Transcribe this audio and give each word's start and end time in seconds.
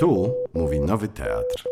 Tu 0.00 0.34
mówi 0.54 0.80
Nowy 0.80 1.08
Teatr. 1.08 1.68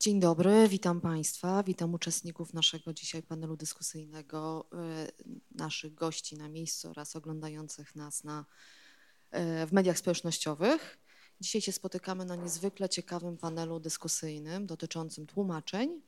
Dzień 0.00 0.20
dobry, 0.20 0.68
witam 0.68 1.00
Państwa, 1.00 1.62
witam 1.62 1.94
uczestników 1.94 2.54
naszego 2.54 2.92
dzisiaj 2.92 3.22
panelu 3.22 3.56
dyskusyjnego, 3.56 4.68
y, 4.72 5.54
naszych 5.54 5.94
gości 5.94 6.36
na 6.36 6.48
miejscu 6.48 6.90
oraz 6.90 7.16
oglądających 7.16 7.96
nas 7.96 8.24
na, 8.24 8.44
y, 9.62 9.66
w 9.66 9.72
mediach 9.72 9.98
społecznościowych. 9.98 10.98
Dzisiaj 11.40 11.62
się 11.62 11.72
spotykamy 11.72 12.24
na 12.24 12.36
niezwykle 12.36 12.88
ciekawym 12.88 13.36
panelu 13.36 13.80
dyskusyjnym 13.80 14.66
dotyczącym 14.66 15.26
tłumaczeń, 15.26 16.02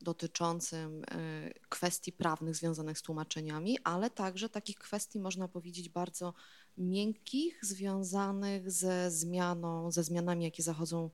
dotyczącym 0.00 1.04
y, 1.04 1.54
kwestii 1.68 2.12
prawnych 2.12 2.56
związanych 2.56 2.98
z 2.98 3.02
tłumaczeniami, 3.02 3.78
ale 3.84 4.10
także 4.10 4.48
takich 4.48 4.78
kwestii, 4.78 5.20
można 5.20 5.48
powiedzieć, 5.48 5.88
bardzo 5.88 6.34
miękkich, 6.78 7.58
związanych 7.62 8.70
ze 8.70 9.10
zmianą, 9.10 9.90
ze 9.90 10.04
zmianami, 10.04 10.44
jakie 10.44 10.62
zachodzą 10.62 11.10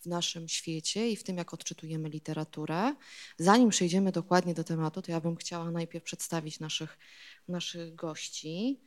w 0.00 0.06
naszym 0.06 0.48
świecie 0.48 1.10
i 1.10 1.16
w 1.16 1.24
tym, 1.24 1.36
jak 1.36 1.54
odczytujemy 1.54 2.08
literaturę. 2.08 2.94
Zanim 3.38 3.68
przejdziemy 3.68 4.12
dokładnie 4.12 4.54
do 4.54 4.64
tematu, 4.64 5.02
to 5.02 5.10
ja 5.12 5.20
bym 5.20 5.36
chciała 5.36 5.70
najpierw 5.70 6.04
przedstawić 6.04 6.60
naszych, 6.60 6.98
naszych 7.48 7.94
gości. 7.94 8.80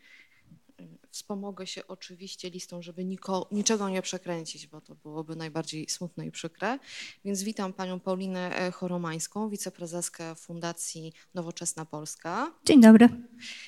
Wspomogę 1.15 1.67
się 1.67 1.87
oczywiście 1.87 2.49
listą, 2.49 2.81
żeby 2.81 3.05
niko, 3.05 3.47
niczego 3.51 3.89
nie 3.89 4.01
przekręcić, 4.01 4.67
bo 4.67 4.81
to 4.81 4.95
byłoby 4.95 5.35
najbardziej 5.35 5.89
smutne 5.89 6.25
i 6.25 6.31
przykre. 6.31 6.79
Więc 7.25 7.43
witam 7.43 7.73
panią 7.73 7.99
Paulinę 7.99 8.57
e, 8.57 8.71
Choromańską, 8.71 9.49
wiceprezeskę 9.49 10.35
Fundacji 10.35 11.13
Nowoczesna 11.33 11.85
Polska. 11.85 12.51
Dzień 12.65 12.81
dobry. 12.81 13.09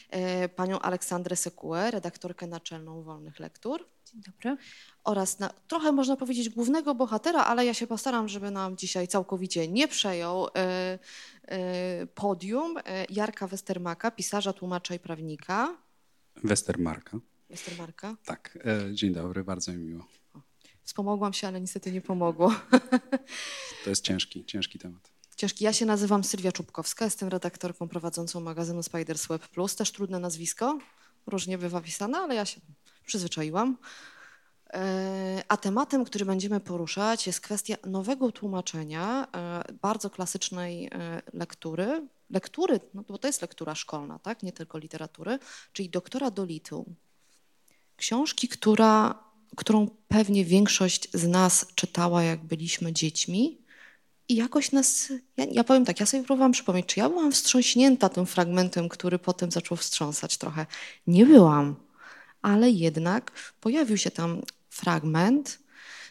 E, 0.09 0.49
panią 0.49 0.79
Aleksandrę 0.79 1.35
Sekułę, 1.35 1.91
redaktorkę 1.91 2.47
naczelną 2.47 3.03
Wolnych 3.03 3.39
Lektur. 3.39 3.87
Dzień 4.05 4.21
dobry. 4.21 4.57
Oraz 5.03 5.39
na, 5.39 5.49
trochę 5.67 5.91
można 5.91 6.15
powiedzieć 6.15 6.49
głównego 6.49 6.95
bohatera, 6.95 7.43
ale 7.43 7.65
ja 7.65 7.73
się 7.73 7.87
postaram, 7.87 8.27
żeby 8.27 8.51
nam 8.51 8.77
dzisiaj 8.77 9.07
całkowicie 9.07 9.67
nie 9.67 9.87
przejął 9.87 10.47
e, 10.55 12.07
podium 12.15 12.75
Jarka 13.09 13.47
Westermaka, 13.47 14.11
pisarza, 14.11 14.53
tłumacza 14.53 14.95
i 14.95 14.99
prawnika. 14.99 15.86
Westermarka. 16.43 17.19
Westermarka? 17.49 18.15
Tak, 18.25 18.57
e, 18.65 18.95
dzień 18.95 19.13
dobry, 19.13 19.43
bardzo 19.43 19.73
mi 19.73 19.77
miło. 19.77 20.07
Wspomogłam 20.83 21.33
się, 21.33 21.47
ale 21.47 21.61
niestety 21.61 21.91
nie 21.91 22.01
pomogło. 22.01 22.53
To 23.83 23.89
jest 23.89 24.03
ciężki, 24.03 24.45
ciężki 24.45 24.79
temat. 24.79 25.11
Ciężki. 25.35 25.63
Ja 25.63 25.73
się 25.73 25.85
nazywam 25.85 26.23
Sylwia 26.23 26.51
Czubkowska, 26.51 27.05
jestem 27.05 27.29
redaktorką 27.29 27.87
prowadzącą 27.87 28.39
magazynu 28.39 28.83
Spiders 28.83 29.27
Web 29.27 29.47
Plus. 29.47 29.75
Też 29.75 29.91
trudne 29.91 30.19
nazwisko, 30.19 30.79
różnie 31.27 31.57
bywa 31.57 31.81
pisane, 31.81 32.17
ale 32.17 32.35
ja 32.35 32.45
się 32.45 32.61
przyzwyczaiłam. 33.05 33.77
E, 34.73 35.43
a 35.47 35.57
tematem, 35.57 36.05
który 36.05 36.25
będziemy 36.25 36.59
poruszać, 36.59 37.27
jest 37.27 37.41
kwestia 37.41 37.75
nowego 37.85 38.31
tłumaczenia 38.31 39.27
e, 39.35 39.63
bardzo 39.81 40.09
klasycznej 40.09 40.89
lektury, 41.33 42.07
lektury, 42.29 42.79
no 42.93 43.03
bo 43.07 43.17
to 43.17 43.27
jest 43.27 43.41
lektura 43.41 43.75
szkolna, 43.75 44.19
tak? 44.19 44.43
nie 44.43 44.51
tylko 44.51 44.77
literatury, 44.77 45.39
czyli 45.73 45.89
doktora 45.89 46.31
Dolitu. 46.31 46.85
Książki, 47.95 48.47
która, 48.47 49.23
którą 49.55 49.87
pewnie 50.07 50.45
większość 50.45 51.07
z 51.13 51.27
nas 51.27 51.67
czytała, 51.75 52.23
jak 52.23 52.43
byliśmy 52.45 52.93
dziećmi. 52.93 53.61
I 54.29 54.35
jakoś 54.35 54.71
nas, 54.71 55.13
ja, 55.37 55.45
ja 55.51 55.63
powiem 55.63 55.85
tak, 55.85 55.99
ja 55.99 56.05
sobie 56.05 56.23
próbowałam 56.23 56.51
przypomnieć, 56.51 56.85
czy 56.85 56.99
ja 56.99 57.09
byłam 57.09 57.31
wstrząśnięta 57.31 58.09
tym 58.09 58.25
fragmentem, 58.25 58.89
który 58.89 59.19
potem 59.19 59.51
zaczął 59.51 59.77
wstrząsać 59.77 60.37
trochę. 60.37 60.65
Nie 61.07 61.25
byłam, 61.25 61.75
ale 62.41 62.69
jednak 62.69 63.31
pojawił 63.61 63.97
się 63.97 64.11
tam 64.11 64.41
fragment. 64.69 65.59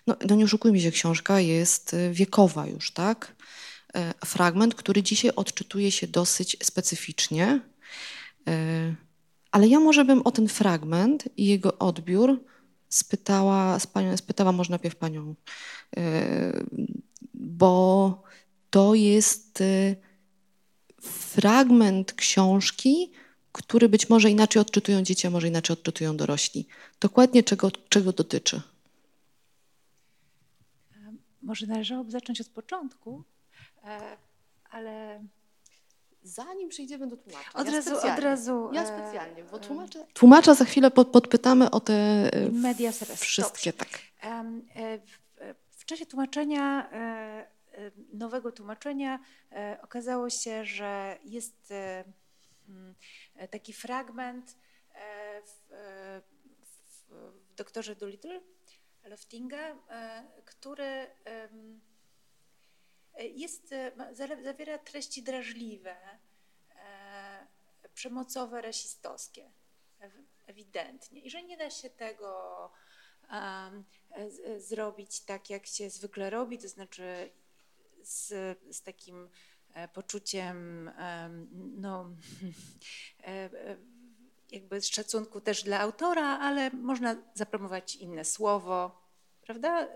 No, 0.06 0.16
no 0.28 0.34
nie 0.34 0.44
oszukujmy 0.44 0.80
się, 0.80 0.90
książka 0.90 1.40
jest 1.40 1.96
wiekowa 2.12 2.66
już, 2.66 2.90
tak? 2.90 3.36
E, 3.96 4.14
fragment, 4.26 4.74
który 4.74 5.02
dzisiaj 5.02 5.30
odczytuje 5.36 5.90
się 5.90 6.06
dosyć 6.06 6.56
specyficznie. 6.62 7.60
E, 8.48 8.94
ale 9.50 9.68
ja 9.68 9.80
może 9.80 10.04
bym 10.04 10.22
o 10.22 10.32
ten 10.32 10.48
fragment 10.48 11.28
i 11.36 11.46
jego 11.46 11.78
odbiór 11.78 12.44
spytała, 12.88 13.78
spytała 14.16 14.52
może 14.52 14.70
najpierw 14.70 14.96
panią, 14.96 15.34
e, 15.96 16.64
bo 17.34 18.22
to 18.70 18.94
jest 18.94 19.62
fragment 21.00 22.12
książki, 22.12 23.12
który 23.52 23.88
być 23.88 24.08
może 24.08 24.30
inaczej 24.30 24.62
odczytują 24.62 25.02
dzieci, 25.02 25.26
a 25.26 25.30
może 25.30 25.48
inaczej 25.48 25.74
odczytują 25.74 26.16
dorośli. 26.16 26.66
Dokładnie 27.00 27.42
czego, 27.42 27.70
czego 27.88 28.12
dotyczy? 28.12 28.62
Może 31.42 31.66
należałoby 31.66 32.10
zacząć 32.10 32.40
od 32.40 32.48
początku, 32.48 33.24
ale 34.70 35.24
zanim 36.22 36.68
przejdziemy 36.68 37.06
do 37.06 37.16
tłumacza. 37.16 37.50
Od, 37.54 37.66
ja 37.66 37.72
razu, 37.72 37.96
od 37.96 38.18
razu. 38.18 38.70
Ja 38.72 38.82
e, 38.82 38.86
specjalnie, 38.86 39.44
bo 39.44 39.58
tłumacza, 39.58 40.04
tłumacza 40.14 40.54
za 40.54 40.64
chwilę 40.64 40.90
pod, 40.90 41.08
podpytamy 41.08 41.70
o 41.70 41.80
te 41.80 42.30
media 42.52 42.92
wszystkie. 43.16 43.72
Tak. 43.72 43.88
E, 44.22 44.98
w 45.70 45.84
czasie 45.84 46.06
tłumaczenia, 46.06 46.90
nowego 48.12 48.52
tłumaczenia, 48.52 49.18
okazało 49.82 50.30
się, 50.30 50.64
że 50.64 51.18
jest 51.24 51.72
mm, 52.68 52.94
taki 53.50 53.72
fragment 53.72 54.56
w, 55.44 55.72
w, 56.62 57.12
w 57.50 57.54
doktorze 57.54 57.96
Doolittle 57.96 58.40
Loftinga, 59.04 59.76
który 60.44 61.06
jest, 63.24 63.72
e, 63.72 63.92
zawiera 64.42 64.78
treści 64.78 65.22
drażliwe, 65.22 65.96
e, 66.76 67.46
przemocowe, 67.94 68.62
rasistowskie, 68.62 69.50
ewidentnie. 70.46 71.20
I 71.20 71.30
że 71.30 71.42
nie 71.42 71.56
da 71.56 71.70
się 71.70 71.90
tego 71.90 72.70
zrobić 74.58 75.20
tak, 75.20 75.50
jak 75.50 75.66
się 75.66 75.90
zwykle 75.90 76.30
robi, 76.30 76.58
to 76.58 76.68
znaczy 76.68 77.30
z, 78.02 78.28
z 78.70 78.82
takim 78.82 79.28
e, 79.74 79.88
poczuciem 79.88 80.90
no, 81.52 82.10
jakby 84.50 84.80
z 84.80 84.88
szacunku 84.88 85.40
też 85.40 85.62
dla 85.62 85.80
autora, 85.80 86.38
ale 86.38 86.70
można 86.70 87.16
zapromować 87.34 87.96
inne 87.96 88.24
słowo, 88.24 89.02
prawda? 89.42 89.88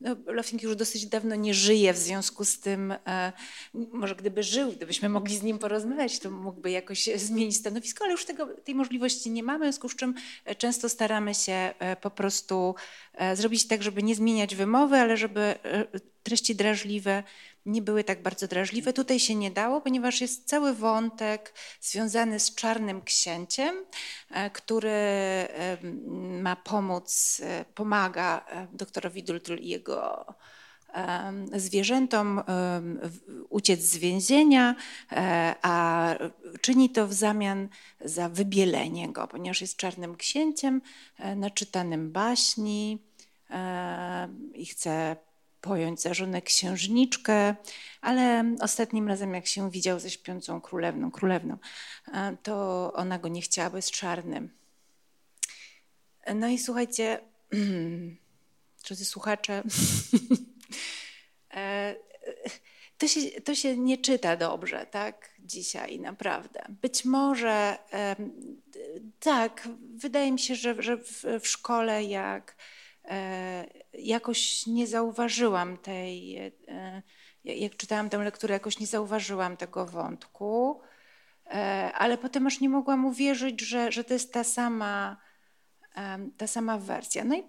No, 0.00 0.16
Lofing 0.26 0.62
już 0.62 0.76
dosyć 0.76 1.06
dawno 1.06 1.34
nie 1.34 1.54
żyje, 1.54 1.92
w 1.92 1.98
związku 1.98 2.44
z 2.44 2.60
tym, 2.60 2.92
e, 3.06 3.32
może 3.74 4.16
gdyby 4.16 4.42
żył, 4.42 4.72
gdybyśmy 4.72 5.08
mogli 5.08 5.36
z 5.36 5.42
nim 5.42 5.58
porozmawiać, 5.58 6.18
to 6.18 6.30
mógłby 6.30 6.70
jakoś 6.70 7.08
zmienić 7.16 7.56
stanowisko, 7.56 8.04
ale 8.04 8.12
już 8.12 8.24
tego, 8.24 8.46
tej 8.46 8.74
możliwości 8.74 9.30
nie 9.30 9.42
mamy, 9.42 9.64
w 9.64 9.68
związku 9.68 9.88
z 9.88 9.96
czym 9.96 10.14
e, 10.44 10.54
często 10.54 10.88
staramy 10.88 11.34
się 11.34 11.52
e, 11.52 11.96
po 11.96 12.10
prostu 12.10 12.74
e, 13.14 13.36
zrobić 13.36 13.66
tak, 13.66 13.82
żeby 13.82 14.02
nie 14.02 14.14
zmieniać 14.14 14.54
wymowy, 14.54 14.96
ale 14.96 15.16
żeby 15.16 15.40
e, 15.40 15.86
treści 16.22 16.54
drażliwe 16.54 17.22
nie 17.66 17.82
były 17.82 18.04
tak 18.04 18.22
bardzo 18.22 18.48
drażliwe. 18.48 18.92
Tutaj 18.92 19.20
się 19.20 19.34
nie 19.34 19.50
dało, 19.50 19.80
ponieważ 19.80 20.20
jest 20.20 20.48
cały 20.48 20.74
wątek 20.74 21.54
związany 21.80 22.40
z 22.40 22.54
czarnym 22.54 23.02
księciem, 23.02 23.74
e, 24.30 24.50
który 24.50 24.90
ma 26.42 26.56
pomóc, 26.56 27.40
e, 27.44 27.64
pomaga 27.74 28.46
e, 28.48 28.66
doktorowi 28.72 29.22
Dultl 29.22 29.56
i 29.56 29.68
jego 29.68 30.26
zwierzętom 31.56 32.42
uciec 33.48 33.80
z 33.80 33.96
więzienia, 33.96 34.74
a 35.62 36.14
czyni 36.60 36.90
to 36.90 37.06
w 37.06 37.12
zamian 37.12 37.68
za 38.00 38.28
wybielenie 38.28 39.12
go, 39.12 39.28
ponieważ 39.28 39.60
jest 39.60 39.76
czarnym 39.76 40.16
księciem, 40.16 40.82
naczytanym 41.36 42.12
baśni 42.12 42.98
i 44.54 44.66
chce 44.66 45.16
pojąć 45.60 46.02
za 46.02 46.14
żonę 46.14 46.42
księżniczkę, 46.42 47.54
ale 48.00 48.54
ostatnim 48.60 49.08
razem, 49.08 49.34
jak 49.34 49.46
się 49.46 49.70
widział 49.70 50.00
ze 50.00 50.10
śpiącą 50.10 50.60
królewną, 50.60 51.10
królewną, 51.10 51.56
to 52.42 52.92
ona 52.92 53.18
go 53.18 53.28
nie 53.28 53.42
chciała, 53.42 53.76
jest 53.76 53.90
czarnym. 53.90 54.50
No 56.34 56.48
i 56.48 56.58
słuchajcie, 56.58 57.20
drodzy 58.86 59.04
słuchacze, 59.04 59.62
e, 61.54 61.94
to 62.98 63.08
się, 63.08 63.20
to 63.40 63.54
się 63.54 63.76
nie 63.76 63.98
czyta 63.98 64.36
dobrze, 64.36 64.86
tak, 64.90 65.30
dzisiaj 65.38 66.00
naprawdę. 66.00 66.62
Być 66.82 67.04
może, 67.04 67.78
tak, 69.20 69.68
wydaje 69.96 70.32
mi 70.32 70.38
się, 70.38 70.54
że, 70.54 70.82
że 70.82 70.96
w, 70.96 71.24
w 71.40 71.46
szkole 71.46 72.04
jak 72.04 72.56
E, 72.56 72.79
jakoś 73.92 74.66
nie 74.66 74.86
zauważyłam 74.86 75.78
tej, 75.78 76.38
e, 76.38 77.02
jak 77.44 77.76
czytałam 77.76 78.10
tę 78.10 78.18
lekturę, 78.18 78.54
jakoś 78.54 78.78
nie 78.78 78.86
zauważyłam 78.86 79.56
tego 79.56 79.86
wątku, 79.86 80.80
e, 81.46 81.92
ale 81.94 82.18
potem 82.18 82.46
aż 82.46 82.60
nie 82.60 82.68
mogłam 82.68 83.04
uwierzyć, 83.04 83.60
że, 83.60 83.92
że 83.92 84.04
to 84.04 84.14
jest 84.14 84.32
ta 84.32 84.44
sama, 84.44 85.16
ta 86.36 86.46
sama 86.46 86.78
wersja. 86.78 87.24
No 87.24 87.36
i 87.36 87.42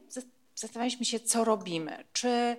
zastanawialiśmy 0.55 1.05
się, 1.05 1.19
co 1.19 1.43
robimy. 1.43 2.03
Czy 2.13 2.57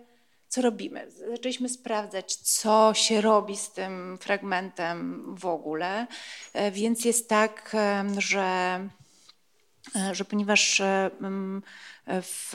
co 0.53 0.62
robimy? 0.62 1.11
Zaczęliśmy 1.11 1.69
sprawdzać, 1.69 2.37
co 2.37 2.94
się 2.94 3.21
robi 3.21 3.56
z 3.56 3.73
tym 3.73 4.19
fragmentem 4.21 5.25
w 5.37 5.47
ogóle. 5.47 6.06
E, 6.53 6.71
więc 6.71 7.05
jest 7.05 7.29
tak, 7.29 7.77
że, 8.19 8.41
e, 8.41 8.89
że 10.12 10.25
ponieważ 10.25 10.82
w 12.06 12.52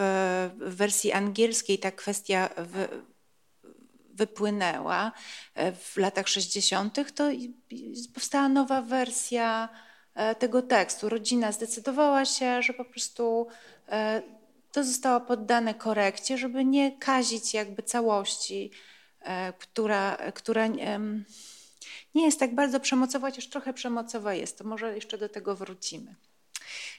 wersji 0.58 1.12
angielskiej 1.12 1.80
ta 1.80 1.92
kwestia 1.92 2.50
wypłynęła 4.14 5.12
w 5.56 5.98
latach 5.98 6.28
60., 6.28 7.14
to 7.16 7.30
powstała 8.14 8.50
nowa 8.50 8.82
wersja 8.82 9.70
tego 10.40 10.62
tekstu. 10.62 11.10
Rodzina 11.10 11.52
zdecydowała 11.52 12.26
się, 12.26 12.62
że 12.62 12.74
po 12.74 12.86
prostu 12.86 13.48
to 14.78 14.84
zostało 14.84 15.22
poddane 15.22 15.74
korekcie, 15.74 16.38
żeby 16.38 16.66
nie 16.66 16.98
kazić 16.98 17.54
jakby 17.54 17.84
całości, 17.84 18.72
e, 19.22 19.54
która, 19.54 20.18
która 20.34 20.68
nie 22.16 22.26
jest 22.26 22.40
tak 22.40 22.56
bardzo 22.56 22.80
przemocowa, 22.80 23.28
chociaż 23.28 23.48
trochę 23.48 23.74
przemocowa 23.74 24.34
jest. 24.34 24.58
To 24.58 24.64
może 24.64 24.96
jeszcze 24.96 25.18
do 25.18 25.30
tego 25.30 25.56
wrócimy. 25.56 26.16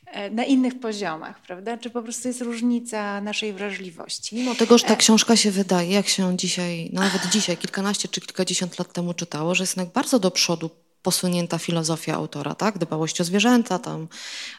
E, 0.07 0.31
na 0.31 0.45
innych 0.45 0.81
poziomach, 0.81 1.43
prawda? 1.43 1.79
Czy 1.79 1.91
po 1.91 2.03
prostu 2.03 2.29
jest 2.29 2.41
różnica 2.41 3.21
naszej 3.21 3.53
wrażliwości? 3.53 4.37
Mimo 4.37 4.55
tego, 4.55 4.79
że 4.79 4.85
ta 4.85 4.95
e, 4.95 4.97
książka 4.97 5.37
się 5.37 5.51
wydaje, 5.51 5.91
jak 5.91 6.09
się 6.09 6.37
dzisiaj, 6.37 6.91
no 6.93 7.01
nawet 7.01 7.27
dzisiaj, 7.27 7.57
kilkanaście 7.57 8.09
czy 8.09 8.21
kilkadziesiąt 8.21 8.79
lat 8.79 8.93
temu 8.93 9.15
czytało, 9.15 9.55
że 9.55 9.63
jest 9.63 9.77
jednak 9.77 9.95
bardzo 9.95 10.19
do 10.19 10.31
przodu 10.31 10.71
posunięta 11.03 11.59
filozofia 11.59 12.15
autora, 12.15 12.55
tak? 12.55 12.79
Dbałość 12.79 13.21
o 13.21 13.25
zwierzęta, 13.25 13.79
tam 13.79 14.09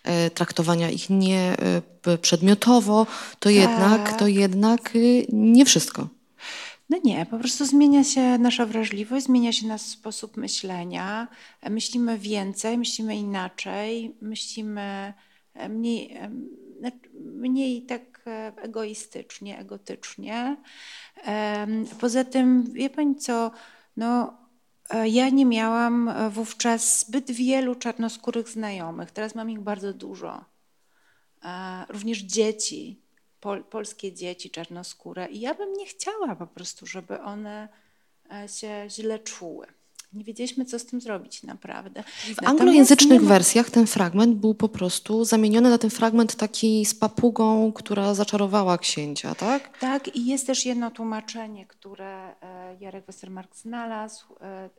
e, 0.04 0.30
traktowania 0.30 0.90
ich 0.90 1.10
nie 1.10 1.56
przedmiotowo, 2.22 3.06
to 3.40 3.50
tak. 3.50 3.54
jednak, 3.54 4.18
to 4.20 4.28
jednak 4.28 4.96
e, 4.96 5.00
nie 5.30 5.66
wszystko. 5.66 6.19
No 6.90 6.98
nie, 7.04 7.26
po 7.26 7.40
prostu 7.40 7.66
zmienia 7.66 8.04
się 8.04 8.38
nasza 8.38 8.66
wrażliwość, 8.66 9.26
zmienia 9.26 9.54
się 9.54 9.68
nasz 9.68 9.82
sposób 9.82 10.38
myślenia. 10.38 11.28
Myślimy 11.70 12.18
więcej, 12.18 12.78
myślimy 12.78 13.16
inaczej, 13.16 14.16
myślimy 14.22 15.14
e, 15.54 15.70
mniej, 15.70 16.18
e, 16.18 16.32
mniej 17.20 17.86
tak 17.86 18.22
e, 18.28 18.54
egoistycznie, 18.58 19.60
egotycznie. 19.60 20.58
Poza 22.00 22.24
tym, 22.24 22.74
wie 22.74 22.90
pani 22.90 23.16
co, 23.16 23.52
no 23.98 24.38
ja 25.06 25.30
nie 25.30 25.46
miałam 25.46 26.12
wówczas 26.30 27.00
zbyt 27.00 27.32
wielu 27.32 27.76
czarnoskórych 27.76 28.50
znajomych. 28.50 29.12
Teraz 29.12 29.36
mam 29.36 29.50
ich 29.50 29.60
bardzo 29.60 29.94
dużo. 29.94 30.46
Również 31.90 32.20
dzieci, 32.20 33.02
pol, 33.40 33.64
polskie 33.64 34.14
dzieci 34.14 34.50
czarnoskóre. 34.50 35.28
I 35.28 35.40
ja 35.40 35.54
bym 35.54 35.74
nie 35.74 35.86
chciała 35.86 36.36
po 36.36 36.48
prostu, 36.48 36.86
żeby 36.86 37.22
one 37.22 37.70
się 38.48 38.86
źle 38.90 39.20
czuły 39.20 39.68
nie 40.14 40.24
wiedzieliśmy, 40.24 40.66
co 40.66 40.80
z 40.80 40.86
tym 40.86 41.02
zrobić 41.02 41.44
naprawdę. 41.44 42.04
W 42.36 42.48
anglojęzycznych 42.48 43.22
ma... 43.22 43.30
wersjach 43.30 43.70
ten 43.70 43.88
fragment 43.88 44.36
był 44.36 44.56
po 44.56 44.70
prostu 44.70 45.26
zamieniony 45.26 45.70
na 45.70 45.78
ten 45.78 45.90
fragment 45.90 46.36
taki 46.36 46.86
z 46.86 46.96
papugą, 46.96 47.72
która 47.72 48.14
zaczarowała 48.14 48.78
księcia, 48.78 49.36
tak? 49.36 49.80
Tak, 49.80 50.16
i 50.16 50.26
jest 50.26 50.48
też 50.48 50.66
jedno 50.66 50.92
tłumaczenie, 50.92 51.66
które 51.66 52.36
e, 52.42 52.78
Jarek 52.80 53.06
Westermark 53.06 53.56
znalazł. 53.56 54.26
E, 54.42 54.70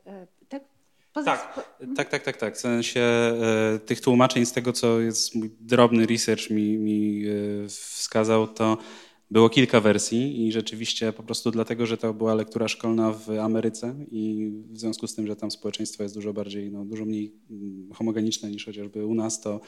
e, 1.15 1.23
tak, 1.23 1.55
tak, 1.95 1.95
tak, 1.95 2.09
tak, 2.09 2.23
tak, 2.23 2.37
tak. 2.37 2.55
W 2.55 2.59
sensie 2.59 3.01
e, 3.01 3.79
tych 3.85 4.01
tłumaczeń 4.01 4.45
z 4.45 4.51
tego, 4.51 4.73
co 4.73 4.99
jest 4.99 5.35
mój 5.35 5.51
drobny 5.59 6.05
research 6.05 6.49
mi, 6.49 6.77
mi 6.77 7.23
e, 7.27 7.67
wskazał, 7.67 8.47
to 8.47 8.77
było 9.31 9.49
kilka 9.49 9.79
wersji 9.79 10.47
i 10.47 10.51
rzeczywiście 10.51 11.13
po 11.13 11.23
prostu 11.23 11.51
dlatego, 11.51 11.85
że 11.85 11.97
to 11.97 12.13
była 12.13 12.33
lektura 12.33 12.67
szkolna 12.67 13.11
w 13.11 13.29
Ameryce 13.29 13.95
i 14.11 14.51
w 14.69 14.79
związku 14.79 15.07
z 15.07 15.15
tym, 15.15 15.27
że 15.27 15.35
tam 15.35 15.51
społeczeństwo 15.51 16.03
jest 16.03 16.15
dużo 16.15 16.33
bardziej, 16.33 16.71
no, 16.71 16.85
dużo 16.85 17.05
mniej 17.05 17.35
mm, 17.51 17.89
homogeniczne 17.93 18.51
niż 18.51 18.65
chociażby 18.65 19.05
u 19.05 19.13
nas, 19.13 19.41
to 19.41 19.59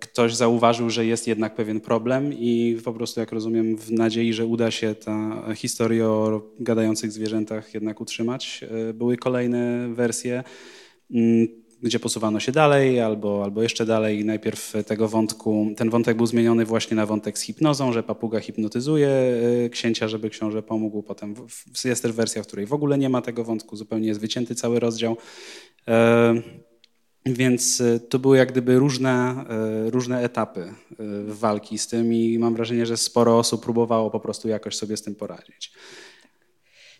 ktoś 0.00 0.34
zauważył, 0.34 0.90
że 0.90 1.06
jest 1.06 1.26
jednak 1.26 1.54
pewien 1.54 1.80
problem 1.80 2.32
i 2.32 2.78
po 2.84 2.92
prostu, 2.92 3.20
jak 3.20 3.32
rozumiem, 3.32 3.76
w 3.76 3.92
nadziei, 3.92 4.32
że 4.32 4.46
uda 4.46 4.70
się 4.70 4.94
ta 4.94 5.44
historia 5.54 6.08
o 6.08 6.42
gadających 6.60 7.12
zwierzętach 7.12 7.74
jednak 7.74 8.00
utrzymać, 8.00 8.64
e, 8.88 8.92
były 8.92 9.16
kolejne 9.16 9.88
wersje 9.94 10.44
mm, 11.10 11.48
gdzie 11.82 12.00
posuwano 12.00 12.40
się 12.40 12.52
dalej 12.52 13.00
albo, 13.00 13.44
albo 13.44 13.62
jeszcze 13.62 13.86
dalej. 13.86 14.24
Najpierw 14.24 14.72
tego 14.86 15.08
wątku, 15.08 15.74
ten 15.76 15.90
wątek 15.90 16.16
był 16.16 16.26
zmieniony 16.26 16.64
właśnie 16.64 16.96
na 16.96 17.06
wątek 17.06 17.38
z 17.38 17.42
hipnozą, 17.42 17.92
że 17.92 18.02
papuga 18.02 18.40
hipnotyzuje 18.40 19.08
e, 19.08 19.68
księcia, 19.68 20.08
żeby 20.08 20.30
książę 20.30 20.62
pomógł. 20.62 21.02
Potem 21.02 21.34
jest 21.84 22.02
też 22.02 22.12
wersja, 22.12 22.42
w 22.42 22.46
której 22.46 22.66
w 22.66 22.72
ogóle 22.72 22.98
nie 22.98 23.08
ma 23.08 23.22
tego 23.22 23.44
wątku, 23.44 23.76
zupełnie 23.76 24.08
jest 24.08 24.20
wycięty 24.20 24.54
cały 24.54 24.80
rozdział. 24.80 25.16
E, 27.28 27.32
więc 27.32 27.80
e, 27.80 28.00
to 28.00 28.18
były 28.18 28.36
jak 28.36 28.52
gdyby 28.52 28.78
różne, 28.78 29.44
różne 29.86 30.22
etapy 30.22 30.74
walki 31.26 31.78
z 31.78 31.86
tym 31.86 32.12
i 32.12 32.38
mam 32.38 32.54
wrażenie, 32.54 32.86
że 32.86 32.96
sporo 32.96 33.38
osób 33.38 33.62
próbowało 33.62 34.10
po 34.10 34.20
prostu 34.20 34.48
jakoś 34.48 34.76
sobie 34.76 34.96
z 34.96 35.02
tym 35.02 35.14
poradzić. 35.14 35.72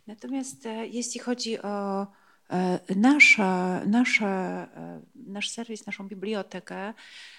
Natomiast 0.06 0.68
jeśli 0.90 1.20
chodzi 1.20 1.62
o 1.62 2.06
E, 2.50 2.80
nasza, 2.96 3.84
nasza, 3.86 4.28
e, 4.76 5.00
nasz 5.14 5.48
serwis, 5.50 5.86
naszą 5.86 6.08
bibliotekę, 6.08 6.94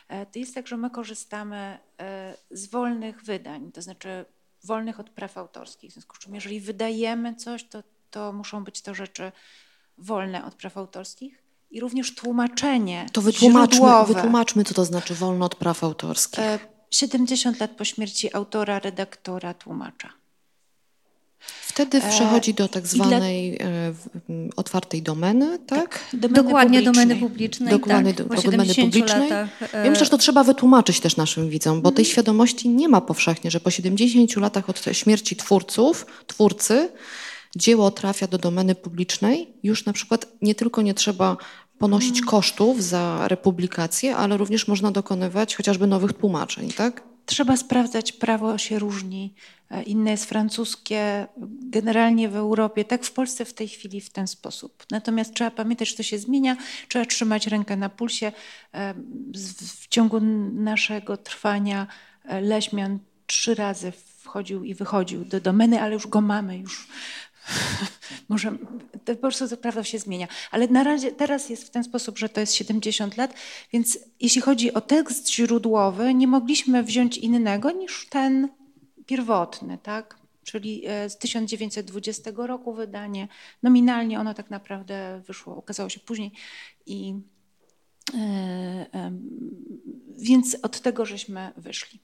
e, 0.07 0.25
to 0.25 0.39
jest 0.39 0.55
tak, 0.55 0.67
że 0.67 0.77
my 0.77 0.89
korzystamy 0.89 1.79
z 2.51 2.67
wolnych 2.67 3.23
wydań, 3.23 3.71
to 3.71 3.81
znaczy 3.81 4.25
wolnych 4.63 4.99
od 4.99 5.09
praw 5.09 5.37
autorskich. 5.37 5.91
W 5.91 5.93
związku 5.93 6.15
z 6.15 6.19
czym, 6.19 6.35
jeżeli 6.35 6.59
wydajemy 6.59 7.35
coś, 7.35 7.63
to, 7.63 7.83
to 8.11 8.33
muszą 8.33 8.63
być 8.63 8.81
to 8.81 8.93
rzeczy 8.93 9.31
wolne 9.97 10.45
od 10.45 10.55
praw 10.55 10.77
autorskich 10.77 11.43
i 11.71 11.79
również 11.79 12.15
tłumaczenie. 12.15 13.05
To 13.13 13.21
wytłumaczmy, 13.21 13.87
wytłumaczmy, 14.07 14.63
co 14.63 14.73
to 14.73 14.85
znaczy 14.85 15.15
wolno 15.15 15.45
od 15.45 15.55
praw 15.55 15.83
autorskich. 15.83 16.43
70 16.91 17.59
lat 17.59 17.71
po 17.71 17.85
śmierci 17.85 18.35
autora, 18.35 18.79
redaktora, 18.79 19.53
tłumacza. 19.53 20.09
Wtedy 21.61 21.97
e, 21.97 22.09
przechodzi 22.09 22.53
do 22.53 22.67
tak 22.67 22.87
zwanej 22.87 23.57
dla... 23.57 23.67
E, 23.67 23.93
otwartej 24.55 25.01
domeny, 25.01 25.59
tak? 25.67 25.99
tak 25.99 25.99
domeny 26.13 26.43
Dokładnie 26.43 26.79
publicznej. 26.79 27.05
domeny 27.07 27.27
publicznej. 27.27 27.69
Dokładnie 27.69 28.13
tak, 28.13 28.27
do, 28.27 28.51
domeny 28.51 28.75
publicznej. 28.75 29.29
Latach. 29.29 29.73
E, 29.73 29.83
Wiem, 29.83 29.95
że 29.95 30.05
to 30.05 30.17
trzeba 30.17 30.43
wytłumaczyć 30.43 30.99
też 30.99 31.17
naszym 31.17 31.49
widzom, 31.49 31.81
bo 31.81 31.91
tej 31.91 32.03
mhm. 32.03 32.11
świadomości 32.11 32.69
nie 32.69 32.89
ma 32.89 33.01
powszechnie, 33.01 33.51
że 33.51 33.59
po 33.59 33.71
70 33.71 34.35
latach 34.35 34.69
od 34.69 34.85
śmierci 34.91 35.35
twórców, 35.35 36.05
twórcy, 36.27 36.89
dzieło 37.55 37.91
trafia 37.91 38.27
do 38.27 38.37
domeny 38.37 38.75
publicznej. 38.75 39.53
Już 39.63 39.85
na 39.85 39.93
przykład 39.93 40.25
nie 40.41 40.55
tylko 40.55 40.81
nie 40.81 40.93
trzeba 40.93 41.37
ponosić 41.79 42.09
mhm. 42.09 42.27
kosztów 42.27 42.83
za 42.83 43.27
republikację, 43.27 44.15
ale 44.15 44.37
również 44.37 44.67
można 44.67 44.91
dokonywać 44.91 45.55
chociażby 45.55 45.87
nowych 45.87 46.13
tłumaczeń, 46.13 46.71
tak? 46.71 47.03
Trzeba 47.25 47.57
sprawdzać, 47.57 48.11
prawo 48.11 48.57
się 48.57 48.79
różni. 48.79 49.33
E, 49.71 49.83
inne 49.83 50.11
jest 50.11 50.25
francuskie, 50.25 51.27
generalnie 51.61 52.29
w 52.29 52.35
Europie, 52.35 52.85
tak 52.85 53.05
w 53.05 53.11
Polsce 53.11 53.45
w 53.45 53.53
tej 53.53 53.67
chwili 53.67 54.01
w 54.01 54.09
ten 54.09 54.27
sposób. 54.27 54.85
Natomiast 54.91 55.33
trzeba 55.33 55.51
pamiętać, 55.51 55.89
że 55.89 55.95
to 55.95 56.03
się 56.03 56.19
zmienia, 56.19 56.57
trzeba 56.87 57.05
trzymać 57.05 57.47
rękę 57.47 57.77
na 57.77 57.89
pulsie. 57.89 58.31
E, 58.73 58.93
w 59.77 59.87
ciągu 59.87 60.19
naszego 60.53 61.17
trwania 61.17 61.87
e, 62.25 62.41
Leśmian 62.41 62.99
trzy 63.27 63.55
razy 63.55 63.91
wchodził 64.29 64.63
i 64.63 64.73
wychodził 64.73 65.25
do 65.25 65.41
domeny, 65.41 65.81
ale 65.81 65.93
już 65.93 66.07
go 66.07 66.21
mamy, 66.21 66.57
już 66.57 66.87
może 68.29 68.57
to 69.05 69.15
po 69.15 69.21
prostu 69.21 69.49
to 69.49 69.57
prawda 69.57 69.83
się 69.83 69.99
zmienia. 69.99 70.27
Ale 70.51 70.67
na 70.67 70.83
razie 70.83 71.11
teraz 71.11 71.49
jest 71.49 71.63
w 71.63 71.69
ten 71.69 71.83
sposób, 71.83 72.17
że 72.17 72.29
to 72.29 72.39
jest 72.39 72.53
70 72.53 73.17
lat, 73.17 73.33
więc 73.73 73.99
jeśli 74.19 74.41
chodzi 74.41 74.73
o 74.73 74.81
tekst 74.81 75.31
źródłowy, 75.31 76.13
nie 76.13 76.27
mogliśmy 76.27 76.83
wziąć 76.83 77.17
innego 77.17 77.71
niż 77.71 78.07
ten 78.09 78.49
pierwotny, 79.05 79.77
tak? 79.83 80.19
Czyli 80.43 80.83
e, 80.87 81.09
z 81.09 81.17
1920 81.17 82.31
roku 82.35 82.73
wydanie. 82.73 83.27
Nominalnie 83.63 84.19
ono 84.19 84.33
tak 84.33 84.49
naprawdę 84.49 85.21
wyszło, 85.27 85.57
okazało 85.57 85.89
się 85.89 85.99
później 85.99 86.31
i 86.85 87.13
yy, 88.13 88.19
więc 90.17 90.57
od 90.61 90.79
tego 90.79 91.05
żeśmy 91.05 91.51
wyszli. 91.57 91.99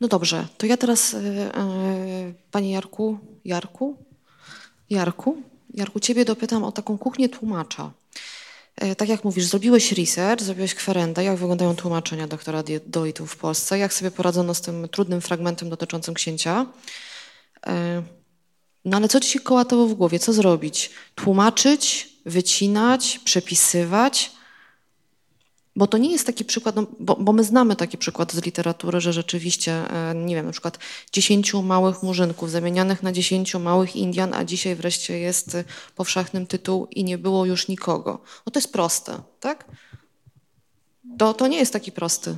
No 0.00 0.08
dobrze, 0.08 0.46
to 0.58 0.66
ja 0.66 0.76
teraz, 0.76 1.12
yy, 1.12 1.20
Panie 2.50 2.70
Jarku, 2.72 3.18
Jarku, 3.44 4.03
Jarku, 4.90 5.42
Jarku, 5.74 6.00
Ciebie 6.00 6.24
dopytam 6.24 6.64
o 6.64 6.72
taką 6.72 6.98
kuchnię 6.98 7.28
tłumacza. 7.28 7.92
E, 8.76 8.96
tak 8.96 9.08
jak 9.08 9.24
mówisz, 9.24 9.44
zrobiłeś 9.44 9.92
research, 9.92 10.42
zrobiłeś 10.42 10.74
kwerendę, 10.74 11.24
jak 11.24 11.36
wyglądają 11.36 11.76
tłumaczenia 11.76 12.26
doktora 12.26 12.62
Doitu 12.86 13.26
w 13.26 13.36
Polsce, 13.36 13.78
jak 13.78 13.94
sobie 13.94 14.10
poradzono 14.10 14.54
z 14.54 14.60
tym 14.60 14.88
trudnym 14.88 15.20
fragmentem 15.20 15.68
dotyczącym 15.68 16.14
księcia. 16.14 16.66
E, 17.66 18.02
no 18.84 18.96
ale 18.96 19.08
co 19.08 19.20
ci 19.20 19.30
się 19.30 19.40
kołatało 19.40 19.86
w 19.86 19.94
głowie? 19.94 20.18
Co 20.18 20.32
zrobić? 20.32 20.90
Tłumaczyć, 21.14 22.08
wycinać, 22.26 23.20
przepisywać? 23.24 24.32
Bo 25.76 25.86
to 25.86 25.98
nie 25.98 26.12
jest 26.12 26.26
taki 26.26 26.44
przykład, 26.44 26.76
no, 26.76 26.86
bo, 27.00 27.16
bo, 27.16 27.32
my 27.32 27.44
znamy 27.44 27.76
taki 27.76 27.98
przykład 27.98 28.32
z 28.32 28.44
literatury, 28.44 29.00
że 29.00 29.12
rzeczywiście, 29.12 29.72
e, 29.72 30.14
nie 30.14 30.34
wiem, 30.34 30.46
na 30.46 30.52
przykład 30.52 30.78
dziesięciu 31.12 31.62
małych 31.62 32.02
murzynków 32.02 32.50
zamienianych 32.50 33.02
na 33.02 33.12
dziesięciu 33.12 33.60
małych 33.60 33.96
Indian, 33.96 34.34
a 34.34 34.44
dzisiaj 34.44 34.74
wreszcie 34.74 35.18
jest 35.18 35.56
powszechnym 35.94 36.46
tytuł 36.46 36.86
i 36.90 37.04
nie 37.04 37.18
było 37.18 37.46
już 37.46 37.68
nikogo. 37.68 38.22
No 38.46 38.52
to 38.52 38.58
jest 38.58 38.72
proste, 38.72 39.18
tak? 39.40 39.64
To, 41.18 41.34
to 41.34 41.46
nie 41.46 41.58
jest 41.58 41.72
taki 41.72 41.92
prosty. 41.92 42.36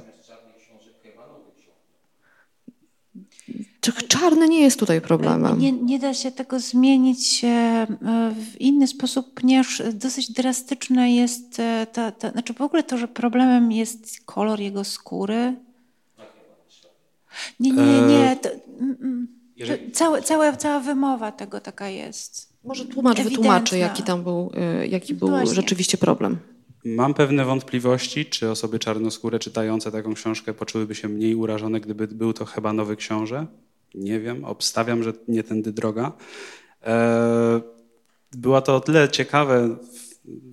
Czarny 3.93 4.49
nie 4.49 4.61
jest 4.61 4.79
tutaj 4.79 5.01
problemem. 5.01 5.59
Nie, 5.59 5.73
nie 5.73 5.99
da 5.99 6.15
się 6.15 6.33
tego 6.33 6.61
zmienić 6.61 7.45
e, 7.45 7.87
w 8.35 8.61
inny 8.61 8.87
sposób, 8.87 9.41
ponieważ 9.41 9.83
dosyć 9.93 10.33
drastyczne 10.33 11.15
jest, 11.15 11.61
e, 11.61 11.87
ta, 11.93 12.13
ta, 12.13 12.31
znaczy 12.31 12.55
w 12.55 12.61
ogóle 12.61 12.83
to, 12.83 12.99
że 12.99 13.09
problemem 13.09 13.73
jest 13.73 14.21
kolor 14.25 14.61
jego 14.61 14.85
skóry. 14.85 15.55
Nie, 17.61 17.73
nie, 17.73 18.01
nie. 18.01 18.31
E, 18.31 18.37
to, 18.37 18.49
mm, 18.81 18.97
mm. 19.01 19.29
to 19.59 19.93
cała, 19.93 20.23
cała, 20.23 20.53
cała 20.53 20.81
wymowa 20.81 21.33
tego 21.33 21.61
taka 21.61 21.89
jest. 21.89 22.53
Może 22.65 22.85
tłumacz 22.85 23.21
wytłumaczy, 23.21 23.79
jaki 23.79 24.03
tam 24.03 24.23
był, 24.23 24.53
jaki 24.89 25.15
był 25.15 25.47
rzeczywiście 25.47 25.99
problem. 25.99 26.39
Mam 26.85 27.15
pewne 27.15 27.45
wątpliwości, 27.45 28.27
czy 28.27 28.51
osoby 28.51 28.79
czarnoskóre 28.79 29.39
czytające 29.39 29.93
taką 29.93 30.15
książkę 30.15 30.55
poczułyby 30.55 30.95
się 30.95 31.09
mniej 31.09 31.35
urażone, 31.35 31.81
gdyby 31.81 32.09
był 32.09 32.33
to 32.33 32.45
chyba 32.45 32.73
nowy 32.73 32.97
książę. 32.97 33.47
Nie 33.97 34.21
wiem, 34.21 34.45
obstawiam, 34.45 35.03
że 35.03 35.13
nie 35.29 35.43
tędy 35.43 35.73
droga. 35.73 36.13
E, 36.87 37.61
była 38.33 38.61
to 38.61 38.77
o 38.77 38.81
tyle 38.81 39.09
ciekawe, 39.09 39.77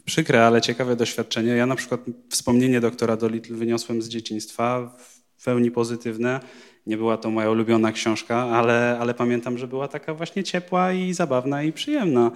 przykre, 0.06 0.48
ale 0.48 0.62
ciekawe 0.62 0.96
doświadczenie. 0.96 1.52
Ja 1.52 1.66
na 1.66 1.76
przykład 1.76 2.02
wspomnienie 2.30 2.82
doktora 2.82 3.18
Dolittle 3.18 3.56
wyniosłem 3.56 4.02
z 4.02 4.10
dzieciństwa, 4.10 4.96
w 5.38 5.44
pełni 5.44 5.72
pozytywne. 5.72 6.40
Nie 6.88 6.98
była 6.98 7.18
to 7.18 7.32
moja 7.32 7.50
ulubiona 7.50 7.92
książka, 7.92 8.38
ale, 8.38 8.98
ale 9.00 9.14
pamiętam, 9.14 9.58
że 9.58 9.68
była 9.68 9.88
taka 9.88 10.14
właśnie 10.14 10.44
ciepła 10.44 10.94
i 10.94 11.14
zabawna 11.14 11.64
i 11.64 11.72
przyjemna. 11.72 12.32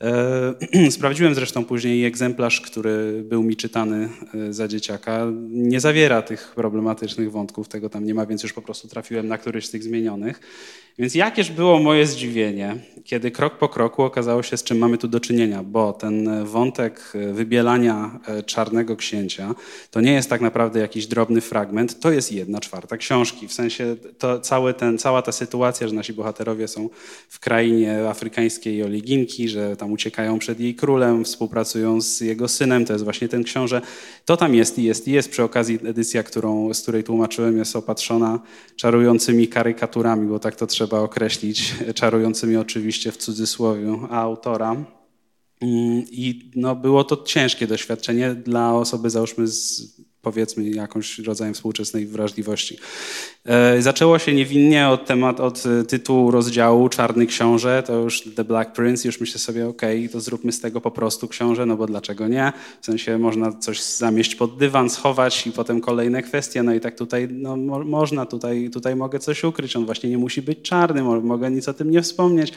E, 0.00 0.90
sprawdziłem 0.90 1.34
zresztą 1.34 1.64
później 1.64 2.04
egzemplarz, 2.04 2.60
który 2.60 3.22
był 3.24 3.42
mi 3.42 3.56
czytany 3.56 4.08
e, 4.34 4.52
za 4.52 4.68
dzieciaka. 4.68 5.26
Nie 5.48 5.80
zawiera 5.80 6.22
tych 6.22 6.52
problematycznych 6.54 7.30
wątków, 7.30 7.68
tego 7.68 7.88
tam 7.88 8.04
nie 8.04 8.14
ma, 8.14 8.26
więc 8.26 8.42
już 8.42 8.52
po 8.52 8.62
prostu 8.62 8.88
trafiłem 8.88 9.28
na 9.28 9.38
któryś 9.38 9.66
z 9.66 9.70
tych 9.70 9.82
zmienionych. 9.82 10.40
Więc 10.98 11.14
jakież 11.14 11.50
było 11.52 11.78
moje 11.78 12.06
zdziwienie, 12.06 12.76
kiedy 13.04 13.30
krok 13.30 13.58
po 13.58 13.68
kroku 13.68 14.02
okazało 14.02 14.42
się, 14.42 14.56
z 14.56 14.64
czym 14.64 14.78
mamy 14.78 14.98
tu 14.98 15.08
do 15.08 15.20
czynienia, 15.20 15.62
bo 15.62 15.92
ten 15.92 16.44
wątek 16.44 17.12
wybielania 17.32 18.20
e, 18.26 18.42
czarnego 18.42 18.96
księcia 18.96 19.54
to 19.90 20.00
nie 20.00 20.12
jest 20.12 20.30
tak 20.30 20.40
naprawdę 20.40 20.80
jakiś 20.80 21.06
drobny 21.06 21.40
fragment, 21.40 22.00
to 22.00 22.12
jest 22.12 22.32
jedna 22.32 22.60
czwarta 22.60 22.96
książki. 22.96 23.48
W 23.48 23.52
sensie 23.52 23.96
to 24.18 24.40
cały 24.40 24.74
ten, 24.74 24.98
cała 24.98 25.22
ta 25.22 25.32
sytuacja, 25.32 25.88
że 25.88 25.94
nasi 25.94 26.12
bohaterowie 26.12 26.68
są 26.68 26.88
w 27.28 27.40
krainie 27.40 28.08
afrykańskiej 28.08 28.82
oliginki, 28.82 29.48
że 29.48 29.76
tam 29.76 29.85
uciekają 29.92 30.38
przed 30.38 30.60
jej 30.60 30.74
królem, 30.74 31.24
współpracują 31.24 32.00
z 32.00 32.20
jego 32.20 32.48
synem, 32.48 32.84
to 32.84 32.92
jest 32.92 33.04
właśnie 33.04 33.28
ten 33.28 33.44
książę. 33.44 33.80
To 34.24 34.36
tam 34.36 34.54
jest 34.54 34.78
i 34.78 34.82
jest 34.82 35.08
i 35.08 35.12
jest. 35.12 35.30
Przy 35.30 35.42
okazji 35.42 35.78
edycja, 35.84 36.22
którą, 36.22 36.74
z 36.74 36.82
której 36.82 37.04
tłumaczyłem, 37.04 37.58
jest 37.58 37.76
opatrzona 37.76 38.40
czarującymi 38.76 39.48
karykaturami, 39.48 40.28
bo 40.28 40.38
tak 40.38 40.56
to 40.56 40.66
trzeba 40.66 40.86
trzeba 40.86 41.00
określić, 41.00 41.74
czarującymi 42.00 42.56
oczywiście 42.56 43.12
w 43.12 43.16
cudzysłowie 43.16 43.98
autora. 44.10 44.72
Mm, 45.60 46.04
I 46.10 46.50
no, 46.56 46.76
było 46.76 47.04
to 47.04 47.16
ciężkie 47.16 47.66
doświadczenie 47.66 48.34
dla 48.34 48.74
osoby, 48.74 49.10
załóżmy, 49.10 49.46
z 49.46 49.82
powiedzmy 50.26 50.70
jakąś 50.70 51.18
rodzajem 51.18 51.54
współczesnej 51.54 52.06
wrażliwości. 52.06 52.78
E, 53.44 53.82
zaczęło 53.82 54.18
się 54.18 54.34
niewinnie 54.34 54.88
od 54.88 55.06
temat, 55.06 55.40
od 55.40 55.62
tytułu 55.88 56.30
rozdziału 56.30 56.88
Czarny 56.88 57.26
Książę, 57.26 57.82
to 57.86 57.92
już 57.92 58.22
The 58.36 58.44
Black 58.44 58.72
Prince, 58.72 59.04
już 59.04 59.20
myślę 59.20 59.40
sobie, 59.40 59.68
okej, 59.68 59.98
okay, 59.98 60.12
to 60.12 60.20
zróbmy 60.20 60.52
z 60.52 60.60
tego 60.60 60.80
po 60.80 60.90
prostu 60.90 61.28
książę, 61.28 61.66
no 61.66 61.76
bo 61.76 61.86
dlaczego 61.86 62.28
nie? 62.28 62.52
W 62.80 62.86
sensie 62.86 63.18
można 63.18 63.52
coś 63.52 63.82
zamieść 63.82 64.34
pod 64.34 64.56
dywan, 64.56 64.90
schować 64.90 65.46
i 65.46 65.52
potem 65.52 65.80
kolejne 65.80 66.22
kwestie, 66.22 66.62
no 66.62 66.74
i 66.74 66.80
tak 66.80 66.96
tutaj, 66.96 67.28
no 67.30 67.56
mo 67.56 67.84
można, 67.84 68.26
tutaj, 68.26 68.70
tutaj 68.72 68.96
mogę 68.96 69.18
coś 69.18 69.44
ukryć, 69.44 69.76
on 69.76 69.86
właśnie 69.86 70.10
nie 70.10 70.18
musi 70.18 70.42
być 70.42 70.58
czarny, 70.62 71.02
mogę 71.02 71.50
nic 71.50 71.68
o 71.68 71.74
tym 71.74 71.90
nie 71.90 72.02
wspomnieć. 72.02 72.52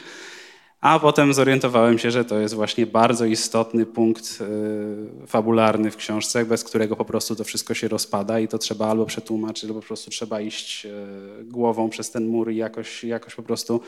A 0.80 0.98
potem 0.98 1.34
zorientowałem 1.34 1.98
się, 1.98 2.10
że 2.10 2.24
to 2.24 2.38
jest 2.38 2.54
właśnie 2.54 2.86
bardzo 2.86 3.24
istotny 3.24 3.86
punkt 3.86 4.38
y, 5.22 5.26
fabularny 5.26 5.90
w 5.90 5.96
książce, 5.96 6.44
bez 6.44 6.64
którego 6.64 6.96
po 6.96 7.04
prostu 7.04 7.36
to 7.36 7.44
wszystko 7.44 7.74
się 7.74 7.88
rozpada 7.88 8.40
i 8.40 8.48
to 8.48 8.58
trzeba 8.58 8.86
albo 8.86 9.06
przetłumaczyć, 9.06 9.64
albo 9.64 9.80
po 9.80 9.86
prostu 9.86 10.10
trzeba 10.10 10.40
iść 10.40 10.86
y, 10.86 11.44
głową 11.44 11.90
przez 11.90 12.10
ten 12.10 12.26
mur 12.26 12.52
i 12.52 12.56
jakoś, 12.56 13.04
jakoś 13.04 13.34
po 13.34 13.42
prostu 13.42 13.80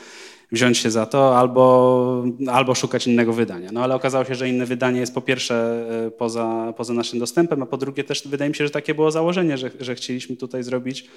wziąć 0.51 0.77
się 0.77 0.91
za 0.91 1.05
to, 1.05 1.37
albo, 1.37 2.23
albo 2.51 2.75
szukać 2.75 3.07
innego 3.07 3.33
wydania. 3.33 3.69
No 3.71 3.83
ale 3.83 3.95
okazało 3.95 4.25
się, 4.25 4.35
że 4.35 4.49
inne 4.49 4.65
wydanie 4.65 4.99
jest 4.99 5.13
po 5.13 5.21
pierwsze 5.21 5.85
y, 6.07 6.11
poza, 6.11 6.73
poza 6.77 6.93
naszym 6.93 7.19
dostępem, 7.19 7.63
a 7.63 7.65
po 7.65 7.77
drugie 7.77 8.03
też 8.03 8.27
wydaje 8.27 8.49
mi 8.49 8.55
się, 8.55 8.63
że 8.63 8.71
takie 8.71 8.95
było 8.95 9.11
założenie, 9.11 9.57
że, 9.57 9.71
że 9.79 9.95
chcieliśmy 9.95 10.35
tutaj 10.35 10.63
zrobić 10.63 11.09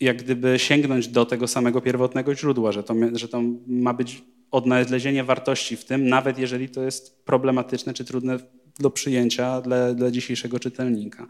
jak 0.00 0.22
gdyby 0.22 0.58
sięgnąć 0.58 1.08
do 1.08 1.26
tego 1.26 1.48
samego 1.48 1.80
pierwotnego 1.80 2.34
źródła, 2.34 2.72
że 2.72 2.82
to, 2.82 2.94
że 3.12 3.28
to 3.28 3.42
ma 3.66 3.94
być 3.94 4.22
odnalezienie 4.50 5.24
wartości 5.24 5.76
w 5.76 5.84
tym, 5.84 6.08
nawet 6.08 6.38
jeżeli 6.38 6.68
to 6.68 6.82
jest 6.82 7.24
problematyczne 7.24 7.94
czy 7.94 8.04
trudne 8.04 8.38
do 8.80 8.90
przyjęcia 8.90 9.60
dla, 9.60 9.94
dla 9.94 10.10
dzisiejszego 10.10 10.58
czytelnika. 10.60 11.26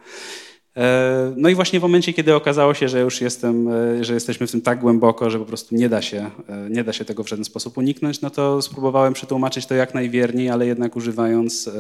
E, 0.77 1.35
no 1.37 1.49
i 1.49 1.55
właśnie 1.55 1.81
w 1.81 1.83
momencie, 1.83 2.13
kiedy 2.13 2.35
okazało 2.35 2.75
się, 2.75 2.89
że 2.89 3.01
już 3.01 3.21
jestem, 3.21 3.69
e, 3.69 4.05
że 4.05 4.15
jesteśmy 4.15 4.47
w 4.47 4.51
tym 4.51 4.61
tak 4.61 4.81
głęboko, 4.81 5.31
że 5.31 5.39
po 5.39 5.45
prostu 5.45 5.75
nie 5.75 5.89
da 5.89 6.03
się, 6.03 6.31
e, 6.49 6.71
nie 6.71 6.85
da 6.85 6.93
się 6.93 7.05
tego 7.05 7.25
w 7.25 7.29
żaden 7.29 7.45
sposób 7.45 7.79
uniknąć, 7.79 8.21
no 8.21 8.31
to 8.31 8.63
spróbowałem 8.63 9.13
przetłumaczyć 9.13 9.67
to 9.67 9.75
jak 9.75 9.95
najwierniej, 9.95 10.51
ale 10.51 10.67
jednak 10.67 10.97
używając, 10.97 11.71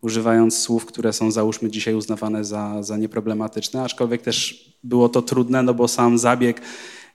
używając 0.00 0.58
słów, 0.58 0.86
które 0.86 1.12
są 1.12 1.30
załóżmy 1.30 1.70
dzisiaj 1.70 1.94
uznawane 1.94 2.44
za, 2.44 2.82
za 2.82 2.96
nieproblematyczne, 2.96 3.82
aczkolwiek 3.82 4.22
też 4.22 4.68
było 4.84 5.08
to 5.08 5.22
trudne, 5.22 5.62
no 5.62 5.74
bo 5.74 5.88
sam 5.88 6.18
zabieg 6.18 6.60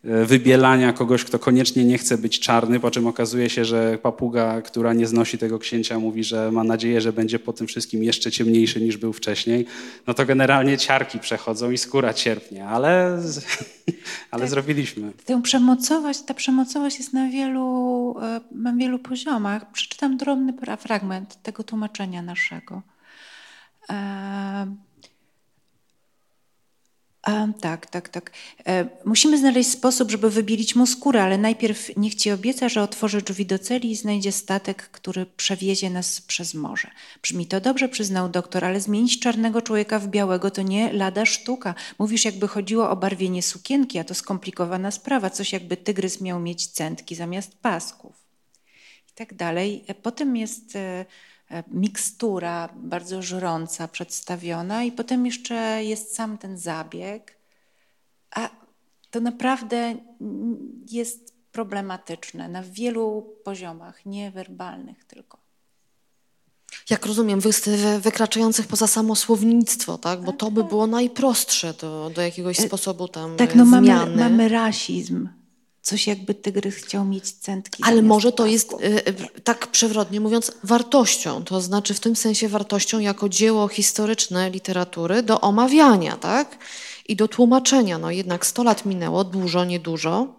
wybielania 0.03 0.93
kogoś, 0.93 1.23
kto 1.23 1.39
koniecznie 1.39 1.85
nie 1.85 1.97
chce 1.97 2.17
być 2.17 2.39
czarny, 2.39 2.79
po 2.79 2.91
czym 2.91 3.07
okazuje 3.07 3.49
się, 3.49 3.65
że 3.65 3.97
papuga, 4.01 4.61
która 4.61 4.93
nie 4.93 5.07
znosi 5.07 5.37
tego 5.37 5.59
księcia, 5.59 5.99
mówi, 5.99 6.23
że 6.23 6.51
ma 6.51 6.63
nadzieję, 6.63 7.01
że 7.01 7.13
będzie 7.13 7.39
po 7.39 7.53
tym 7.53 7.67
wszystkim 7.67 8.03
jeszcze 8.03 8.31
ciemniejszy 8.31 8.81
niż 8.81 8.97
był 8.97 9.13
wcześniej, 9.13 9.65
no 10.07 10.13
to 10.13 10.25
generalnie 10.25 10.77
ciarki 10.77 11.19
przechodzą 11.19 11.71
i 11.71 11.77
skóra 11.77 12.13
cierpnie, 12.13 12.67
ale, 12.67 13.21
ale 14.31 14.41
tak. 14.41 14.49
zrobiliśmy. 14.49 15.11
Tę 15.25 15.41
przemocowość, 15.41 16.21
ta 16.21 16.33
przemocowość 16.33 16.97
jest 16.97 17.13
na 17.13 17.29
wielu, 17.29 18.15
e, 18.21 18.41
na 18.51 18.73
wielu 18.73 18.99
poziomach. 18.99 19.71
Przeczytam 19.71 20.17
drobny 20.17 20.53
fragment 20.77 21.43
tego 21.43 21.63
tłumaczenia 21.63 22.21
naszego. 22.21 22.81
E, 23.89 24.88
a, 27.29 27.47
tak, 27.61 27.85
tak, 27.85 28.09
tak. 28.09 28.31
E, 28.67 28.89
musimy 29.05 29.37
znaleźć 29.37 29.69
sposób, 29.69 30.11
żeby 30.11 30.29
wybielić 30.29 30.75
mu 30.75 30.85
skórę, 30.85 31.23
ale 31.23 31.37
najpierw 31.37 31.97
niech 31.97 32.15
ci 32.15 32.31
obieca, 32.31 32.69
że 32.69 32.81
otworzy 32.81 33.21
drzwi 33.21 33.45
do 33.45 33.59
celi 33.59 33.91
i 33.91 33.95
znajdzie 33.95 34.31
statek, 34.31 34.89
który 34.89 35.25
przewiezie 35.25 35.89
nas 35.89 36.21
przez 36.21 36.53
morze. 36.53 36.87
Brzmi 37.21 37.45
to 37.45 37.61
dobrze, 37.61 37.89
przyznał 37.89 38.29
doktor, 38.29 38.65
ale 38.65 38.81
zmienić 38.81 39.19
czarnego 39.19 39.61
człowieka 39.61 39.99
w 39.99 40.07
białego 40.07 40.51
to 40.51 40.61
nie 40.61 40.93
lada 40.93 41.25
sztuka. 41.25 41.75
Mówisz, 41.99 42.25
jakby 42.25 42.47
chodziło 42.47 42.89
o 42.89 42.95
barwienie 42.95 43.41
sukienki, 43.41 43.99
a 43.99 44.03
to 44.03 44.13
skomplikowana 44.13 44.91
sprawa. 44.91 45.29
Coś 45.29 45.53
jakby 45.53 45.77
tygrys 45.77 46.21
miał 46.21 46.39
mieć 46.39 46.67
centki 46.67 47.15
zamiast 47.15 47.57
pasków. 47.61 48.15
I 49.09 49.13
tak 49.15 49.33
dalej. 49.33 49.83
E, 49.87 49.93
potem 49.93 50.37
jest... 50.37 50.75
E, 50.75 51.05
mikstura 51.71 52.69
bardzo 52.75 53.21
żrąca 53.21 53.87
przedstawiona 53.87 54.83
i 54.83 54.91
potem 54.91 55.25
jeszcze 55.25 55.83
jest 55.83 56.15
sam 56.15 56.37
ten 56.37 56.57
zabieg. 56.57 57.37
A 58.35 58.49
to 59.11 59.19
naprawdę 59.19 59.95
jest 60.91 61.33
problematyczne 61.51 62.49
na 62.49 62.63
wielu 62.63 63.35
poziomach, 63.43 64.05
niewerbalnych 64.05 65.05
tylko. 65.05 65.37
Jak 66.89 67.05
rozumiem, 67.05 67.39
wykraczających 67.99 68.67
poza 68.67 68.87
samo 68.87 69.15
słownictwo, 69.15 69.97
tak? 69.97 70.21
Bo 70.21 70.33
to 70.33 70.51
by 70.51 70.63
było 70.63 70.87
najprostsze 70.87 71.73
do, 71.73 72.11
do 72.15 72.21
jakiegoś 72.21 72.59
e, 72.59 72.63
sposobu 72.63 73.07
tam 73.07 73.35
Tak, 73.35 73.55
no 73.55 73.65
zmiany. 73.65 73.87
mamy, 73.87 74.15
mamy 74.15 74.49
rasizm, 74.49 75.29
Coś 75.81 76.07
jakby 76.07 76.33
tygrys 76.33 76.75
chciał 76.75 77.05
mieć 77.05 77.31
centki. 77.31 77.83
Ale 77.85 78.01
może 78.01 78.31
to 78.31 78.45
jest, 78.45 78.73
y, 78.73 79.41
tak 79.43 79.67
przewrotnie 79.67 80.19
mówiąc, 80.19 80.51
wartością. 80.63 81.43
To 81.43 81.61
znaczy 81.61 81.93
w 81.93 81.99
tym 81.99 82.15
sensie 82.15 82.49
wartością 82.49 82.99
jako 82.99 83.29
dzieło 83.29 83.67
historyczne 83.67 84.49
literatury 84.49 85.23
do 85.23 85.41
omawiania, 85.41 86.17
tak? 86.17 86.57
I 87.07 87.15
do 87.15 87.27
tłumaczenia. 87.27 87.97
No 87.97 88.11
jednak 88.11 88.45
100 88.45 88.63
lat 88.63 88.85
minęło, 88.85 89.23
dużo, 89.23 89.65
niedużo. 89.65 90.35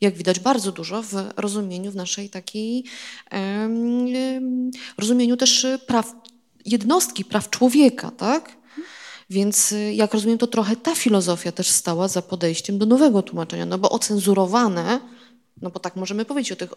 Jak 0.00 0.14
widać, 0.14 0.40
bardzo 0.40 0.72
dużo 0.72 1.02
w 1.02 1.14
rozumieniu 1.36 1.90
w 1.90 1.96
naszej 1.96 2.30
takiej, 2.30 2.84
rozumieniu 4.98 5.36
też 5.36 5.66
praw 5.86 6.12
jednostki, 6.64 7.24
praw 7.24 7.50
człowieka, 7.50 8.10
tak? 8.10 8.56
Więc 9.30 9.72
y, 9.72 9.94
jak 9.94 10.14
rozumiem, 10.14 10.38
to 10.38 10.46
trochę 10.46 10.76
ta 10.76 10.94
filozofia 10.94 11.52
też 11.52 11.70
stała 11.70 12.08
za 12.08 12.22
podejściem 12.22 12.78
do 12.78 12.86
nowego 12.86 13.22
tłumaczenia, 13.22 13.66
no 13.66 13.78
bo 13.78 13.90
ocenzurowane, 13.90 15.00
no 15.62 15.70
bo 15.70 15.80
tak 15.80 15.96
możemy 15.96 16.24
powiedzieć 16.24 16.52
o 16.52 16.56
tych 16.56 16.70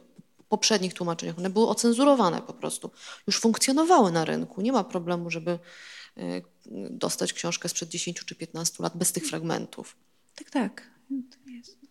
poprzednich 0.50 0.94
tłumaczeniach, 0.94 1.38
one 1.38 1.50
były 1.50 1.68
ocenzurowane 1.68 2.41
po 2.41 2.53
prostu, 2.53 2.91
już 3.27 3.39
funkcjonowały 3.39 4.12
na 4.12 4.25
rynku, 4.25 4.62
nie 4.62 4.72
ma 4.72 4.84
problemu, 4.84 5.29
żeby 5.29 5.60
y, 6.18 6.44
dostać 6.89 7.34
książkę 7.34 7.70
sprzed 7.70 7.89
10 7.89 8.25
czy 8.25 8.36
15 8.36 8.84
lat 8.84 8.98
bez 8.98 9.12
tych 9.12 9.27
fragmentów. 9.27 9.96
Tak, 10.36 10.50
tak. 10.50 10.89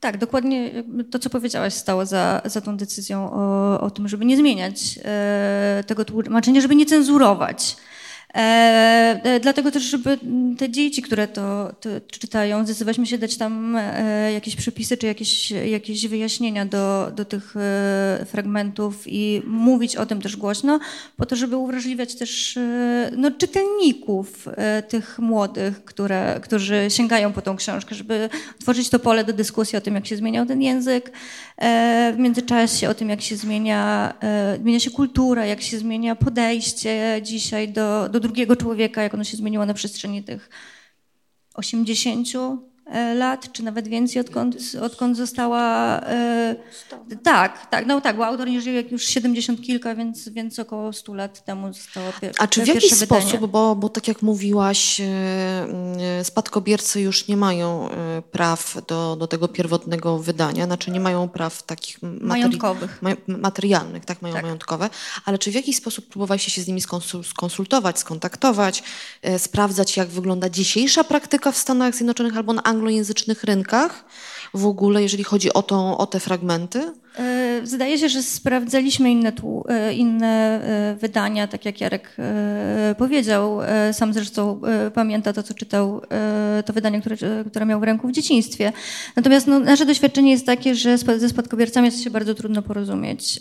Tak, 0.00 0.18
dokładnie 0.18 0.84
to, 1.10 1.18
co 1.18 1.30
powiedziałaś, 1.30 1.74
stało 1.74 2.06
za, 2.06 2.42
za 2.44 2.60
tą 2.60 2.76
decyzją 2.76 3.32
o, 3.32 3.80
o 3.80 3.90
tym, 3.90 4.08
żeby 4.08 4.24
nie 4.24 4.36
zmieniać 4.36 4.98
e, 5.04 5.84
tego 5.86 6.04
tłumaczenia, 6.04 6.60
żeby 6.60 6.76
nie 6.76 6.86
cenzurować. 6.86 7.76
E, 8.34 9.20
e, 9.24 9.40
dlatego 9.40 9.70
też, 9.70 9.82
żeby 9.82 10.18
te 10.58 10.70
dzieci, 10.70 11.02
które 11.02 11.28
to, 11.28 11.72
to, 11.80 11.88
czytają, 12.06 12.64
zdecydowaliśmy 12.64 13.06
się 13.06 13.18
dać 13.18 13.36
tam 13.36 13.76
e, 13.76 14.32
jakieś 14.32 14.56
przepisy 14.56 14.96
czy 14.96 15.06
jakieś, 15.06 15.50
jakieś 15.50 16.06
wyjaśnienia 16.06 16.66
do, 16.66 17.12
do 17.16 17.24
tych 17.24 17.54
fragmentów 18.26 19.02
i 19.06 19.42
mówić 19.46 19.96
o 19.96 20.06
tym 20.06 20.22
też 20.22 20.36
głośno, 20.36 20.80
po 21.16 21.26
to, 21.26 21.36
żeby 21.36 21.56
uwrażliwiać 21.56 22.14
też 22.14 22.58
no, 23.16 23.30
czytelników 23.30 24.48
tych 24.88 25.18
młodych, 25.18 25.84
które, 25.84 26.40
którzy 26.42 26.86
sięgają 26.88 27.32
po 27.32 27.42
tą 27.42 27.56
książkę, 27.56 27.94
żeby 27.94 28.28
tworzyć 28.60 28.88
to 28.88 28.98
pole 28.98 29.24
do 29.24 29.32
dyskusji 29.32 29.78
o 29.78 29.80
tym, 29.80 29.94
jak 29.94 30.06
się 30.06 30.16
zmieniał 30.16 30.46
ten 30.46 30.62
język 30.62 31.12
w 32.12 32.16
międzyczasie, 32.18 32.88
o 32.88 32.94
tym, 32.94 33.08
jak 33.10 33.20
się 33.20 33.36
zmienia, 33.36 34.14
zmienia 34.60 34.80
się 34.80 34.90
kultura, 34.90 35.46
jak 35.46 35.62
się 35.62 35.78
zmienia 35.78 36.16
podejście 36.16 37.20
dzisiaj 37.22 37.68
do, 37.68 38.08
do 38.08 38.17
drugiego 38.20 38.56
człowieka, 38.56 39.02
jak 39.02 39.14
ono 39.14 39.24
się 39.24 39.36
zmieniło 39.36 39.66
na 39.66 39.74
przestrzeni 39.74 40.24
tych 40.24 40.50
80 41.54 42.28
E, 42.34 42.67
lat, 43.14 43.52
czy 43.52 43.62
nawet 43.62 43.88
więcej, 43.88 44.20
odkąd, 44.20 44.56
odkąd 44.80 45.16
została... 45.16 46.00
E, 46.00 46.56
tak, 47.22 47.70
tak, 47.70 47.86
no 47.86 48.00
tak, 48.00 48.16
bo 48.16 48.26
autor 48.26 48.48
nie 48.48 48.60
żyje 48.60 48.84
już 48.90 49.04
70 49.04 49.62
kilka, 49.62 49.94
więc, 49.94 50.28
więc 50.28 50.58
około 50.58 50.92
100 50.92 51.14
lat 51.14 51.44
temu 51.44 51.72
zostało 51.72 52.12
pierwsze 52.20 52.42
A 52.42 52.46
czy 52.46 52.62
w 52.64 52.66
jakiś 52.66 52.94
sposób, 52.94 53.46
bo, 53.46 53.76
bo 53.76 53.88
tak 53.88 54.08
jak 54.08 54.22
mówiłaś, 54.22 55.00
e, 55.00 55.04
e, 56.20 56.24
spadkobiercy 56.24 57.00
już 57.00 57.28
nie 57.28 57.36
mają 57.36 57.90
e, 57.90 58.22
praw 58.22 58.76
do, 58.86 59.16
do 59.16 59.26
tego 59.26 59.48
pierwotnego 59.48 60.18
wydania, 60.18 60.66
znaczy 60.66 60.90
nie 60.90 61.00
mają 61.00 61.28
praw 61.28 61.62
takich 61.62 62.02
materi 62.02 62.26
majątkowych. 62.26 63.02
Ma 63.02 63.10
materialnych, 63.26 64.04
tak, 64.04 64.22
mają 64.22 64.34
tak. 64.34 64.42
majątkowe, 64.42 64.90
ale 65.24 65.38
czy 65.38 65.50
w 65.50 65.54
jakiś 65.54 65.76
sposób 65.76 66.08
próbowaliście 66.08 66.50
się 66.50 66.62
z 66.62 66.68
nimi 66.68 66.80
skonsultować, 67.24 67.98
skontaktować, 67.98 68.82
sprawdzać, 69.38 69.96
jak 69.96 70.08
wygląda 70.08 70.50
dzisiejsza 70.50 71.04
praktyka 71.04 71.52
w 71.52 71.56
Stanach 71.56 71.94
Zjednoczonych 71.94 72.36
albo 72.36 72.52
na 72.52 72.62
anglojęzycznych 72.78 73.44
rynkach 73.44 74.04
w 74.54 74.66
ogóle, 74.66 75.02
jeżeli 75.02 75.24
chodzi 75.24 75.52
o, 75.52 75.98
o 75.98 76.06
te 76.06 76.20
fragmenty? 76.20 76.92
E, 77.16 77.60
zdaje 77.66 77.98
się, 77.98 78.08
że 78.08 78.22
sprawdzaliśmy 78.22 79.10
inne, 79.10 79.32
e, 79.68 79.94
inne 79.94 80.60
e, 80.62 80.96
wydania, 81.00 81.46
tak 81.46 81.64
jak 81.64 81.80
Jarek 81.80 82.16
powiedział. 82.98 83.58
Sam 83.92 84.12
zresztą 84.12 84.60
pamięta 84.94 85.32
to, 85.32 85.42
co 85.42 85.54
czytał, 85.54 86.02
to 86.64 86.72
wydanie, 86.72 87.00
które, 87.00 87.16
które 87.50 87.66
miał 87.66 87.80
w 87.80 87.82
ręku 87.82 88.08
w 88.08 88.12
dzieciństwie. 88.12 88.72
Natomiast 89.16 89.46
no, 89.46 89.60
nasze 89.60 89.86
doświadczenie 89.86 90.30
jest 90.30 90.46
takie, 90.46 90.74
że 90.74 90.98
ze 90.98 91.28
spadkobiercami 91.28 91.86
jest 91.86 92.02
się 92.02 92.10
bardzo 92.10 92.34
trudno 92.34 92.62
porozumieć. 92.62 93.40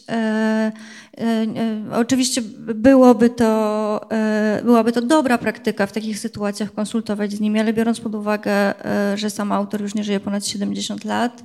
Oczywiście 1.92 2.42
byłoby 2.76 3.30
to, 3.30 4.02
byłaby 4.64 4.92
to 4.92 5.02
dobra 5.02 5.38
praktyka 5.38 5.86
w 5.86 5.92
takich 5.92 6.20
sytuacjach 6.20 6.74
konsultować 6.74 7.32
z 7.32 7.40
nimi, 7.40 7.60
ale 7.60 7.74
biorąc 7.74 8.00
pod 8.00 8.16
uwagę, 8.16 8.74
że 9.16 9.30
sam 9.30 9.52
autor 9.52 9.82
już 9.82 9.96
nie 9.96 10.04
żyje 10.04 10.20
ponad 10.20 10.48
70 10.48 11.06
lat, 11.06 11.44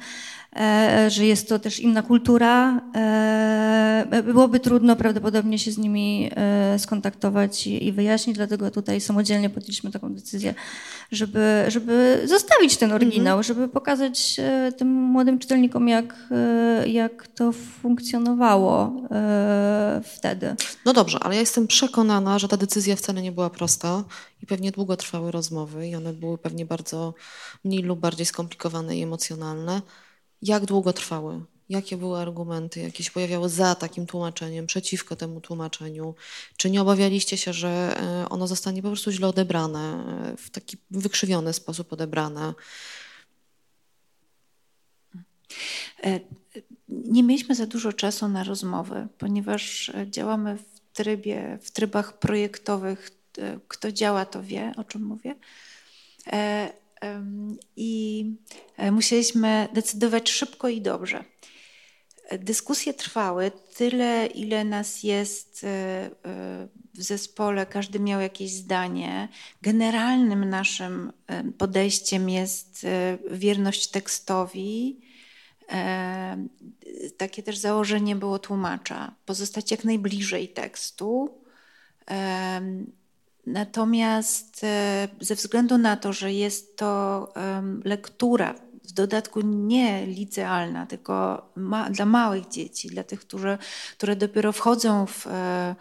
że 1.08 1.26
jest 1.26 1.48
to 1.48 1.58
też 1.58 1.80
inna 1.80 2.02
kultura. 2.02 2.80
E, 2.94 4.22
byłoby 4.24 4.60
trudno 4.60 4.96
prawdopodobnie 4.96 5.58
się 5.58 5.72
z 5.72 5.78
nimi 5.78 6.30
e, 6.36 6.78
skontaktować 6.78 7.66
i 7.66 7.92
wyjaśnić, 7.92 8.36
dlatego 8.36 8.70
tutaj 8.70 9.00
samodzielnie 9.00 9.50
podjęliśmy 9.50 9.90
taką 9.90 10.14
decyzję, 10.14 10.54
żeby, 11.12 11.64
żeby 11.68 12.22
zostawić 12.24 12.76
ten 12.76 12.92
oryginał, 12.92 13.38
mhm. 13.38 13.42
żeby 13.42 13.68
pokazać 13.68 14.40
tym 14.76 14.88
młodym 14.88 15.38
czytelnikom, 15.38 15.88
jak, 15.88 16.16
jak 16.86 17.28
to 17.28 17.52
funkcjonowało 17.52 18.92
wtedy. 20.04 20.54
No 20.84 20.92
dobrze, 20.92 21.18
ale 21.22 21.34
ja 21.34 21.40
jestem 21.40 21.66
przekonana, 21.66 22.38
że 22.38 22.48
ta 22.48 22.56
decyzja 22.56 22.96
wcale 22.96 23.22
nie 23.22 23.32
była 23.32 23.50
prosta 23.50 24.04
i 24.42 24.46
pewnie 24.46 24.72
długo 24.72 24.96
trwały 24.96 25.30
rozmowy 25.30 25.88
i 25.88 25.94
one 25.94 26.12
były 26.12 26.38
pewnie 26.38 26.66
bardzo 26.66 27.14
mniej 27.64 27.82
lub 27.82 28.00
bardziej 28.00 28.26
skomplikowane 28.26 28.96
i 28.96 29.02
emocjonalne. 29.02 29.82
Jak 30.42 30.64
długo 30.64 30.92
trwały? 30.92 31.40
Jakie 31.68 31.96
były 31.96 32.18
argumenty, 32.18 32.80
jakie 32.80 33.04
się 33.04 33.10
pojawiały 33.10 33.48
za 33.48 33.74
takim 33.74 34.06
tłumaczeniem, 34.06 34.66
przeciwko 34.66 35.16
temu 35.16 35.40
tłumaczeniu? 35.40 36.14
Czy 36.56 36.70
nie 36.70 36.82
obawialiście 36.82 37.36
się, 37.36 37.52
że 37.52 37.68
e, 37.68 38.28
ono 38.28 38.46
zostanie 38.46 38.82
po 38.82 38.88
prostu 38.88 39.10
źle 39.10 39.28
odebrane, 39.28 40.04
e, 40.32 40.36
w 40.36 40.50
taki 40.50 40.76
wykrzywiony 40.90 41.52
sposób 41.52 41.92
odebrane? 41.92 42.54
E, 46.04 46.20
nie 46.88 47.22
mieliśmy 47.22 47.54
za 47.54 47.66
dużo 47.66 47.92
czasu 47.92 48.28
na 48.28 48.44
rozmowy, 48.44 49.08
ponieważ 49.18 49.92
działamy 50.06 50.56
w 50.56 50.80
trybie, 50.92 51.58
w 51.62 51.70
trybach 51.70 52.18
projektowych. 52.18 53.10
Kto 53.68 53.92
działa, 53.92 54.24
to 54.24 54.42
wie, 54.42 54.72
o 54.76 54.84
czym 54.84 55.02
mówię. 55.02 55.34
I 57.76 58.24
e, 58.76 58.92
musieliśmy 58.92 59.68
decydować 59.72 60.30
szybko 60.30 60.68
i 60.68 60.80
dobrze. 60.80 61.24
Dyskusje 62.38 62.94
trwały 62.94 63.52
tyle, 63.76 64.26
ile 64.26 64.64
nas 64.64 65.02
jest 65.02 65.64
e, 65.64 65.68
e, 65.68 66.68
w 66.94 67.02
zespole, 67.02 67.66
każdy 67.66 68.00
miał 68.00 68.20
jakieś 68.20 68.52
zdanie. 68.52 69.28
Generalnym 69.62 70.48
naszym 70.48 71.12
podejściem 71.58 72.30
jest 72.30 72.86
wierność 73.30 73.88
tekstowi. 73.88 75.00
Takie 77.16 77.42
też 77.42 77.58
założenie 77.58 78.16
było 78.16 78.38
tłumacza, 78.38 79.14
pozostać 79.26 79.70
jak 79.70 79.84
najbliżej 79.84 80.48
tekstu 80.48 81.42
Natomiast 83.46 84.64
e, 84.64 85.08
ze 85.20 85.34
względu 85.34 85.78
na 85.78 85.96
to, 85.96 86.12
że 86.12 86.32
jest 86.32 86.76
to 86.76 87.32
lektura, 87.84 88.54
w 88.84 88.92
dodatku 88.92 89.40
nie 89.40 90.06
licealna, 90.06 90.86
tylko 90.86 91.46
ma, 91.56 91.90
dla 91.90 92.06
małych 92.06 92.48
dzieci, 92.48 92.88
dla 92.88 93.04
tych, 93.04 93.20
którzy, 93.20 93.58
które 93.96 94.16
dopiero 94.16 94.52
wchodzą 94.52 95.06
w, 95.06 95.26
e, 95.26 95.74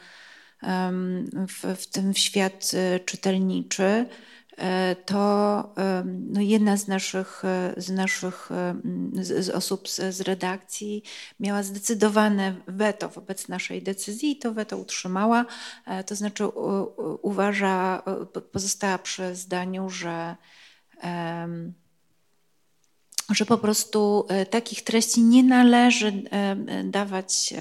w, 1.47 1.82
w 1.82 1.88
ten 1.88 2.13
świat 2.13 2.71
e, 2.74 3.00
czytelniczy, 3.00 4.06
to 5.06 5.74
no 6.06 6.42
jedna 6.42 6.78
z 6.78 6.88
naszych, 6.88 7.46
e, 7.46 7.74
z, 7.78 7.90
naszych 7.90 8.50
z, 9.14 9.46
z 9.46 9.50
osób 9.50 9.90
z, 9.90 10.16
z, 10.16 10.22
redakcji 10.22 11.04
miała 11.40 11.64
zdecydowane 11.64 12.56
weto 12.68 13.10
wobec 13.10 13.48
naszej 13.48 13.82
decyzji 13.82 14.32
i 14.32 14.38
to 14.38 14.54
weto 14.54 14.78
utrzymała. 14.78 15.46
E, 15.88 16.04
to 16.04 16.16
znaczy 16.16 16.48
uważa, 17.22 18.04
pozostała 18.52 18.98
przy 18.98 19.36
zdaniu, 19.36 19.90
że 19.90 20.36
że 23.30 23.46
po 23.46 23.58
prostu 23.58 24.28
takich 24.50 24.84
treści 24.84 25.22
nie 25.22 25.44
należy 25.44 26.24
dawać 26.84 27.54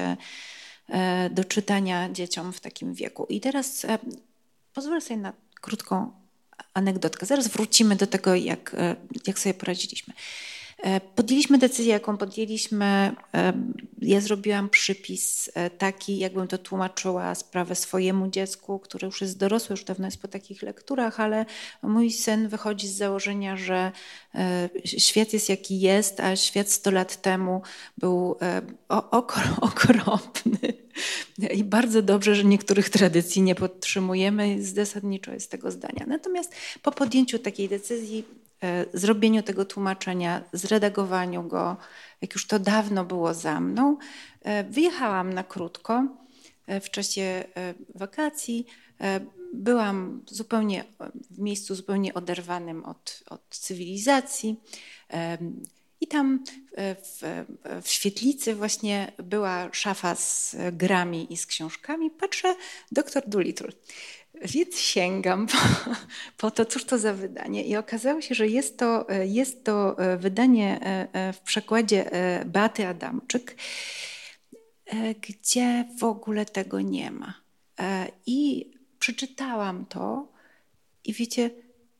do 1.30 1.44
czytania 1.44 2.10
dzieciom 2.10 2.52
w 2.52 2.60
takim 2.60 2.94
wieku. 2.94 3.26
I 3.28 3.40
teraz 3.40 3.86
pozwolę 4.74 5.00
sobie 5.00 5.20
na 5.20 5.32
krótką 5.60 6.19
anegdotkę. 6.74 7.26
Zaraz 7.26 7.48
wrócimy 7.48 7.96
do 7.96 8.06
tego, 8.06 8.34
jak, 8.34 8.74
e, 8.74 8.96
jak 9.26 9.38
sobie 9.38 9.54
poradziliśmy. 9.54 10.14
E, 10.82 11.00
podjęliśmy 11.00 11.58
decyzję, 11.58 11.92
jaką 11.92 12.16
podjęliśmy. 12.16 12.86
E, 13.34 13.52
ja 14.02 14.20
zrobiłam 14.20 14.68
przypis 14.68 15.50
taki, 15.78 16.18
jakbym 16.18 16.48
to 16.48 16.58
tłumaczyła 16.58 17.34
sprawę 17.34 17.74
swojemu 17.74 18.28
dziecku, 18.28 18.78
które 18.78 19.06
już 19.06 19.20
jest 19.20 19.38
dorosłe, 19.38 19.72
już 19.72 19.84
dawno 19.84 20.06
jest 20.06 20.22
po 20.22 20.28
takich 20.28 20.62
lekturach, 20.62 21.20
ale 21.20 21.46
mój 21.82 22.10
syn 22.10 22.48
wychodzi 22.48 22.88
z 22.88 22.96
założenia, 22.96 23.56
że 23.56 23.92
świat 24.84 25.32
jest 25.32 25.48
jaki 25.48 25.80
jest, 25.80 26.20
a 26.20 26.36
świat 26.36 26.70
100 26.70 26.90
lat 26.90 27.22
temu 27.22 27.62
był 27.98 28.36
okropny. 29.60 30.58
I 31.54 31.64
bardzo 31.64 32.02
dobrze, 32.02 32.34
że 32.34 32.44
niektórych 32.44 32.90
tradycji 32.90 33.42
nie 33.42 33.54
podtrzymujemy. 33.54 34.62
Zasadniczo 34.62 35.32
jest 35.32 35.50
tego 35.50 35.70
zdania. 35.70 36.04
Natomiast 36.06 36.52
po 36.82 36.92
podjęciu 36.92 37.38
takiej 37.38 37.68
decyzji, 37.68 38.24
e, 38.24 38.39
zrobieniu 38.94 39.42
tego 39.42 39.64
tłumaczenia, 39.64 40.42
zredagowaniu 40.52 41.42
go, 41.42 41.76
jak 42.20 42.34
już 42.34 42.46
to 42.46 42.58
dawno 42.58 43.04
było 43.04 43.34
za 43.34 43.60
mną, 43.60 43.96
e, 44.42 44.64
wyjechałam 44.64 45.32
na 45.32 45.44
krótko 45.44 46.06
e, 46.66 46.80
w 46.80 46.90
czasie 46.90 47.44
wakacji. 47.94 48.66
byłam 49.54 50.22
zupełnie 50.26 50.84
w 51.30 51.38
miejscu 51.38 51.74
zupełnie 51.74 52.14
oderwanym 52.14 52.84
od, 52.84 53.22
od 53.30 53.48
cywilizacji. 53.50 54.60
I 56.00 56.06
tam 56.06 56.44
w, 56.76 57.44
w, 57.82 57.88
świetlicy 57.88 58.54
właśnie 58.54 59.12
była 59.18 59.68
szafa 59.72 60.14
z 60.14 60.56
grami 60.72 61.32
i 61.32 61.36
z 61.36 61.46
książkami. 61.46 62.10
Patrzę, 62.10 62.54
doktor 62.92 63.22
Doolittle. 63.26 63.72
Więc 64.40 64.78
sięgam 64.78 65.46
po, 65.46 65.58
po, 66.36 66.50
to, 66.50 66.64
cóż 66.64 66.84
to 66.84 66.98
za 66.98 67.14
wydanie. 67.14 67.64
I 67.64 67.76
okazało 67.76 68.20
się, 68.20 68.34
że 68.34 68.48
jest 68.48 68.78
to, 68.78 69.06
jest 69.24 69.64
to 69.64 69.96
wydanie 70.18 70.80
w 71.32 71.40
przekładzie 71.40 72.10
Beaty 72.46 72.86
Adamczyk, 72.86 73.56
gdzie 75.20 75.84
w 75.98 76.04
ogóle 76.04 76.46
tego 76.46 76.80
nie 76.80 77.10
ma. 77.10 77.34
I 78.26 78.70
przeczytałam 78.98 79.86
to 79.86 80.28
i 81.04 81.12
wiecie, 81.12 81.50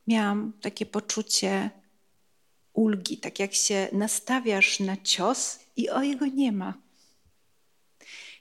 miałam 0.07 0.53
takie 0.61 0.85
poczucie 0.85 1.69
ulgi, 2.73 3.17
tak 3.17 3.39
jak 3.39 3.53
się 3.53 3.87
nastawiasz 3.91 4.79
na 4.79 4.97
cios 4.97 5.59
i 5.75 5.89
o 5.89 6.01
jego 6.01 6.25
nie 6.25 6.51
ma. 6.51 6.73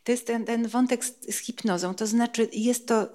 To 0.04 0.12
jest 0.12 0.26
ten, 0.26 0.44
ten 0.44 0.68
wątek 0.68 1.04
z, 1.04 1.34
z 1.34 1.38
hipnozą, 1.38 1.94
to 1.94 2.06
znaczy 2.06 2.48
jest 2.52 2.88
to 2.88 3.08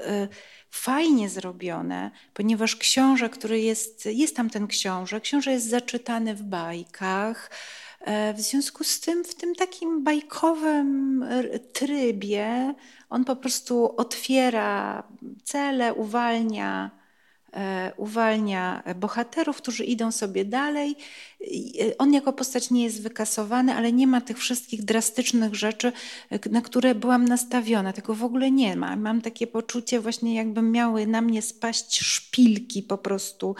fajnie 0.75 1.29
zrobione, 1.29 2.11
ponieważ 2.33 2.75
książę, 2.75 3.29
który 3.29 3.61
jest, 3.61 4.05
jest 4.05 4.35
tam 4.35 4.49
ten 4.49 4.67
książę, 4.67 5.21
książę 5.21 5.51
jest 5.51 5.69
zaczytany 5.69 6.35
w 6.35 6.43
bajkach, 6.43 7.51
e, 8.01 8.33
w 8.33 8.41
związku 8.41 8.83
z 8.83 8.99
tym, 8.99 9.23
w 9.23 9.35
tym 9.35 9.55
takim 9.55 10.03
bajkowym 10.03 11.25
trybie, 11.73 12.73
on 13.09 13.25
po 13.25 13.35
prostu 13.35 13.95
otwiera 13.97 15.03
cele, 15.43 15.93
uwalnia 15.93 16.91
uwalnia 17.97 18.83
bohaterów, 18.95 19.57
którzy 19.57 19.83
idą 19.83 20.11
sobie 20.11 20.45
dalej. 20.45 20.95
E, 21.81 21.97
on 21.97 22.13
jako 22.13 22.33
postać 22.33 22.71
nie 22.71 22.83
jest 22.83 23.01
wykasowany, 23.01 23.73
ale 23.73 23.91
nie 23.91 24.07
ma 24.07 24.21
tych 24.21 24.37
wszystkich 24.37 24.85
drastycznych 24.85 25.55
rzeczy, 25.55 25.91
e, 26.29 26.49
na 26.49 26.61
które 26.61 26.95
byłam 26.95 27.25
nastawiona. 27.25 27.93
Tego 27.93 28.15
w 28.15 28.23
ogóle 28.23 28.51
nie 28.51 28.75
ma. 28.75 28.95
Mam 28.95 29.21
takie 29.21 29.47
poczucie 29.47 29.99
właśnie 29.99 30.35
jakby 30.35 30.61
miały 30.61 31.07
na 31.07 31.21
mnie 31.21 31.41
spaść 31.41 31.99
szpilki 31.99 32.83
po 32.83 32.97
prostu, 32.97 33.55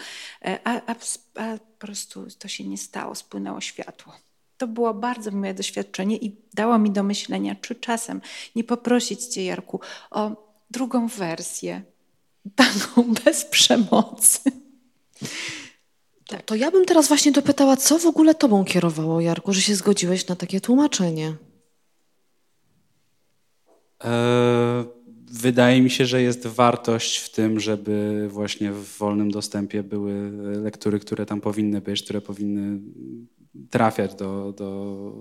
a, 0.64 0.80
a, 0.86 0.94
a 1.34 1.58
po 1.58 1.86
prostu 1.86 2.26
to 2.38 2.48
się 2.48 2.64
nie 2.64 2.78
stało, 2.78 3.14
spłynęło 3.14 3.60
światło. 3.60 4.12
To 4.58 4.66
było 4.66 4.94
bardzo 4.94 5.30
moje 5.30 5.54
doświadczenie 5.54 6.16
i 6.16 6.36
dało 6.54 6.78
mi 6.78 6.90
do 6.90 7.02
myślenia, 7.02 7.54
czy 7.54 7.74
czasem 7.74 8.20
nie 8.54 8.64
poprosić 8.64 9.24
Cię, 9.24 9.44
Jarku, 9.44 9.80
o 10.10 10.46
drugą 10.70 11.06
wersję 11.06 11.82
taką 12.54 13.02
bez 13.24 13.44
przemocy. 13.44 14.40
To, 16.26 16.36
to 16.46 16.54
ja 16.54 16.70
bym 16.70 16.84
teraz 16.84 17.08
właśnie 17.08 17.32
dopytała, 17.32 17.76
co 17.76 17.98
w 17.98 18.06
ogóle 18.06 18.34
tobą 18.34 18.64
kierowało, 18.64 19.20
Jarku, 19.20 19.52
że 19.52 19.60
się 19.60 19.74
zgodziłeś 19.74 20.28
na 20.28 20.36
takie 20.36 20.60
tłumaczenie? 20.60 21.34
E, 24.04 24.84
wydaje 25.30 25.82
mi 25.82 25.90
się, 25.90 26.06
że 26.06 26.22
jest 26.22 26.46
wartość 26.46 27.18
w 27.18 27.30
tym, 27.32 27.60
żeby 27.60 28.28
właśnie 28.30 28.72
w 28.72 28.98
wolnym 28.98 29.30
dostępie 29.30 29.82
były 29.82 30.30
lektury, 30.62 31.00
które 31.00 31.26
tam 31.26 31.40
powinny 31.40 31.80
być, 31.80 32.02
które 32.02 32.20
powinny 32.20 32.80
trafiać 33.70 34.14
do, 34.14 34.54
do 34.56 35.12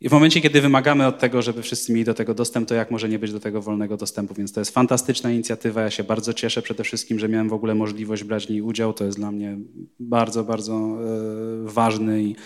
i 0.00 0.08
w 0.08 0.12
momencie, 0.12 0.40
kiedy 0.40 0.60
wymagamy 0.60 1.06
od 1.06 1.18
tego, 1.18 1.42
żeby 1.42 1.62
wszyscy 1.62 1.92
mieli 1.92 2.04
do 2.04 2.14
tego 2.14 2.34
dostęp, 2.34 2.68
to 2.68 2.74
jak 2.74 2.90
może 2.90 3.08
nie 3.08 3.18
być 3.18 3.32
do 3.32 3.40
tego 3.40 3.62
wolnego 3.62 3.96
dostępu? 3.96 4.34
Więc 4.34 4.52
to 4.52 4.60
jest 4.60 4.70
fantastyczna 4.70 5.32
inicjatywa. 5.32 5.82
Ja 5.82 5.90
się 5.90 6.04
bardzo 6.04 6.32
cieszę 6.32 6.62
przede 6.62 6.84
wszystkim, 6.84 7.18
że 7.18 7.28
miałem 7.28 7.48
w 7.48 7.52
ogóle 7.52 7.74
możliwość 7.74 8.24
brać 8.24 8.46
w 8.46 8.50
niej 8.50 8.62
udział. 8.62 8.92
To 8.92 9.04
jest 9.04 9.18
dla 9.18 9.32
mnie 9.32 9.58
bardzo, 10.00 10.44
bardzo 10.44 10.74
e, 10.74 10.96
ważny 11.64 12.22
i, 12.22 12.36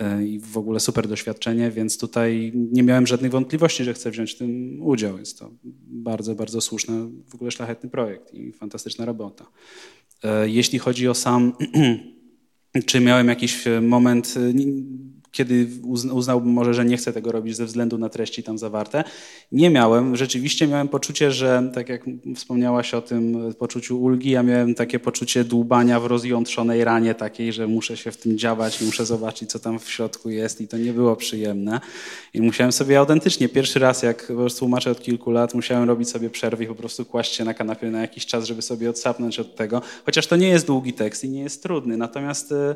e, 0.00 0.24
i 0.24 0.40
w 0.40 0.58
ogóle 0.58 0.80
super 0.80 1.08
doświadczenie, 1.08 1.70
więc 1.70 1.98
tutaj 1.98 2.52
nie 2.54 2.82
miałem 2.82 3.06
żadnych 3.06 3.32
wątpliwości, 3.32 3.84
że 3.84 3.94
chcę 3.94 4.10
wziąć 4.10 4.32
w 4.32 4.38
tym 4.38 4.82
udział. 4.82 5.18
Jest 5.18 5.38
to 5.38 5.50
bardzo, 5.86 6.34
bardzo 6.34 6.60
słuszny, 6.60 6.94
w 7.28 7.34
ogóle 7.34 7.50
szlachetny 7.50 7.90
projekt 7.90 8.34
i 8.34 8.52
fantastyczna 8.52 9.04
robota. 9.04 9.46
E, 10.24 10.48
jeśli 10.48 10.78
chodzi 10.78 11.08
o 11.08 11.14
sam, 11.14 11.52
czy 12.86 13.00
miałem 13.00 13.28
jakiś 13.28 13.64
moment 13.82 14.34
kiedy 15.32 15.68
uznałbym 16.12 16.52
może, 16.52 16.74
że 16.74 16.84
nie 16.84 16.96
chcę 16.96 17.12
tego 17.12 17.32
robić 17.32 17.56
ze 17.56 17.66
względu 17.66 17.98
na 17.98 18.08
treści 18.08 18.42
tam 18.42 18.58
zawarte. 18.58 19.04
Nie 19.52 19.70
miałem. 19.70 20.16
Rzeczywiście 20.16 20.66
miałem 20.66 20.88
poczucie, 20.88 21.32
że 21.32 21.70
tak 21.74 21.88
jak 21.88 22.04
wspomniałaś 22.36 22.94
o 22.94 23.02
tym 23.02 23.54
poczuciu 23.58 24.02
ulgi, 24.02 24.30
ja 24.30 24.42
miałem 24.42 24.74
takie 24.74 24.98
poczucie 24.98 25.44
dłubania 25.44 26.00
w 26.00 26.06
rozjątrzonej 26.06 26.84
ranie 26.84 27.14
takiej, 27.14 27.52
że 27.52 27.66
muszę 27.66 27.96
się 27.96 28.10
w 28.10 28.16
tym 28.16 28.38
działać, 28.38 28.80
muszę 28.80 29.06
zobaczyć, 29.06 29.50
co 29.50 29.58
tam 29.58 29.78
w 29.78 29.90
środku 29.90 30.30
jest 30.30 30.60
i 30.60 30.68
to 30.68 30.78
nie 30.78 30.92
było 30.92 31.16
przyjemne. 31.16 31.80
I 32.34 32.40
musiałem 32.40 32.72
sobie 32.72 32.98
autentycznie, 32.98 33.48
pierwszy 33.48 33.78
raz, 33.78 34.02
jak 34.02 34.26
po 34.26 34.34
prostu 34.34 34.58
tłumaczę 34.58 34.90
od 34.90 35.02
kilku 35.02 35.30
lat, 35.30 35.54
musiałem 35.54 35.88
robić 35.88 36.08
sobie 36.08 36.30
przerwy 36.30 36.64
i 36.64 36.66
po 36.66 36.74
prostu 36.74 37.04
kłaść 37.04 37.34
się 37.34 37.44
na 37.44 37.54
kanapie 37.54 37.90
na 37.90 38.00
jakiś 38.00 38.26
czas, 38.26 38.44
żeby 38.44 38.62
sobie 38.62 38.90
odsapnąć 38.90 39.40
od 39.40 39.56
tego. 39.56 39.82
Chociaż 40.06 40.26
to 40.26 40.36
nie 40.36 40.48
jest 40.48 40.66
długi 40.66 40.92
tekst 40.92 41.24
i 41.24 41.28
nie 41.28 41.42
jest 41.42 41.62
trudny. 41.62 41.96
Natomiast 41.96 42.52
e, 42.52 42.74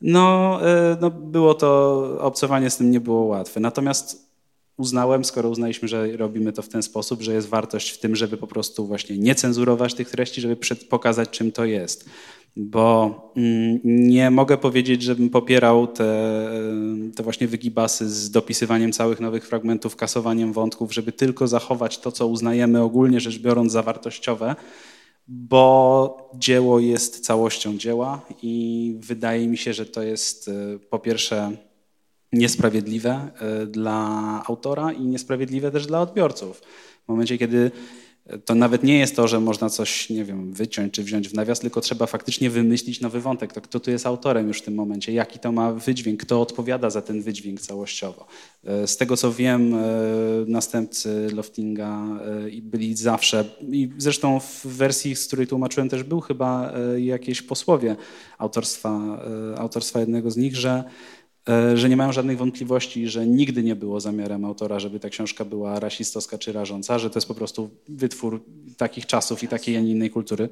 no, 0.00 0.58
e, 0.68 0.96
no 1.00 1.10
było 1.10 1.54
to, 1.54 2.00
obcowanie 2.20 2.70
z 2.70 2.76
tym 2.76 2.90
nie 2.90 3.00
było 3.00 3.24
łatwe. 3.24 3.60
Natomiast 3.60 4.30
uznałem, 4.76 5.24
skoro 5.24 5.48
uznaliśmy, 5.48 5.88
że 5.88 6.16
robimy 6.16 6.52
to 6.52 6.62
w 6.62 6.68
ten 6.68 6.82
sposób, 6.82 7.22
że 7.22 7.34
jest 7.34 7.48
wartość 7.48 7.90
w 7.90 7.98
tym, 7.98 8.16
żeby 8.16 8.36
po 8.36 8.46
prostu 8.46 8.86
właśnie 8.86 9.18
nie 9.18 9.34
cenzurować 9.34 9.94
tych 9.94 10.10
treści, 10.10 10.40
żeby 10.40 10.56
pokazać, 10.88 11.30
czym 11.30 11.52
to 11.52 11.64
jest. 11.64 12.10
Bo 12.56 13.14
mm, 13.36 13.80
nie 13.84 14.30
mogę 14.30 14.58
powiedzieć, 14.58 15.02
żebym 15.02 15.30
popierał 15.30 15.86
te, 15.86 16.04
e, 16.04 17.12
te 17.16 17.22
właśnie 17.22 17.48
wygibasy 17.48 18.08
z 18.10 18.30
dopisywaniem 18.30 18.92
całych 18.92 19.20
nowych 19.20 19.48
fragmentów, 19.48 19.96
kasowaniem 19.96 20.52
wątków, 20.52 20.94
żeby 20.94 21.12
tylko 21.12 21.48
zachować 21.48 21.98
to, 21.98 22.12
co 22.12 22.26
uznajemy 22.26 22.82
ogólnie 22.82 23.20
rzecz 23.20 23.38
biorąc 23.38 23.72
za 23.72 23.82
wartościowe, 23.82 24.56
bo 25.28 26.30
dzieło 26.34 26.80
jest 26.80 27.20
całością 27.20 27.78
dzieła 27.78 28.20
i 28.42 28.96
wydaje 29.00 29.48
mi 29.48 29.58
się, 29.58 29.72
że 29.72 29.86
to 29.86 30.02
jest 30.02 30.48
e, 30.48 30.78
po 30.78 30.98
pierwsze 30.98 31.52
niesprawiedliwe 32.32 33.30
e, 33.40 33.66
dla 33.66 34.42
autora 34.46 34.92
i 34.92 35.00
niesprawiedliwe 35.00 35.70
też 35.70 35.86
dla 35.86 36.00
odbiorców. 36.00 36.62
W 37.04 37.08
momencie, 37.08 37.38
kiedy 37.38 37.70
to 38.44 38.54
nawet 38.54 38.82
nie 38.82 38.98
jest 38.98 39.16
to, 39.16 39.28
że 39.28 39.40
można 39.40 39.70
coś, 39.70 40.10
nie 40.10 40.24
wiem, 40.24 40.52
wyciąć 40.52 40.94
czy 40.94 41.02
wziąć 41.02 41.28
w 41.28 41.34
nawias, 41.34 41.60
tylko 41.60 41.80
trzeba 41.80 42.06
faktycznie 42.06 42.50
wymyślić 42.50 43.00
nowy 43.00 43.20
wątek. 43.20 43.52
To 43.52 43.60
kto 43.60 43.80
tu 43.80 43.90
jest 43.90 44.06
autorem 44.06 44.48
już 44.48 44.58
w 44.58 44.62
tym 44.62 44.74
momencie, 44.74 45.12
jaki 45.12 45.38
to 45.38 45.52
ma 45.52 45.72
wydźwięk, 45.72 46.22
kto 46.22 46.40
odpowiada 46.40 46.90
za 46.90 47.02
ten 47.02 47.22
wydźwięk 47.22 47.60
całościowo. 47.60 48.26
E, 48.64 48.86
z 48.86 48.96
tego 48.96 49.16
co 49.16 49.32
wiem, 49.32 49.74
e, 49.74 49.78
następcy 50.46 51.28
Loftinga 51.34 52.02
e, 52.56 52.60
byli 52.62 52.96
zawsze, 52.96 53.44
i 53.72 53.90
zresztą 53.98 54.40
w 54.40 54.66
wersji, 54.66 55.16
z 55.16 55.26
której 55.26 55.46
tłumaczyłem 55.46 55.88
też 55.88 56.02
był 56.02 56.20
chyba 56.20 56.72
jakieś 56.96 57.42
posłowie 57.42 57.96
autorstwa, 58.38 59.22
autorstwa 59.56 60.00
jednego 60.00 60.30
z 60.30 60.36
nich, 60.36 60.56
że 60.56 60.84
że 61.74 61.88
nie 61.88 61.96
mają 61.96 62.12
żadnych 62.12 62.38
wątpliwości, 62.38 63.08
że 63.08 63.26
nigdy 63.26 63.62
nie 63.62 63.76
było 63.76 64.00
zamiarem 64.00 64.44
autora, 64.44 64.80
żeby 64.80 65.00
ta 65.00 65.08
książka 65.08 65.44
była 65.44 65.80
rasistowska 65.80 66.38
czy 66.38 66.52
rażąca, 66.52 66.98
że 66.98 67.10
to 67.10 67.18
jest 67.18 67.28
po 67.28 67.34
prostu 67.34 67.70
wytwór 67.88 68.44
takich 68.76 69.06
czasów 69.06 69.42
i 69.42 69.48
takiej, 69.48 69.76
a 69.76 69.80
nie 69.80 69.90
innej 69.90 70.10
kultury, 70.10 70.48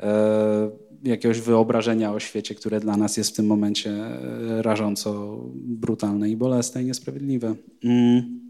e, 0.00 0.70
jakiegoś 1.04 1.40
wyobrażenia 1.40 2.12
o 2.12 2.20
świecie, 2.20 2.54
które 2.54 2.80
dla 2.80 2.96
nas 2.96 3.16
jest 3.16 3.30
w 3.30 3.36
tym 3.36 3.46
momencie 3.46 3.90
e, 3.90 4.62
rażąco 4.62 5.38
brutalne 5.54 6.30
i 6.30 6.36
bolesne 6.36 6.82
i 6.82 6.86
niesprawiedliwe. 6.86 7.54
Mm. 7.84 8.40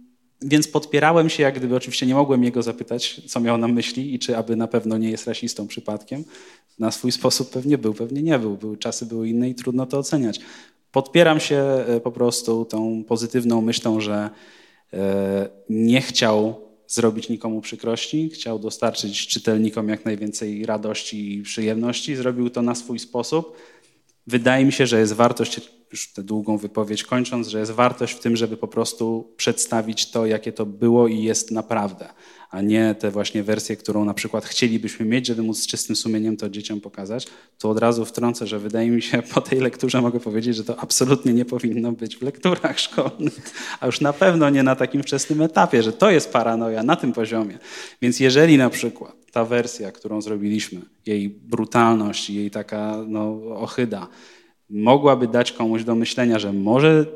Więc 0.42 0.68
podpierałem 0.68 1.28
się, 1.28 1.42
jak 1.42 1.58
gdyby 1.58 1.76
oczywiście 1.76 2.06
nie 2.06 2.14
mogłem 2.14 2.44
jego 2.44 2.62
zapytać, 2.62 3.22
co 3.26 3.40
miał 3.40 3.58
na 3.58 3.68
myśli 3.68 4.14
i 4.14 4.18
czy 4.18 4.36
aby 4.36 4.56
na 4.56 4.66
pewno 4.66 4.98
nie 4.98 5.10
jest 5.10 5.26
rasistą 5.26 5.66
przypadkiem. 5.66 6.24
Na 6.78 6.90
swój 6.90 7.12
sposób 7.12 7.50
pewnie 7.50 7.78
był, 7.78 7.94
pewnie 7.94 8.22
nie 8.22 8.38
był. 8.38 8.56
Były, 8.56 8.76
czasy 8.76 9.06
były 9.06 9.28
inne 9.28 9.50
i 9.50 9.54
trudno 9.54 9.86
to 9.86 9.98
oceniać. 9.98 10.40
Podpieram 10.92 11.40
się 11.40 11.56
e, 11.56 12.00
po 12.00 12.12
prostu 12.12 12.64
tą 12.64 13.04
pozytywną 13.04 13.60
myślą, 13.60 14.00
że 14.00 14.30
e, 14.92 15.48
nie 15.68 16.00
chciał 16.00 16.70
zrobić 16.86 17.28
nikomu 17.28 17.60
przykrości, 17.60 18.30
chciał 18.30 18.58
dostarczyć 18.58 19.26
czytelnikom 19.26 19.88
jak 19.88 20.04
najwięcej 20.04 20.66
radości 20.66 21.34
i 21.34 21.42
przyjemności, 21.42 22.16
zrobił 22.16 22.50
to 22.50 22.62
na 22.62 22.74
swój 22.74 22.98
sposób. 22.98 23.56
Wydaje 24.26 24.64
mi 24.64 24.72
się, 24.72 24.86
że 24.86 25.00
jest 25.00 25.12
wartość, 25.12 25.60
już 25.92 26.12
tę 26.12 26.22
długą 26.22 26.56
wypowiedź 26.56 27.04
kończąc, 27.04 27.48
że 27.48 27.58
jest 27.58 27.72
wartość 27.72 28.14
w 28.14 28.20
tym, 28.20 28.36
żeby 28.36 28.56
po 28.56 28.68
prostu 28.68 29.34
przedstawić 29.36 30.10
to, 30.10 30.26
jakie 30.26 30.52
to 30.52 30.66
było 30.66 31.08
i 31.08 31.22
jest 31.22 31.50
naprawdę 31.50 32.08
a 32.50 32.60
nie 32.60 32.94
te 32.94 33.10
właśnie 33.10 33.42
wersje, 33.42 33.76
którą 33.76 34.04
na 34.04 34.14
przykład 34.14 34.44
chcielibyśmy 34.44 35.06
mieć, 35.06 35.26
żeby 35.26 35.42
móc 35.42 35.58
z 35.58 35.66
czystym 35.66 35.96
sumieniem 35.96 36.36
to 36.36 36.50
dzieciom 36.50 36.80
pokazać, 36.80 37.26
to 37.58 37.70
od 37.70 37.78
razu 37.78 38.04
wtrącę, 38.04 38.46
że 38.46 38.58
wydaje 38.58 38.90
mi 38.90 39.02
się, 39.02 39.22
po 39.34 39.40
tej 39.40 39.60
lekturze 39.60 40.00
mogę 40.00 40.20
powiedzieć, 40.20 40.56
że 40.56 40.64
to 40.64 40.80
absolutnie 40.80 41.32
nie 41.32 41.44
powinno 41.44 41.92
być 41.92 42.16
w 42.16 42.22
lekturach 42.22 42.80
szkolnych, 42.80 43.52
a 43.80 43.86
już 43.86 44.00
na 44.00 44.12
pewno 44.12 44.50
nie 44.50 44.62
na 44.62 44.76
takim 44.76 45.02
wczesnym 45.02 45.42
etapie, 45.42 45.82
że 45.82 45.92
to 45.92 46.10
jest 46.10 46.32
paranoja 46.32 46.82
na 46.82 46.96
tym 46.96 47.12
poziomie. 47.12 47.58
Więc 48.02 48.20
jeżeli 48.20 48.58
na 48.58 48.70
przykład 48.70 49.19
ta 49.32 49.44
wersja, 49.44 49.92
którą 49.92 50.20
zrobiliśmy, 50.20 50.80
jej 51.06 51.28
brutalność, 51.28 52.30
jej 52.30 52.50
taka 52.50 53.04
no, 53.08 53.40
ochyda, 53.56 54.08
mogłaby 54.70 55.28
dać 55.28 55.52
komuś 55.52 55.84
do 55.84 55.94
myślenia, 55.94 56.38
że 56.38 56.52
może 56.52 57.06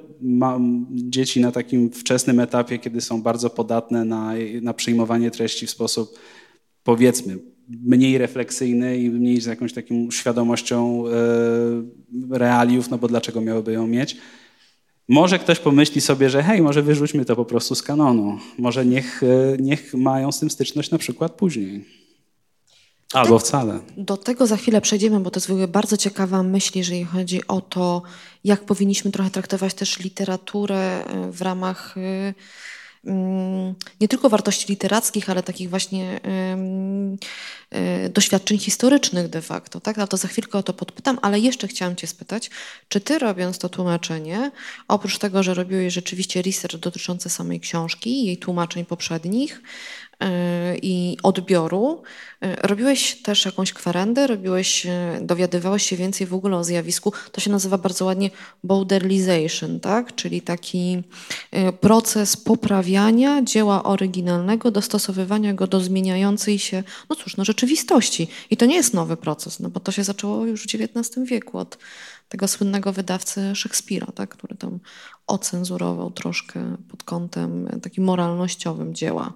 dzieci 0.91 1.41
na 1.41 1.53
takim 1.53 1.91
wczesnym 1.91 2.41
etapie, 2.41 2.79
kiedy 2.79 3.01
są 3.01 3.23
bardzo 3.23 3.51
podatne 3.51 4.05
na, 4.05 4.33
na 4.63 4.75
przyjmowanie 4.75 5.31
treści 5.31 5.67
w 5.67 5.71
sposób, 5.71 6.19
powiedzmy, 6.85 7.39
mniej 7.69 8.19
refleksyjny 8.19 8.99
i 8.99 9.11
mniej 9.11 9.41
z 9.41 9.47
jakąś 9.47 9.73
taką 9.73 10.11
świadomością 10.11 11.05
e, 11.07 12.39
realiów, 12.39 12.91
no 12.91 12.99
bo 12.99 13.09
dlaczego 13.09 13.41
miałyby 13.41 13.73
ją 13.73 13.87
mieć? 13.87 14.17
Może 15.09 15.39
ktoś 15.39 15.59
pomyśli 15.59 16.01
sobie, 16.01 16.31
że 16.31 16.43
hej, 16.43 16.63
może 16.63 16.83
wyrzućmy 16.83 17.25
to 17.25 17.37
po 17.37 17.45
prostu 17.45 17.75
z 17.75 17.83
kanonu. 17.83 18.39
Może 18.59 18.87
niech, 18.87 19.23
e, 19.23 19.57
niech 19.61 19.95
mają 19.95 20.33
z 20.33 20.41
tym 20.41 20.51
styczność 20.51 20.91
na 20.91 20.99
przykład 20.99 21.33
później. 21.33 21.85
Albo 23.15 23.39
wcale. 23.39 23.81
Do 23.97 24.17
tego 24.17 24.47
za 24.47 24.57
chwilę 24.57 24.81
przejdziemy, 24.81 25.21
bo 25.21 25.31
to 25.31 25.39
jest 25.39 25.47
w 25.47 25.51
ogóle 25.51 25.69
bardzo 25.69 25.97
ciekawa 25.97 26.43
myśl, 26.43 26.73
jeżeli 26.75 27.05
chodzi 27.05 27.47
o 27.47 27.61
to, 27.61 28.03
jak 28.45 28.65
powinniśmy 28.65 29.11
trochę 29.11 29.31
traktować 29.31 29.75
też 29.75 29.99
literaturę 29.99 31.05
e, 31.05 31.31
w 31.33 31.43
ramach 31.43 31.95
e, 31.99 32.35
mm, 33.05 33.75
nie 34.01 34.09
tylko 34.09 34.29
wartości 34.29 34.73
literackich, 34.73 35.31
ale 35.31 35.43
takich 35.43 35.71
właśnie 35.71 36.21
e, 36.25 38.09
doświadczeń 38.09 38.59
historycznych 38.59 39.29
de 39.29 39.43
facto. 39.43 39.81
Tak? 39.81 39.99
Ale 39.99 40.09
to 40.09 40.17
za 40.17 40.29
chwilkę 40.29 40.59
o 40.59 40.63
to 40.63 40.73
podpytam, 40.73 41.19
ale 41.23 41.41
jeszcze 41.41 41.69
chciałam 41.69 41.97
Cię 41.97 42.07
spytać, 42.07 42.51
czy 42.89 43.01
Ty 43.01 43.19
robiąc 43.19 43.59
to 43.59 43.69
tłumaczenie, 43.69 44.51
oprócz 44.89 45.19
tego, 45.19 45.43
że 45.43 45.55
robiłeś 45.55 45.95
rzeczywiście 45.95 46.43
research 46.43 46.77
dotyczący 46.77 47.31
samej 47.31 47.61
książki, 47.61 48.25
jej 48.27 48.37
tłumaczeń 48.37 48.85
poprzednich, 48.85 49.63
i 50.83 51.17
odbioru. 51.23 52.03
Robiłeś 52.63 53.23
też 53.23 53.45
jakąś 53.45 53.73
kwerendę, 53.73 54.27
robiłeś, 54.27 54.87
dowiadywałeś 55.21 55.83
się 55.83 55.97
więcej 55.97 56.27
w 56.27 56.35
ogóle 56.35 56.57
o 56.57 56.65
zjawisku, 56.65 57.13
to 57.33 57.41
się 57.41 57.51
nazywa 57.51 57.79
bardzo 57.79 58.05
ładnie 58.05 58.31
borderlization, 58.65 59.81
tak? 59.81 60.15
czyli 60.15 60.43
taki 60.43 61.03
e, 61.51 61.73
proces 61.73 62.37
poprawiania 62.37 63.43
dzieła 63.43 63.83
oryginalnego, 63.83 64.71
dostosowywania 64.71 65.55
go 65.55 65.67
do 65.67 65.81
zmieniającej 65.81 66.59
się, 66.59 66.83
no 67.11 67.17
cóż, 67.17 67.37
no 67.37 67.45
rzeczywistości. 67.45 68.29
I 68.51 68.57
to 68.57 68.67
nie 68.67 68.77
jest 68.77 68.95
nowy 68.95 69.17
proces, 69.17 69.61
no 69.61 69.69
bo 69.69 69.81
to 69.81 69.93
się 69.93 70.05
zaczęło 70.05 70.47
już 70.47 70.63
w 70.63 70.67
XIX 70.75 71.27
wieku 71.27 71.59
od 71.59 71.79
tego 72.29 72.49
słynnego 72.49 72.93
wydawcy 72.93 73.55
Szekspira, 73.55 74.07
tak? 74.15 74.31
który 74.31 74.57
tam 74.57 74.79
ocenzurował 75.27 76.11
troszkę 76.11 76.77
pod 76.89 77.03
kątem 77.03 77.81
takim 77.83 78.05
moralnościowym 78.05 78.95
dzieła. 78.95 79.33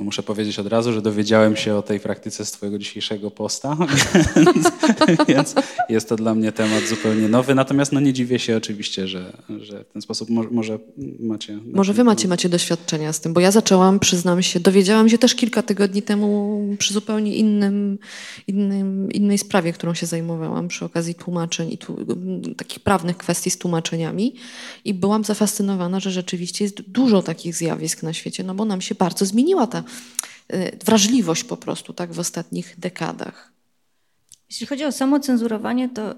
To 0.00 0.04
muszę 0.04 0.22
powiedzieć 0.22 0.58
od 0.58 0.66
razu, 0.66 0.92
że 0.92 1.02
dowiedziałem 1.02 1.56
się 1.56 1.74
o 1.74 1.82
tej 1.82 2.00
praktyce 2.00 2.44
z 2.44 2.52
Twojego 2.52 2.78
dzisiejszego 2.78 3.30
posta, 3.30 3.76
więc 5.28 5.54
jest 5.88 6.08
to 6.08 6.16
dla 6.16 6.34
mnie 6.34 6.52
temat 6.52 6.82
zupełnie 6.88 7.28
nowy. 7.28 7.54
Natomiast 7.54 7.92
no, 7.92 8.00
nie 8.00 8.12
dziwię 8.12 8.38
się 8.38 8.56
oczywiście, 8.56 9.08
że, 9.08 9.32
że 9.60 9.84
w 9.84 9.92
ten 9.92 10.02
sposób 10.02 10.30
mo 10.30 10.44
może 10.50 10.78
macie. 11.18 11.58
Może 11.72 11.92
Wy 11.92 12.04
macie, 12.04 12.28
macie 12.28 12.48
doświadczenia 12.48 13.12
z 13.12 13.20
tym, 13.20 13.32
bo 13.32 13.40
ja 13.40 13.50
zaczęłam, 13.50 13.98
przyznam 13.98 14.42
się, 14.42 14.60
dowiedziałam 14.60 15.08
się 15.08 15.18
też 15.18 15.34
kilka 15.34 15.62
tygodni 15.62 16.02
temu 16.02 16.60
przy 16.78 16.94
zupełnie 16.94 17.36
innym, 17.36 17.98
innym, 18.46 19.12
innej 19.12 19.38
sprawie, 19.38 19.72
którą 19.72 19.94
się 19.94 20.06
zajmowałam 20.06 20.68
przy 20.68 20.84
okazji 20.84 21.14
tłumaczeń 21.14 21.72
i 21.72 21.78
tu, 21.78 21.96
takich 22.56 22.80
prawnych 22.80 23.16
kwestii 23.16 23.50
z 23.50 23.58
tłumaczeniami 23.58 24.34
i 24.84 24.94
byłam 24.94 25.24
zafascynowana, 25.24 26.00
że 26.00 26.10
rzeczywiście 26.10 26.64
jest 26.64 26.80
dużo 26.80 27.22
takich 27.22 27.54
zjawisk 27.54 28.02
na 28.02 28.12
świecie, 28.12 28.44
no 28.44 28.54
bo 28.54 28.64
nam 28.64 28.80
się 28.80 28.94
bardzo 28.94 29.26
zmieniła 29.26 29.66
ta 29.66 29.82
wrażliwość 30.84 31.44
po 31.44 31.56
prostu 31.56 31.92
tak 31.92 32.12
w 32.12 32.18
ostatnich 32.18 32.74
dekadach. 32.78 33.52
Jeśli 34.50 34.66
chodzi 34.66 34.84
o 34.84 34.92
samo 34.92 35.20
cenzurowanie, 35.20 35.88
to 35.88 36.14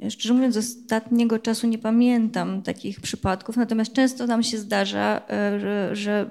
yy, 0.00 0.10
szczerze 0.10 0.34
mówiąc, 0.34 0.56
ostatniego 0.56 1.38
czasu 1.38 1.66
nie 1.66 1.78
pamiętam 1.78 2.62
takich 2.62 3.00
przypadków, 3.00 3.56
natomiast 3.56 3.92
często 3.92 4.26
nam 4.26 4.42
się 4.42 4.58
zdarza, 4.58 5.22
yy, 5.52 5.60
że, 5.60 5.96
że 5.96 6.26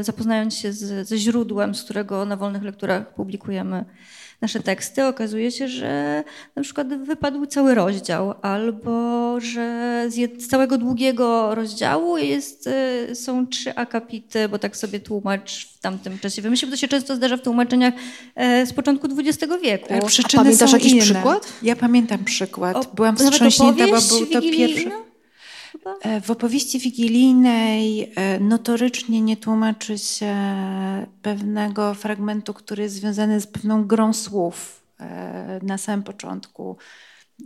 zapoznając 0.00 0.54
się 0.54 0.72
z, 0.72 1.08
ze 1.08 1.18
źródłem, 1.18 1.74
z 1.74 1.82
którego 1.84 2.24
na 2.24 2.36
wolnych 2.36 2.62
lekturach 2.62 3.14
publikujemy 3.14 3.84
nasze 4.40 4.60
teksty, 4.60 5.04
okazuje 5.04 5.50
się, 5.50 5.68
że 5.68 6.24
na 6.56 6.62
przykład 6.62 6.88
wypadł 6.88 7.46
cały 7.46 7.74
rozdział, 7.74 8.34
albo 8.42 9.40
że 9.40 10.06
z 10.10 10.46
całego 10.48 10.78
długiego 10.78 11.54
rozdziału 11.54 12.18
jest, 12.18 12.66
y, 13.10 13.14
są 13.14 13.46
trzy 13.46 13.74
akapity, 13.74 14.48
bo 14.48 14.58
tak 14.58 14.76
sobie 14.76 15.00
tłumacz 15.00 15.66
w 15.66 15.80
tamtym 15.80 16.18
czasie 16.18 16.42
wymyślił. 16.42 16.70
To 16.70 16.76
się 16.76 16.88
często 16.88 17.16
zdarza 17.16 17.36
w 17.36 17.42
tłumaczeniach 17.42 17.94
e, 18.34 18.66
z 18.66 18.72
początku 18.72 19.08
XX 19.18 19.52
wieku. 19.62 19.86
Ale 19.90 20.02
przyczyny 20.02 20.40
A 20.40 20.44
pamiętasz 20.44 20.72
jakiś 20.72 20.92
inne. 20.92 21.02
przykład? 21.02 21.52
Ja 21.62 21.76
pamiętam 21.76 22.24
przykład. 22.24 22.76
O, 22.76 22.94
Byłam 22.94 23.16
wstrząśnięta, 23.16 23.86
bo 23.86 24.00
był 24.00 24.26
to 24.26 24.40
pierwszy... 24.40 24.90
E, 25.84 26.20
w 26.20 26.30
opowieści 26.30 26.78
wigilijnej 26.78 28.12
e, 28.16 28.40
notorycznie 28.40 29.20
nie 29.20 29.36
tłumaczy 29.36 29.98
się 29.98 30.34
pewnego 31.22 31.94
fragmentu, 31.94 32.54
który 32.54 32.82
jest 32.82 32.94
związany 32.94 33.40
z 33.40 33.46
pewną 33.46 33.86
grą 33.86 34.12
słów 34.12 34.82
e, 35.00 35.60
na 35.62 35.78
samym 35.78 36.02
początku. 36.02 36.76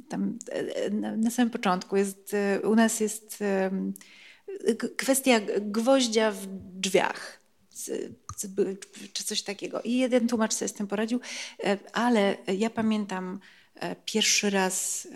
Tam, 0.09 0.39
na 1.17 1.31
samym 1.31 1.51
początku 1.51 1.97
jest, 1.97 2.37
u 2.65 2.75
nas 2.75 3.01
jest 3.01 3.45
kwestia 4.97 5.41
gwoździa 5.61 6.31
w 6.31 6.47
drzwiach 6.81 7.41
czy 9.13 9.25
coś 9.25 9.43
takiego. 9.43 9.83
I 9.83 9.97
jeden 9.97 10.29
tłumacz 10.29 10.55
sobie 10.55 10.69
z 10.69 10.73
tym 10.73 10.87
poradził, 10.87 11.21
ale 11.93 12.37
ja 12.47 12.71
pamiętam 12.71 13.41
pierwszy 14.05 14.51
raz 14.51 15.09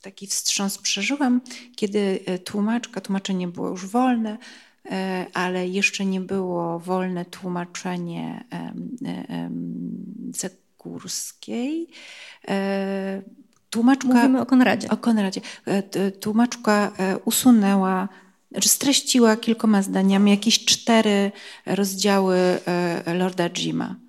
taki 0.00 0.26
wstrząs 0.26 0.78
przeżyłam, 0.78 1.40
kiedy 1.76 2.20
e, 2.26 2.38
tłumaczka, 2.38 3.00
tłumaczenie 3.00 3.48
było 3.48 3.68
już 3.68 3.86
wolne, 3.86 4.38
e, 4.90 5.26
ale 5.34 5.68
jeszcze 5.68 6.04
nie 6.04 6.20
było 6.20 6.78
wolne 6.78 7.24
tłumaczenie 7.24 8.44
Cekurskiej. 10.34 11.88
E, 12.48 13.22
tłumaczka, 13.70 14.08
Mówimy 14.08 14.40
o 14.40 14.46
Konradzie. 14.46 14.88
O 14.88 14.96
Konradzie. 14.96 15.40
Tłumaczka 16.20 16.92
usunęła, 17.24 18.08
znaczy 18.52 18.68
streściła 18.68 19.36
kilkoma 19.36 19.82
zdaniami 19.82 20.30
jakieś 20.30 20.64
cztery 20.64 21.32
rozdziały 21.66 22.36
Lorda 23.06 23.50
Jima 23.50 24.07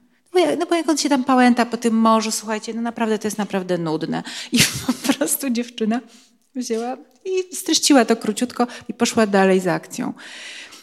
no 0.59 0.65
bo 0.65 0.75
jak 0.75 0.89
on 0.89 0.97
się 0.97 1.09
tam 1.09 1.23
pałęta 1.23 1.65
po 1.65 1.77
tym 1.77 1.93
morzu, 1.93 2.31
słuchajcie, 2.31 2.73
no 2.73 2.81
naprawdę 2.81 3.19
to 3.19 3.27
jest 3.27 3.37
naprawdę 3.37 3.77
nudne. 3.77 4.23
I 4.51 4.59
po 4.87 5.13
prostu 5.13 5.49
dziewczyna 5.49 6.01
wzięła 6.55 6.97
i 7.25 7.55
streściła 7.55 8.05
to 8.05 8.15
króciutko 8.15 8.67
i 8.89 8.93
poszła 8.93 9.27
dalej 9.27 9.59
z 9.59 9.67
akcją. 9.67 10.13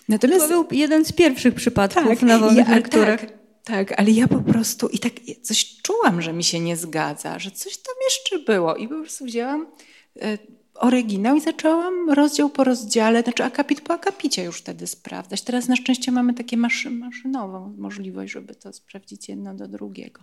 Natomiast... 0.08 0.48
To 0.48 0.48
był 0.48 0.78
jeden 0.78 1.04
z 1.04 1.12
pierwszych 1.12 1.54
przypadków 1.54 2.08
tak, 2.08 2.22
na 2.22 2.38
wolnych 2.38 2.68
ja, 2.68 2.74
lekturach. 2.74 3.20
Tak, 3.20 3.32
tak, 3.64 4.00
ale 4.00 4.10
ja 4.10 4.28
po 4.28 4.38
prostu 4.38 4.88
i 4.88 4.98
tak 4.98 5.12
coś 5.42 5.76
czułam, 5.82 6.22
że 6.22 6.32
mi 6.32 6.44
się 6.44 6.60
nie 6.60 6.76
zgadza, 6.76 7.38
że 7.38 7.50
coś 7.50 7.76
tam 7.76 7.94
jeszcze 8.04 8.38
było 8.38 8.76
i 8.76 8.88
po 8.88 8.94
prostu 8.94 9.24
wzięłam 9.24 9.66
e, 10.20 10.38
oryginał 10.78 11.36
i 11.36 11.40
zaczęłam 11.40 12.10
rozdział 12.10 12.50
po 12.50 12.64
rozdziale, 12.64 13.22
znaczy 13.22 13.44
akapit 13.44 13.80
po 13.80 13.94
akapicie 13.94 14.44
już 14.44 14.58
wtedy 14.58 14.86
sprawdzać. 14.86 15.42
Teraz 15.42 15.68
na 15.68 15.76
szczęście 15.76 16.12
mamy 16.12 16.34
takie 16.34 16.56
maszy, 16.56 16.90
maszynową 16.90 17.74
możliwość, 17.78 18.32
żeby 18.32 18.54
to 18.54 18.72
sprawdzić 18.72 19.28
jedno 19.28 19.54
do 19.54 19.68
drugiego. 19.68 20.20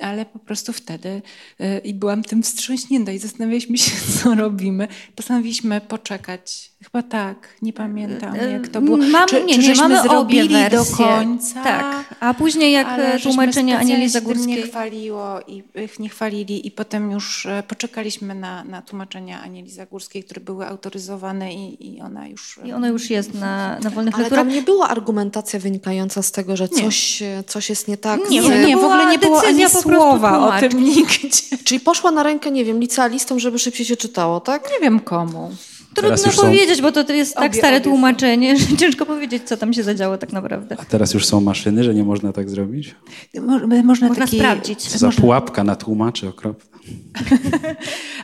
Ale 0.00 0.26
po 0.26 0.38
prostu 0.38 0.72
wtedy 0.72 1.22
yy, 1.58 1.78
i 1.78 1.94
byłam 1.94 2.22
tym 2.22 2.42
wstrząśnięta 2.42 3.12
i 3.12 3.18
zastanawialiśmy 3.18 3.78
się, 3.78 3.96
co 4.22 4.34
robimy. 4.34 4.88
Postanowiliśmy 5.16 5.80
poczekać. 5.80 6.72
Chyba 6.84 7.02
tak, 7.02 7.56
nie 7.62 7.72
pamiętam 7.72 8.34
y, 8.34 8.50
jak 8.50 8.68
to 8.68 8.80
było. 8.80 8.96
Mam, 8.96 9.28
czy, 9.28 9.44
nie, 9.44 9.62
czy 9.62 9.68
nie, 9.68 9.74
mamy 9.74 10.02
zrobili 10.02 10.54
do 10.70 10.84
końca? 10.96 11.64
Tak, 11.64 12.14
a 12.20 12.34
później 12.34 12.72
jak 12.72 12.86
ale 12.86 13.20
tłumaczenie 13.20 13.78
Anieli 13.78 14.08
Zagórskiej... 14.08 14.46
nie 14.46 14.62
chwaliło 14.62 15.40
i 15.46 15.62
ich 15.84 15.98
nie 15.98 16.08
chwalili 16.08 16.66
i 16.66 16.70
potem 16.70 17.10
już 17.10 17.46
e, 17.46 17.62
poczekaliśmy 17.68 18.34
na, 18.34 18.64
na 18.64 18.82
tłumaczenia 18.82 19.42
Anieli 19.42 19.67
Zagórskiej, 19.70 20.24
które 20.24 20.40
były 20.40 20.66
autoryzowane 20.66 21.54
i, 21.54 21.96
i 21.96 22.00
ona 22.00 22.28
już... 22.28 22.60
I 22.64 22.72
ona 22.72 22.88
już 22.88 23.10
jest 23.10 23.34
na, 23.34 23.78
na 23.78 23.90
wolnych 23.90 24.14
Ale 24.14 24.22
lekturach. 24.22 24.44
tam 24.44 24.54
nie 24.54 24.62
była 24.62 24.88
argumentacja 24.88 25.60
wynikająca 25.60 26.22
z 26.22 26.32
tego, 26.32 26.56
że 26.56 26.68
coś, 26.68 27.20
nie. 27.20 27.44
coś 27.46 27.70
jest 27.70 27.88
nie 27.88 27.96
tak. 27.96 28.30
Nie, 28.30 28.42
z... 28.42 28.66
nie, 28.66 28.76
w 28.76 28.84
ogóle 28.84 29.06
nie 29.06 29.18
było 29.18 29.42
ani 29.42 29.68
słowa 29.68 30.56
o 30.56 30.60
tym 30.60 30.84
nigdzie. 30.84 31.28
Czyli 31.64 31.80
poszła 31.80 32.10
na 32.10 32.22
rękę, 32.22 32.50
nie 32.50 32.64
wiem, 32.64 32.80
licealistom, 32.80 33.38
żeby 33.38 33.58
szybciej 33.58 33.86
się 33.86 33.96
czytało, 33.96 34.40
tak? 34.40 34.70
Nie 34.72 34.80
wiem 34.80 35.00
komu. 35.00 35.50
Trudno 35.94 36.42
powiedzieć, 36.42 36.82
bo 36.82 36.92
to 36.92 37.12
jest 37.12 37.34
tak 37.34 37.50
obie, 37.50 37.58
stare 37.58 37.80
tłumaczenie, 37.80 38.56
że 38.58 38.76
ciężko 38.76 39.06
powiedzieć, 39.06 39.42
co 39.42 39.56
tam 39.56 39.72
się 39.72 39.82
zadziało 39.82 40.18
tak 40.18 40.32
naprawdę. 40.32 40.76
A 40.78 40.84
teraz 40.84 41.14
już 41.14 41.26
są 41.26 41.40
maszyny, 41.40 41.84
że 41.84 41.94
nie 41.94 42.04
można 42.04 42.32
tak 42.32 42.50
zrobić? 42.50 42.94
Mo 43.34 43.42
można, 43.42 43.82
można 43.82 44.14
taki, 44.14 44.38
sprawdzić. 44.38 44.90
Za 44.90 45.10
pułapka 45.10 45.64
na 45.64 45.76
tłumaczy 45.76 46.28
okropna. 46.28 46.77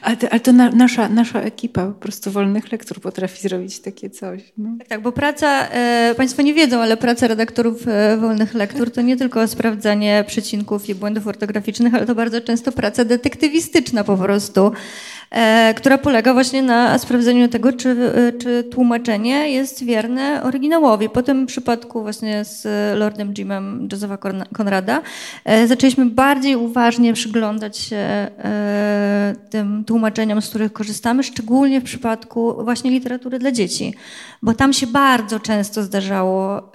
Ale, 0.02 0.16
to, 0.16 0.28
ale 0.30 0.40
to 0.40 0.52
na, 0.52 0.70
nasza, 0.70 1.08
nasza 1.08 1.40
ekipa 1.40 1.86
po 1.86 1.92
prostu 1.92 2.30
wolnych 2.30 2.72
lektur 2.72 3.00
potrafi 3.00 3.42
zrobić 3.42 3.78
takie 3.78 4.10
coś. 4.10 4.52
No. 4.58 4.68
Tak, 4.78 4.88
tak, 4.88 5.02
bo 5.02 5.12
praca, 5.12 5.68
e, 5.68 6.14
Państwo 6.16 6.42
nie 6.42 6.54
wiedzą, 6.54 6.80
ale 6.80 6.96
praca 6.96 7.26
redaktorów 7.26 7.88
e, 7.88 8.16
wolnych 8.16 8.54
lektur 8.54 8.90
to 8.90 9.02
nie 9.02 9.16
tylko 9.16 9.48
sprawdzanie 9.48 10.24
przecinków 10.26 10.88
i 10.88 10.94
błędów 10.94 11.26
ortograficznych, 11.26 11.94
ale 11.94 12.06
to 12.06 12.14
bardzo 12.14 12.40
często 12.40 12.72
praca 12.72 13.04
detektywistyczna 13.04 14.04
po 14.04 14.16
prostu. 14.16 14.72
E, 15.34 15.74
która 15.76 15.98
polega 15.98 16.32
właśnie 16.32 16.62
na 16.62 16.98
sprawdzeniu 16.98 17.48
tego, 17.48 17.72
czy, 17.72 17.90
e, 17.90 18.32
czy 18.32 18.64
tłumaczenie 18.64 19.50
jest 19.50 19.84
wierne 19.84 20.42
oryginałowi. 20.42 21.08
Po 21.08 21.22
tym 21.22 21.46
przypadku 21.46 22.02
właśnie 22.02 22.44
z 22.44 22.66
Lordem 22.98 23.34
Jimem 23.38 23.88
Josepha 23.92 24.18
Conrada 24.58 25.02
e, 25.44 25.66
zaczęliśmy 25.66 26.06
bardziej 26.06 26.56
uważnie 26.56 27.12
przyglądać 27.12 27.78
się 27.78 28.26
tym 29.50 29.84
tłumaczeniom, 29.84 30.42
z 30.42 30.48
których 30.48 30.72
korzystamy, 30.72 31.22
szczególnie 31.22 31.80
w 31.80 31.84
przypadku 31.84 32.64
właśnie 32.64 32.90
literatury 32.90 33.38
dla 33.38 33.52
dzieci, 33.52 33.94
bo 34.42 34.54
tam 34.54 34.72
się 34.72 34.86
bardzo 34.86 35.40
często 35.40 35.82
zdarzało 35.82 36.70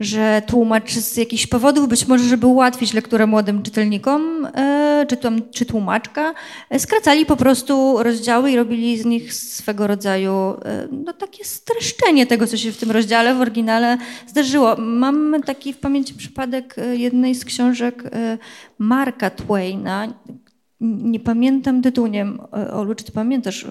że 0.00 0.42
tłumacz 0.46 0.92
z 0.92 1.16
jakichś 1.16 1.46
powodów, 1.46 1.88
być 1.88 2.08
może, 2.08 2.24
żeby 2.24 2.46
ułatwić 2.46 2.94
lekturę 2.94 3.26
młodym 3.26 3.62
czytelnikom, 3.62 4.46
e, 4.54 5.06
czy, 5.08 5.16
czy 5.52 5.66
tłumaczka, 5.66 6.34
e, 6.70 6.78
skracali 6.78 7.26
po 7.26 7.36
prostu 7.36 8.02
rozdziały 8.02 8.50
i 8.50 8.56
robili 8.56 8.98
z 8.98 9.04
nich 9.04 9.34
swego 9.34 9.86
rodzaju 9.86 10.32
e, 10.32 10.88
no, 10.92 11.12
takie 11.12 11.44
streszczenie 11.44 12.26
tego, 12.26 12.46
co 12.46 12.56
się 12.56 12.72
w 12.72 12.76
tym 12.76 12.90
rozdziale 12.90 13.34
w 13.34 13.40
oryginale 13.40 13.98
zdarzyło. 14.26 14.76
Mam 14.76 15.42
taki 15.42 15.72
w 15.72 15.78
pamięci 15.78 16.14
przypadek 16.14 16.76
jednej 16.92 17.34
z 17.34 17.44
książek 17.44 18.02
Marka 18.78 19.30
Twaina, 19.30 20.08
nie 20.80 21.20
pamiętam 21.20 21.82
tytułu, 21.82 22.06
nie 22.06 22.18
wiem, 22.18 22.40
Olu, 22.72 22.94
czy 22.94 23.04
ty 23.04 23.12
pamiętasz, 23.12 23.66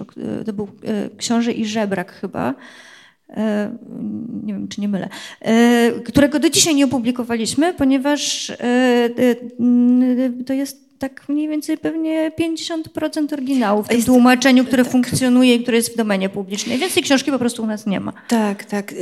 to 0.46 0.52
był 0.52 0.68
Książę 1.16 1.52
i 1.52 1.66
Żebrak 1.66 2.12
chyba, 2.12 2.54
nie 4.42 4.54
wiem, 4.54 4.68
czy 4.68 4.80
nie 4.80 4.88
mylę, 4.88 5.08
e, 5.40 5.90
którego 6.04 6.38
do 6.38 6.50
dzisiaj 6.50 6.74
nie 6.74 6.84
opublikowaliśmy, 6.84 7.74
ponieważ 7.74 8.50
e, 8.50 9.10
to 10.46 10.52
jest 10.52 10.90
tak 10.98 11.28
mniej 11.28 11.48
więcej 11.48 11.78
pewnie 11.78 12.32
50% 12.40 13.32
oryginału 13.32 13.82
w 13.82 13.88
tym 13.88 14.02
tłumaczeniu, 14.02 14.64
które 14.64 14.82
tak. 14.82 14.92
funkcjonuje 14.92 15.54
i 15.54 15.62
które 15.62 15.76
jest 15.76 15.92
w 15.92 15.96
domenie 15.96 16.28
publicznej. 16.28 16.78
Więc 16.78 16.94
tej 16.94 17.02
książki 17.02 17.30
po 17.30 17.38
prostu 17.38 17.62
u 17.62 17.66
nas 17.66 17.86
nie 17.86 18.00
ma. 18.00 18.12
Tak, 18.28 18.64
tak. 18.64 18.94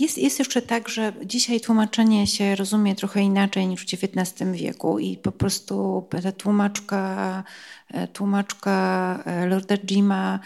Jest, 0.00 0.18
jest 0.18 0.38
jeszcze 0.38 0.62
tak, 0.62 0.88
że 0.88 1.12
dzisiaj 1.24 1.60
tłumaczenie 1.60 2.26
się 2.26 2.56
rozumie 2.56 2.94
trochę 2.94 3.22
inaczej 3.22 3.66
niż 3.66 3.82
w 3.82 3.94
XIX 3.94 4.50
wieku 4.52 4.98
i 4.98 5.16
po 5.16 5.32
prostu 5.32 6.04
ta 6.22 6.32
tłumaczka, 6.32 7.44
tłumaczka 8.12 9.24
Lorda 9.48 9.76
Jima 9.76 10.40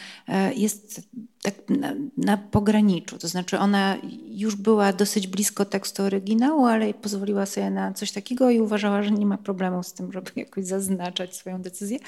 jest 0.56 1.08
tak 1.46 1.54
na, 1.68 1.94
na, 2.16 2.36
pograniczu. 2.36 3.18
To 3.18 3.28
znaczy 3.28 3.58
ona 3.58 3.96
już 4.28 4.56
była 4.56 4.92
dosyć 4.92 5.26
blisko 5.26 5.64
tekstu 5.64 6.02
oryginału, 6.02 6.66
ale 6.66 6.94
pozwoliła 6.94 7.46
sobie 7.46 7.70
na 7.70 7.92
coś 7.92 8.12
takiego 8.12 8.50
i 8.50 8.60
uważała, 8.60 9.02
że 9.02 9.10
nie 9.10 9.26
ma 9.26 9.38
problemu 9.38 9.82
z 9.82 9.92
tym, 9.92 10.12
żeby 10.12 10.30
jakoś 10.36 10.64
zaznaczać 10.64 11.36
swoją 11.36 11.62
decyzję. 11.62 11.98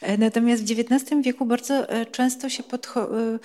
E, 0.00 0.18
natomiast 0.18 0.64
w 0.64 0.70
XIX 0.70 1.22
wieku 1.22 1.46
bardzo 1.46 1.88
e, 1.88 2.06
często 2.06 2.48
się 2.48 2.62
podchodzi 2.62 3.38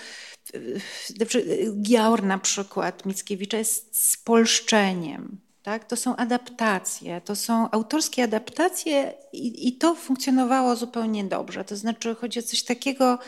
Giaur 1.82 2.24
na 2.24 2.38
przykład 2.38 3.06
Mickiewicza 3.06 3.58
jest 3.58 4.10
spolszczeniem. 4.12 5.38
Tak? 5.64 5.86
To 5.86 5.96
są 5.96 6.16
adaptacje, 6.16 7.22
to 7.22 7.36
są 7.36 7.72
autorskie 7.72 8.24
adaptacje 8.24 9.14
i, 9.34 9.68
i 9.68 9.78
to 9.78 9.96
funkcjonowało 9.96 10.76
zupełnie 10.76 11.24
dobrze. 11.24 11.66
To 11.66 11.76
znaczy 11.76 12.16
chodzi 12.16 12.40
o 12.40 12.44
coś 12.44 12.64
takiego, 12.64 13.20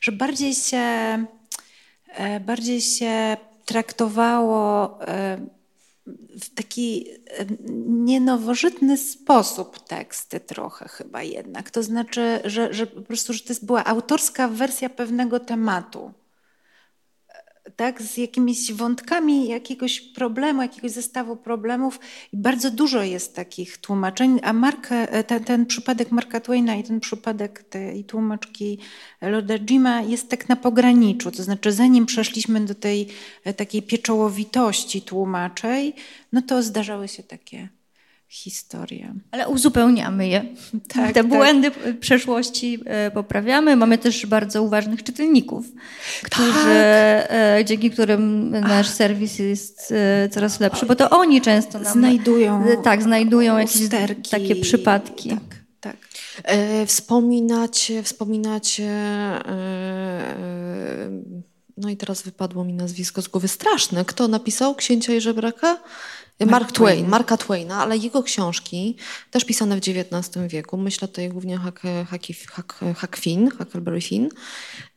że 0.00 0.12
bardziej 0.12 0.54
się 0.54 0.78
E, 0.78 1.37
bardziej 2.40 2.80
się 2.80 3.36
traktowało 3.64 4.98
e, 5.08 5.38
w 6.40 6.54
taki 6.54 7.06
e, 7.10 7.46
nienowożytny 7.88 8.96
sposób 8.96 9.78
teksty 9.78 10.40
trochę 10.40 10.88
chyba 10.88 11.22
jednak. 11.22 11.70
To 11.70 11.82
znaczy, 11.82 12.40
że, 12.44 12.74
że 12.74 12.86
po 12.86 13.02
prostu, 13.02 13.32
że 13.32 13.40
to 13.40 13.54
była 13.62 13.84
autorska 13.84 14.48
wersja 14.48 14.90
pewnego 14.90 15.40
tematu 15.40 16.12
tak, 17.76 18.02
z 18.02 18.16
jakimiś 18.16 18.72
wątkami 18.72 19.48
jakiegoś 19.48 20.00
problemu, 20.00 20.62
jakiegoś 20.62 20.90
zestawu 20.90 21.36
problemów. 21.36 22.00
I 22.32 22.36
bardzo 22.36 22.70
dużo 22.70 23.02
jest 23.02 23.36
takich 23.36 23.78
tłumaczeń, 23.78 24.40
a 24.42 24.52
Mark, 24.52 24.88
e, 24.90 25.24
ten, 25.24 25.44
ten 25.44 25.66
przypadek 25.66 26.10
Marka 26.10 26.40
Twaina 26.40 26.76
i 26.76 26.84
ten 26.84 27.00
przypadek 27.00 27.62
tej 27.62 28.04
tłumaczki 28.04 28.78
Lorda 29.20 29.58
Jima 29.58 30.02
jest 30.02 30.28
tak 30.28 30.48
na 30.48 30.56
pograniczu. 30.56 31.30
To 31.30 31.42
znaczy, 31.42 31.72
zanim 31.72 32.06
przeszliśmy 32.06 32.60
do 32.60 32.74
tej 32.74 33.08
e, 33.44 33.54
takiej 33.54 33.82
pieczołowitości 33.82 35.02
tłumaczej, 35.02 35.94
no 36.32 36.42
to 36.42 36.62
zdarzały 36.62 37.08
się 37.08 37.22
takie 37.22 37.77
historię. 38.28 39.14
Ale 39.30 39.48
uzupełniamy 39.48 40.28
je. 40.28 40.44
Tak, 40.94 41.06
Te 41.06 41.14
tak. 41.14 41.28
błędy 41.28 41.70
przeszłości 42.00 42.80
e, 42.86 43.10
poprawiamy. 43.10 43.76
Mamy 43.76 43.98
też 43.98 44.26
bardzo 44.26 44.62
uważnych 44.62 45.02
czytelników, 45.02 45.66
którzy, 46.22 46.52
tak. 46.52 47.30
E, 47.30 47.62
dzięki 47.64 47.90
którym 47.90 48.50
nasz 48.50 48.88
serwis 48.88 49.38
jest 49.38 49.92
e, 49.92 50.28
coraz 50.28 50.60
lepszy, 50.60 50.86
bo 50.86 50.96
to 50.96 51.10
oni 51.10 51.40
często 51.40 51.78
nam 51.78 51.92
znajdują, 51.92 52.64
tak, 52.84 53.02
znajdują 53.02 53.58
jakieś 53.58 53.88
takie 54.30 54.56
przypadki. 54.56 55.28
Tak, 55.28 55.40
tak. 55.80 55.96
Wspominacie, 56.86 58.02
wspominacie 58.02 58.90
no 61.78 61.88
i 61.88 61.96
teraz 61.96 62.22
wypadło 62.22 62.64
mi 62.64 62.72
nazwisko 62.72 63.22
z 63.22 63.28
głowy 63.28 63.48
straszne. 63.48 64.04
Kto 64.04 64.28
napisał 64.28 64.74
Księcia 64.74 65.14
i 65.14 65.20
Żebraka? 65.20 65.78
Mark, 66.40 66.50
Mark 66.50 66.72
Twain, 66.72 66.96
Twain, 66.96 67.08
Marka 67.08 67.36
Twaina, 67.36 67.82
ale 67.82 67.96
jego 67.96 68.22
książki, 68.22 68.96
też 69.30 69.44
pisane 69.44 69.76
w 69.76 69.78
XIX 69.78 70.46
wieku, 70.48 70.76
myślę 70.76 71.08
tutaj 71.08 71.28
głównie 71.28 71.56
Huck, 71.58 71.80
Huck, 72.10 72.52
Huck, 72.54 72.80
Huck 73.00 73.16
Finn, 73.16 73.50
Huckleberry 73.50 74.00
Finn, 74.00 74.28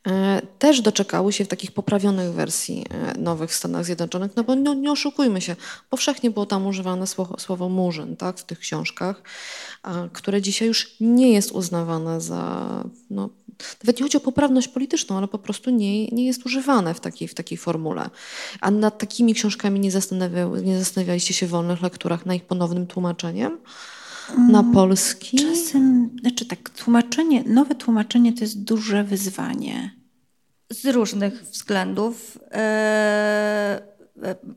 e, 0.06 0.42
też 0.58 0.80
doczekały 0.80 1.32
się 1.32 1.44
w 1.44 1.48
takich 1.48 1.72
poprawionych 1.72 2.32
wersji 2.32 2.84
e, 2.90 3.18
nowych 3.18 3.50
w 3.50 3.54
Stanach 3.54 3.84
Zjednoczonych, 3.84 4.32
no 4.36 4.44
bo 4.44 4.56
no, 4.56 4.74
nie 4.74 4.92
oszukujmy 4.92 5.40
się, 5.40 5.56
powszechnie 5.90 6.30
było 6.30 6.46
tam 6.46 6.66
używane 6.66 7.06
słowo, 7.06 7.38
słowo 7.38 7.68
murzyn 7.68 8.16
tak, 8.16 8.38
w 8.38 8.44
tych 8.44 8.58
książkach, 8.58 9.22
które 10.12 10.42
dzisiaj 10.42 10.68
już 10.68 10.96
nie 11.00 11.32
jest 11.32 11.52
uznawane 11.52 12.20
za 12.20 12.84
no, 13.10 13.28
nawet 13.84 13.98
nie 13.98 14.02
chodzi 14.02 14.16
o 14.16 14.20
poprawność 14.20 14.68
polityczną, 14.68 15.18
ale 15.18 15.28
po 15.28 15.38
prostu 15.38 15.70
nie, 15.70 16.06
nie 16.06 16.26
jest 16.26 16.46
używane 16.46 16.94
w 16.94 17.00
takiej, 17.00 17.28
w 17.28 17.34
takiej 17.34 17.58
formule. 17.58 18.10
A 18.60 18.70
nad 18.70 18.98
takimi 18.98 19.34
książkami 19.34 19.80
nie, 19.80 19.90
nie 20.62 20.78
zastanawialiście 20.78 21.34
się 21.34 21.46
w 21.46 21.50
wolnych 21.50 21.82
lekturach 21.82 22.26
na 22.26 22.34
ich 22.34 22.44
ponownym 22.44 22.86
tłumaczeniem? 22.86 23.58
Na 24.38 24.60
mm, 24.60 24.72
polski? 24.72 25.38
Czasem, 25.38 26.10
znaczy 26.20 26.46
tak, 26.46 26.70
tłumaczenie, 26.70 27.44
nowe 27.46 27.74
tłumaczenie 27.74 28.32
to 28.32 28.40
jest 28.40 28.64
duże 28.64 29.04
wyzwanie. 29.04 29.90
Z 30.72 30.86
różnych 30.86 31.42
względów. 31.42 32.38
Eee, 32.50 33.92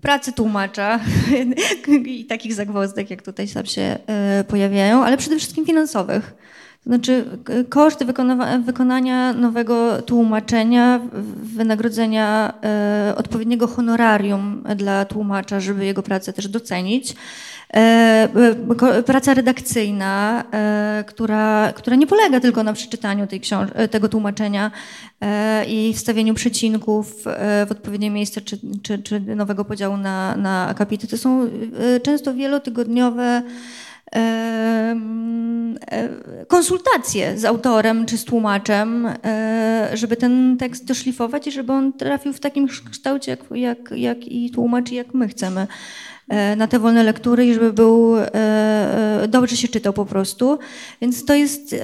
pracy 0.02 0.32
tłumacza 0.34 1.00
i 2.06 2.26
takich 2.26 2.54
zagwozdek, 2.54 3.10
jak 3.10 3.22
tutaj 3.22 3.48
sam 3.48 3.66
się 3.66 3.98
e, 4.08 4.44
pojawiają, 4.48 5.04
ale 5.04 5.18
przede 5.18 5.38
wszystkim 5.38 5.66
finansowych 5.66 6.36
znaczy 6.88 7.26
koszt 7.70 8.04
wykonania 8.66 9.34
nowego 9.34 10.02
tłumaczenia, 10.02 11.00
wynagrodzenia 11.44 12.54
e, 12.64 13.14
odpowiedniego 13.18 13.68
honorarium 13.68 14.64
dla 14.76 15.06
tłumacza, 15.06 15.60
żeby 15.60 15.86
jego 15.86 16.04
pracę 16.04 16.34
też 16.34 16.48
docenić. 16.48 17.16
E, 17.74 17.78
e, 18.98 19.04
praca 19.04 19.34
redakcyjna, 19.34 20.44
która, 21.08 21.74
która 21.76 21.96
nie 21.96 22.08
polega 22.08 22.40
tylko 22.40 22.64
na 22.64 22.74
przeczytaniu 22.74 23.28
tej 23.28 23.42
tego 23.92 24.10
tłumaczenia 24.10 24.72
i 25.68 25.94
wstawieniu 25.94 26.34
przecinków 26.34 27.24
w 27.68 27.72
odpowiednie 27.72 28.12
miejsce, 28.12 28.42
czy, 28.42 28.60
czy, 28.84 28.98
czy 29.00 29.20
nowego 29.20 29.66
podziału 29.66 29.98
na, 29.98 30.36
na 30.36 30.68
akapity. 30.68 31.08
To 31.08 31.18
są 31.18 31.50
często 32.04 32.34
wielotygodniowe 32.34 33.42
E, 34.16 34.96
konsultacje 36.48 37.40
z 37.40 37.46
autorem 37.46 38.06
czy 38.06 38.18
z 38.18 38.26
tłumaczem, 38.26 39.06
e, 39.26 39.90
żeby 39.94 40.18
ten 40.18 40.58
tekst 40.58 40.86
doszlifować 40.86 41.48
i 41.48 41.52
żeby 41.52 41.74
on 41.74 41.94
trafił 41.94 42.34
w 42.34 42.40
takim 42.40 42.68
kształcie, 42.92 43.32
jak, 43.32 43.40
jak, 43.52 43.92
jak 43.92 44.28
i 44.28 44.52
tłumacz, 44.52 44.92
jak 44.92 45.14
my 45.14 45.28
chcemy 45.28 45.68
e, 46.28 46.56
na 46.56 46.68
te 46.68 46.80
wolne 46.80 47.04
lektury 47.04 47.46
i 47.46 47.54
żeby 47.54 47.74
był 47.74 48.18
e, 48.18 48.36
e, 49.24 49.28
dobrze 49.28 49.58
się 49.58 49.68
czytał 49.68 49.94
po 49.94 50.06
prostu. 50.06 50.60
Więc 51.02 51.26
to 51.26 51.34
jest 51.34 51.76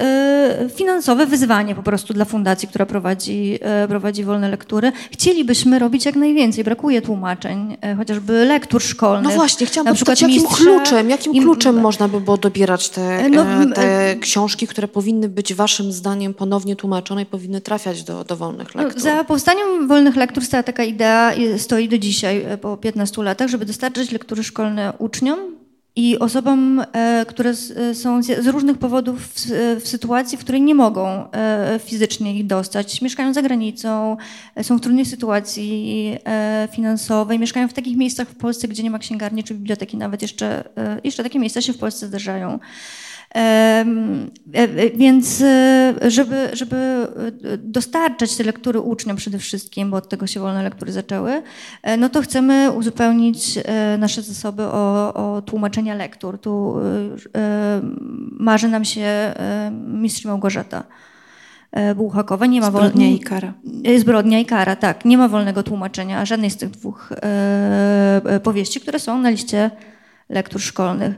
finansowe 0.74 1.26
wyzwanie 1.26 1.74
po 1.74 1.82
prostu 1.82 2.14
dla 2.14 2.24
fundacji, 2.24 2.68
która 2.68 2.86
prowadzi, 2.86 3.58
prowadzi 3.88 4.24
wolne 4.24 4.48
lektury. 4.48 4.92
Chcielibyśmy 5.10 5.78
robić 5.78 6.06
jak 6.06 6.16
najwięcej. 6.16 6.64
Brakuje 6.64 7.02
tłumaczeń, 7.02 7.76
chociażby 7.96 8.44
lektur 8.44 8.82
szkolnych. 8.82 9.24
No 9.24 9.30
właśnie, 9.30 9.66
chciałam 9.66 9.86
na 9.86 9.94
przykład 9.94 10.20
jakim 10.20 10.42
mistrza, 10.42 10.56
kluczem, 10.56 11.10
jakim 11.10 11.32
kluczem 11.32 11.80
można 11.80 12.08
by 12.08 12.20
było 12.20 12.36
dobierać 12.36 12.88
te, 12.88 13.30
no, 13.30 13.44
te 13.74 13.91
książki, 14.20 14.66
które 14.66 14.88
powinny 14.88 15.28
być 15.28 15.54
waszym 15.54 15.92
zdaniem 15.92 16.34
ponownie 16.34 16.76
tłumaczone 16.76 17.22
i 17.22 17.26
powinny 17.26 17.60
trafiać 17.60 18.02
do, 18.02 18.24
do 18.24 18.36
wolnych 18.36 18.74
no, 18.74 18.82
lektur? 18.82 19.02
Za 19.02 19.24
powstaniem 19.24 19.88
wolnych 19.88 20.16
lektur 20.16 20.44
stała 20.44 20.62
taka 20.62 20.84
idea, 20.84 21.32
stoi 21.56 21.88
do 21.88 21.98
dzisiaj, 21.98 22.46
po 22.60 22.76
15 22.76 23.22
latach, 23.22 23.48
żeby 23.48 23.66
dostarczyć 23.66 24.12
lektury 24.12 24.44
szkolne 24.44 24.92
uczniom 24.98 25.62
i 25.96 26.18
osobom, 26.18 26.84
e, 26.92 27.26
które 27.28 27.50
e, 27.50 27.94
są 27.94 28.22
z 28.22 28.46
różnych 28.46 28.78
powodów 28.78 29.18
w 29.80 29.88
sytuacji, 29.88 30.38
w 30.38 30.40
której 30.40 30.62
nie 30.62 30.74
mogą 30.74 31.30
e, 31.30 31.80
fizycznie 31.84 32.38
ich 32.38 32.46
dostać. 32.46 33.02
Mieszkają 33.02 33.34
za 33.34 33.42
granicą, 33.42 34.16
są 34.62 34.78
w 34.78 34.80
trudnej 34.80 35.04
sytuacji 35.04 36.18
finansowej, 36.72 37.38
mieszkają 37.38 37.68
w 37.68 37.72
takich 37.72 37.96
miejscach 37.96 38.28
w 38.28 38.34
Polsce, 38.34 38.68
gdzie 38.68 38.82
nie 38.82 38.90
ma 38.90 38.98
księgarni 38.98 39.44
czy 39.44 39.54
biblioteki, 39.54 39.96
nawet 39.96 40.22
jeszcze, 40.22 40.64
jeszcze 41.04 41.22
takie 41.22 41.38
miejsca 41.38 41.60
się 41.60 41.72
w 41.72 41.78
Polsce 41.78 42.06
zdarzają. 42.06 42.58
E, 43.34 43.84
e, 44.52 44.90
więc 44.90 45.40
e, 45.40 45.94
żeby, 46.08 46.48
żeby 46.52 47.06
dostarczać 47.58 48.36
te 48.36 48.44
lektury 48.44 48.80
uczniom 48.80 49.16
przede 49.16 49.38
wszystkim, 49.38 49.90
bo 49.90 49.96
od 49.96 50.08
tego 50.08 50.26
się 50.26 50.40
wolne 50.40 50.62
lektury 50.62 50.92
zaczęły, 50.92 51.42
no 51.98 52.08
to 52.08 52.22
chcemy 52.22 52.70
uzupełnić 52.70 53.58
nasze 53.98 54.22
zasoby 54.22 54.62
o, 54.62 55.14
o 55.14 55.42
tłumaczenia 55.42 55.94
lektur. 55.94 56.38
Tu 56.38 56.74
marzy 58.32 58.68
nam 58.68 58.84
się 58.84 59.34
mistrz 59.86 60.24
Małgorzata. 60.24 60.84
Bułhakowa. 61.96 62.46
Nie 62.46 62.60
ma 62.60 62.66
Zbrodnia 62.66 63.08
i 63.08 63.20
kara. 63.20 63.52
Zbrodnia 63.98 64.38
i 64.38 64.46
kara, 64.46 64.76
tak. 64.76 65.04
Nie 65.04 65.18
ma 65.18 65.28
wolnego 65.28 65.62
tłumaczenia 65.62 66.24
żadnej 66.24 66.50
z 66.50 66.56
tych 66.56 66.70
dwóch 66.70 67.12
powieści, 68.42 68.80
które 68.80 68.98
są 68.98 69.18
na 69.18 69.30
liście 69.30 69.70
lektur 70.28 70.60
szkolnych. 70.60 71.14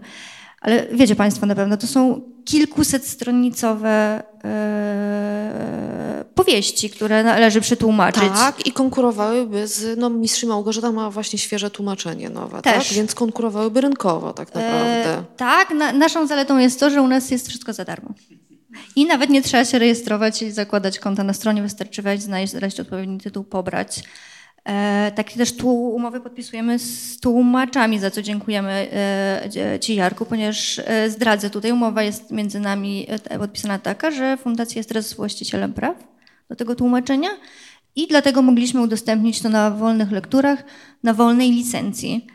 Ale 0.65 0.87
wiecie 0.93 1.17
Państwo 1.17 1.47
na 1.47 1.55
pewno, 1.55 1.77
to 1.77 1.87
są 1.87 2.21
kilkusetstronicowe 2.45 4.23
e, 4.45 6.25
powieści, 6.35 6.91
które 6.91 7.25
należy 7.25 7.61
przetłumaczyć. 7.61 8.33
Tak, 8.35 8.67
i 8.67 8.73
konkurowałyby 8.73 9.67
z, 9.67 9.99
no 9.99 10.11
Mistrz 10.11 10.45
Małgorzata 10.45 10.93
ma 10.93 11.11
właśnie 11.11 11.39
świeże 11.39 11.71
tłumaczenie 11.71 12.31
nowe, 12.31 12.63
tak? 12.63 12.75
Też. 12.75 12.89
tak? 12.89 12.97
Więc 12.97 13.15
konkurowałyby 13.15 13.81
rynkowo 13.81 14.33
tak 14.33 14.49
e, 14.49 14.59
naprawdę. 14.59 15.19
E, 15.19 15.25
tak, 15.37 15.71
na, 15.71 15.93
naszą 15.93 16.27
zaletą 16.27 16.59
jest 16.59 16.81
to, 16.81 16.91
że 16.91 17.03
u 17.03 17.09
nas 17.09 17.31
jest 17.31 17.49
wszystko 17.49 17.73
za 17.73 17.85
darmo. 17.85 18.15
I 18.97 19.07
nawet 19.07 19.31
nie 19.31 19.43
trzeba 19.43 19.65
się 19.65 19.79
rejestrować 19.79 20.43
i 20.43 20.51
zakładać 20.51 20.99
konta 20.99 21.25
na 21.25 21.33
stronie, 21.33 21.63
wystarczy 21.63 22.03
wejść, 22.03 22.25
znaleźć 22.25 22.81
odpowiedni 22.81 23.21
tytuł, 23.21 23.45
pobrać. 23.45 24.03
E, 24.69 25.13
takie 25.15 25.37
też 25.37 25.57
tu 25.57 25.71
umowy 25.71 26.21
podpisujemy 26.21 26.79
z 26.79 27.21
tłumaczami, 27.21 27.99
za 27.99 28.11
co 28.11 28.23
dziękujemy 28.23 28.71
e, 28.71 29.81
Ci 29.81 29.95
Jarku, 29.95 30.27
ponieważ 30.27 30.81
e, 30.85 31.11
zdradzę 31.11 31.51
tutaj, 31.51 31.73
umowa 31.73 32.03
jest 32.03 32.31
między 32.31 32.61
nami 32.61 33.07
podpisana 33.39 33.79
taka, 33.79 34.11
że 34.11 34.37
fundacja 34.37 34.79
jest 34.79 34.89
teraz 34.89 35.15
właścicielem 35.15 35.73
praw 35.73 35.97
do 36.49 36.57
tego 36.57 36.75
tłumaczenia 36.75 37.29
i 37.97 38.07
dlatego 38.07 38.43
mogliśmy 38.43 38.83
udostępnić 38.83 39.43
to 39.43 39.49
na 39.49 39.71
wolnych 39.71 40.11
lekturach, 40.11 40.65
na 41.03 41.15
wolnej 41.15 41.51
licencji. 41.51 42.27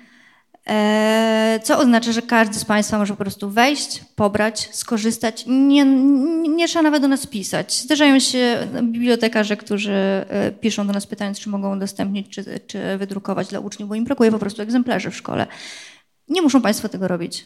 E, 0.69 1.59
co 1.63 1.79
oznacza, 1.79 2.11
że 2.11 2.21
każdy 2.21 2.59
z 2.59 2.65
Państwa 2.65 2.97
może 2.97 3.13
po 3.13 3.17
prostu 3.17 3.49
wejść, 3.49 4.01
pobrać, 4.15 4.69
skorzystać. 4.71 5.43
Nie, 5.47 5.85
nie 6.49 6.67
trzeba 6.67 6.83
nawet 6.83 7.01
do 7.01 7.07
nas 7.07 7.27
pisać. 7.27 7.73
Zdarzają 7.73 8.19
się 8.19 8.67
bibliotekarze, 8.83 9.57
którzy 9.57 9.91
e, 9.91 10.51
piszą 10.51 10.87
do 10.87 10.93
nas 10.93 11.07
pytając, 11.07 11.39
czy 11.39 11.49
mogą 11.49 11.75
udostępnić, 11.75 12.29
czy, 12.29 12.59
czy 12.67 12.97
wydrukować 12.97 13.47
dla 13.47 13.59
uczniów, 13.59 13.89
bo 13.89 13.95
im 13.95 14.03
brakuje 14.03 14.31
po 14.31 14.39
prostu 14.39 14.61
egzemplarzy 14.61 15.11
w 15.11 15.15
szkole. 15.15 15.47
Nie 16.27 16.41
muszą 16.41 16.61
Państwo 16.61 16.89
tego 16.89 17.07
robić. 17.07 17.45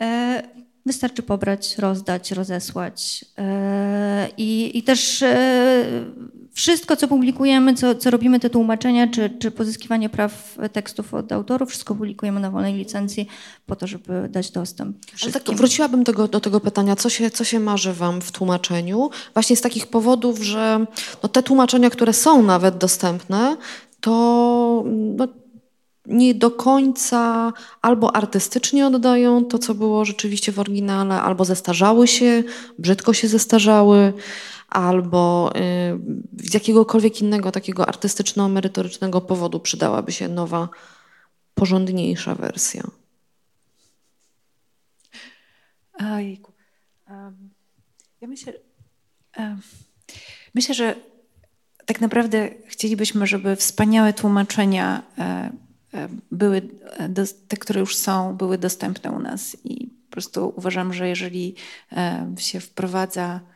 E, 0.00 0.42
wystarczy 0.86 1.22
pobrać, 1.22 1.78
rozdać, 1.78 2.32
rozesłać. 2.32 3.24
I, 4.36 4.78
i 4.78 4.82
też 4.82 5.24
wszystko, 6.54 6.96
co 6.96 7.08
publikujemy, 7.08 7.74
co, 7.74 7.94
co 7.94 8.10
robimy, 8.10 8.40
te 8.40 8.50
tłumaczenia, 8.50 9.08
czy, 9.08 9.30
czy 9.38 9.50
pozyskiwanie 9.50 10.08
praw 10.08 10.58
tekstów 10.72 11.14
od 11.14 11.32
autorów, 11.32 11.68
wszystko 11.68 11.94
publikujemy 11.94 12.40
na 12.40 12.50
wolnej 12.50 12.74
licencji 12.74 13.28
po 13.66 13.76
to, 13.76 13.86
żeby 13.86 14.28
dać 14.28 14.50
dostęp. 14.50 14.96
Ale 15.22 15.32
tak, 15.32 15.56
wróciłabym 15.56 16.04
do, 16.04 16.28
do 16.28 16.40
tego 16.40 16.60
pytania, 16.60 16.96
co 16.96 17.10
się, 17.10 17.30
co 17.30 17.44
się 17.44 17.60
marzy 17.60 17.92
wam 17.92 18.20
w 18.20 18.32
tłumaczeniu? 18.32 19.10
Właśnie 19.34 19.56
z 19.56 19.60
takich 19.60 19.86
powodów, 19.86 20.42
że 20.42 20.86
no, 21.22 21.28
te 21.28 21.42
tłumaczenia, 21.42 21.90
które 21.90 22.12
są 22.12 22.42
nawet 22.42 22.78
dostępne, 22.78 23.56
to 24.00 24.84
no, 24.86 25.28
nie 26.06 26.34
do 26.34 26.50
końca 26.50 27.52
albo 27.82 28.16
artystycznie 28.16 28.86
oddają 28.86 29.44
to, 29.44 29.58
co 29.58 29.74
było 29.74 30.04
rzeczywiście 30.04 30.52
w 30.52 30.58
oryginale, 30.58 31.22
albo 31.22 31.44
zestarzały 31.44 32.08
się, 32.08 32.42
brzydko 32.78 33.12
się 33.12 33.28
zestarzały 33.28 34.12
albo 34.74 35.52
y, 35.56 36.50
z 36.50 36.54
jakiegokolwiek 36.54 37.20
innego 37.20 37.52
takiego 37.52 37.84
artystyczno-merytorycznego 37.86 39.20
powodu 39.20 39.60
przydałaby 39.60 40.12
się 40.12 40.28
nowa, 40.28 40.68
porządniejsza 41.54 42.34
wersja. 42.34 42.82
Ojejku. 46.00 46.52
Um, 47.10 47.50
ja 48.20 48.28
myślę, 48.28 48.52
myślę, 50.54 50.74
że 50.74 50.94
tak 51.86 52.00
naprawdę 52.00 52.50
chcielibyśmy, 52.66 53.26
żeby 53.26 53.56
wspaniałe 53.56 54.12
tłumaczenia 54.12 55.02
e, 55.18 55.52
e, 55.94 56.08
były, 56.30 56.62
do, 57.08 57.22
te, 57.48 57.56
które 57.56 57.80
już 57.80 57.96
są, 57.96 58.36
były 58.36 58.58
dostępne 58.58 59.10
u 59.10 59.18
nas. 59.18 59.56
I 59.64 59.86
po 59.86 60.12
prostu 60.12 60.52
uważam, 60.56 60.92
że 60.94 61.08
jeżeli 61.08 61.54
e, 61.92 62.34
się 62.38 62.60
wprowadza 62.60 63.40
E, 63.40 63.53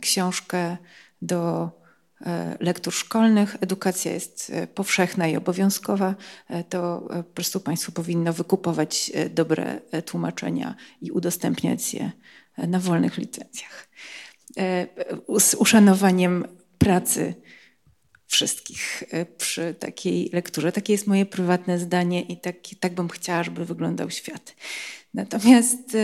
książkę 0.00 0.76
do 1.22 1.70
e, 2.20 2.56
lektur 2.60 2.94
szkolnych, 2.94 3.56
edukacja 3.60 4.12
jest 4.12 4.52
e, 4.54 4.66
powszechna 4.66 5.28
i 5.28 5.36
obowiązkowa, 5.36 6.14
to 6.68 7.08
po 7.08 7.22
prostu 7.22 7.60
państwo 7.60 7.92
powinno 7.92 8.32
wykupować 8.32 9.12
dobre 9.30 9.80
tłumaczenia 10.06 10.74
i 11.00 11.10
udostępniać 11.10 11.94
je 11.94 12.12
na 12.58 12.78
wolnych 12.78 13.18
licencjach. 13.18 13.88
Z 15.38 15.54
uszanowaniem 15.54 16.44
pracy 16.78 17.34
wszystkich 18.26 19.04
przy 19.38 19.74
takiej 19.74 20.30
lekturze. 20.32 20.72
Takie 20.72 20.92
jest 20.92 21.06
moje 21.06 21.26
prywatne 21.26 21.78
zdanie 21.78 22.22
i 22.22 22.40
tak, 22.40 22.56
tak 22.80 22.94
bym 22.94 23.08
chciała, 23.08 23.42
żeby 23.42 23.64
wyglądał 23.64 24.10
świat. 24.10 24.54
Natomiast 25.14 25.96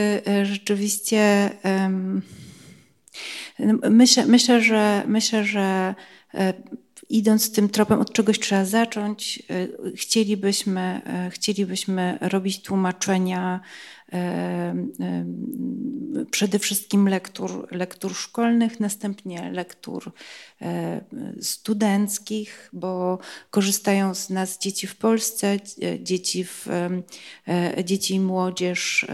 rzeczywiście. 0.43 1.51
Myślę, 3.91 4.27
myślę, 4.27 4.61
że, 4.61 5.05
myślę, 5.07 5.45
że 5.45 5.95
e, 6.35 6.55
idąc 7.09 7.53
tym 7.53 7.69
tropem, 7.69 8.01
od 8.01 8.13
czegoś 8.13 8.39
trzeba 8.39 8.65
zacząć. 8.65 9.43
E, 9.51 9.69
chcielibyśmy, 9.97 11.03
e, 11.07 11.31
chcielibyśmy 11.31 12.19
robić 12.21 12.63
tłumaczenia 12.63 13.61
przede 16.31 16.59
wszystkim 16.59 17.09
lektur, 17.09 17.69
lektur 17.71 18.15
szkolnych, 18.15 18.81
następnie 18.81 19.51
lektur 19.53 20.13
studenckich, 21.41 22.71
bo 22.73 23.19
korzystają 23.51 24.15
z 24.15 24.31
nas 24.31 24.59
dzieci 24.59 24.87
w 24.87 24.97
Polsce, 24.97 25.57
dzieci, 26.01 26.45
w, 26.45 26.67
dzieci 27.85 28.15
i 28.15 28.21
młodzież 28.21 29.07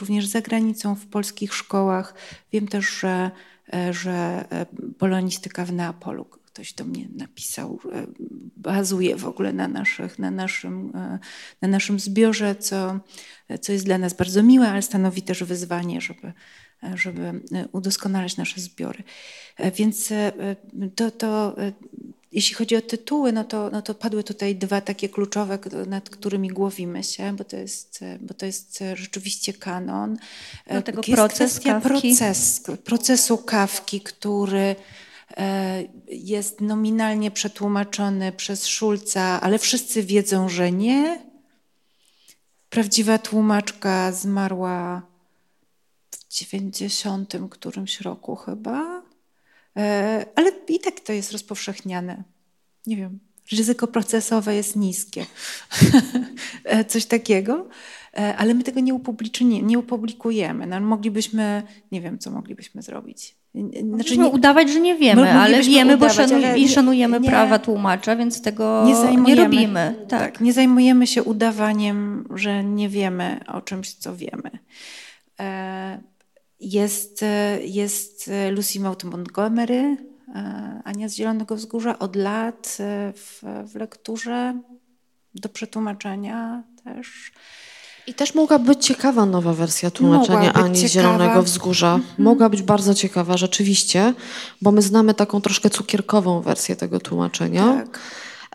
również 0.00 0.26
za 0.26 0.40
granicą 0.40 0.94
w 0.94 1.06
polskich 1.06 1.54
szkołach. 1.54 2.14
Wiem 2.52 2.68
też, 2.68 2.90
że 3.00 3.30
że 3.90 4.44
e, 4.50 4.66
polonistyka 4.98 5.64
w 5.64 5.72
Neapolu, 5.72 6.24
ktoś 6.24 6.72
do 6.72 6.84
mnie 6.84 7.08
napisał, 7.16 7.80
e, 7.92 8.06
bazuje 8.56 9.16
w 9.16 9.26
ogóle 9.26 9.52
na, 9.52 9.68
naszych, 9.68 10.18
na, 10.18 10.30
naszym, 10.30 10.92
na 11.62 11.68
naszym 11.68 12.00
zbiorze, 12.00 12.56
co, 12.56 13.00
co 13.60 13.72
jest 13.72 13.84
dla 13.84 13.98
nas 13.98 14.14
bardzo 14.14 14.42
miłe, 14.42 14.68
ale 14.68 14.82
stanowi 14.82 15.22
też 15.22 15.44
wyzwanie, 15.44 16.00
żeby, 16.00 16.32
żeby 16.94 17.40
udoskonalać 17.72 18.36
nasze 18.36 18.60
zbiory. 18.60 19.02
Więc 19.74 20.12
to, 20.94 21.10
to 21.10 21.56
jeśli 22.32 22.54
chodzi 22.54 22.76
o 22.76 22.80
tytuły, 22.80 23.32
no 23.32 23.44
to, 23.44 23.70
no 23.70 23.82
to 23.82 23.94
padły 23.94 24.24
tutaj 24.24 24.56
dwa 24.56 24.80
takie 24.80 25.08
kluczowe, 25.08 25.58
nad 25.86 26.10
którymi 26.10 26.48
głowimy 26.48 27.04
się, 27.04 27.36
bo 27.36 27.44
to 27.44 27.56
jest, 27.56 28.00
bo 28.20 28.34
to 28.34 28.46
jest 28.46 28.84
rzeczywiście 28.94 29.52
kanon. 29.52 30.18
Do 30.70 30.82
tego 30.82 31.02
jest 31.06 31.16
proces 31.16 31.52
kwestia 31.52 31.80
proces, 31.80 32.62
procesu 32.84 33.38
kawki, 33.38 34.00
który 34.00 34.76
e, 35.36 35.84
jest 36.08 36.60
nominalnie 36.60 37.30
przetłumaczony 37.30 38.32
przez 38.32 38.66
Szulca, 38.66 39.40
ale 39.40 39.58
wszyscy 39.58 40.02
wiedzą, 40.02 40.48
że 40.48 40.72
nie. 40.72 41.28
prawdziwa 42.70 43.18
tłumaczka 43.18 44.12
zmarła 44.12 45.02
w 46.10 46.34
90 46.34 47.34
którymś 47.50 48.00
roku 48.00 48.36
chyba. 48.36 48.97
E, 49.78 50.26
ale 50.34 50.50
i 50.68 50.80
tak 50.80 51.00
to 51.00 51.12
jest 51.12 51.32
rozpowszechniane. 51.32 52.22
Nie 52.86 52.96
wiem, 52.96 53.18
ryzyko 53.52 53.86
procesowe 53.86 54.54
jest 54.54 54.76
niskie. 54.76 55.26
E, 56.64 56.84
coś 56.84 57.06
takiego. 57.06 57.68
E, 58.16 58.36
ale 58.36 58.54
my 58.54 58.62
tego 58.62 58.80
nie, 58.80 58.92
nie 59.62 59.78
upublikujemy. 59.78 60.66
No, 60.66 60.80
moglibyśmy, 60.80 61.62
nie 61.92 62.00
wiem, 62.00 62.18
co 62.18 62.30
moglibyśmy 62.30 62.82
zrobić. 62.82 63.34
Znaczy 63.94 64.18
nie, 64.18 64.26
udawać, 64.26 64.70
że 64.70 64.80
nie 64.80 64.94
wiemy, 64.94 65.32
ale 65.32 65.62
wiemy 65.62 65.96
udawać, 65.96 66.16
bo 66.16 66.22
szanuj, 66.22 66.44
ale 66.44 66.58
i 66.58 66.68
szanujemy 66.68 67.20
nie, 67.20 67.28
prawa 67.28 67.58
tłumacza, 67.58 68.16
więc 68.16 68.42
tego 68.42 68.84
nie, 68.86 69.16
nie 69.16 69.34
robimy. 69.34 69.94
Tak. 70.08 70.20
tak. 70.20 70.40
nie 70.40 70.52
zajmujemy 70.52 71.06
się 71.06 71.22
udawaniem, 71.22 72.28
że 72.34 72.64
nie 72.64 72.88
wiemy 72.88 73.40
o 73.46 73.60
czymś, 73.60 73.94
co 73.94 74.16
wiemy. 74.16 74.50
Jest, 76.60 77.24
jest 77.64 78.30
Lucy 78.50 78.80
Maud 78.80 79.04
Montgomery, 79.04 79.96
Ania 80.84 81.08
z 81.08 81.14
Zielonego 81.14 81.56
Wzgórza 81.56 81.98
od 81.98 82.16
lat 82.16 82.76
w, 83.14 83.42
w 83.72 83.74
lekturze 83.74 84.60
do 85.34 85.48
przetłumaczenia 85.48 86.62
też. 86.84 87.32
I 88.06 88.14
też 88.14 88.34
mogła 88.34 88.58
być 88.58 88.86
ciekawa 88.86 89.26
nowa 89.26 89.52
wersja 89.52 89.90
tłumaczenia 89.90 90.52
Ani 90.52 90.88
z 90.88 90.92
Zielonego 90.92 91.42
Wzgórza. 91.42 91.94
Mhm. 91.94 92.24
Mogła 92.24 92.48
być 92.48 92.62
bardzo 92.62 92.94
ciekawa, 92.94 93.36
rzeczywiście, 93.36 94.14
bo 94.62 94.72
my 94.72 94.82
znamy 94.82 95.14
taką 95.14 95.40
troszkę 95.40 95.70
cukierkową 95.70 96.40
wersję 96.40 96.76
tego 96.76 97.00
tłumaczenia. 97.00 97.64
Tak. 97.64 98.00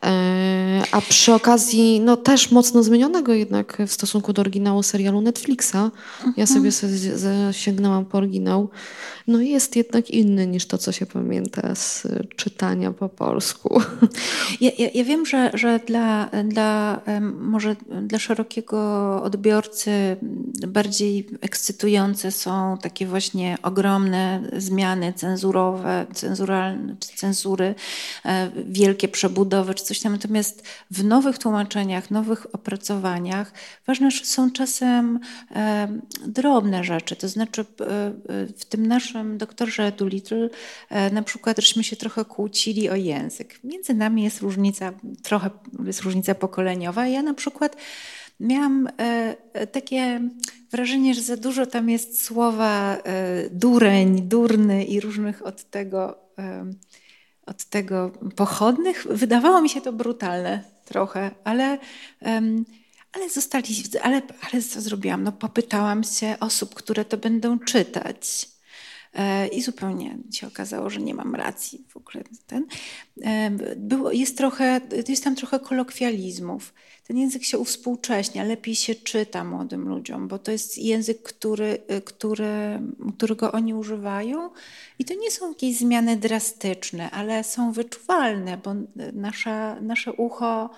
E, 0.03 0.83
a 0.91 1.01
przy 1.01 1.33
okazji, 1.33 1.99
no 1.99 2.17
też 2.17 2.51
mocno 2.51 2.83
zmienionego 2.83 3.33
jednak 3.33 3.77
w 3.87 3.91
stosunku 3.91 4.33
do 4.33 4.41
oryginału 4.41 4.83
serialu 4.83 5.21
Netflixa. 5.21 5.75
Ja 6.37 6.47
sobie, 6.47 6.71
sobie 6.71 6.89
sięgnęłam 7.51 8.05
po 8.05 8.17
oryginał. 8.17 8.69
No 9.27 9.41
jest 9.41 9.75
jednak 9.75 10.09
inny 10.09 10.47
niż 10.47 10.65
to, 10.65 10.77
co 10.77 10.91
się 10.91 11.05
pamięta 11.05 11.75
z 11.75 12.07
czytania 12.35 12.91
po 12.91 13.09
polsku. 13.09 13.81
Ja, 14.61 14.71
ja, 14.77 14.89
ja 14.93 15.03
wiem, 15.03 15.25
że, 15.25 15.51
że 15.53 15.79
dla, 15.79 16.29
dla 16.43 17.01
może 17.39 17.75
dla 18.01 18.19
szerokiego 18.19 18.79
odbiorcy 19.23 19.91
bardziej 20.67 21.27
ekscytujące 21.41 22.31
są 22.31 22.77
takie 22.81 23.05
właśnie 23.05 23.57
ogromne 23.63 24.41
zmiany 24.57 25.13
cenzurowe, 25.13 26.05
cenzuralne, 26.13 26.95
cenzury, 27.15 27.75
e, 28.25 28.51
wielkie 28.67 29.07
przebudowy 29.07 29.73
czy 29.73 29.83
coś 29.83 29.92
tam. 29.99 30.11
Natomiast 30.11 30.63
w 30.91 31.03
nowych 31.03 31.37
tłumaczeniach, 31.37 32.11
nowych 32.11 32.55
opracowaniach 32.55 33.51
ważne 33.87 34.11
są 34.11 34.51
czasem 34.51 35.19
drobne 36.27 36.83
rzeczy. 36.83 37.15
To 37.15 37.27
znaczy 37.27 37.61
e, 37.61 37.85
e, 37.85 38.13
w 38.57 38.65
tym 38.65 38.87
naszym 38.87 39.37
doktorze 39.37 39.91
Doolittle 39.91 40.49
e, 40.89 41.11
na 41.11 41.21
przykład 41.21 41.59
żeśmy 41.59 41.83
się 41.83 41.95
trochę 41.95 42.25
kłócili 42.25 42.89
o 42.89 42.95
język. 42.95 43.59
Między 43.63 43.93
nami 43.93 44.23
jest 44.23 44.41
różnica, 44.41 44.93
trochę 45.23 45.49
jest 45.85 46.01
różnica 46.01 46.35
pokoleniowa. 46.35 47.07
Ja 47.07 47.23
na 47.23 47.33
przykład 47.33 47.75
miałam 48.39 48.87
e, 48.87 48.91
e, 49.53 49.67
takie 49.67 50.29
wrażenie, 50.71 51.13
że 51.13 51.21
za 51.21 51.37
dużo 51.37 51.65
tam 51.65 51.89
jest 51.89 52.23
słowa 52.23 52.97
dureń, 53.51 54.21
durny 54.21 54.83
i 54.85 54.99
różnych 54.99 55.45
od 55.45 55.69
tego, 55.69 56.19
od 57.45 57.63
tego 57.63 58.11
pochodnych. 58.35 59.07
Wydawało 59.09 59.61
mi 59.61 59.69
się 59.69 59.81
to 59.81 59.93
brutalne 59.93 60.63
trochę, 60.85 61.31
ale 61.43 61.77
ale 63.13 63.29
zostali, 63.29 63.83
ale, 64.01 64.21
ale 64.51 64.61
co 64.61 64.81
zrobiłam? 64.81 65.23
No 65.23 65.31
popytałam 65.31 66.03
się 66.03 66.35
osób, 66.39 66.75
które 66.75 67.05
to 67.05 67.17
będą 67.17 67.59
czytać. 67.59 68.52
E, 69.13 69.47
i 69.47 69.61
zupełnie 69.61 70.17
się 70.31 70.47
okazało, 70.47 70.89
że 70.89 71.01
nie 71.01 71.13
mam 71.13 71.35
racji 71.35 71.85
w 71.89 71.97
ogóle. 71.97 72.23
Ten. 72.47 72.65
E, 73.21 73.51
było, 73.75 74.11
jest, 74.11 74.37
trochę, 74.37 74.81
jest 75.07 75.23
tam 75.23 75.35
trochę 75.35 75.59
kolokwializmów. 75.59 76.73
Ten 77.07 77.17
język 77.17 77.43
się 77.43 77.57
uwspółcześnia, 77.57 78.43
lepiej 78.43 78.75
się 78.75 78.95
czyta 78.95 79.43
młodym 79.43 79.89
ludziom, 79.89 80.27
bo 80.27 80.39
to 80.39 80.51
jest 80.51 80.77
język, 80.77 81.23
który, 81.23 81.77
e, 81.87 82.01
który, 82.01 82.79
którego 83.17 83.51
oni 83.51 83.73
używają 83.73 84.49
i 84.99 85.05
to 85.05 85.13
nie 85.13 85.31
są 85.31 85.49
jakieś 85.49 85.77
zmiany 85.77 86.17
drastyczne, 86.17 87.11
ale 87.11 87.43
są 87.43 87.71
wyczuwalne, 87.71 88.57
bo 88.57 88.75
nasza, 89.13 89.81
nasze 89.81 90.13
ucho 90.13 90.69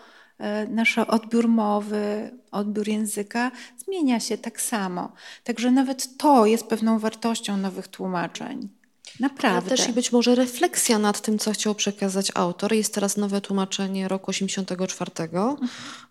nasz 0.69 0.97
odbiór 0.97 1.47
mowy, 1.47 2.31
odbiór 2.51 2.87
języka 2.87 3.51
zmienia 3.85 4.19
się 4.19 4.37
tak 4.37 4.61
samo. 4.61 5.11
Także 5.43 5.71
nawet 5.71 6.17
to 6.17 6.45
jest 6.45 6.67
pewną 6.67 6.99
wartością 6.99 7.57
nowych 7.57 7.87
tłumaczeń. 7.87 8.69
Naprawdę. 9.19 9.69
Ale 9.69 9.77
też 9.77 9.89
i 9.89 9.93
być 9.93 10.11
może 10.11 10.35
refleksja 10.35 10.99
nad 10.99 11.21
tym, 11.21 11.39
co 11.39 11.51
chciał 11.51 11.75
przekazać 11.75 12.31
autor. 12.33 12.73
Jest 12.73 12.93
teraz 12.93 13.17
nowe 13.17 13.41
tłumaczenie 13.41 14.07
roku 14.07 14.29
84, 14.29 15.11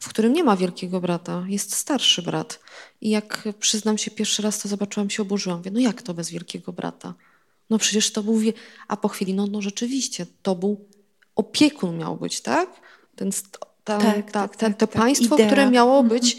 w 0.00 0.08
którym 0.08 0.32
nie 0.32 0.44
ma 0.44 0.56
wielkiego 0.56 1.00
brata, 1.00 1.44
jest 1.48 1.74
starszy 1.74 2.22
brat. 2.22 2.60
I 3.00 3.10
jak 3.10 3.48
przyznam 3.60 3.98
się 3.98 4.10
pierwszy 4.10 4.42
raz, 4.42 4.58
to 4.58 4.68
zobaczyłam 4.68 5.10
się 5.10 5.22
oburzyłam. 5.22 5.58
Mówię, 5.58 5.70
no 5.70 5.80
jak 5.80 6.02
to 6.02 6.14
bez 6.14 6.30
wielkiego 6.30 6.72
brata? 6.72 7.14
No 7.70 7.78
przecież 7.78 8.12
to 8.12 8.22
był, 8.22 8.40
a 8.88 8.96
po 8.96 9.08
chwili, 9.08 9.34
no, 9.34 9.46
no 9.46 9.62
rzeczywiście, 9.62 10.26
to 10.42 10.54
był 10.54 10.88
opiekun 11.36 11.98
miał 11.98 12.16
być, 12.16 12.40
tak? 12.40 12.68
Ten 13.16 13.30
ta, 13.84 13.98
tak, 13.98 14.30
tak, 14.30 14.56
tak, 14.56 14.76
to 14.76 14.86
tak, 14.86 15.02
państwo, 15.02 15.34
idea. 15.34 15.46
które 15.46 15.70
miało 15.70 16.00
mhm. 16.00 16.08
być 16.08 16.36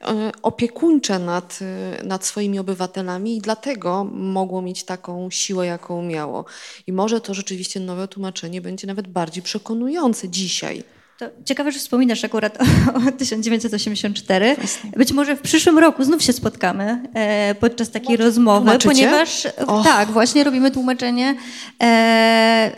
mhm. 0.00 0.32
opiekuńcze 0.42 1.18
nad, 1.18 1.58
e, 1.62 2.04
nad 2.04 2.24
swoimi 2.24 2.58
obywatelami 2.58 3.36
i 3.36 3.40
dlatego 3.40 4.04
mogło 4.12 4.62
mieć 4.62 4.84
taką 4.84 5.30
siłę, 5.30 5.66
jaką 5.66 6.02
miało. 6.02 6.44
I 6.86 6.92
może 6.92 7.20
to 7.20 7.34
rzeczywiście 7.34 7.80
nowe 7.80 8.08
tłumaczenie 8.08 8.60
będzie 8.60 8.86
nawet 8.86 9.08
bardziej 9.08 9.42
przekonujące 9.42 10.28
dzisiaj. 10.28 10.84
To 11.18 11.26
ciekawe, 11.44 11.72
że 11.72 11.78
wspominasz 11.78 12.24
akurat 12.24 12.58
o, 12.60 13.08
o 13.08 13.12
1984. 13.12 14.54
Właśnie. 14.54 14.90
Być 14.96 15.12
może 15.12 15.36
w 15.36 15.40
przyszłym 15.40 15.78
roku 15.78 16.04
znów 16.04 16.22
się 16.22 16.32
spotkamy 16.32 17.02
e, 17.14 17.54
podczas 17.54 17.90
takiej 17.90 18.16
rozmowy, 18.16 18.78
ponieważ 18.84 19.48
oh. 19.66 19.84
tak, 19.84 20.10
właśnie 20.10 20.44
robimy 20.44 20.70
tłumaczenie 20.70 21.36
e, 21.80 21.84
e, 21.84 22.70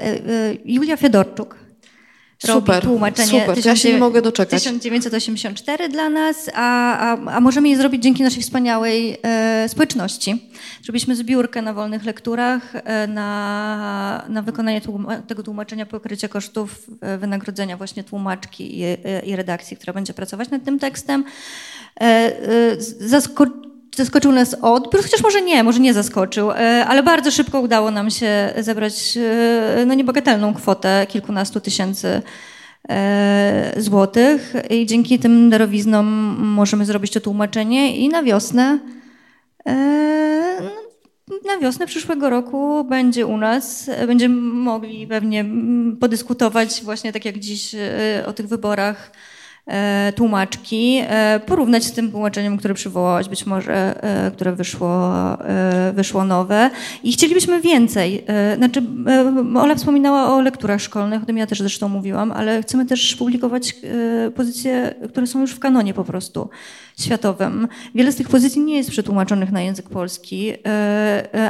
Julia 0.64 0.96
Fiedorczuk 0.96 1.56
super, 2.46 2.82
tłumaczenie. 2.82 3.40
Super, 3.40 3.66
ja 3.66 3.76
się 3.76 3.92
nie 3.92 3.98
mogę 3.98 4.22
doczekać. 4.22 4.62
1984 4.62 5.88
dla 5.88 6.08
nas, 6.08 6.50
a, 6.54 6.98
a, 6.98 7.36
a 7.36 7.40
możemy 7.40 7.68
je 7.68 7.76
zrobić 7.76 8.02
dzięki 8.02 8.22
naszej 8.22 8.42
wspaniałej 8.42 9.18
e, 9.22 9.68
społeczności. 9.68 10.50
Zrobiliśmy 10.82 11.16
zbiórkę 11.16 11.62
na 11.62 11.74
wolnych 11.74 12.04
lekturach 12.04 12.74
e, 12.74 13.06
na, 13.06 14.24
na 14.28 14.42
wykonanie 14.42 14.80
tłuma, 14.80 15.16
tego 15.16 15.42
tłumaczenia, 15.42 15.86
pokrycie 15.86 16.28
kosztów 16.28 16.86
e, 17.00 17.18
wynagrodzenia 17.18 17.76
właśnie 17.76 18.04
tłumaczki 18.04 18.78
i, 18.78 18.84
e, 18.84 18.96
i 19.26 19.36
redakcji, 19.36 19.76
która 19.76 19.92
będzie 19.92 20.14
pracować 20.14 20.50
nad 20.50 20.64
tym 20.64 20.78
tekstem. 20.78 21.24
E, 22.00 22.04
e, 22.04 22.76
zaskoczył 23.96 24.32
nas 24.32 24.56
odbiór, 24.62 25.02
chociaż 25.02 25.22
może 25.22 25.42
nie, 25.42 25.62
może 25.62 25.80
nie 25.80 25.94
zaskoczył, 25.94 26.50
e, 26.50 26.86
ale 26.88 27.02
bardzo 27.02 27.30
szybko 27.30 27.60
udało 27.60 27.90
nam 27.90 28.10
się 28.10 28.54
zebrać 28.58 29.16
e, 29.16 29.84
no, 29.86 29.94
niebagatelną 29.94 30.54
kwotę 30.54 31.06
kilkunastu 31.08 31.60
tysięcy 31.60 32.22
e, 32.88 33.72
złotych 33.76 34.52
i 34.70 34.86
dzięki 34.86 35.18
tym 35.18 35.50
darowiznom 35.50 36.06
możemy 36.38 36.84
zrobić 36.84 37.12
to 37.12 37.20
tłumaczenie 37.20 37.96
i 37.96 38.08
na 38.08 38.22
wiosnę 38.22 38.78
na 41.46 41.58
wiosnę 41.60 41.86
przyszłego 41.86 42.30
roku 42.30 42.84
będzie 42.84 43.26
u 43.26 43.36
nas, 43.36 43.90
będziemy 44.06 44.34
mogli 44.40 45.06
pewnie 45.06 45.44
podyskutować 46.00 46.82
właśnie 46.82 47.12
tak 47.12 47.24
jak 47.24 47.38
dziś 47.38 47.74
o 48.26 48.32
tych 48.32 48.48
wyborach 48.48 49.12
tłumaczki, 50.16 51.02
e, 51.02 51.40
porównać 51.46 51.84
z 51.84 51.92
tym 51.92 52.10
tłumaczeniem, 52.10 52.56
które 52.56 52.74
przywołałaś, 52.74 53.28
być 53.28 53.46
może, 53.46 54.02
e, 54.02 54.30
które 54.30 54.52
wyszło, 54.52 55.12
wyszło 55.94 56.24
nowe. 56.24 56.70
I 57.02 57.12
chcielibyśmy 57.12 57.60
więcej. 57.60 58.24
Znaczy, 58.56 58.82
Ola 59.56 59.74
wspominała 59.74 60.34
o 60.34 60.40
lekturach 60.40 60.80
szkolnych, 60.80 61.22
o 61.22 61.26
tym 61.26 61.38
ja 61.38 61.46
też 61.46 61.58
zresztą 61.58 61.88
mówiłam, 61.88 62.32
ale 62.32 62.62
chcemy 62.62 62.86
też 62.86 63.16
publikować 63.16 63.76
pozycje, 64.34 64.94
które 65.08 65.26
są 65.26 65.40
już 65.40 65.52
w 65.52 65.58
kanonie 65.58 65.94
po 65.94 66.04
prostu 66.04 66.48
światowym. 66.98 67.68
Wiele 67.94 68.12
z 68.12 68.16
tych 68.16 68.28
pozycji 68.28 68.60
nie 68.60 68.76
jest 68.76 68.90
przetłumaczonych 68.90 69.52
na 69.52 69.60
język 69.62 69.88
polski, 69.88 70.52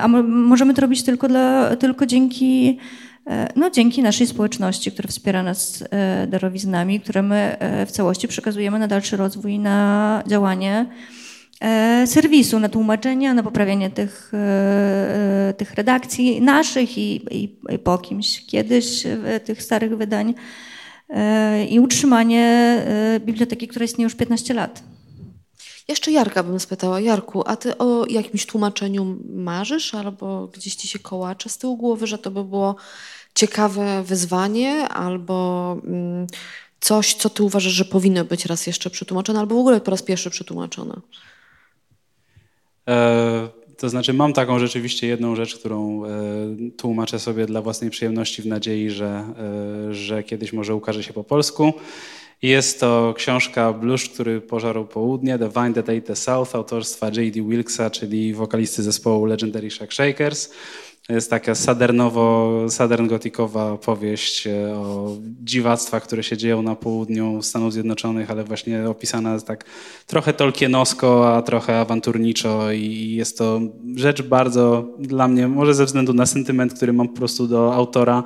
a 0.02 0.08
możemy 0.28 0.74
to 0.74 0.80
robić 0.80 1.02
tylko, 1.02 1.28
dla, 1.28 1.76
tylko 1.76 2.06
dzięki 2.06 2.78
E, 2.78 3.09
no, 3.56 3.70
dzięki 3.70 4.02
naszej 4.02 4.26
społeczności, 4.26 4.92
która 4.92 5.08
wspiera 5.08 5.42
nas 5.42 5.84
e, 5.90 6.26
darowiznami, 6.26 7.00
które 7.00 7.22
my 7.22 7.56
e, 7.58 7.86
w 7.86 7.90
całości 7.90 8.28
przekazujemy 8.28 8.78
na 8.78 8.88
dalszy 8.88 9.16
rozwój, 9.16 9.58
na 9.58 10.22
działanie 10.26 10.86
serwisu, 12.06 12.58
na 12.60 12.68
tłumaczenia, 12.68 13.34
na 13.34 13.42
poprawianie 13.42 13.90
tych, 13.90 14.32
tych 15.56 15.74
redakcji 15.74 16.42
naszych 16.42 16.98
i, 16.98 17.22
i, 17.30 17.56
i 17.74 17.78
po 17.78 17.98
kimś 17.98 18.46
kiedyś 18.46 19.04
tych 19.44 19.62
starych 19.62 19.96
wydań 19.96 20.34
i 21.70 21.80
utrzymanie 21.80 22.76
biblioteki, 23.20 23.68
która 23.68 23.84
istnieje 23.84 24.04
już 24.04 24.14
15 24.14 24.54
lat. 24.54 24.82
Jeszcze 25.90 26.12
Jarka 26.12 26.42
bym 26.42 26.60
spytała. 26.60 27.00
Jarku, 27.00 27.42
a 27.46 27.56
ty 27.56 27.78
o 27.78 28.06
jakimś 28.06 28.46
tłumaczeniu 28.46 29.16
marzysz 29.34 29.94
albo 29.94 30.46
gdzieś 30.46 30.74
ci 30.74 30.88
się 30.88 30.98
kołacze 30.98 31.48
z 31.48 31.58
tyłu 31.58 31.76
głowy, 31.76 32.06
że 32.06 32.18
to 32.18 32.30
by 32.30 32.44
było 32.44 32.76
ciekawe 33.34 34.02
wyzwanie 34.02 34.88
albo 34.88 35.76
mm, 35.84 36.26
coś, 36.80 37.14
co 37.14 37.30
ty 37.30 37.42
uważasz, 37.42 37.72
że 37.72 37.84
powinno 37.84 38.24
być 38.24 38.46
raz 38.46 38.66
jeszcze 38.66 38.90
przetłumaczone 38.90 39.40
albo 39.40 39.54
w 39.54 39.58
ogóle 39.58 39.80
po 39.80 39.90
raz 39.90 40.02
pierwszy 40.02 40.30
przetłumaczone? 40.30 41.00
E, 42.88 43.48
to 43.78 43.88
znaczy 43.88 44.12
mam 44.12 44.32
taką 44.32 44.58
rzeczywiście 44.58 45.06
jedną 45.06 45.36
rzecz, 45.36 45.58
którą 45.58 46.04
e, 46.04 46.08
tłumaczę 46.76 47.18
sobie 47.18 47.46
dla 47.46 47.62
własnej 47.62 47.90
przyjemności 47.90 48.42
w 48.42 48.46
nadziei, 48.46 48.90
że, 48.90 49.34
e, 49.88 49.94
że 49.94 50.22
kiedyś 50.22 50.52
może 50.52 50.74
ukaże 50.74 51.02
się 51.02 51.12
po 51.12 51.24
polsku. 51.24 51.72
Jest 52.42 52.80
to 52.80 53.14
książka 53.16 53.72
Bluszcz, 53.72 54.10
który 54.10 54.40
pożarł 54.40 54.84
południe, 54.84 55.38
The 55.38 55.48
Vine 55.48 55.74
That 55.74 55.88
Ate 55.88 56.00
the 56.00 56.16
South, 56.16 56.54
autorstwa 56.54 57.06
J.D. 57.06 57.42
Wilksa, 57.42 57.90
czyli 57.90 58.34
wokalisty 58.34 58.82
zespołu 58.82 59.24
Legendary 59.24 59.70
Shack 59.70 59.92
Shakers. 59.92 60.50
Jest 61.08 61.30
taka 61.30 61.54
sadernowo, 61.54 62.64
sadern 62.68 63.06
gotikowa 63.06 63.78
powieść 63.78 64.46
e, 64.46 64.74
o 64.74 65.16
dziwactwach, 65.44 66.02
które 66.02 66.22
się 66.22 66.36
dzieją 66.36 66.62
na 66.62 66.76
południu 66.76 67.42
Stanów 67.42 67.72
Zjednoczonych, 67.72 68.30
ale 68.30 68.44
właśnie 68.44 68.88
opisana 68.88 69.40
tak 69.40 69.64
trochę 70.06 70.32
tolkienowsko, 70.32 71.36
a 71.36 71.42
trochę 71.42 71.80
awanturniczo 71.80 72.72
i 72.72 73.14
jest 73.16 73.38
to 73.38 73.60
rzecz 73.96 74.22
bardzo 74.22 74.88
dla 74.98 75.28
mnie, 75.28 75.48
może 75.48 75.74
ze 75.74 75.84
względu 75.84 76.12
na 76.12 76.26
sentyment, 76.26 76.74
który 76.74 76.92
mam 76.92 77.08
po 77.08 77.16
prostu 77.16 77.46
do 77.46 77.74
autora, 77.74 78.22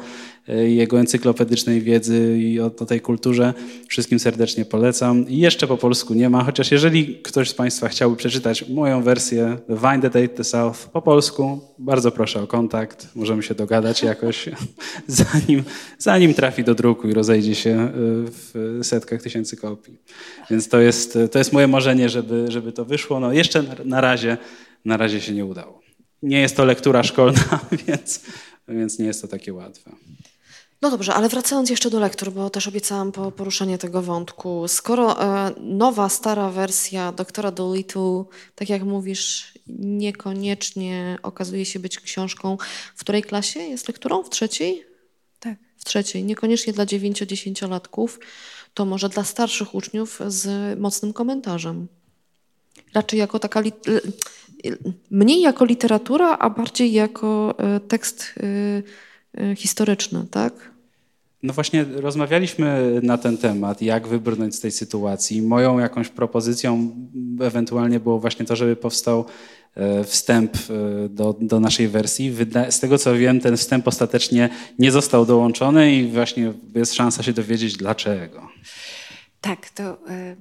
jego 0.48 1.00
encyklopedycznej 1.00 1.80
wiedzy 1.80 2.38
i 2.38 2.60
o, 2.60 2.66
o 2.66 2.86
tej 2.86 3.00
kulturze. 3.00 3.54
Wszystkim 3.88 4.18
serdecznie 4.18 4.64
polecam. 4.64 5.28
I 5.28 5.38
jeszcze 5.38 5.66
po 5.66 5.76
polsku 5.76 6.14
nie 6.14 6.30
ma, 6.30 6.44
chociaż 6.44 6.70
jeżeli 6.70 7.18
ktoś 7.22 7.50
z 7.50 7.54
Państwa 7.54 7.88
chciałby 7.88 8.16
przeczytać 8.16 8.68
moją 8.68 9.02
wersję 9.02 9.58
The 9.66 9.76
Vine 9.76 10.00
That 10.02 10.16
Ate 10.16 10.28
the 10.28 10.44
South 10.44 10.88
po 10.92 11.02
polsku, 11.02 11.60
bardzo 11.78 12.10
proszę 12.10 12.42
o 12.42 12.46
kontakt. 12.46 13.08
Możemy 13.14 13.42
się 13.42 13.54
dogadać 13.54 14.02
jakoś, 14.02 14.48
zanim, 15.06 15.62
zanim 15.98 16.34
trafi 16.34 16.64
do 16.64 16.74
druku 16.74 17.08
i 17.08 17.14
rozejdzie 17.14 17.54
się 17.54 17.70
e, 17.70 17.90
w 18.30 18.78
setkach 18.82 19.22
tysięcy 19.22 19.56
kopii. 19.56 19.98
Więc 20.50 20.68
to 20.68 20.80
jest, 20.80 21.18
to 21.32 21.38
jest 21.38 21.52
moje 21.52 21.66
marzenie, 21.66 22.08
żeby, 22.08 22.46
żeby 22.48 22.72
to 22.72 22.84
wyszło. 22.84 23.20
No 23.20 23.32
jeszcze 23.32 23.62
na, 23.62 23.74
na 23.84 24.00
razie, 24.00 24.36
na 24.84 24.96
razie 24.96 25.20
się 25.20 25.32
nie 25.32 25.44
udało. 25.44 25.80
Nie 26.22 26.40
jest 26.40 26.56
to 26.56 26.64
lektura 26.64 27.02
szkolna, 27.02 27.60
więc, 27.86 28.20
więc 28.68 28.98
nie 28.98 29.06
jest 29.06 29.22
to 29.22 29.28
takie 29.28 29.54
łatwe. 29.54 29.90
No 30.84 30.90
dobrze, 30.90 31.14
ale 31.14 31.28
wracając 31.28 31.70
jeszcze 31.70 31.90
do 31.90 32.00
lektur, 32.00 32.32
bo 32.32 32.50
też 32.50 32.68
obiecałam 32.68 33.12
po 33.12 33.32
poruszenie 33.32 33.78
tego 33.78 34.02
wątku. 34.02 34.68
Skoro 34.68 35.22
e, 35.22 35.52
nowa, 35.60 36.08
stara 36.08 36.50
wersja 36.50 37.12
doktora 37.12 37.50
Dolittle, 37.50 38.24
tak 38.54 38.68
jak 38.68 38.82
mówisz, 38.82 39.52
niekoniecznie 39.78 41.18
okazuje 41.22 41.64
się 41.64 41.78
być 41.78 42.00
książką, 42.00 42.56
w 42.94 43.00
której 43.00 43.22
klasie 43.22 43.60
jest 43.60 43.88
lekturą? 43.88 44.22
W 44.22 44.30
trzeciej? 44.30 44.86
Tak. 45.40 45.58
W 45.76 45.84
trzeciej. 45.84 46.24
Niekoniecznie 46.24 46.72
dla 46.72 46.86
dziewięcio-dziesięciolatków, 46.86 48.20
to 48.74 48.84
może 48.84 49.08
dla 49.08 49.24
starszych 49.24 49.74
uczniów 49.74 50.20
z 50.26 50.78
mocnym 50.80 51.12
komentarzem. 51.12 51.88
Raczej 52.94 53.18
jako 53.18 53.38
taka, 53.38 53.62
mniej 55.10 55.40
jako 55.40 55.64
literatura, 55.64 56.38
a 56.38 56.50
bardziej 56.50 56.92
jako 56.92 57.54
e, 57.58 57.80
tekst 57.80 58.34
e, 59.38 59.56
historyczny, 59.56 60.26
tak? 60.30 60.73
No 61.44 61.52
właśnie 61.52 61.84
rozmawialiśmy 61.84 63.00
na 63.02 63.18
ten 63.18 63.38
temat, 63.38 63.82
jak 63.82 64.08
wybrnąć 64.08 64.54
z 64.54 64.60
tej 64.60 64.70
sytuacji. 64.70 65.42
Moją 65.42 65.78
jakąś 65.78 66.08
propozycją 66.08 66.90
ewentualnie 67.40 68.00
było 68.00 68.18
właśnie 68.18 68.44
to, 68.44 68.56
żeby 68.56 68.76
powstał 68.76 69.24
e, 69.74 70.04
wstęp 70.04 70.56
e, 70.56 71.08
do, 71.08 71.36
do 71.40 71.60
naszej 71.60 71.88
wersji. 71.88 72.36
Z 72.68 72.80
tego 72.80 72.98
co 72.98 73.14
wiem, 73.14 73.40
ten 73.40 73.56
wstęp 73.56 73.88
ostatecznie 73.88 74.48
nie 74.78 74.92
został 74.92 75.26
dołączony 75.26 75.94
i 75.94 76.08
właśnie 76.08 76.52
jest 76.74 76.94
szansa 76.94 77.22
się 77.22 77.32
dowiedzieć 77.32 77.76
dlaczego. 77.76 78.48
Tak, 79.40 79.70
to 79.70 79.98
e, 80.08 80.36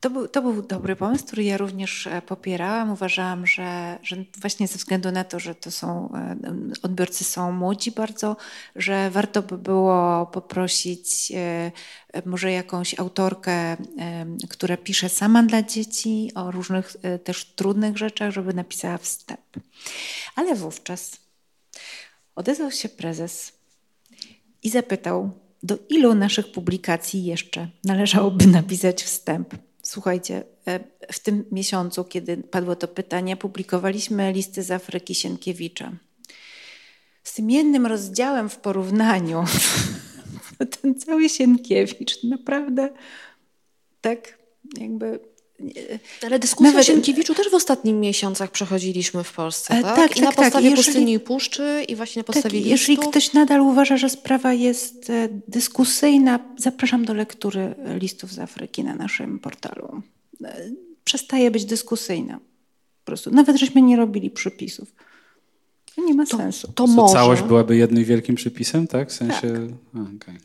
to 0.00 0.10
był, 0.10 0.28
to 0.28 0.42
był 0.42 0.62
dobry 0.62 0.96
pomysł, 0.96 1.26
który 1.26 1.44
ja 1.44 1.56
również 1.56 2.06
e, 2.06 2.22
popierałam. 2.22 2.90
Uważałam, 2.90 3.46
że, 3.46 3.98
że 4.02 4.16
właśnie 4.40 4.68
ze 4.68 4.78
względu 4.78 5.10
na 5.10 5.24
to, 5.24 5.40
że 5.40 5.54
to 5.54 5.70
są 5.70 6.12
e, 6.14 6.36
odbiorcy 6.82 7.24
są 7.24 7.52
młodzi 7.52 7.90
bardzo, 7.90 8.36
że 8.76 9.10
warto 9.10 9.42
by 9.42 9.58
było 9.58 10.26
poprosić 10.26 11.32
e, 11.34 11.72
może 12.26 12.52
jakąś 12.52 13.00
autorkę, 13.00 13.76
która 14.48 14.76
pisze 14.76 15.08
sama 15.08 15.42
dla 15.42 15.62
dzieci 15.62 16.30
o 16.34 16.50
różnych 16.50 16.96
też 17.24 17.44
trudnych 17.44 17.98
rzeczach, 17.98 18.30
żeby 18.30 18.54
napisała 18.54 18.98
wstęp. 18.98 19.40
Ale 20.36 20.54
wówczas 20.54 21.16
odezwał 22.34 22.70
się 22.70 22.88
prezes 22.88 23.52
i 24.62 24.70
zapytał, 24.70 25.30
do 25.62 25.78
ilu 25.88 26.14
naszych 26.14 26.52
publikacji 26.52 27.24
jeszcze 27.24 27.68
należałoby 27.84 28.46
napisać 28.46 29.02
wstęp. 29.02 29.54
Słuchajcie, 29.90 30.44
e, 30.66 30.80
w 31.12 31.20
tym 31.20 31.44
miesiącu, 31.52 32.04
kiedy 32.04 32.36
padło 32.36 32.76
to 32.76 32.88
pytanie, 32.88 33.36
publikowaliśmy 33.36 34.32
listy 34.32 34.62
z 34.62 34.70
Afryki 34.70 35.14
Sienkiewicza. 35.14 35.92
Z 37.24 37.34
tym 37.34 37.50
jednym 37.50 37.86
rozdziałem 37.86 38.48
w 38.48 38.56
porównaniu, 38.56 39.44
ten 40.80 40.94
cały 40.94 41.28
Sienkiewicz 41.28 42.22
naprawdę 42.22 42.90
tak 44.00 44.38
jakby 44.80 45.20
ale 46.26 46.38
dyskusję 46.38 46.72
Nawet... 46.72 46.88
o 46.88 46.92
Sienkiewiczu 46.92 47.34
też 47.34 47.50
w 47.50 47.54
ostatnich 47.54 47.94
miesiącach 47.94 48.50
przechodziliśmy 48.50 49.24
w 49.24 49.32
Polsce, 49.32 49.74
e, 49.74 49.82
tak? 49.82 49.96
tak 49.96 50.10
I 50.10 50.14
tak, 50.14 50.22
na 50.22 50.26
tak. 50.26 50.36
podstawie 50.36 50.68
tak. 50.68 50.76
Pustyni 50.76 51.12
i 51.12 51.20
Puszczy 51.20 51.84
i 51.88 51.96
właśnie 51.96 52.20
na 52.20 52.24
podstawie 52.24 52.60
tak, 52.60 52.68
Jeżeli 52.68 52.98
ktoś 52.98 53.32
nadal 53.32 53.60
uważa, 53.60 53.96
że 53.96 54.10
sprawa 54.10 54.52
jest 54.52 55.10
e, 55.10 55.28
dyskusyjna, 55.48 56.40
zapraszam 56.56 57.04
do 57.04 57.14
lektury 57.14 57.74
listów 58.00 58.32
z 58.32 58.38
Afryki 58.38 58.84
na 58.84 58.94
naszym 58.94 59.38
portalu. 59.38 60.02
E, 60.44 60.70
przestaje 61.04 61.50
być 61.50 61.64
dyskusyjna. 61.64 62.38
Po 63.04 63.06
prostu. 63.06 63.30
Nawet 63.30 63.56
żeśmy 63.56 63.82
nie 63.82 63.96
robili 63.96 64.30
przypisów. 64.30 64.92
To 65.94 66.04
nie 66.04 66.14
ma 66.14 66.26
to, 66.26 66.36
sensu. 66.36 66.72
To 66.74 66.86
może. 66.86 67.14
Całość 67.14 67.42
byłaby 67.42 67.76
jednym 67.76 68.04
wielkim 68.04 68.34
przypisem, 68.34 68.86
tak? 68.86 69.10
W 69.10 69.12
sensie... 69.12 69.68
Tak. 69.92 70.02
A, 70.02 70.16
okay. 70.16 70.38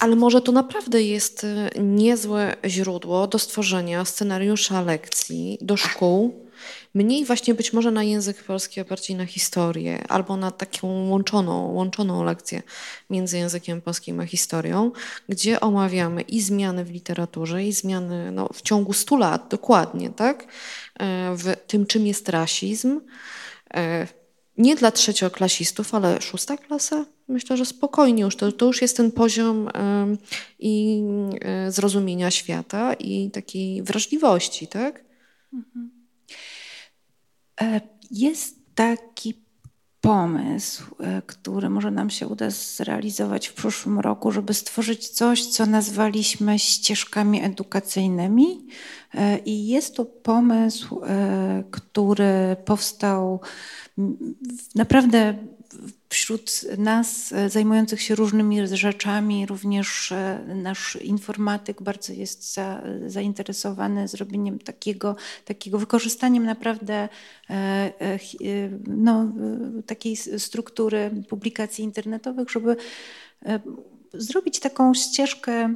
Ale 0.00 0.16
może 0.16 0.40
to 0.40 0.52
naprawdę 0.52 1.02
jest 1.02 1.44
y, 1.44 1.70
niezłe 1.80 2.56
źródło 2.64 3.26
do 3.26 3.38
stworzenia 3.38 4.04
scenariusza 4.04 4.82
lekcji 4.82 5.58
do 5.60 5.76
szkół, 5.76 6.46
mniej 6.94 7.24
właśnie 7.24 7.54
być 7.54 7.72
może 7.72 7.90
na 7.90 8.02
język 8.02 8.44
polski, 8.44 8.80
a 8.80 8.84
bardziej 8.84 9.16
na 9.16 9.26
historię, 9.26 10.08
albo 10.08 10.36
na 10.36 10.50
taką 10.50 11.08
łączoną, 11.08 11.72
łączoną 11.72 12.24
lekcję 12.24 12.62
między 13.10 13.38
językiem 13.38 13.80
polskim 13.80 14.20
a 14.20 14.26
historią, 14.26 14.92
gdzie 15.28 15.60
omawiamy 15.60 16.22
i 16.22 16.40
zmiany 16.40 16.84
w 16.84 16.90
literaturze, 16.90 17.64
i 17.64 17.72
zmiany 17.72 18.32
no, 18.32 18.48
w 18.52 18.62
ciągu 18.62 18.92
stu 18.92 19.16
lat, 19.16 19.48
dokładnie, 19.50 20.10
tak? 20.10 20.46
E, 21.00 21.34
w 21.36 21.54
tym, 21.66 21.86
czym 21.86 22.06
jest 22.06 22.28
rasizm, 22.28 23.00
e, 23.74 24.06
nie 24.58 24.76
dla 24.76 24.90
trzecioklasistów, 24.90 25.94
ale 25.94 26.20
szósta 26.20 26.56
klasa, 26.56 27.04
myślę, 27.28 27.56
że 27.56 27.66
spokojnie 27.66 28.22
już. 28.22 28.36
To, 28.36 28.52
to 28.52 28.66
już 28.66 28.82
jest 28.82 28.96
ten 28.96 29.12
poziom 29.12 29.68
i 30.58 31.02
y, 31.68 31.72
zrozumienia 31.72 32.30
świata 32.30 32.94
i 32.94 33.30
takiej 33.30 33.82
wrażliwości, 33.82 34.66
tak? 34.66 35.04
Mhm. 35.52 35.90
E, 37.60 37.80
jest 38.10 38.56
taki 38.74 39.45
pomysł, 40.06 40.84
e, 41.00 41.22
który 41.26 41.70
może 41.70 41.90
nam 41.90 42.10
się 42.10 42.28
uda 42.28 42.50
zrealizować 42.50 43.48
w 43.48 43.54
przyszłym 43.54 44.00
roku, 44.00 44.32
żeby 44.32 44.54
stworzyć 44.54 45.08
coś, 45.08 45.46
co 45.46 45.66
nazwaliśmy 45.66 46.58
ścieżkami 46.58 47.42
edukacyjnymi. 47.42 48.66
E, 49.14 49.38
I 49.38 49.66
jest 49.66 49.96
to 49.96 50.04
pomysł, 50.04 51.00
który 51.70 52.56
powstał 52.64 53.40
naprawdę 54.74 55.34
wśród 56.08 56.62
nas 56.78 57.32
e, 57.32 57.50
zajmujących 57.50 58.02
się 58.02 58.14
różnymi 58.14 58.66
rzeczami, 58.66 59.46
również 59.46 60.12
e, 60.12 60.44
nasz 60.54 60.96
informatyk 60.96 61.82
bardzo 61.82 62.12
jest 62.12 62.54
za, 62.54 62.82
zainteresowany 63.06 64.08
zrobieniem 64.08 64.58
takiego, 64.58 65.16
takiego 65.44 65.78
wykorzystaniem 65.78 66.44
naprawdę 66.44 67.08
e, 67.50 67.92
no, 68.86 69.32
takiej 69.86 70.16
struktury 70.16 71.10
publikacji 71.28 71.84
internetowych, 71.84 72.50
żeby 72.50 72.76
zrobić 74.14 74.60
taką 74.60 74.94
ścieżkę 74.94 75.74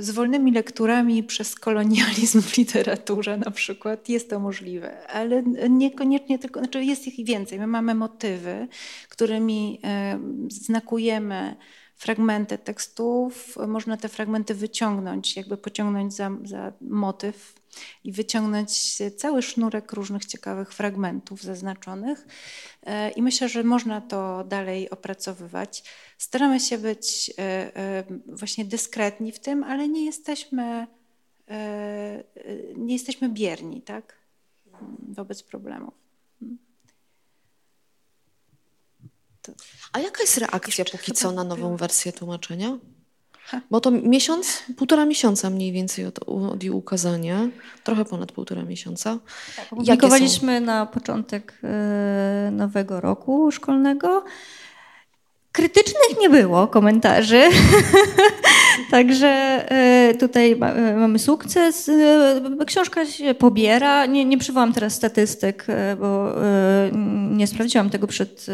z 0.00 0.10
wolnymi 0.10 0.52
lekturami 0.52 1.22
przez 1.22 1.54
kolonializm 1.54 2.42
w 2.42 2.56
literaturze 2.56 3.36
na 3.36 3.50
przykład 3.50 4.08
jest 4.08 4.30
to 4.30 4.40
możliwe, 4.40 5.08
ale 5.08 5.42
niekoniecznie 5.70 6.38
tylko, 6.38 6.60
znaczy 6.60 6.84
jest 6.84 7.06
ich 7.06 7.26
więcej. 7.26 7.58
My 7.58 7.66
mamy 7.66 7.94
motywy, 7.94 8.68
którymi 9.08 9.80
e, 9.84 10.20
znakujemy 10.48 11.56
fragmenty 11.96 12.58
tekstów, 12.58 13.56
można 13.68 13.96
te 13.96 14.08
fragmenty 14.08 14.54
wyciągnąć, 14.54 15.36
jakby 15.36 15.56
pociągnąć 15.56 16.14
za, 16.14 16.30
za 16.44 16.72
motyw 16.80 17.59
i 18.04 18.12
wyciągnąć 18.12 18.98
cały 19.16 19.42
sznurek 19.42 19.92
różnych 19.92 20.24
ciekawych 20.24 20.72
fragmentów 20.72 21.42
zaznaczonych. 21.42 22.26
E, 22.82 23.10
I 23.10 23.22
myślę, 23.22 23.48
że 23.48 23.64
można 23.64 24.00
to 24.00 24.44
dalej 24.44 24.90
opracowywać. 24.90 25.84
Staramy 26.18 26.60
się 26.60 26.78
być 26.78 27.30
e, 27.38 27.42
e, 27.76 28.04
właśnie 28.26 28.64
dyskretni 28.64 29.32
w 29.32 29.40
tym, 29.40 29.64
ale 29.64 29.88
nie 29.88 30.04
jesteśmy, 30.04 30.86
nie 32.76 32.92
jesteśmy 32.94 33.28
bierni 33.28 33.82
tak? 33.82 34.20
wobec 35.08 35.42
problemów. 35.42 35.94
To... 39.42 39.52
A 39.92 39.98
jaka 39.98 40.20
jest 40.20 40.38
reakcja 40.38 40.84
póki 40.84 41.12
co 41.12 41.32
na 41.32 41.44
nową 41.44 41.76
wersję 41.76 42.12
tłumaczenia? 42.12 42.78
Bo 43.70 43.80
to 43.80 43.90
miesiąc, 43.90 44.62
półtora 44.76 45.04
miesiąca 45.04 45.50
mniej 45.50 45.72
więcej 45.72 46.06
od, 46.06 46.18
od 46.28 46.62
jej 46.62 46.72
ukazania, 46.72 47.48
trochę 47.84 48.04
ponad 48.04 48.32
półtora 48.32 48.62
miesiąca. 48.62 49.18
Tak, 49.56 49.72
opublikowaliśmy 49.72 50.60
na 50.60 50.86
początek 50.86 51.58
e, 51.64 52.50
nowego 52.52 53.00
roku 53.00 53.50
szkolnego. 53.50 54.24
Krytycznych 55.52 56.20
nie 56.20 56.30
było 56.30 56.66
komentarzy, 56.66 57.42
także 58.90 59.28
e, 59.70 60.14
tutaj 60.14 60.52
e, 60.52 60.96
mamy 60.96 61.18
sukces. 61.18 61.90
Książka 62.66 63.06
się 63.06 63.34
pobiera. 63.34 64.06
Nie, 64.06 64.24
nie 64.24 64.38
przywołam 64.38 64.72
teraz 64.72 64.94
statystyk, 64.94 65.66
bo 66.00 66.34
nie 67.30 67.46
sprawdziłam 67.46 67.90
tego 67.90 68.06
przed 68.06 68.46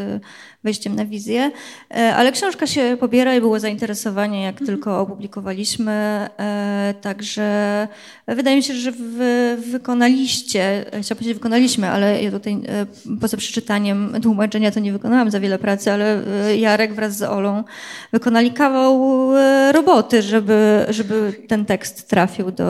wejściem 0.66 0.96
na 0.96 1.04
wizję, 1.04 1.50
e, 1.90 2.14
ale 2.14 2.32
książka 2.32 2.66
się 2.66 2.96
pobiera 3.00 3.34
i 3.34 3.40
było 3.40 3.60
zainteresowanie, 3.60 4.42
jak 4.42 4.54
mhm. 4.54 4.66
tylko 4.66 5.00
opublikowaliśmy. 5.00 5.92
E, 6.38 6.94
także 7.00 7.88
wydaje 8.28 8.56
mi 8.56 8.62
się, 8.62 8.74
że 8.74 8.92
wy, 8.92 9.56
wykonaliście, 9.70 10.84
chciałam 10.88 11.18
powiedzieć 11.18 11.34
wykonaliśmy, 11.34 11.88
ale 11.88 12.22
ja 12.22 12.30
tutaj 12.30 12.52
e, 12.52 12.86
poza 13.20 13.36
przeczytaniem 13.36 14.20
tłumaczenia 14.22 14.70
to 14.70 14.80
nie 14.80 14.92
wykonałam 14.92 15.30
za 15.30 15.40
wiele 15.40 15.58
pracy, 15.58 15.92
ale 15.92 16.22
Jarek 16.56 16.94
wraz 16.94 17.16
z 17.16 17.22
Olą 17.22 17.64
wykonali 18.12 18.50
kawał 18.52 19.32
roboty, 19.72 20.22
żeby, 20.22 20.86
żeby 20.88 21.32
ten 21.48 21.64
tekst 21.64 22.08
trafił 22.08 22.50
do 22.50 22.66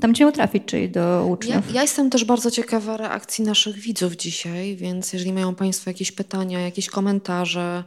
tam, 0.00 0.12
gdzie 0.12 0.24
miał 0.24 0.32
trafić, 0.32 0.62
czyli 0.66 0.88
do 0.88 1.26
uczniów. 1.30 1.68
Ja, 1.68 1.74
ja 1.74 1.82
jestem 1.82 2.10
też 2.10 2.24
bardzo 2.24 2.50
ciekawa 2.50 2.96
reakcji 2.96 3.44
naszych 3.44 3.76
widzów 3.76 4.16
dzisiaj, 4.16 4.76
więc 4.76 5.12
jeżeli 5.12 5.32
mają 5.32 5.54
Państwo 5.54 5.90
jakieś 5.90 6.12
pytania, 6.12 6.33
pytania, 6.34 6.60
jakieś 6.60 6.88
komentarze, 6.90 7.84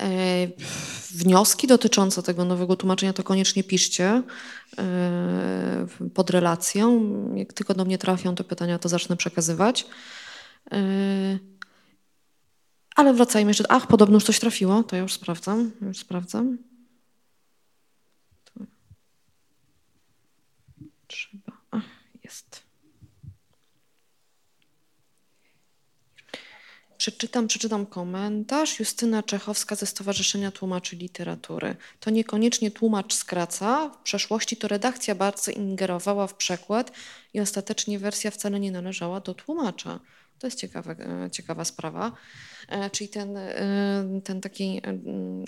e, 0.00 0.06
wnioski 1.10 1.66
dotyczące 1.66 2.22
tego 2.22 2.44
nowego 2.44 2.76
tłumaczenia, 2.76 3.12
to 3.12 3.22
koniecznie 3.22 3.64
piszcie 3.64 4.22
e, 4.78 5.86
pod 6.14 6.30
relacją. 6.30 6.88
Jak 7.34 7.52
tylko 7.52 7.74
do 7.74 7.84
mnie 7.84 7.98
trafią 7.98 8.34
te 8.34 8.44
pytania, 8.44 8.78
to 8.78 8.88
zacznę 8.88 9.16
przekazywać. 9.16 9.86
E, 10.72 11.38
ale 12.96 13.14
wracajmy 13.14 13.50
jeszcze. 13.50 13.64
Ach, 13.68 13.86
podobno 13.86 14.16
już 14.16 14.24
coś 14.24 14.40
trafiło, 14.40 14.82
to 14.82 14.96
ja 14.96 15.02
już 15.02 15.12
sprawdzam. 15.12 15.70
Już 15.82 15.98
sprawdzam. 15.98 16.58
Trzeba. 21.06 21.52
Ach, 21.70 21.84
jest. 22.24 22.64
Przeczytam, 27.04 27.48
przeczytam 27.48 27.86
komentarz. 27.86 28.80
Justyna 28.80 29.22
Czechowska 29.22 29.74
ze 29.74 29.86
Stowarzyszenia 29.86 30.50
Tłumaczy 30.50 30.96
Literatury. 30.96 31.76
To 32.00 32.10
niekoniecznie 32.10 32.70
tłumacz 32.70 33.14
skraca. 33.14 33.88
W 33.88 34.02
przeszłości 34.02 34.56
to 34.56 34.68
redakcja 34.68 35.14
bardzo 35.14 35.50
ingerowała 35.50 36.26
w 36.26 36.34
przekład 36.34 36.92
i 37.34 37.40
ostatecznie 37.40 37.98
wersja 37.98 38.30
wcale 38.30 38.60
nie 38.60 38.72
należała 38.72 39.20
do 39.20 39.34
tłumacza. 39.34 40.00
To 40.38 40.46
jest 40.46 40.58
ciekawa, 40.58 40.92
e, 40.92 41.30
ciekawa 41.30 41.64
sprawa. 41.64 42.12
E, 42.68 42.90
czyli 42.90 43.10
ten, 43.10 43.36
e, 43.36 44.20
ten 44.24 44.40
taki 44.40 44.80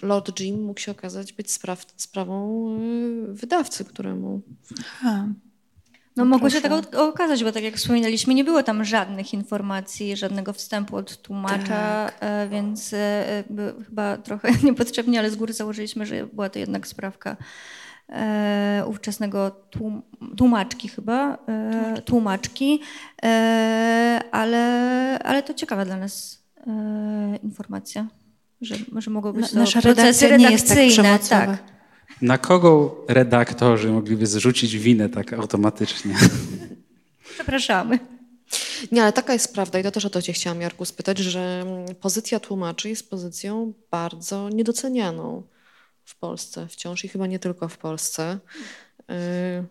Lord 0.03 0.41
Jim 0.41 0.63
mógł 0.63 0.81
się 0.81 0.93
okazać 0.93 1.33
być 1.33 1.53
spraw, 1.53 1.87
sprawą 1.97 2.69
wydawcy, 3.29 3.85
któremu. 3.85 4.43
No, 6.17 6.25
mogło 6.25 6.51
się 6.51 6.61
tak 6.61 6.73
okazać, 6.97 7.45
bo 7.45 7.53
tak 7.53 7.63
jak 7.63 7.77
wspominaliśmy, 7.77 8.35
nie 8.35 8.45
było 8.45 8.63
tam 8.63 8.85
żadnych 8.85 9.35
informacji, 9.35 10.17
żadnego 10.17 10.53
wstępu 10.53 10.97
od 10.97 11.23
tłumacza, 11.23 11.67
tak. 11.67 12.15
E, 12.21 12.49
więc 12.49 12.93
e, 12.93 13.45
chyba 13.87 14.17
trochę 14.17 14.49
niepotrzebnie, 14.65 15.19
ale 15.19 15.31
z 15.31 15.37
góry 15.37 15.53
założyliśmy, 15.53 16.07
że 16.07 16.27
była 16.27 16.49
to 16.49 16.59
jednak 16.59 16.87
sprawka 16.87 17.37
e, 18.09 18.85
ówczesnego 18.87 19.51
tłum, 19.51 20.03
tłumaczki 20.37 20.89
chyba, 20.89 21.39
e, 21.49 22.03
tłumaczki, 22.05 22.81
e, 23.23 24.21
ale, 24.33 24.63
ale 25.25 25.43
to 25.43 25.55
ciekawa 25.55 25.85
dla 25.85 25.97
nas 25.97 26.43
e, 26.67 27.39
informacja, 27.43 28.07
że, 28.61 28.75
że 28.97 29.11
mogło 29.11 29.33
być 29.33 29.51
to 29.51 29.59
Nasza 29.59 29.83
procesy 29.83 30.37
nie 30.39 30.51
jest 30.51 30.69
tak, 31.29 31.29
tak. 31.29 31.76
Na 32.23 32.39
kogo 32.39 33.05
redaktorzy 33.09 33.93
mogliby 33.93 34.27
zrzucić 34.27 34.77
winę 34.77 35.09
tak 35.09 35.33
automatycznie? 35.33 36.15
Przepraszamy. 37.35 37.99
Nie, 38.93 39.03
ale 39.03 39.13
taka 39.13 39.33
jest 39.33 39.55
prawda 39.55 39.79
i 39.79 39.83
to 39.83 39.91
też 39.91 40.05
o 40.05 40.11
to 40.11 40.23
cię 40.23 40.33
chciałam, 40.33 40.61
Jarku, 40.61 40.85
spytać, 40.85 41.19
że 41.19 41.65
pozycja 42.01 42.41
tłumaczy 42.41 42.89
jest 42.89 43.11
pozycją 43.11 43.73
bardzo 43.91 44.49
niedocenianą 44.49 45.43
w 46.05 46.19
Polsce 46.19 46.69
wciąż 46.69 47.05
i 47.05 47.09
chyba 47.09 47.27
nie 47.27 47.39
tylko 47.39 47.69
w 47.69 47.79
Polsce. 47.79 48.39
Y, 49.01 49.65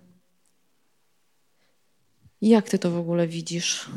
jak 2.41 2.69
ty 2.69 2.79
to 2.79 2.91
w 2.91 2.97
ogóle 2.97 3.27
widzisz? 3.27 3.89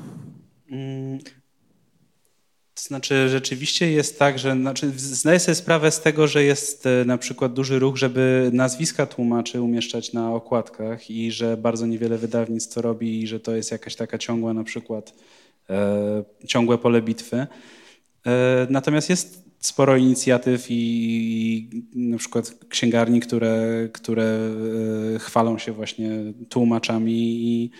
Znaczy, 2.79 3.29
rzeczywiście 3.29 3.93
jest 3.93 4.19
tak, 4.19 4.39
że 4.39 4.53
znaczy, 4.53 4.93
zdaję 4.97 5.41
sobie 5.41 5.55
sprawę 5.55 5.91
z 5.91 6.01
tego, 6.01 6.27
że 6.27 6.45
jest 6.45 6.87
e, 6.87 7.05
na 7.05 7.19
przykład 7.19 7.53
duży 7.53 7.79
ruch, 7.79 7.97
żeby 7.97 8.51
nazwiska 8.53 9.07
tłumaczy 9.07 9.63
umieszczać 9.63 10.13
na 10.13 10.35
okładkach 10.35 11.11
i 11.11 11.33
że 11.33 11.57
bardzo 11.57 11.87
niewiele 11.87 12.19
wydawnictw 12.19 12.75
to 12.75 12.83
robi 12.83 13.23
i 13.23 13.27
że 13.27 13.41
to 13.41 13.57
jest 13.57 13.71
jakaś 13.71 13.97
taka 13.97 14.19
ciągła 14.19 14.55
na 14.55 14.65
przykład 14.65 15.15
e, 15.71 16.25
ciągłe 16.47 16.79
pole 16.79 17.03
bitwy. 17.03 17.47
E, 18.27 18.67
natomiast 18.71 19.11
jest 19.11 19.49
sporo 19.61 19.97
inicjatyw 19.97 20.71
i, 20.71 20.75
i 21.95 21.99
na 21.99 22.19
przykład 22.19 22.55
księgarni, 22.69 23.21
które, 23.21 23.89
które 23.93 24.25
e, 25.15 25.19
chwalą 25.19 25.59
się 25.59 25.73
właśnie 25.73 26.11
tłumaczami 26.49 27.13
i 27.15 27.71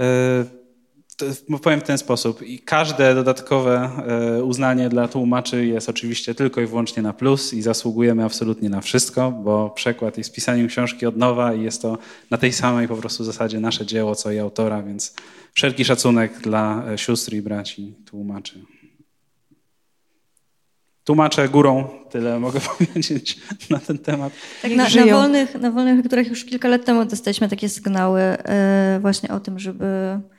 e, 0.00 0.63
powiem 1.62 1.80
w 1.80 1.82
ten 1.82 1.98
sposób. 1.98 2.42
I 2.42 2.58
każde 2.58 3.14
dodatkowe 3.14 3.90
e, 4.38 4.44
uznanie 4.44 4.88
dla 4.88 5.08
tłumaczy 5.08 5.66
jest 5.66 5.88
oczywiście 5.88 6.34
tylko 6.34 6.60
i 6.60 6.66
wyłącznie 6.66 7.02
na 7.02 7.12
plus 7.12 7.54
i 7.54 7.62
zasługujemy 7.62 8.24
absolutnie 8.24 8.68
na 8.68 8.80
wszystko, 8.80 9.30
bo 9.30 9.70
przekład 9.70 10.18
jest 10.18 10.32
pisaniem 10.32 10.68
książki 10.68 11.06
od 11.06 11.16
nowa 11.16 11.54
i 11.54 11.62
jest 11.62 11.82
to 11.82 11.98
na 12.30 12.38
tej 12.38 12.52
samej 12.52 12.88
po 12.88 12.96
prostu 12.96 13.24
zasadzie 13.24 13.60
nasze 13.60 13.86
dzieło, 13.86 14.14
co 14.14 14.32
i 14.32 14.38
autora, 14.38 14.82
więc 14.82 15.14
wszelki 15.52 15.84
szacunek 15.84 16.40
dla 16.40 16.84
e, 16.88 16.98
sióstr 16.98 17.32
i 17.32 17.42
braci 17.42 17.94
tłumaczy. 18.06 18.60
Tłumaczę 21.04 21.48
górą, 21.48 21.88
tyle 22.10 22.40
mogę 22.40 22.60
powiedzieć 22.78 23.38
na 23.70 23.78
ten 23.78 23.98
temat. 23.98 24.32
Tak, 24.62 24.72
na, 24.72 24.88
na, 24.88 25.06
wolnych, 25.12 25.54
na 25.54 25.70
wolnych 25.70 25.96
lekturach 25.96 26.26
już 26.26 26.44
kilka 26.44 26.68
lat 26.68 26.84
temu 26.84 27.04
dostaliśmy 27.04 27.48
takie 27.48 27.68
sygnały 27.68 28.20
yy, 28.20 29.00
właśnie 29.00 29.28
o 29.28 29.40
tym, 29.40 29.58
żeby 29.58 29.84
E, 29.84 30.33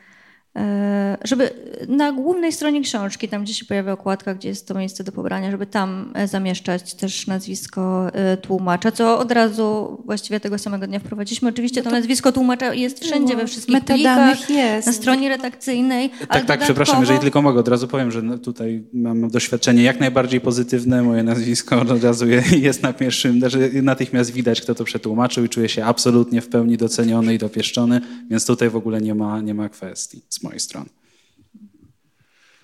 żeby 1.23 1.49
na 1.87 2.11
głównej 2.11 2.51
stronie 2.51 2.81
książki, 2.81 3.27
tam 3.27 3.43
gdzie 3.43 3.53
się 3.53 3.65
pojawia 3.65 3.91
okładka, 3.91 4.35
gdzie 4.35 4.49
jest 4.49 4.67
to 4.67 4.73
miejsce 4.73 5.03
do 5.03 5.11
pobrania, 5.11 5.51
żeby 5.51 5.65
tam 5.65 6.11
e, 6.13 6.27
zamieszczać 6.27 6.93
też 6.93 7.27
nazwisko 7.27 8.07
e, 8.13 8.37
tłumacza, 8.37 8.91
co 8.91 9.19
od 9.19 9.31
razu 9.31 9.97
właściwie 10.05 10.39
tego 10.39 10.57
samego 10.57 10.87
dnia 10.87 10.99
wprowadziliśmy. 10.99 11.49
Oczywiście 11.49 11.81
no 11.81 11.83
to, 11.83 11.89
to 11.89 11.95
nazwisko 11.95 12.31
tłumacza 12.31 12.73
jest 12.73 13.03
wszędzie, 13.03 13.35
we 13.35 13.47
wszystkich 13.47 13.85
plikach, 13.85 14.49
jest. 14.49 14.87
na 14.87 14.93
stronie 14.93 15.29
redakcyjnej. 15.29 16.09
Tak, 16.09 16.19
tak, 16.19 16.41
dodatkowo... 16.41 16.63
przepraszam, 16.65 17.01
jeżeli 17.01 17.19
tylko 17.19 17.41
mogę, 17.41 17.59
od 17.59 17.67
razu 17.67 17.87
powiem, 17.87 18.11
że 18.11 18.21
no 18.21 18.37
tutaj 18.37 18.83
mam 18.93 19.29
doświadczenie 19.29 19.83
jak 19.83 19.99
najbardziej 19.99 20.41
pozytywne, 20.41 21.03
moje 21.03 21.23
nazwisko 21.23 21.81
od 21.81 22.03
razu 22.03 22.25
jest 22.57 22.83
na 22.83 22.93
pierwszym, 22.93 23.39
znaczy 23.39 23.71
natychmiast 23.83 24.31
widać, 24.31 24.61
kto 24.61 24.75
to 24.75 24.83
przetłumaczył 24.83 25.45
i 25.45 25.49
czuję 25.49 25.69
się 25.69 25.85
absolutnie 25.85 26.41
w 26.41 26.47
pełni 26.47 26.77
doceniony 26.77 27.33
i 27.33 27.37
dopieszczony, 27.37 28.01
więc 28.29 28.45
tutaj 28.45 28.69
w 28.69 28.75
ogóle 28.75 29.01
nie 29.01 29.15
ma, 29.15 29.41
nie 29.41 29.53
ma 29.53 29.69
kwestii 29.69 30.21
mojej 30.45 30.59
strony. 30.59 30.89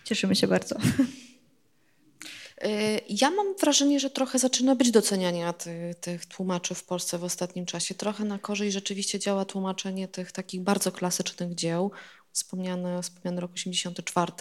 Cieszymy 0.06 0.36
się 0.36 0.48
bardzo. 0.48 0.76
Y, 2.66 3.02
ja 3.10 3.32
mam 3.32 3.56
wrażenie, 3.56 4.00
że 4.00 4.10
trochę 4.10 4.40
zaczyna 4.40 4.76
być 4.76 4.92
doceniania 4.92 5.54
tych, 5.54 5.96
tych, 5.96 6.26
tłumaczy 6.26 6.76
w 6.76 6.84
Polsce 6.84 7.18
w 7.18 7.24
ostatnim 7.24 7.66
czasie. 7.66 7.96
Trochę 7.96 8.26
na 8.26 8.40
korzyść 8.40 8.74
rzeczywiście 8.74 9.20
działa 9.20 9.46
tłumaczenie 9.46 10.08
tych 10.08 10.32
takich 10.32 10.62
bardzo 10.62 10.92
klasycznych 10.92 11.56
dzieł. 11.56 11.92
Wspomniany, 12.32 13.02
wspomniany 13.02 13.42
rok 13.42 13.52
84. 13.54 14.32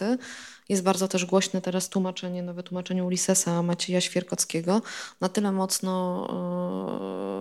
Jest 0.69 0.83
bardzo 0.83 1.07
też 1.07 1.25
głośne 1.25 1.61
teraz 1.61 1.89
tłumaczenie, 1.89 2.43
nowe 2.43 2.63
tłumaczenie 2.63 3.03
Ulyssesa 3.03 3.63
Macieja 3.63 4.01
Świerkockiego. 4.01 4.81
Na 5.21 5.29
tyle 5.29 5.51
mocno 5.51 6.27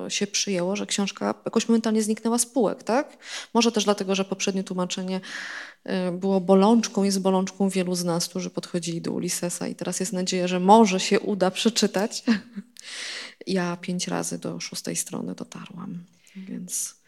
e, 0.06 0.10
się 0.10 0.26
przyjęło, 0.26 0.76
że 0.76 0.86
książka 0.86 1.34
jakoś 1.44 1.68
momentalnie 1.68 2.02
zniknęła 2.02 2.38
z 2.38 2.46
półek, 2.46 2.82
tak? 2.82 3.18
Może 3.54 3.72
też 3.72 3.84
dlatego, 3.84 4.14
że 4.14 4.24
poprzednie 4.24 4.64
tłumaczenie 4.64 5.20
e, 5.84 6.12
było 6.12 6.40
bolączką, 6.40 7.02
jest 7.02 7.20
bolączką 7.20 7.68
wielu 7.68 7.94
z 7.94 8.04
nas, 8.04 8.28
którzy 8.28 8.50
podchodzili 8.50 9.00
do 9.00 9.12
Ulyssesa 9.12 9.68
i 9.68 9.74
teraz 9.74 10.00
jest 10.00 10.12
nadzieja, 10.12 10.48
że 10.48 10.60
może 10.60 11.00
się 11.00 11.20
uda 11.20 11.50
przeczytać. 11.50 12.22
Ja 13.46 13.76
pięć 13.76 14.08
razy 14.08 14.38
do 14.38 14.60
szóstej 14.60 14.96
strony 14.96 15.34
dotarłam, 15.34 16.04
więc... 16.36 16.99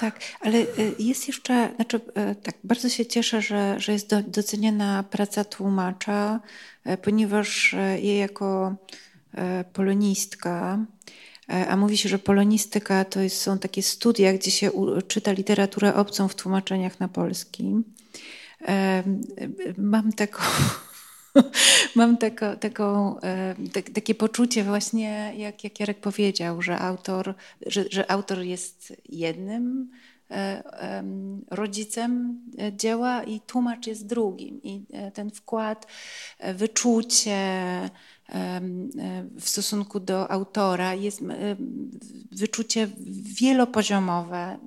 Tak, 0.00 0.20
ale 0.40 0.58
y, 0.58 0.66
jest 0.98 1.28
jeszcze, 1.28 1.72
znaczy 1.76 1.96
y, 1.96 2.34
tak, 2.34 2.54
bardzo 2.64 2.88
się 2.88 3.06
cieszę, 3.06 3.42
że, 3.42 3.80
że 3.80 3.92
jest 3.92 4.14
doceniana 4.16 5.02
praca 5.10 5.44
tłumacza, 5.44 6.40
y, 6.86 6.96
ponieważ 6.96 7.76
ja 8.02 8.14
jako 8.16 8.74
polonistka, 9.72 10.78
a 11.68 11.76
mówi 11.76 11.98
się, 11.98 12.08
że 12.08 12.18
polonistyka 12.18 13.04
to 13.04 13.20
jest, 13.20 13.40
są 13.40 13.58
takie 13.58 13.82
studia, 13.82 14.32
gdzie 14.32 14.50
się 14.50 14.70
czyta 15.08 15.32
literaturę 15.32 15.94
obcą 15.94 16.28
w 16.28 16.34
tłumaczeniach 16.34 17.00
na 17.00 17.08
polski. 17.08 17.74
Mam 19.78 20.12
taką 20.12 20.42
Mam 21.96 22.16
tako, 22.16 22.56
taką, 22.56 23.20
e, 23.20 23.54
takie 23.94 24.14
poczucie 24.14 24.64
właśnie, 24.64 25.34
jak, 25.36 25.64
jak 25.64 25.80
Jarek 25.80 26.00
powiedział, 26.00 26.62
że 26.62 26.78
autor, 26.78 27.34
że, 27.66 27.84
że 27.90 28.10
autor 28.10 28.38
jest 28.38 28.92
jednym 29.08 29.90
e, 30.30 31.02
rodzicem 31.50 32.40
dzieła 32.72 33.22
i 33.22 33.40
tłumacz 33.40 33.86
jest 33.86 34.06
drugim. 34.06 34.62
I 34.62 34.84
e, 34.92 35.10
ten 35.10 35.30
wkład, 35.30 35.86
wyczucie 36.54 37.40
w 39.40 39.48
stosunku 39.48 40.00
do 40.00 40.30
autora 40.30 40.94
jest 40.94 41.20
wyczucie 42.32 42.88
wielopoziomowe, 43.40 44.58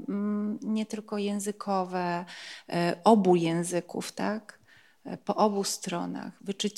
nie 0.61 0.85
tylko 0.85 1.17
językowe, 1.17 2.25
obu 3.03 3.35
języków, 3.35 4.11
tak? 4.11 4.62
Po 5.25 5.35
obu 5.35 5.63
stronach, 5.63 6.33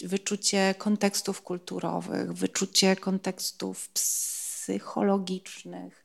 wyczucie 0.05 0.76
kontekstów 0.78 1.41
kulturowych, 1.41 2.34
wyczucie 2.34 2.95
kontekstów 2.95 3.89
psychologicznych. 3.89 6.03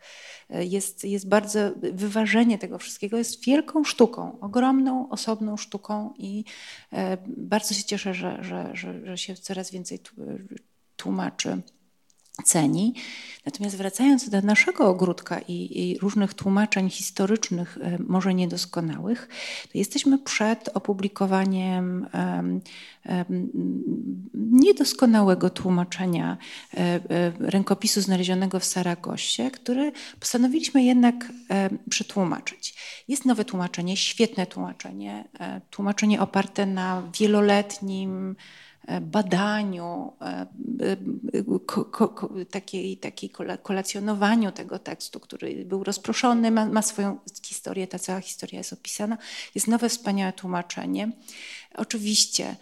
Jest, 0.51 1.05
jest 1.05 1.29
bardzo, 1.29 1.59
wyważenie 1.93 2.59
tego 2.59 2.79
wszystkiego 2.79 3.19
jest 3.19 3.45
wielką 3.45 3.85
sztuką, 3.85 4.41
ogromną, 4.41 5.09
osobną 5.09 5.57
sztuką 5.57 6.15
i 6.19 6.45
e, 6.93 7.17
bardzo 7.27 7.75
się 7.75 7.85
cieszę, 7.85 8.15
że, 8.15 8.45
że, 8.45 8.71
że, 8.75 9.07
że 9.07 9.19
się 9.19 9.35
coraz 9.35 9.71
więcej 9.71 9.99
tłumaczy 10.97 11.63
ceni. 12.43 12.95
Natomiast 13.47 13.77
wracając 13.77 14.29
do 14.29 14.43
naszego 14.43 14.89
ogródka 14.89 15.39
i, 15.49 15.53
i, 15.53 15.99
różnych 15.99 16.35
tłumaczeń 16.35 16.91
historycznych, 16.91 17.79
e, 17.83 17.99
może 18.07 18.35
niedoskonałych, 18.35 19.29
to 19.73 19.79
jesteśmy 19.79 20.19
przed 20.19 20.69
opublikowaniem 20.75 22.07
um, 22.15 22.61
um, 23.07 23.51
niedoskonałego 24.35 25.51
tłumaczenia 25.51 26.39
um, 26.75 26.85
rękopisu 27.41 28.01
znalezionego 28.01 28.61
w 28.61 28.65
Saragosie, 28.65 29.51
który 29.51 29.93
postanowiliśmy 30.21 30.85
jednak 30.85 31.33
przetłumaczyć. 31.91 32.75
Jest 33.09 33.25
nowe 33.25 33.45
tłumaczenie, 33.45 33.97
świetne 33.97 34.47
tłumaczenie, 34.47 35.25
tłumaczenie 35.71 36.21
oparte 36.21 36.67
na 36.67 37.03
wieloletnim 37.21 38.37
badaniu, 39.01 40.13
e, 40.21 40.47
e, 42.41 42.45
takiej, 42.45 42.97
takiej 42.97 43.31
kolacjonowaniu 43.63 44.53
tego 44.53 44.79
tekstu, 44.79 45.21
który 45.21 45.65
był 45.65 45.85
rozproszony, 45.85 46.51
ma, 46.51 46.67
ma 46.67 46.83
swoją 46.83 47.19
historię, 47.43 47.87
ta 47.87 47.99
cała 47.99 48.21
historia 48.21 48.61
jest 48.61 48.73
opisana. 48.73 49.19
Jest 49.55 49.69
nowe, 49.69 49.89
wspaniałe 49.89 50.33
tłumaczenie. 50.33 51.11
Oczywiście 51.75 52.45
E, 52.47 52.57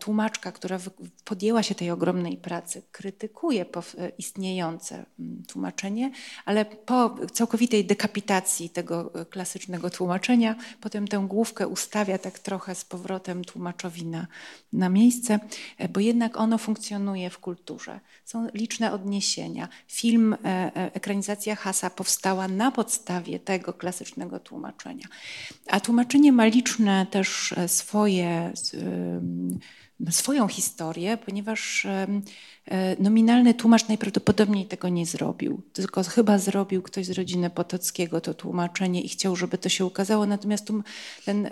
tłumaczka, 0.00 0.52
która 0.52 0.78
podjęła 1.24 1.62
się 1.62 1.74
tej 1.74 1.90
ogromnej 1.90 2.36
pracy, 2.36 2.82
krytykuje 2.92 3.64
e, 3.98 4.08
istniejące 4.08 5.04
mm, 5.18 5.42
tłumaczenie, 5.48 6.10
ale 6.44 6.64
po 6.64 7.16
całkowitej 7.32 7.84
dekapitacji 7.84 8.70
tego 8.70 9.14
e, 9.14 9.24
klasycznego 9.24 9.90
tłumaczenia, 9.90 10.54
potem 10.80 11.08
tę 11.08 11.24
główkę 11.28 11.68
ustawia 11.68 12.18
tak 12.18 12.38
trochę 12.38 12.74
z 12.74 12.84
powrotem 12.84 13.44
tłumaczowi 13.44 14.06
na, 14.06 14.26
na 14.72 14.88
miejsce, 14.88 15.38
bo 15.90 16.00
jednak 16.00 16.36
ono 16.36 16.58
funkcjonuje 16.58 17.30
w 17.30 17.38
kulturze. 17.38 18.00
Są 18.24 18.48
liczne 18.54 18.92
odniesienia. 18.92 19.68
Film, 19.88 20.36
ekranizacja 20.74 21.56
Hasa 21.56 21.90
powstała 21.90 22.48
na 22.48 22.70
podstawie 22.70 23.38
tego 23.38 23.72
klasycznego 23.72 24.40
tłumaczenia. 24.40 25.06
A 25.66 25.80
tłumaczenie 25.80 26.32
ma 26.32 26.44
liczne 26.46 27.06
też 27.10 27.54
swoje 27.66 28.52
swoją 30.10 30.48
historię, 30.48 31.16
ponieważ 31.16 31.86
e, 31.86 32.06
nominalny 32.98 33.54
tłumacz 33.54 33.88
najprawdopodobniej 33.88 34.66
tego 34.66 34.88
nie 34.88 35.06
zrobił, 35.06 35.62
tylko 35.72 36.02
chyba 36.02 36.38
zrobił 36.38 36.82
ktoś 36.82 37.06
z 37.06 37.10
rodziny 37.10 37.50
Potockiego 37.50 38.20
to 38.20 38.34
tłumaczenie 38.34 39.02
i 39.02 39.08
chciał, 39.08 39.36
żeby 39.36 39.58
to 39.58 39.68
się 39.68 39.84
ukazało. 39.84 40.26
Natomiast 40.26 40.66
ten, 41.24 41.50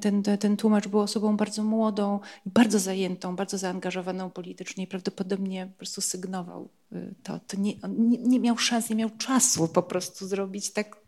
ten, 0.00 0.22
ten 0.22 0.56
tłumacz 0.56 0.88
był 0.88 1.00
osobą 1.00 1.36
bardzo 1.36 1.64
młodą 1.64 2.20
bardzo 2.46 2.78
zajętą, 2.78 3.36
bardzo 3.36 3.58
zaangażowaną 3.58 4.30
politycznie 4.30 4.84
i 4.84 4.86
prawdopodobnie 4.86 5.66
po 5.66 5.78
prostu 5.78 6.00
sygnował 6.00 6.68
y, 6.92 7.14
to. 7.22 7.40
to 7.46 7.56
nie, 7.56 7.74
nie, 7.88 8.18
nie 8.18 8.40
miał 8.40 8.58
szans, 8.58 8.90
nie 8.90 8.96
miał 8.96 9.10
czasu 9.10 9.68
po 9.68 9.82
prostu 9.82 10.26
zrobić 10.26 10.70
tak 10.72 11.01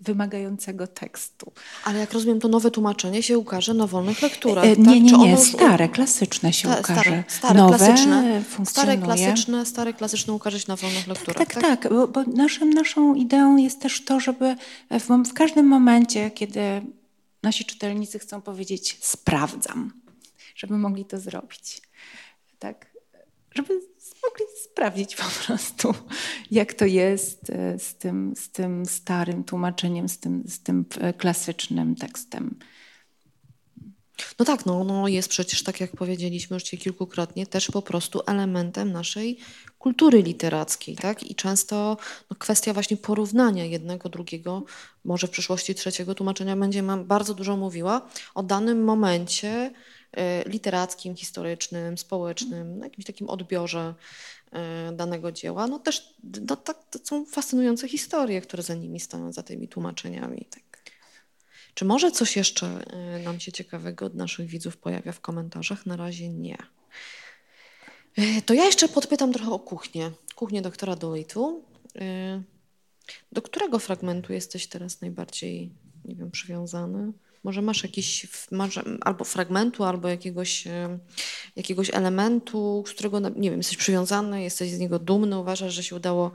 wymagającego 0.00 0.86
tekstu. 0.86 1.52
Ale 1.84 1.98
jak 1.98 2.12
rozumiem, 2.12 2.40
to 2.40 2.48
nowe 2.48 2.70
tłumaczenie 2.70 3.22
się 3.22 3.38
ukaże 3.38 3.74
na 3.74 3.86
wolnych 3.86 4.22
lekturach. 4.22 4.64
E, 4.64 4.76
nie, 4.76 5.00
nie, 5.00 5.10
tak? 5.10 5.20
nie, 5.20 5.36
stare, 5.36 5.88
klasyczne 5.88 6.52
się 6.52 6.68
Ta, 6.68 6.80
ukaże. 6.80 7.00
Stare, 7.00 7.24
stare 7.28 7.54
Nowe 7.54 7.76
klasyczne, 7.78 8.42
stare 8.64 8.98
klasyczne, 8.98 9.66
stare 9.66 9.92
klasyczne 9.92 10.32
ukaże 10.32 10.60
się 10.60 10.66
na 10.68 10.76
wolnych 10.76 11.06
lekturach. 11.06 11.38
Tak, 11.38 11.54
tak, 11.54 11.62
tak, 11.62 11.82
tak 11.82 11.92
bo, 11.92 12.08
bo 12.08 12.22
naszym, 12.22 12.70
naszą 12.70 13.14
ideą 13.14 13.56
jest 13.56 13.80
też 13.80 14.04
to, 14.04 14.20
żeby 14.20 14.56
w, 14.90 15.28
w 15.30 15.32
każdym 15.32 15.66
momencie, 15.66 16.30
kiedy 16.30 16.60
nasi 17.42 17.64
czytelnicy 17.64 18.18
chcą 18.18 18.42
powiedzieć 18.42 18.98
sprawdzam, 19.00 19.92
żeby 20.56 20.78
mogli 20.78 21.04
to 21.04 21.20
zrobić. 21.20 21.82
Tak? 22.58 22.86
Żeby 23.54 23.80
mogli 24.24 24.44
sprawdzić 24.64 25.16
po 25.16 25.46
prostu, 25.46 25.94
jak 26.50 26.74
to 26.74 26.84
jest 26.84 27.50
e, 27.50 27.78
z 27.78 27.94
tym, 27.94 28.34
z 28.36 28.50
tym 28.50 28.86
starym 28.86 29.44
tłumaczeniem, 29.44 30.08
z 30.08 30.18
tym, 30.18 30.44
z 30.46 30.62
tym 30.62 30.84
e, 31.00 31.12
klasycznym 31.12 31.96
tekstem. 31.96 32.58
No 34.38 34.44
tak, 34.44 34.66
no, 34.66 34.84
no 34.84 35.08
jest 35.08 35.28
przecież, 35.28 35.62
tak 35.62 35.80
jak 35.80 35.96
powiedzieliśmy 35.96 36.54
już 36.54 36.64
kilkukrotnie, 36.64 37.46
też 37.46 37.70
po 37.70 37.82
prostu 37.82 38.20
elementem 38.26 38.92
naszej 38.92 39.38
kultury 39.78 40.22
literackiej, 40.22 40.96
tak? 40.96 41.30
I 41.30 41.34
często 41.34 41.96
no, 42.30 42.36
kwestia 42.38 42.72
właśnie 42.72 42.96
porównania 42.96 43.64
jednego, 43.64 44.08
drugiego, 44.08 44.62
może 45.04 45.26
w 45.26 45.30
przyszłości 45.30 45.74
trzeciego 45.74 46.14
tłumaczenia 46.14 46.56
będzie 46.56 46.82
bardzo 46.82 47.34
dużo 47.34 47.56
mówiła 47.56 48.08
o 48.34 48.42
danym 48.42 48.84
momencie 48.84 49.72
literackim, 50.46 51.16
historycznym, 51.16 51.98
społecznym, 51.98 52.78
na 52.78 52.86
jakimś 52.86 53.04
takim 53.04 53.30
odbiorze 53.30 53.94
y, 54.46 54.96
danego 54.96 55.32
dzieła. 55.32 55.66
No 55.66 55.78
też 55.78 56.14
no, 56.48 56.56
tak, 56.56 56.78
to 56.90 56.98
są 57.04 57.26
fascynujące 57.26 57.88
historie, 57.88 58.40
które 58.40 58.62
za 58.62 58.74
nimi 58.74 59.00
stoją, 59.00 59.32
za 59.32 59.42
tymi 59.42 59.68
tłumaczeniami. 59.68 60.46
Tak. 60.50 60.62
Czy 61.74 61.84
może 61.84 62.10
coś 62.10 62.36
jeszcze 62.36 62.84
y, 63.16 63.22
nam 63.22 63.40
się 63.40 63.52
ciekawego 63.52 64.06
od 64.06 64.14
naszych 64.14 64.46
widzów 64.46 64.76
pojawia 64.76 65.12
w 65.12 65.20
komentarzach? 65.20 65.86
Na 65.86 65.96
razie 65.96 66.28
nie. 66.28 66.58
To 68.46 68.54
ja 68.54 68.64
jeszcze 68.64 68.88
podpytam 68.88 69.32
trochę 69.32 69.50
o 69.50 69.58
kuchnię. 69.58 70.10
Kuchnię 70.34 70.62
doktora 70.62 70.96
Doitu. 70.96 71.64
Do 73.32 73.42
którego 73.42 73.78
fragmentu 73.78 74.32
jesteś 74.32 74.66
teraz 74.66 75.00
najbardziej, 75.00 75.70
nie 76.04 76.14
wiem, 76.14 76.30
przywiązany? 76.30 77.12
Może 77.44 77.62
masz 77.62 77.82
jakiś, 77.82 78.26
może, 78.50 78.82
albo 79.00 79.24
fragmentu, 79.24 79.84
albo 79.84 80.08
jakiegoś, 80.08 80.66
e, 80.66 80.98
jakiegoś 81.56 81.90
elementu, 81.90 82.84
z 82.86 82.90
którego, 82.90 83.20
nie 83.20 83.50
wiem, 83.50 83.58
jesteś 83.58 83.76
przywiązany, 83.76 84.42
jesteś 84.42 84.70
z 84.70 84.78
niego 84.78 84.98
dumny, 84.98 85.38
uważasz, 85.38 85.74
że 85.74 85.82
się 85.82 85.96
udało 85.96 86.30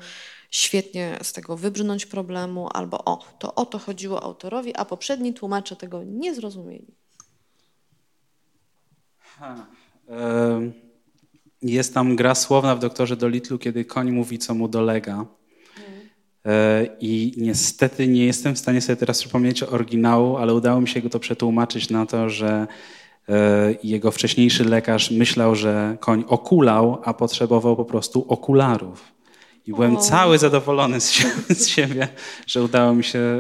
świetnie 0.52 1.20
z 1.24 1.34
tego 1.34 1.58
wybrnąć 1.58 2.06
problemu, 2.06 2.70
albo 2.74 3.06
o, 3.06 3.20
to 3.40 3.56
o 3.56 3.66
to 3.66 3.80
chodziło 3.80 4.24
autorowi, 4.24 4.76
a 4.76 4.86
poprzedni 4.86 5.34
tłumacze 5.34 5.76
tego 5.76 6.04
nie 6.04 6.36
zrozumieli. 6.36 6.94
Ha, 9.20 9.66
jest 11.62 11.94
tam 11.94 12.16
gra 12.16 12.36
słowna 12.36 12.76
w 12.76 12.80
doktorze 12.80 13.18
Dolitlu, 13.18 13.60
kiedy 13.60 13.86
koń 13.86 14.12
mówi, 14.12 14.40
co 14.40 14.54
mu 14.54 14.68
dolega. 14.68 15.26
I 17.00 17.34
niestety 17.38 18.08
nie 18.08 18.26
jestem 18.26 18.56
w 18.56 18.60
stanie 18.60 18.82
sobie 18.82 18.96
teraz 18.96 19.20
przypomnieć 19.20 19.64
oryginału, 19.64 20.38
ale 20.38 20.54
udało 20.54 20.82
mi 20.82 20.88
się 20.88 21.02
go 21.02 21.10
to 21.10 21.20
przetłumaczyć 21.20 21.90
na 21.90 22.06
to, 22.06 22.30
że 22.30 22.68
jego 23.84 24.12
wcześniejszy 24.12 24.66
lekarz 24.66 25.12
myślał, 25.12 25.56
że 25.56 25.98
koń 26.00 26.24
okulał, 26.28 27.02
a 27.04 27.14
potrzebował 27.14 27.76
po 27.76 27.86
prostu 27.86 28.26
okularów. 28.28 29.20
I 29.68 29.74
byłem 29.74 29.98
o. 29.98 30.00
cały 30.00 30.38
zadowolony 30.38 31.02
z 31.02 31.12
siebie, 31.12 31.34
z 31.56 31.68
siebie, 31.68 32.08
że 32.48 32.64
udało 32.64 32.94
mi 32.94 33.04
się, 33.04 33.40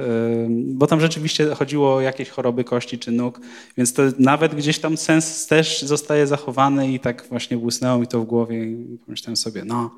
bo 0.49 0.87
tam 0.87 1.01
rzeczywiście 1.01 1.55
chodziło 1.55 1.95
o 1.95 2.01
jakieś 2.01 2.29
choroby 2.29 2.63
kości 2.63 2.99
czy 2.99 3.11
nóg, 3.11 3.39
więc 3.77 3.93
to 3.93 4.03
nawet 4.19 4.55
gdzieś 4.55 4.79
tam 4.79 4.97
sens 4.97 5.47
też 5.47 5.81
zostaje 5.81 6.27
zachowany 6.27 6.91
i 6.91 6.99
tak 6.99 7.25
właśnie 7.29 7.57
błysnęło 7.57 7.99
mi 7.99 8.07
to 8.07 8.19
w 8.19 8.25
głowie 8.25 8.65
i 8.65 8.97
pomyślałem 9.05 9.37
sobie, 9.37 9.63
no 9.65 9.91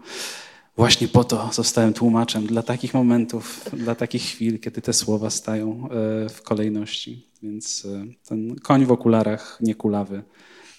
właśnie 0.76 1.08
po 1.08 1.24
to 1.24 1.50
zostałem 1.54 1.94
tłumaczem, 1.94 2.48
dla 2.48 2.64
takich 2.64 2.94
momentów, 2.94 3.70
dla 3.74 3.96
takich 3.96 4.24
chwil, 4.24 4.60
kiedy 4.60 4.82
te 4.82 4.94
słowa 4.94 5.30
stają 5.30 5.90
e, 5.90 6.30
w 6.30 6.42
kolejności. 6.42 7.32
Więc 7.44 7.86
e, 7.86 8.06
ten 8.28 8.56
koń 8.56 8.86
w 8.86 8.92
okularach, 8.92 9.58
niekulawy, 9.62 10.24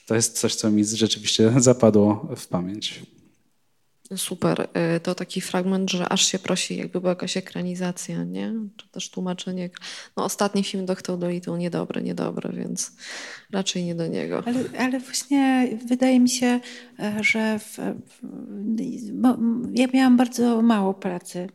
to 0.07 0.15
jest 0.15 0.39
coś, 0.39 0.55
co 0.55 0.71
mi 0.71 0.85
rzeczywiście 0.85 1.53
zapadło 1.57 2.29
w 2.37 2.47
pamięć. 2.47 3.03
Super. 4.17 4.69
Y, 4.97 5.01
to 5.01 5.15
taki 5.15 5.41
fragment, 5.41 5.91
że 5.91 6.09
aż 6.09 6.27
się 6.27 6.39
prosi, 6.39 6.77
jakby 6.77 7.01
była 7.01 7.11
jakaś 7.11 7.37
ekranizacja, 7.37 8.25
nie? 8.25 8.53
Czy 8.77 8.89
też 8.89 9.11
tłumaczenie. 9.11 9.71
No 10.17 10.25
ostatni 10.25 10.65
film 10.65 10.87
Doktor 10.87 11.19
Dolittle 11.19 11.59
niedobry, 11.59 12.03
niedobry, 12.03 12.53
więc 12.53 12.93
raczej 13.53 13.85
nie 13.85 13.95
do 13.95 14.07
niego. 14.07 14.43
Ale, 14.47 14.65
ale 14.79 15.01
właśnie 15.01 15.69
wydaje 15.87 16.21
mi 16.21 16.29
się, 16.29 16.61
e, 16.99 17.25
że 17.25 17.59
w, 17.59 17.79
w, 18.07 18.21
ja 19.75 19.87
miałam 19.95 20.17
bardzo 20.17 20.63
mało 20.63 20.95
pracy 20.95 21.49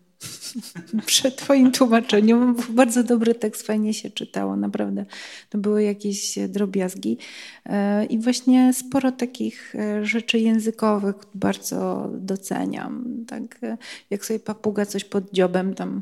przed 1.05 1.35
twoim 1.35 1.71
tłumaczeniem. 1.71 2.55
Bardzo 2.69 3.03
dobry 3.03 3.35
tekst, 3.35 3.67
fajnie 3.67 3.93
się 3.93 4.09
czytało, 4.09 4.55
naprawdę. 4.55 5.05
To 5.49 5.57
były 5.57 5.83
jakieś 5.83 6.39
drobiazgi. 6.47 7.17
E, 7.65 8.05
I 8.05 8.19
właśnie 8.19 8.73
sporo 8.73 9.11
takich 9.11 9.75
e, 9.75 10.05
rzeczy 10.05 10.39
językowych 10.39 11.15
bardzo 11.35 12.09
doceniam. 12.13 13.25
Tak 13.27 13.63
e, 13.63 13.77
jak 14.09 14.25
sobie 14.25 14.39
papuga 14.39 14.85
coś 14.85 15.03
pod 15.03 15.31
dziobem 15.31 15.73
tam 15.73 16.01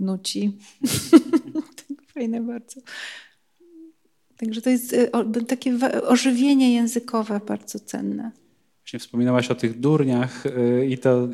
nuci. 0.00 0.52
tak 1.88 2.02
fajne 2.14 2.40
bardzo. 2.40 2.80
Także 4.36 4.62
to 4.62 4.70
jest 4.70 4.96
takie 5.48 5.78
ożywienie 6.02 6.74
językowe 6.74 7.40
bardzo 7.46 7.80
cenne. 7.80 8.30
Właśnie 8.84 8.98
wspominałaś 8.98 9.50
o 9.50 9.54
tych 9.54 9.80
durniach 9.80 10.44
i 10.88 10.98
to, 10.98 11.28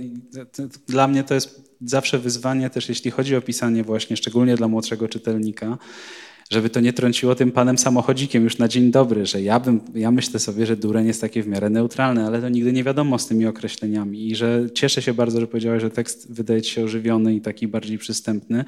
to 0.53 0.63
dla 0.87 1.09
mnie 1.09 1.25
to 1.25 1.35
jest 1.35 1.74
zawsze 1.85 2.19
wyzwanie 2.19 2.71
też, 2.71 2.89
jeśli 2.89 3.11
chodzi 3.11 3.37
o 3.37 3.41
pisanie 3.41 3.85
właśnie, 3.85 4.17
szczególnie 4.17 4.57
dla 4.57 4.69
młodszego 4.69 5.09
czytelnika, 5.09 5.79
żeby 6.51 6.71
to 6.71 6.81
nie 6.81 6.93
trąciło 6.93 7.35
tym 7.35 7.53
panem 7.53 7.79
samochodzikiem 7.79 8.45
już 8.45 8.59
na 8.59 8.69
dzień 8.69 8.91
dobry, 8.91 9.27
że 9.27 9.43
ja, 9.43 9.61
bym, 9.61 9.81
ja 9.95 10.11
myślę 10.11 10.41
sobie, 10.41 10.67
że 10.67 10.77
dureń 10.77 11.07
jest 11.07 11.21
takie 11.21 11.43
w 11.43 11.47
miarę 11.47 11.71
neutralne, 11.71 12.27
ale 12.27 12.41
to 12.41 12.49
nigdy 12.49 12.73
nie 12.73 12.85
wiadomo 12.85 13.19
z 13.19 13.27
tymi 13.27 13.47
określeniami 13.47 14.31
i 14.31 14.37
że 14.37 14.67
cieszę 14.75 15.03
się 15.03 15.15
bardzo, 15.15 15.41
że 15.41 15.47
powiedziałeś, 15.47 15.83
że 15.83 15.91
tekst 15.91 16.33
wydaje 16.33 16.63
ci 16.63 16.71
się 16.71 16.85
ożywiony 16.85 17.35
i 17.35 17.41
taki 17.41 17.69
bardziej 17.69 17.99
przystępny, 17.99 18.65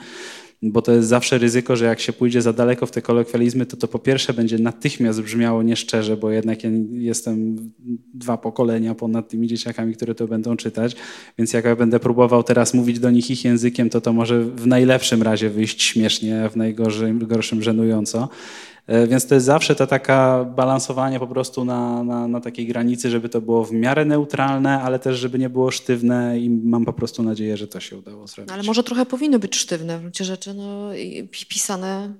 bo 0.63 0.83
to 0.83 0.93
jest 0.93 1.09
zawsze 1.09 1.39
ryzyko, 1.39 1.77
że 1.77 1.85
jak 1.85 2.01
się 2.01 2.13
pójdzie 2.13 2.43
za 2.43 2.53
daleko 2.53 2.87
w 2.87 2.91
te 2.91 3.03
kolokwializmy, 3.03 3.67
to 3.67 3.77
to 3.77 3.89
po 3.89 3.99
pierwsze 3.99 4.35
będzie 4.35 4.59
natychmiast 4.59 5.23
brzmiało 5.23 5.63
nieszczerze, 5.63 6.17
bo 6.17 6.31
jednak 6.31 6.65
ja 6.65 6.71
jestem 6.93 7.57
dwa 8.15 8.39
pokolenia 8.39 8.95
ponad 8.95 9.29
tymi 9.29 9.47
dzieciakami, 9.47 9.95
które 9.95 10.15
to 10.15 10.27
będą 10.29 10.57
czytać, 10.57 10.97
więc 11.39 11.53
jak 11.53 11.65
ja 11.65 11.77
będę 11.77 12.01
próbował 12.01 12.43
teraz 12.43 12.75
mówić 12.75 12.99
do 12.99 13.11
nich 13.11 13.31
ich 13.31 13.45
językiem, 13.45 13.91
to 13.91 14.01
to 14.01 14.13
może 14.13 14.45
w 14.45 14.67
najlepszym 14.67 15.23
razie 15.23 15.51
wyjść 15.51 15.83
śmiesznie, 15.83 16.45
a 16.45 16.49
w 16.49 16.57
najgorszym 16.57 17.19
gorszym 17.19 17.63
żenująco. 17.63 18.29
E, 18.87 19.07
więc 19.07 19.27
to 19.27 19.35
jest 19.35 19.47
zawsze 19.47 19.75
to 19.75 19.87
taka 19.87 20.45
balansowanie 20.45 21.21
po 21.21 21.27
prostu 21.27 21.65
na, 21.65 22.05
na, 22.05 22.29
na, 22.29 22.41
takiej 22.41 22.67
granicy, 22.67 23.11
żeby 23.11 23.29
to 23.29 23.41
było 23.41 23.65
w 23.65 23.73
miarę 23.73 24.05
neutralne, 24.05 24.83
ale 24.83 24.99
też 24.99 25.19
żeby 25.19 25.39
nie 25.39 25.51
było 25.51 25.71
sztywne 25.71 26.39
i 26.41 26.51
mam 26.51 26.85
po 26.85 26.93
prostu 26.93 27.23
nadzieję, 27.23 27.57
że 27.57 27.69
to 27.69 27.81
się 27.81 27.97
udało 27.97 28.27
zrobić. 28.27 28.49
No, 28.49 28.55
ale 28.55 28.63
może 28.63 28.83
trochę 28.83 29.07
powinny 29.07 29.39
być 29.39 29.57
sztywne 29.57 29.99
w 29.99 30.01
gruncie 30.01 30.25
rzeczy, 30.25 30.55
no, 30.55 30.91
pisane 31.49 32.15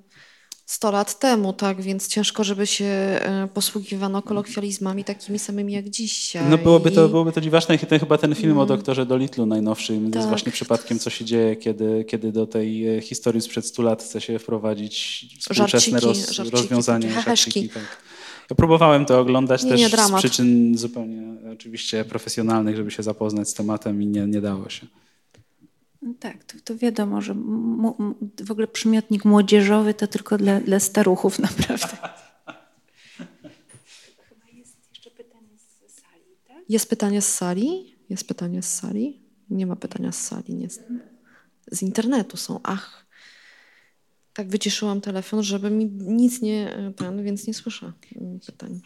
100 0.67 0.91
lat 0.91 1.19
temu, 1.19 1.53
tak, 1.53 1.81
więc 1.81 2.07
ciężko, 2.07 2.43
żeby 2.43 2.67
się 2.67 2.85
e, 2.85 3.47
posługiwano 3.53 4.21
kolokwializmami 4.21 5.03
takimi 5.03 5.39
samymi 5.39 5.73
jak 5.73 5.89
dzisiaj. 5.89 6.43
No 6.49 6.57
byłoby 6.57 6.91
to, 6.91 7.09
byłoby 7.09 7.31
to 7.31 7.41
dziwaczne 7.41 7.75
i 7.75 7.79
ten, 7.79 7.99
chyba 7.99 8.17
ten 8.17 8.35
film 8.35 8.51
mm. 8.51 8.57
o 8.57 8.65
doktorze 8.65 9.05
Dolitlu 9.05 9.45
najnowszym 9.45 10.05
tak. 10.05 10.15
jest 10.15 10.27
właśnie 10.27 10.51
przypadkiem, 10.51 10.99
co 10.99 11.09
się 11.09 11.25
dzieje, 11.25 11.55
kiedy, 11.55 12.05
kiedy 12.07 12.31
do 12.31 12.47
tej 12.47 12.97
e, 12.97 13.01
historii 13.01 13.41
sprzed 13.41 13.65
100 13.65 13.83
lat 13.83 14.03
chce 14.03 14.21
się 14.21 14.39
wprowadzić 14.39 15.25
współczesne 15.39 15.99
roz, 15.99 16.31
żarciki, 16.31 16.57
rozwiązanie. 16.57 17.11
Żarciki, 17.25 17.69
tak. 17.69 17.97
Ja 18.49 18.55
próbowałem 18.55 19.05
to 19.05 19.19
oglądać 19.19 19.63
nie, 19.63 19.69
też 19.69 19.79
nie, 19.79 19.89
z 19.89 20.11
przyczyn 20.11 20.77
zupełnie 20.77 21.21
oczywiście 21.53 22.05
profesjonalnych, 22.05 22.75
żeby 22.75 22.91
się 22.91 23.03
zapoznać 23.03 23.49
z 23.49 23.53
tematem 23.53 24.01
i 24.01 24.05
nie, 24.05 24.27
nie 24.27 24.41
dało 24.41 24.69
się. 24.69 24.87
No 26.07 26.13
tak, 26.19 26.43
to, 26.43 26.57
to 26.63 26.77
wiadomo, 26.77 27.21
że 27.21 27.35
w 28.45 28.51
ogóle 28.51 28.67
przymiotnik 28.67 29.25
młodzieżowy 29.25 29.93
to 29.93 30.07
tylko 30.07 30.37
dla, 30.37 30.59
dla 30.59 30.79
staruchów 30.79 31.39
naprawdę. 31.49 31.97
Chyba 34.29 34.47
jest 34.53 34.77
jeszcze 34.89 35.11
pytanie 35.11 35.57
z 35.57 35.93
sali, 36.01 36.23
tak? 36.47 36.69
Jest 36.69 36.89
pytanie 36.89 37.21
z 37.21 37.33
sali? 37.33 37.95
Jest 38.09 38.27
pytanie 38.27 38.61
z 38.61 38.73
sali? 38.73 39.21
Nie 39.49 39.65
ma 39.65 39.75
pytania 39.75 40.11
z 40.11 40.27
sali, 40.27 40.55
nie. 40.55 40.67
Z 41.71 41.81
internetu 41.81 42.37
są. 42.37 42.59
Ach, 42.63 43.05
tak 44.33 44.49
wyciszyłam 44.49 45.01
telefon, 45.01 45.43
żeby 45.43 45.69
mi 45.69 45.85
nic 45.85 46.41
nie 46.41 46.93
ten, 46.95 47.23
więc 47.23 47.47
nie 47.47 47.53
słyszę 47.53 47.93
pytań. 48.45 48.81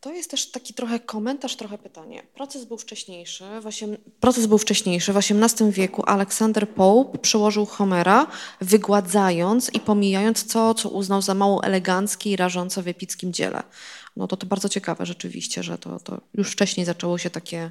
To 0.00 0.12
jest 0.12 0.30
też 0.30 0.50
taki 0.50 0.74
trochę 0.74 1.00
komentarz, 1.00 1.56
trochę 1.56 1.78
pytanie. 1.78 2.22
Proces 2.34 2.64
był 2.64 2.78
wcześniejszy. 2.78 3.44
Osiem... 3.64 3.96
Proces 4.20 4.46
był 4.46 4.58
wcześniejszy. 4.58 5.12
W 5.12 5.16
XVIII 5.16 5.72
wieku 5.72 6.02
Aleksander 6.06 6.68
Pope 6.68 7.18
przełożył 7.18 7.66
Homera, 7.66 8.26
wygładzając 8.60 9.74
i 9.74 9.80
pomijając 9.80 10.52
to, 10.52 10.74
co 10.74 10.88
uznał 10.88 11.22
za 11.22 11.34
mało 11.34 11.64
eleganckie 11.64 12.30
i 12.30 12.36
rażące 12.36 12.82
w 12.82 12.88
epickim 12.88 13.32
dziele. 13.32 13.62
No 14.16 14.26
to 14.26 14.36
to 14.36 14.46
bardzo 14.46 14.68
ciekawe 14.68 15.06
rzeczywiście, 15.06 15.62
że 15.62 15.78
to, 15.78 16.00
to 16.00 16.20
już 16.34 16.52
wcześniej 16.52 16.86
zaczęło 16.86 17.18
się 17.18 17.30
takie 17.30 17.70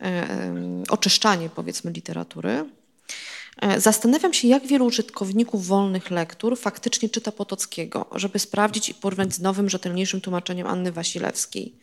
e, 0.00 0.04
e, 0.04 0.54
oczyszczanie, 0.88 1.50
powiedzmy, 1.54 1.90
literatury. 1.90 2.64
E, 3.64 3.80
zastanawiam 3.80 4.34
się, 4.34 4.48
jak 4.48 4.66
wielu 4.66 4.86
użytkowników 4.86 5.66
wolnych 5.66 6.10
lektur 6.10 6.58
faktycznie 6.58 7.08
czyta 7.08 7.32
Potockiego, 7.32 8.06
żeby 8.12 8.38
sprawdzić 8.38 8.88
i 8.88 8.94
porównać 8.94 9.34
z 9.34 9.40
nowym, 9.40 9.70
rzetelniejszym 9.70 10.20
tłumaczeniem 10.20 10.66
Anny 10.66 10.92
Wasilewskiej. 10.92 11.74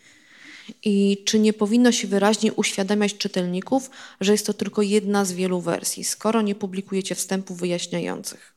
I 0.83 1.23
czy 1.25 1.39
nie 1.39 1.53
powinno 1.53 1.91
się 1.91 2.07
wyraźnie 2.07 2.53
uświadamiać 2.53 3.17
czytelników, 3.17 3.89
że 4.21 4.31
jest 4.31 4.45
to 4.45 4.53
tylko 4.53 4.81
jedna 4.81 5.25
z 5.25 5.31
wielu 5.31 5.61
wersji, 5.61 6.03
skoro 6.03 6.41
nie 6.41 6.55
publikujecie 6.55 7.15
wstępów 7.15 7.57
wyjaśniających? 7.57 8.53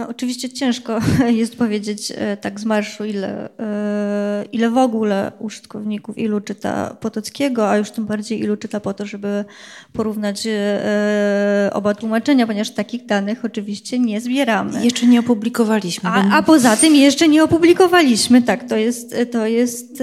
No, 0.00 0.08
oczywiście 0.08 0.50
ciężko 0.50 0.98
jest 1.40 1.56
powiedzieć 1.56 2.12
e, 2.16 2.36
tak 2.36 2.60
z 2.60 2.64
marszu, 2.64 3.04
ile, 3.04 3.48
e, 3.58 4.44
ile 4.52 4.70
w 4.70 4.78
ogóle 4.78 5.32
użytkowników, 5.38 6.18
ilu 6.18 6.40
czyta 6.40 6.96
Potockiego, 7.00 7.70
a 7.70 7.76
już 7.76 7.90
tym 7.90 8.06
bardziej 8.06 8.40
ilu 8.40 8.56
czyta 8.56 8.80
po 8.80 8.94
to, 8.94 9.06
żeby 9.06 9.44
porównać 9.92 10.46
e, 10.46 11.70
oba 11.72 11.94
tłumaczenia, 11.94 12.46
ponieważ 12.46 12.70
takich 12.70 13.06
danych 13.06 13.44
oczywiście 13.44 13.98
nie 13.98 14.20
zbieramy. 14.20 14.84
Jeszcze 14.84 15.06
nie 15.06 15.20
opublikowaliśmy. 15.20 16.10
A, 16.10 16.38
a 16.38 16.42
poza 16.42 16.76
tym 16.76 16.94
jeszcze 16.94 17.28
nie 17.28 17.44
opublikowaliśmy, 17.44 18.42
tak, 18.42 18.68
to 18.68 18.76
jest, 18.76 19.16
to 19.32 19.46
jest 19.46 20.02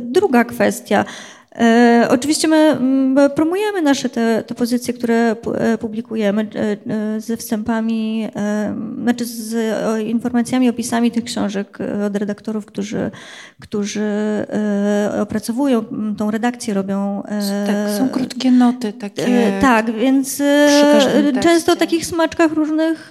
druga 0.00 0.44
kwestia. 0.44 1.04
E, 1.56 2.08
oczywiście 2.10 2.48
my 2.48 3.30
promujemy 3.34 3.82
nasze 3.82 4.08
te, 4.08 4.44
te 4.46 4.54
pozycje, 4.54 4.94
które 4.94 5.36
e, 5.54 5.78
publikujemy 5.78 6.48
e, 6.54 7.20
ze 7.20 7.36
wstępami, 7.36 8.28
znaczy 9.02 9.24
z 9.24 9.54
informacjami, 10.00 10.68
opisami 10.68 11.10
tych 11.10 11.24
książek 11.24 11.78
od 12.06 12.16
redaktorów, 12.16 12.66
którzy, 12.66 13.10
którzy 13.60 14.10
opracowują 15.22 15.84
tą 16.18 16.30
redakcję, 16.30 16.74
robią. 16.74 17.22
Tak, 17.66 17.98
są 17.98 18.08
krótkie 18.08 18.50
noty 18.50 18.92
takie. 18.92 19.52
Tak, 19.60 19.90
więc 19.90 20.42
często 21.40 21.72
o 21.72 21.76
takich 21.76 22.06
smaczkach 22.06 22.52
różnych 22.52 23.10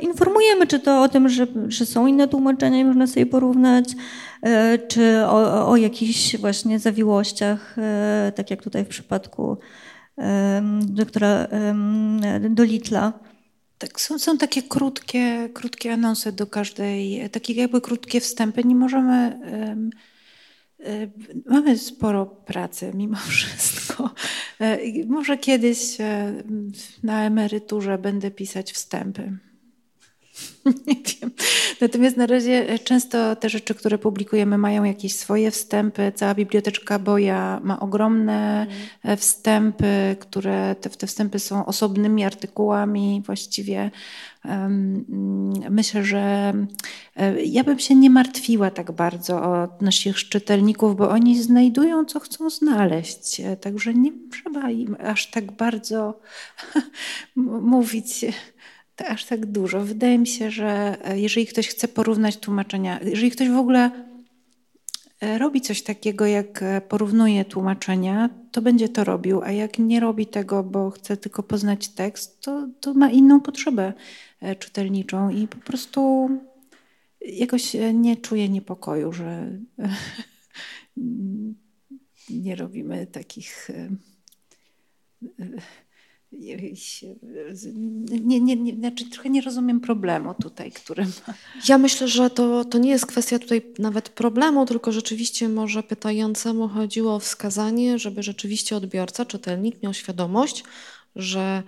informujemy, 0.00 0.66
czy 0.66 0.78
to 0.78 1.02
o 1.02 1.08
tym, 1.08 1.28
że, 1.28 1.46
że 1.68 1.86
są 1.86 2.06
inne 2.06 2.28
tłumaczenia 2.28 2.80
i 2.80 2.84
można 2.84 3.06
sobie 3.06 3.26
porównać. 3.26 3.94
E, 4.42 4.78
czy 4.78 5.26
o, 5.26 5.68
o 5.70 5.76
jakichś 5.76 6.36
właśnie 6.36 6.78
zawiłościach, 6.78 7.78
e, 7.78 8.32
tak 8.36 8.50
jak 8.50 8.62
tutaj 8.62 8.84
w 8.84 8.88
przypadku 8.88 9.58
doktora 10.80 11.48
Dolitla. 12.50 13.12
Tak, 13.78 14.00
są, 14.00 14.18
są 14.18 14.38
takie 14.38 14.62
krótkie, 14.62 15.48
krótkie 15.54 15.92
anonsy 15.92 16.32
do 16.32 16.46
każdej, 16.46 17.30
takie 17.30 17.52
jakby 17.54 17.80
krótkie 17.80 18.20
wstępy. 18.20 18.64
Nie 18.64 18.74
możemy. 18.74 19.40
Um, 19.68 19.90
Mamy 21.46 21.78
sporo 21.78 22.26
pracy 22.26 22.92
mimo 22.94 23.16
wszystko. 23.28 24.10
Może 25.06 25.38
kiedyś 25.38 25.98
na 27.02 27.24
emeryturze 27.24 27.98
będę 27.98 28.30
pisać 28.30 28.72
wstępy. 28.72 29.38
Nie 30.86 30.94
wiem. 30.94 31.30
Natomiast 31.80 32.16
na 32.16 32.26
razie 32.26 32.68
e, 32.68 32.78
często 32.78 33.36
te 33.36 33.48
rzeczy, 33.48 33.74
które 33.74 33.98
publikujemy, 33.98 34.58
mają 34.58 34.84
jakieś 34.84 35.14
swoje 35.14 35.50
wstępy. 35.50 36.12
Cała 36.14 36.34
biblioteczka 36.34 36.98
Boja 36.98 37.60
ma 37.64 37.80
ogromne 37.80 38.66
mm. 39.04 39.16
wstępy, 39.16 40.16
które 40.20 40.74
te, 40.80 40.90
te 40.90 41.06
wstępy 41.06 41.38
są 41.38 41.66
osobnymi 41.66 42.24
artykułami 42.24 43.22
właściwie. 43.26 43.90
Myślę, 45.70 46.04
że 46.04 46.52
e, 47.16 47.42
ja 47.42 47.64
bym 47.64 47.78
się 47.78 47.94
nie 47.94 48.10
martwiła 48.10 48.70
tak 48.70 48.92
bardzo 48.92 49.42
o 49.42 49.68
naszych 49.80 50.16
czytelników, 50.16 50.96
bo 50.96 51.10
oni 51.10 51.42
znajdują, 51.42 52.04
co 52.04 52.20
chcą 52.20 52.50
znaleźć. 52.50 53.42
Także 53.60 53.94
nie 53.94 54.12
trzeba 54.32 54.70
im 54.70 54.96
aż 55.04 55.30
tak 55.30 55.52
bardzo 55.52 56.20
mówić 57.74 58.24
aż 59.08 59.24
tak 59.24 59.46
dużo. 59.46 59.80
Wydaje 59.80 60.18
mi 60.18 60.26
się, 60.26 60.50
że 60.50 60.98
e, 61.04 61.20
jeżeli 61.20 61.46
ktoś 61.46 61.68
chce 61.68 61.88
porównać 61.88 62.36
tłumaczenia, 62.36 63.00
jeżeli 63.02 63.30
ktoś 63.30 63.48
w 63.48 63.56
ogóle 63.56 63.90
e, 65.20 65.38
robi 65.38 65.60
coś 65.60 65.82
takiego, 65.82 66.26
jak 66.26 66.62
e, 66.62 66.80
porównuje 66.80 67.44
tłumaczenia, 67.44 68.30
to 68.52 68.62
będzie 68.62 68.88
to 68.88 69.04
robił, 69.04 69.42
a 69.42 69.52
jak 69.52 69.78
nie 69.78 70.00
robi 70.00 70.26
tego, 70.26 70.62
bo 70.62 70.90
chce 70.90 71.16
tylko 71.16 71.42
poznać 71.42 71.88
tekst, 71.88 72.40
to, 72.40 72.68
to 72.80 72.94
ma 72.94 73.10
inną 73.10 73.40
potrzebę 73.40 73.92
czytelniczą 74.58 75.30
i 75.30 75.48
po 75.48 75.56
prostu 75.56 76.30
jakoś 77.20 77.76
nie 77.94 78.16
czuje 78.16 78.48
niepokoju, 78.48 79.12
że 79.12 79.58
nie 82.30 82.56
robimy 82.56 83.06
takich 83.06 83.70
nie, 86.32 86.56
nie, 88.40 88.56
nie, 88.56 88.74
znaczy 88.74 89.10
trochę 89.10 89.30
nie 89.30 89.40
rozumiem 89.40 89.80
problemu 89.80 90.34
tutaj, 90.42 90.72
który. 90.72 91.06
Ja 91.68 91.78
myślę, 91.78 92.08
że 92.08 92.30
to, 92.30 92.64
to 92.64 92.78
nie 92.78 92.90
jest 92.90 93.06
kwestia 93.06 93.38
tutaj 93.38 93.62
nawet 93.78 94.08
problemu, 94.08 94.66
tylko 94.66 94.92
rzeczywiście 94.92 95.48
może 95.48 95.82
pytającemu 95.82 96.68
chodziło 96.68 97.14
o 97.14 97.18
wskazanie, 97.18 97.98
żeby 97.98 98.22
rzeczywiście 98.22 98.76
odbiorca, 98.76 99.26
czytelnik 99.26 99.82
miał 99.82 99.94
świadomość, 99.94 100.64
że 101.16 101.62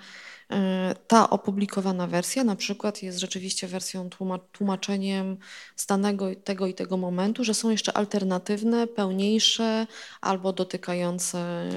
ta 1.06 1.30
opublikowana 1.30 2.06
wersja 2.06 2.44
na 2.44 2.56
przykład 2.56 3.02
jest 3.02 3.18
rzeczywiście 3.18 3.68
wersją 3.68 4.10
tłumaczeniem 4.52 5.36
z 5.76 5.86
danego 5.86 6.26
tego 6.44 6.66
i 6.66 6.74
tego 6.74 6.96
momentu, 6.96 7.44
że 7.44 7.54
są 7.54 7.70
jeszcze 7.70 7.92
alternatywne, 7.92 8.86
pełniejsze 8.86 9.86
albo 10.20 10.52
dotykające 10.52 11.68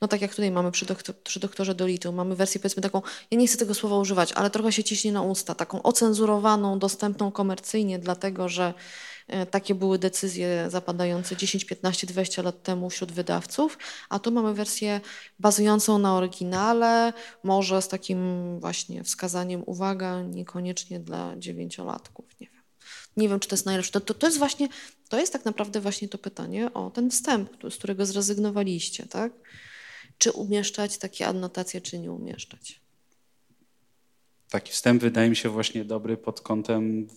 no 0.00 0.08
tak 0.08 0.20
jak 0.20 0.30
tutaj 0.30 0.50
mamy 0.50 0.70
przy, 0.70 0.86
doktor, 0.86 1.16
przy 1.16 1.40
doktorze 1.40 1.74
Dolitu, 1.74 2.12
mamy 2.12 2.36
wersję 2.36 2.60
powiedzmy 2.60 2.82
taką, 2.82 3.02
ja 3.30 3.38
nie 3.38 3.46
chcę 3.46 3.58
tego 3.58 3.74
słowa 3.74 3.98
używać, 3.98 4.32
ale 4.32 4.50
trochę 4.50 4.72
się 4.72 4.84
ciśnie 4.84 5.12
na 5.12 5.22
usta, 5.22 5.54
taką 5.54 5.82
ocenzurowaną, 5.82 6.78
dostępną 6.78 7.32
komercyjnie, 7.32 7.98
dlatego 7.98 8.48
że 8.48 8.64
e, 8.66 8.74
takie 9.50 9.74
były 9.74 9.98
decyzje 9.98 10.66
zapadające 10.70 11.36
10, 11.36 11.64
15, 11.64 12.06
20 12.06 12.42
lat 12.42 12.62
temu 12.62 12.90
wśród 12.90 13.12
wydawców, 13.12 13.78
a 14.08 14.18
tu 14.18 14.32
mamy 14.32 14.54
wersję 14.54 15.00
bazującą 15.38 15.98
na 15.98 16.16
oryginale, 16.16 17.12
może 17.42 17.82
z 17.82 17.88
takim 17.88 18.20
właśnie 18.60 19.04
wskazaniem 19.04 19.62
uwaga, 19.66 20.22
niekoniecznie 20.22 21.00
dla 21.00 21.34
dziewięciolatków, 21.36 22.24
nie 22.40 22.46
wiem. 22.46 22.62
Nie 23.16 23.28
wiem, 23.28 23.40
czy 23.40 23.48
to 23.48 23.54
jest 23.54 23.66
najlepsze. 23.66 23.92
To, 23.92 24.00
to, 24.00 24.14
to 24.14 24.26
jest 24.26 24.38
właśnie, 24.38 24.68
to 25.08 25.18
jest 25.18 25.32
tak 25.32 25.44
naprawdę 25.44 25.80
właśnie 25.80 26.08
to 26.08 26.18
pytanie 26.18 26.74
o 26.74 26.90
ten 26.90 27.10
wstęp, 27.10 27.50
z 27.70 27.76
którego 27.76 28.06
zrezygnowaliście, 28.06 29.06
tak? 29.06 29.32
czy 30.18 30.32
umieszczać 30.32 30.98
takie 30.98 31.26
adnotacje, 31.26 31.80
czy 31.80 31.98
nie 31.98 32.12
umieszczać. 32.12 32.80
Taki 34.50 34.72
wstęp 34.72 35.02
wydaje 35.02 35.30
mi 35.30 35.36
się 35.36 35.48
właśnie 35.48 35.84
dobry 35.84 36.16
pod 36.16 36.40
kątem 36.40 37.08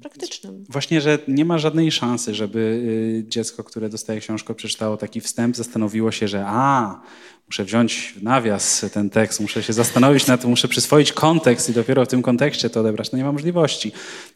praktycznym. 0.00 0.64
Właśnie, 0.68 1.00
że 1.00 1.18
nie 1.28 1.44
ma 1.44 1.58
żadnej 1.58 1.92
szansy, 1.92 2.34
żeby 2.34 2.58
y, 2.58 3.28
dziecko, 3.28 3.64
które 3.64 3.88
dostaje 3.88 4.20
książkę, 4.20 4.54
przeczytało 4.54 4.96
taki 4.96 5.20
wstęp, 5.20 5.56
zastanowiło 5.56 6.12
się, 6.12 6.28
że 6.28 6.44
a, 6.46 7.00
muszę 7.46 7.64
wziąć 7.64 8.14
w 8.16 8.22
nawias 8.22 8.86
ten 8.92 9.10
tekst, 9.10 9.40
muszę 9.40 9.62
się 9.62 9.72
zastanowić 9.72 10.26
nad 10.26 10.40
tym, 10.40 10.50
muszę 10.50 10.68
przyswoić 10.68 11.12
kontekst 11.12 11.70
i 11.70 11.72
dopiero 11.72 12.04
w 12.04 12.08
tym 12.08 12.22
kontekście 12.22 12.70
to 12.70 12.80
odebrać. 12.80 13.12
No 13.12 13.18
nie 13.18 13.24
ma 13.24 13.32
możliwości. 13.32 13.92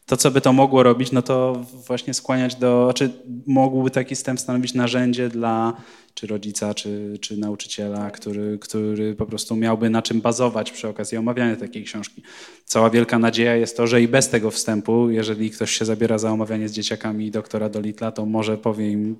To, 0.06 0.16
co 0.16 0.30
by 0.30 0.40
to 0.40 0.52
mogło 0.52 0.82
robić, 0.82 1.12
no 1.12 1.22
to 1.22 1.64
właśnie 1.86 2.14
skłaniać 2.14 2.54
do, 2.54 2.92
czy 2.96 3.06
znaczy 3.06 3.22
mógłby 3.46 3.90
taki 3.90 4.14
wstęp 4.14 4.40
stanowić 4.40 4.74
narzędzie 4.74 5.28
dla 5.28 5.76
czy 6.14 6.26
rodzica, 6.26 6.74
czy, 6.74 7.18
czy 7.20 7.36
nauczyciela, 7.36 8.10
który, 8.10 8.58
który 8.58 9.14
po 9.14 9.26
prostu 9.26 9.56
miałby 9.56 9.90
na 9.90 10.02
czym 10.02 10.20
bazować 10.20 10.72
przy 10.72 10.88
okazji 10.88 11.18
omawiania 11.18 11.56
takiej 11.56 11.84
książki. 11.84 12.22
Cała 12.64 12.90
wielka 12.90 13.18
nadzieja 13.18 13.56
jest 13.56 13.76
to, 13.76 13.86
że 13.86 14.02
i 14.02 14.08
bez 14.08 14.28
tego 14.28 14.50
wstępu, 14.50 15.10
jeżeli 15.10 15.50
ktoś 15.50 15.70
się 15.70 15.84
zabiera 15.84 16.18
za 16.18 16.30
omawianie 16.30 16.68
z 16.68 16.72
dzieciakami 16.72 17.30
doktora 17.30 17.68
Dolitla, 17.68 18.12
to 18.12 18.26
może 18.26 18.58
powie 18.58 18.90
im 18.90 19.16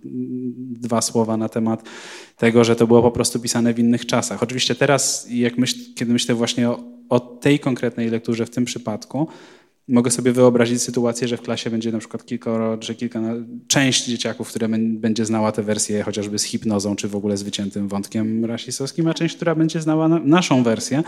dwa 0.80 1.01
słowa 1.01 1.36
na 1.36 1.49
temat 1.49 1.82
tego, 2.36 2.64
że 2.64 2.76
to 2.76 2.86
było 2.86 3.03
po 3.03 3.11
prostu 3.11 3.40
pisane 3.40 3.74
w 3.74 3.78
innych 3.78 4.07
czasach. 4.07 4.43
Oczywiście 4.43 4.74
teraz, 4.74 5.26
jak 5.30 5.59
myśl, 5.59 5.78
kiedy 5.95 6.12
myślę 6.12 6.34
właśnie 6.34 6.70
o, 6.70 6.84
o 7.09 7.20
tej 7.20 7.59
konkretnej 7.59 8.11
lekturze 8.11 8.47
w 8.47 8.51
tym 8.51 8.64
przypadku, 8.64 9.28
Mogę 9.89 10.11
sobie 10.11 10.33
wyobrazić 10.33 10.83
sytuację, 10.83 11.28
że 11.28 11.37
w 11.37 11.43
klasie 11.43 11.70
będzie 11.70 11.93
na 11.93 11.99
przykład 11.99 12.26
kilkoro, 12.26 12.78
czy 12.78 12.95
kilka, 12.95 13.20
część 13.68 14.07
dzieciaków, 14.07 14.49
które 14.49 14.68
będzie 14.78 15.24
znała 15.24 15.53
tę 15.53 15.62
wersję 15.62 16.03
chociażby 16.03 16.39
z 16.39 16.43
hipnozą, 16.43 16.97
czy 16.97 17.09
w 17.09 17.16
ogóle 17.16 17.37
z 17.37 17.43
wyciętym 17.43 17.89
wątkiem 17.89 18.45
rasistowskim, 18.45 19.09
a 19.09 19.14
część, 19.14 19.37
która 19.37 19.55
będzie 19.55 19.80
znała 19.80 20.09
na, 20.09 20.18
naszą 20.18 20.62
wersję. 20.62 21.03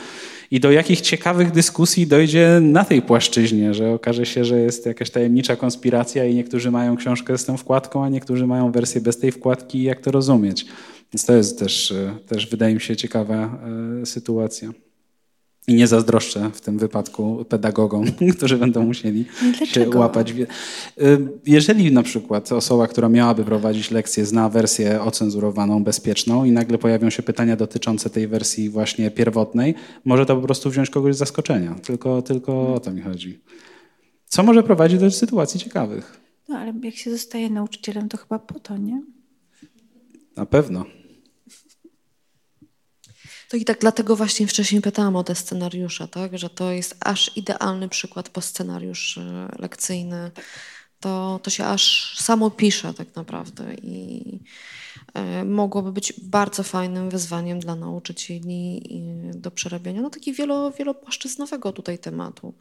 I 0.50 0.60
do 0.60 0.70
jakich 0.70 1.00
ciekawych 1.00 1.50
dyskusji 1.50 2.06
dojdzie 2.06 2.58
na 2.62 2.84
tej 2.84 3.02
płaszczyźnie, 3.02 3.74
że 3.74 3.90
okaże 3.90 4.26
się, 4.26 4.44
że 4.44 4.60
jest 4.60 4.86
jakaś 4.86 5.10
tajemnicza 5.10 5.56
konspiracja 5.56 6.24
i 6.24 6.34
niektórzy 6.34 6.70
mają 6.70 6.96
książkę 6.96 7.38
z 7.38 7.44
tą 7.44 7.56
wkładką, 7.56 8.04
a 8.04 8.08
niektórzy 8.08 8.46
mają 8.46 8.72
wersję 8.72 9.00
bez 9.00 9.18
tej 9.18 9.32
wkładki 9.32 9.78
i 9.78 9.82
jak 9.82 10.00
to 10.00 10.10
rozumieć. 10.10 10.66
Więc 11.12 11.24
to 11.24 11.36
jest 11.36 11.58
też, 11.58 11.94
też 12.26 12.46
wydaje 12.46 12.74
mi 12.74 12.80
się, 12.80 12.96
ciekawa 12.96 13.58
e, 14.02 14.06
sytuacja. 14.06 14.70
I 15.68 15.74
nie 15.74 15.86
zazdroszczę 15.86 16.50
w 16.54 16.60
tym 16.60 16.78
wypadku 16.78 17.44
pedagogom, 17.48 18.04
którzy 18.36 18.56
będą 18.56 18.82
musieli 18.82 19.24
Dlaczego? 19.58 19.92
się 19.92 19.98
łapać. 19.98 20.34
Jeżeli 21.46 21.92
na 21.92 22.02
przykład 22.02 22.52
osoba, 22.52 22.86
która 22.86 23.08
miałaby 23.08 23.44
prowadzić 23.44 23.90
lekcję, 23.90 24.26
zna 24.26 24.48
wersję 24.48 25.02
ocenzurowaną, 25.02 25.84
bezpieczną 25.84 26.44
i 26.44 26.52
nagle 26.52 26.78
pojawią 26.78 27.10
się 27.10 27.22
pytania 27.22 27.56
dotyczące 27.56 28.10
tej 28.10 28.28
wersji 28.28 28.70
właśnie 28.70 29.10
pierwotnej, 29.10 29.74
może 30.04 30.26
to 30.26 30.36
po 30.36 30.42
prostu 30.42 30.70
wziąć 30.70 30.90
kogoś 30.90 31.14
z 31.14 31.18
zaskoczenia. 31.18 31.74
Tylko, 31.74 32.22
tylko 32.22 32.74
o 32.74 32.80
to 32.80 32.92
mi 32.92 33.00
chodzi. 33.00 33.40
Co 34.26 34.42
może 34.42 34.62
prowadzić 34.62 35.00
do 35.00 35.10
sytuacji 35.10 35.60
ciekawych? 35.60 36.20
No 36.48 36.58
ale 36.58 36.72
jak 36.82 36.94
się 36.94 37.10
zostaje 37.10 37.50
nauczycielem, 37.50 38.08
to 38.08 38.16
chyba 38.16 38.38
po 38.38 38.60
to, 38.60 38.76
nie? 38.76 39.02
Na 40.36 40.46
pewno. 40.46 40.84
To 43.54 43.58
i 43.58 43.64
tak 43.64 43.78
dlatego 43.80 44.16
właśnie 44.16 44.46
wcześniej 44.46 44.82
pytałam 44.82 45.16
o 45.16 45.24
te 45.24 45.34
scenariusze, 45.34 46.08
tak? 46.08 46.38
że 46.38 46.50
to 46.50 46.70
jest 46.70 46.96
aż 47.00 47.36
idealny 47.36 47.88
przykład 47.88 48.28
po 48.28 48.40
scenariusz 48.40 49.18
e, 49.18 49.48
lekcyjny. 49.58 50.30
To, 51.00 51.40
to 51.42 51.50
się 51.50 51.64
aż 51.64 52.14
samo 52.18 52.50
pisze 52.50 52.94
tak 52.94 53.16
naprawdę 53.16 53.74
i 53.74 54.22
e, 55.14 55.44
mogłoby 55.44 55.92
być 55.92 56.12
bardzo 56.22 56.62
fajnym 56.62 57.10
wyzwaniem 57.10 57.60
dla 57.60 57.74
nauczycieli 57.74 58.82
do 59.34 59.50
przerabiania 59.50 60.02
no, 60.02 60.10
takiego 60.10 60.36
wielo, 60.36 60.70
wielopłaszczyznowego 60.70 61.72
tutaj 61.72 61.98
tematu 61.98 62.54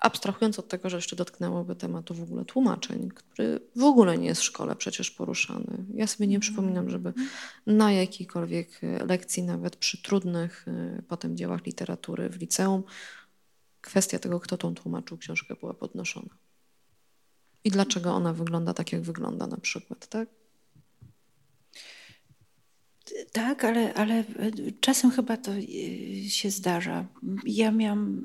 abstrahując 0.00 0.58
od 0.58 0.68
tego, 0.68 0.90
że 0.90 0.96
jeszcze 0.96 1.16
dotknęłoby 1.16 1.76
tematu 1.76 2.14
w 2.14 2.22
ogóle 2.22 2.44
tłumaczeń, 2.44 3.08
który 3.08 3.60
w 3.76 3.82
ogóle 3.82 4.18
nie 4.18 4.26
jest 4.26 4.40
w 4.40 4.44
szkole 4.44 4.76
przecież 4.76 5.10
poruszany. 5.10 5.84
Ja 5.94 6.06
sobie 6.06 6.26
nie 6.26 6.40
przypominam, 6.40 6.90
żeby 6.90 7.12
na 7.66 7.92
jakiejkolwiek 7.92 8.80
lekcji, 9.06 9.42
nawet 9.42 9.76
przy 9.76 10.02
trudnych 10.02 10.68
y, 10.68 11.02
potem 11.08 11.36
dziełach 11.36 11.66
literatury 11.66 12.28
w 12.28 12.40
liceum, 12.40 12.82
kwestia 13.80 14.18
tego, 14.18 14.40
kto 14.40 14.56
tą 14.56 14.74
tłumaczył 14.74 15.18
książkę 15.18 15.54
była 15.60 15.74
podnoszona. 15.74 16.36
I 17.64 17.70
dlaczego 17.70 18.14
ona 18.14 18.32
wygląda 18.32 18.74
tak, 18.74 18.92
jak 18.92 19.02
wygląda 19.02 19.46
na 19.46 19.56
przykład, 19.56 20.06
tak? 20.06 20.28
Tak, 23.32 23.64
ale, 23.64 23.94
ale 23.94 24.24
czasem 24.80 25.10
chyba 25.10 25.36
to 25.36 25.52
y, 25.52 26.30
się 26.30 26.50
zdarza. 26.50 27.06
Ja 27.46 27.70
miałam 27.70 28.20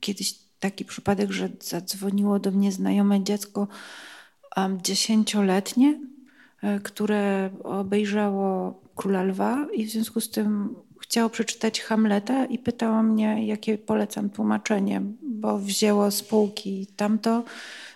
kiedyś 0.00 0.41
taki 0.62 0.84
przypadek, 0.84 1.32
że 1.32 1.48
zadzwoniło 1.60 2.38
do 2.38 2.50
mnie 2.50 2.72
znajome 2.72 3.24
dziecko 3.24 3.68
dziesięcioletnie, 4.82 6.00
e, 6.62 6.80
które 6.80 7.50
obejrzało 7.64 8.80
Króla 8.96 9.22
Lwa 9.22 9.66
i 9.74 9.86
w 9.86 9.90
związku 9.90 10.20
z 10.20 10.30
tym 10.30 10.74
chciało 11.00 11.30
przeczytać 11.30 11.80
Hamleta 11.80 12.44
i 12.44 12.58
pytało 12.58 13.02
mnie, 13.02 13.46
jakie 13.46 13.78
polecam 13.78 14.30
tłumaczenie, 14.30 15.02
bo 15.22 15.58
wzięło 15.58 16.10
z 16.10 16.22
półki 16.22 16.86
tamto, 16.96 17.44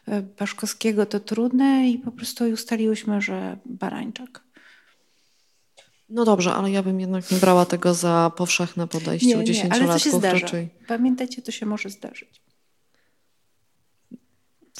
e, 0.08 0.22
Paszkowskiego 0.22 1.06
to 1.06 1.20
trudne 1.20 1.90
i 1.90 1.98
po 1.98 2.12
prostu 2.12 2.44
ustaliłyśmy, 2.44 3.20
że 3.20 3.56
Barańczak. 3.66 4.40
No 6.08 6.24
dobrze, 6.24 6.54
ale 6.54 6.70
ja 6.70 6.82
bym 6.82 7.00
jednak 7.00 7.30
nie 7.30 7.38
brała 7.38 7.66
tego 7.66 7.94
za 7.94 8.32
powszechne 8.36 8.86
podejście 8.86 9.26
Nie, 9.26 9.38
u 9.38 9.42
nie, 9.42 9.44
ale 9.44 9.46
to 9.46 9.52
się 9.52 9.54
dziesięciolatków 9.54 10.18
zdarza. 10.18 10.38
raczej. 10.38 10.68
Pamiętajcie, 10.86 11.42
to 11.42 11.52
się 11.52 11.66
może 11.66 11.90
zdarzyć. 11.90 12.45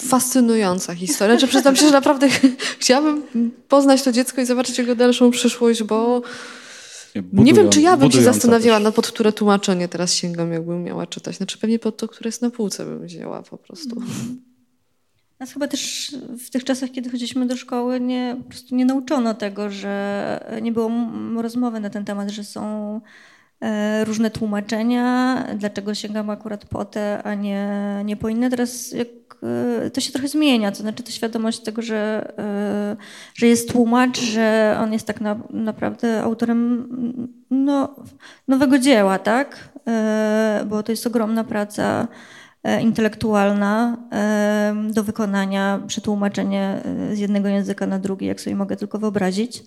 Fascynująca 0.01 0.95
historia. 0.95 1.37
Czy 1.37 1.49
przyznam 1.49 1.77
się, 1.77 1.87
że 1.87 1.93
naprawdę 1.93 2.29
chciałabym 2.81 3.23
poznać 3.69 4.03
to 4.03 4.13
dziecko 4.13 4.41
i 4.41 4.47
zobaczyć 4.47 4.79
jego 4.79 4.95
dalszą 4.95 5.31
przyszłość, 5.31 5.83
bo 5.83 6.23
nie 7.33 7.55
wiem, 7.55 7.71
czy 7.71 7.81
ja 7.81 7.97
bym 7.97 8.13
się 8.13 8.23
zastanawiała, 8.23 8.79
też. 8.79 8.85
na 8.85 8.93
pod 8.93 9.07
które 9.07 9.33
tłumaczenie 9.33 9.89
teraz 9.89 10.13
sięgam, 10.13 10.53
jakbym 10.53 10.85
miała 10.85 11.07
czytać. 11.07 11.37
Znaczy 11.37 11.59
pewnie 11.59 11.79
pod 11.79 11.97
to, 11.97 12.09
które 12.09 12.29
jest 12.29 12.43
na 12.43 12.51
półce 12.51 12.85
bym 12.85 13.07
wzięła 13.07 13.43
po 13.43 13.59
prostu. 13.59 14.03
Nas 15.41 15.53
chyba 15.53 15.69
też 15.69 16.15
w 16.47 16.51
tych 16.51 16.65
czasach, 16.65 16.91
kiedy 16.91 17.11
chodziliśmy 17.11 17.47
do 17.47 17.57
szkoły, 17.57 18.01
nie, 18.01 18.37
po 18.45 18.51
prostu 18.51 18.77
nie 18.77 18.85
nauczono 18.85 19.35
tego, 19.35 19.71
że 19.71 20.59
nie 20.63 20.73
było 20.73 20.91
rozmowy 21.37 21.81
na 21.81 21.91
ten 21.91 22.05
temat, 22.05 22.31
że 22.31 22.45
są 22.45 23.01
różne 24.05 24.31
tłumaczenia, 24.31 25.45
dlaczego 25.55 25.95
sięgamy 25.95 26.33
akurat 26.33 26.65
po 26.65 26.85
te, 26.85 27.23
a 27.23 27.35
nie, 27.35 27.69
nie 28.05 28.17
po 28.17 28.29
inne. 28.29 28.51
Teraz 28.51 28.93
jak, 28.93 29.09
e, 29.87 29.91
to 29.91 30.01
się 30.01 30.13
trochę 30.13 30.29
zmienia, 30.29 30.71
to 30.71 30.77
znaczy 30.77 31.03
to 31.03 31.11
świadomość 31.11 31.61
tego, 31.61 31.83
że, 31.83 32.33
e, 32.39 32.97
że 33.35 33.47
jest 33.47 33.73
tłumacz, 33.73 34.21
że 34.21 34.77
on 34.81 34.93
jest 34.93 35.07
tak 35.07 35.21
na, 35.21 35.37
naprawdę 35.51 36.23
autorem 36.23 36.89
mm, 36.91 37.29
no, 37.51 37.97
nowego 38.49 38.79
dzieła, 38.79 39.19
tak? 39.19 39.69
E, 39.89 40.65
Bo 40.69 40.83
to 40.83 40.93
jest 40.93 41.07
ogromna 41.07 41.45
praca 41.45 42.09
e, 42.63 42.83
intelektualna 42.83 43.97
e, 44.13 44.75
do 44.93 45.05
wykonania, 45.05 45.81
przetłumaczenie 45.87 46.83
e, 47.11 47.17
z 47.17 47.19
jednego 47.19 47.49
języka 47.49 47.87
na 47.87 47.99
drugi, 47.99 48.27
jak 48.27 48.41
sobie 48.41 48.57
mogę 48.57 48.77
tylko 48.77 48.99
wyobrazić. 48.99 49.63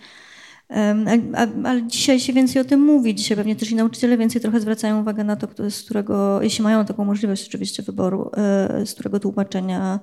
Ale 1.65 1.83
dzisiaj 1.87 2.19
się 2.19 2.33
więcej 2.33 2.61
o 2.61 2.65
tym 2.65 2.79
mówi. 2.79 3.15
Dzisiaj 3.15 3.37
pewnie 3.37 3.55
też 3.55 3.71
i 3.71 3.75
nauczyciele 3.75 4.17
więcej 4.17 4.41
trochę 4.41 4.59
zwracają 4.59 5.01
uwagę 5.01 5.23
na 5.23 5.35
to, 5.35 5.69
z 5.69 5.83
którego, 5.83 6.41
jeśli 6.41 6.63
mają 6.63 6.85
taką 6.85 7.05
możliwość 7.05 7.47
oczywiście 7.47 7.83
wyboru, 7.83 8.31
e, 8.37 8.85
z 8.85 8.93
którego 8.93 9.19
tłumaczenia 9.19 9.99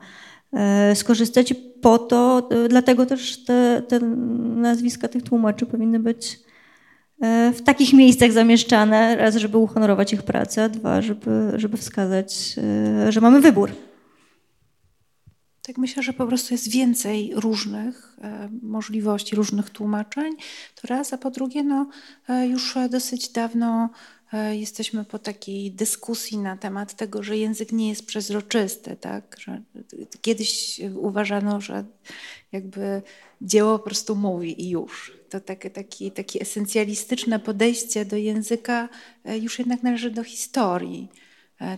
e, 0.53 0.95
skorzystać. 0.95 1.55
Po 1.83 1.99
to, 1.99 2.49
e, 2.51 2.69
dlatego 2.69 3.07
też 3.07 3.45
te, 3.45 3.83
te 3.89 4.01
nazwiska 4.57 5.09
tych 5.09 5.23
tłumaczy 5.23 5.67
powinny 5.67 6.01
być 6.01 6.47
w 7.55 7.63
takich 7.65 7.93
miejscach 7.93 8.33
zamieszczane, 8.33 9.17
raz, 9.17 9.37
żeby 9.37 9.59
uhonorować 9.59 10.13
ich 10.13 10.23
pracę, 10.23 10.65
a 10.65 10.69
dwa, 10.69 11.03
żeby, 11.03 11.53
żeby 11.55 11.77
wskazać, 11.77 12.57
że 13.09 13.21
mamy 13.21 13.41
wybór. 13.41 13.71
Tak 15.67 15.79
myślę, 15.79 16.03
że 16.03 16.13
po 16.13 16.27
prostu 16.27 16.55
jest 16.55 16.71
więcej 16.71 17.33
różnych 17.35 18.17
e, 18.23 18.49
możliwości, 18.63 19.37
różnych 19.37 19.71
tłumaczeń. 19.71 20.37
To 20.75 20.89
raz, 20.89 21.13
a 21.13 21.19
po 21.19 21.31
drugie, 21.31 21.63
no, 21.63 21.89
e, 22.29 22.47
już 22.47 22.79
dosyć 22.91 23.29
dawno 23.29 23.91
e, 24.33 24.57
jesteśmy 24.57 25.05
po 25.05 25.19
takiej 25.19 25.73
dyskusji 25.73 26.39
na 26.39 26.57
temat 26.57 26.95
tego, 26.95 27.23
że 27.23 27.37
język 27.37 27.73
nie 27.73 27.89
jest 27.89 28.07
przezroczysty, 28.07 28.97
tak? 28.97 29.37
Że 29.39 29.63
kiedyś 30.21 30.81
uważano, 30.95 31.61
że 31.61 31.85
jakby 32.53 33.03
dzieło 33.41 33.79
po 33.79 33.85
prostu 33.85 34.17
mówi 34.17 34.63
i 34.63 34.71
już. 34.71 35.13
To 35.31 35.41
takie, 35.41 35.71
taki, 35.71 36.11
takie 36.11 36.41
esencjalistyczne 36.41 37.39
podejście 37.39 38.05
do 38.05 38.17
języka 38.17 38.89
już 39.41 39.59
jednak 39.59 39.83
należy 39.83 40.11
do 40.11 40.25
historii. 40.25 41.09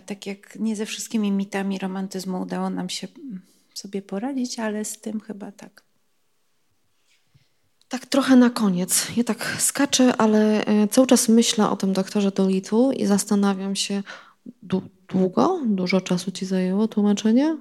Tak 0.05 0.27
jak 0.27 0.59
nie 0.59 0.75
ze 0.75 0.85
wszystkimi 0.85 1.31
mitami 1.31 1.79
romantyzmu 1.79 2.41
udało 2.41 2.69
nam 2.69 2.89
się 2.89 3.07
mm, 3.07 3.41
sobie 3.79 4.01
poradzić, 4.01 4.59
ale 4.59 4.85
z 4.85 5.01
tym 5.01 5.19
chyba 5.19 5.51
tak. 5.51 5.83
Tak 7.89 8.05
trochę 8.05 8.35
na 8.35 8.49
koniec. 8.49 9.07
Ja 9.17 9.23
tak 9.23 9.55
skaczę, 9.59 10.15
ale 10.17 10.65
e, 10.65 10.87
cały 10.87 11.07
czas 11.07 11.29
myślę 11.29 11.69
o 11.69 11.75
tym 11.75 11.93
doktorze 11.93 12.31
Dolitu 12.31 12.91
i 12.91 13.05
zastanawiam 13.05 13.75
się, 13.75 14.03
dłu- 14.63 14.89
długo, 15.07 15.61
dużo 15.65 16.01
czasu 16.01 16.31
ci 16.31 16.45
zajęło 16.45 16.87
tłumaczenie? 16.87 17.57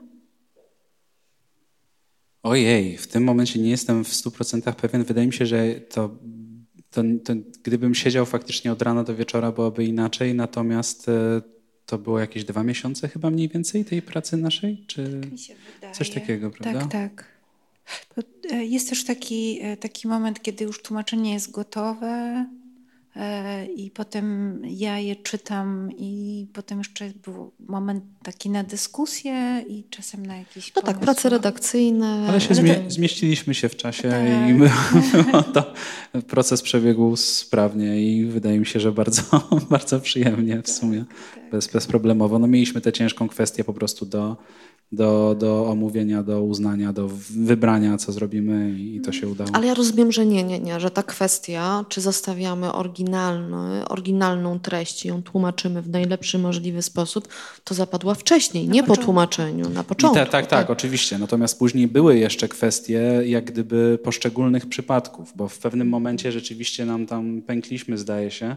Ojej, 2.43 2.99
w 2.99 3.07
tym 3.07 3.25
momencie 3.25 3.61
nie 3.61 3.71
jestem 3.71 4.05
w 4.05 4.09
100% 4.09 4.73
pewien. 4.73 5.05
Wydaje 5.05 5.27
mi 5.27 5.33
się, 5.33 5.47
że 5.47 5.75
to, 5.81 6.19
to, 6.91 7.03
to 7.25 7.33
gdybym 7.63 7.95
siedział 7.95 8.27
faktycznie 8.27 8.73
od 8.73 8.83
rana 8.83 9.05
do 9.05 9.15
wieczora, 9.15 9.53
byłoby 9.53 9.85
inaczej. 9.85 10.35
Natomiast 10.35 11.09
e, 11.09 11.43
to 11.89 11.99
było 11.99 12.19
jakieś 12.19 12.45
dwa 12.45 12.63
miesiące 12.63 13.09
chyba 13.09 13.31
mniej 13.31 13.49
więcej 13.49 13.85
tej 13.85 14.03
pracy 14.03 14.37
naszej? 14.37 14.85
Czy... 14.87 15.21
Mi 15.33 15.39
się 15.39 15.55
wydaje. 15.75 15.95
Coś 15.95 16.11
takiego, 16.11 16.51
prawda? 16.51 16.81
Tak, 16.81 16.91
tak. 16.91 17.39
Jest 18.51 18.89
też 18.89 19.05
taki, 19.05 19.59
e, 19.63 19.77
taki 19.77 20.09
moment, 20.09 20.43
kiedy 20.43 20.65
już 20.65 20.83
tłumaczenie 20.83 21.33
jest 21.35 21.51
gotowe 21.51 22.47
i 23.77 23.91
potem 23.91 24.59
ja 24.65 24.99
je 24.99 25.17
czytam 25.17 25.91
i 25.99 26.47
potem 26.53 26.79
jeszcze 26.79 27.11
był 27.25 27.53
moment 27.69 28.05
taki 28.23 28.51
na 28.51 28.65
dyskusję 28.65 29.65
i 29.69 29.85
czasem 29.91 30.27
na 30.27 30.37
jakiś 30.37 30.75
No 30.75 30.83
tak, 30.83 30.99
prace 30.99 31.29
redakcyjne. 31.29 32.27
Ale 32.29 32.41
się 32.41 32.49
Ale 32.51 32.63
zmie- 32.63 32.85
to- 32.85 32.91
zmieściliśmy 32.91 33.55
się 33.55 33.69
w 33.69 33.77
czasie 33.77 34.09
Tak. 34.11 34.51
i 34.51 34.55
my, 34.55 34.71
to, 35.55 35.75
proces 36.29 36.63
przebiegł 36.63 37.17
sprawnie 37.17 38.03
i 38.03 38.25
wydaje 38.25 38.59
mi 38.59 38.67
się, 38.67 38.81
że 38.81 38.93
bardzo, 38.93 39.23
bardzo 39.71 40.01
przyjemnie 40.01 40.63
w 40.63 40.71
sumie, 40.71 41.05
bez, 41.53 41.67
bezproblemowo. 41.69 42.39
No 42.39 42.47
mieliśmy 42.47 42.81
tę 42.81 42.93
ciężką 42.93 43.29
kwestię 43.29 43.65
po 43.65 43.73
prostu 43.75 44.07
do, 44.07 44.37
do, 44.93 45.37
do 45.39 45.67
omówienia, 45.67 46.23
do 46.23 46.43
uznania, 46.43 46.93
do 46.93 47.09
wybrania, 47.31 47.99
co 47.99 48.13
zrobimy 48.13 48.71
i 48.79 49.01
to 49.01 49.13
się 49.13 49.29
udało. 49.29 49.51
Ale 49.53 49.67
ja 49.67 49.75
rozumiem, 49.75 50.13
że 50.13 50.27
nie, 50.27 50.45
nie, 50.45 50.59
nie, 50.59 50.81
że 50.81 50.91
ta 50.91 51.03
kwestia, 51.03 51.85
czy 51.89 52.01
zostawiamy 52.01 52.73
oryginalny, 52.73 53.89
oryginalną 53.89 54.61
treść 54.61 55.05
i 55.05 55.09
ją 55.09 55.23
tłumaczymy 55.23 55.83
w 55.83 55.89
najlepszy 55.89 56.39
możliwy 56.39 56.83
sposób, 56.83 57.29
to 57.65 57.75
zapadła 57.75 58.15
wcześniej, 58.15 58.69
nie 58.69 58.83
po 58.83 58.87
początku. 58.87 59.05
tłumaczeniu, 59.05 59.71
na 59.71 59.85
początku. 59.85 60.17
tak, 60.17 60.31
tak, 60.31 60.47
tak, 60.47 60.71
oczywiście. 60.71 61.19
Natomiast 61.19 61.59
później 61.59 61.89
były 61.89 62.19
jeszcze 62.19 62.49
kwestie 62.49 63.01
jak 63.25 63.45
gdyby 63.45 63.99
poszczególnych 64.05 64.67
przypadków, 64.67 65.33
bo 65.37 65.49
w 65.49 65.59
pewnym 65.59 65.89
momencie 65.89 66.33
rzeczywiście 66.33 66.87
nam 66.87 67.07
tam 67.07 67.43
pękliśmy, 67.43 67.99
zdaje 67.99 68.31
się, 68.31 68.57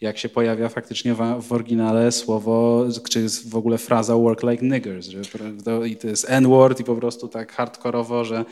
jak 0.00 0.18
się 0.18 0.28
pojawia 0.28 0.68
faktycznie 0.68 1.14
w, 1.40 1.52
oryginale 1.52 2.12
słowo, 2.12 2.84
czy 3.10 3.26
w 3.48 3.56
ogóle 3.56 3.78
fraza 3.78 4.16
work 4.16 4.42
like 4.42 4.66
niggers, 4.66 5.06
że 5.08 5.20
to, 5.64 5.84
i 5.84 5.96
to 5.96 6.08
jest 6.08 6.26
n-word 6.28 6.80
i 6.80 6.84
po 6.84 6.94
prostu 6.96 7.28
tak 7.28 7.52
hardkorowo, 7.52 8.24
że 8.24 8.44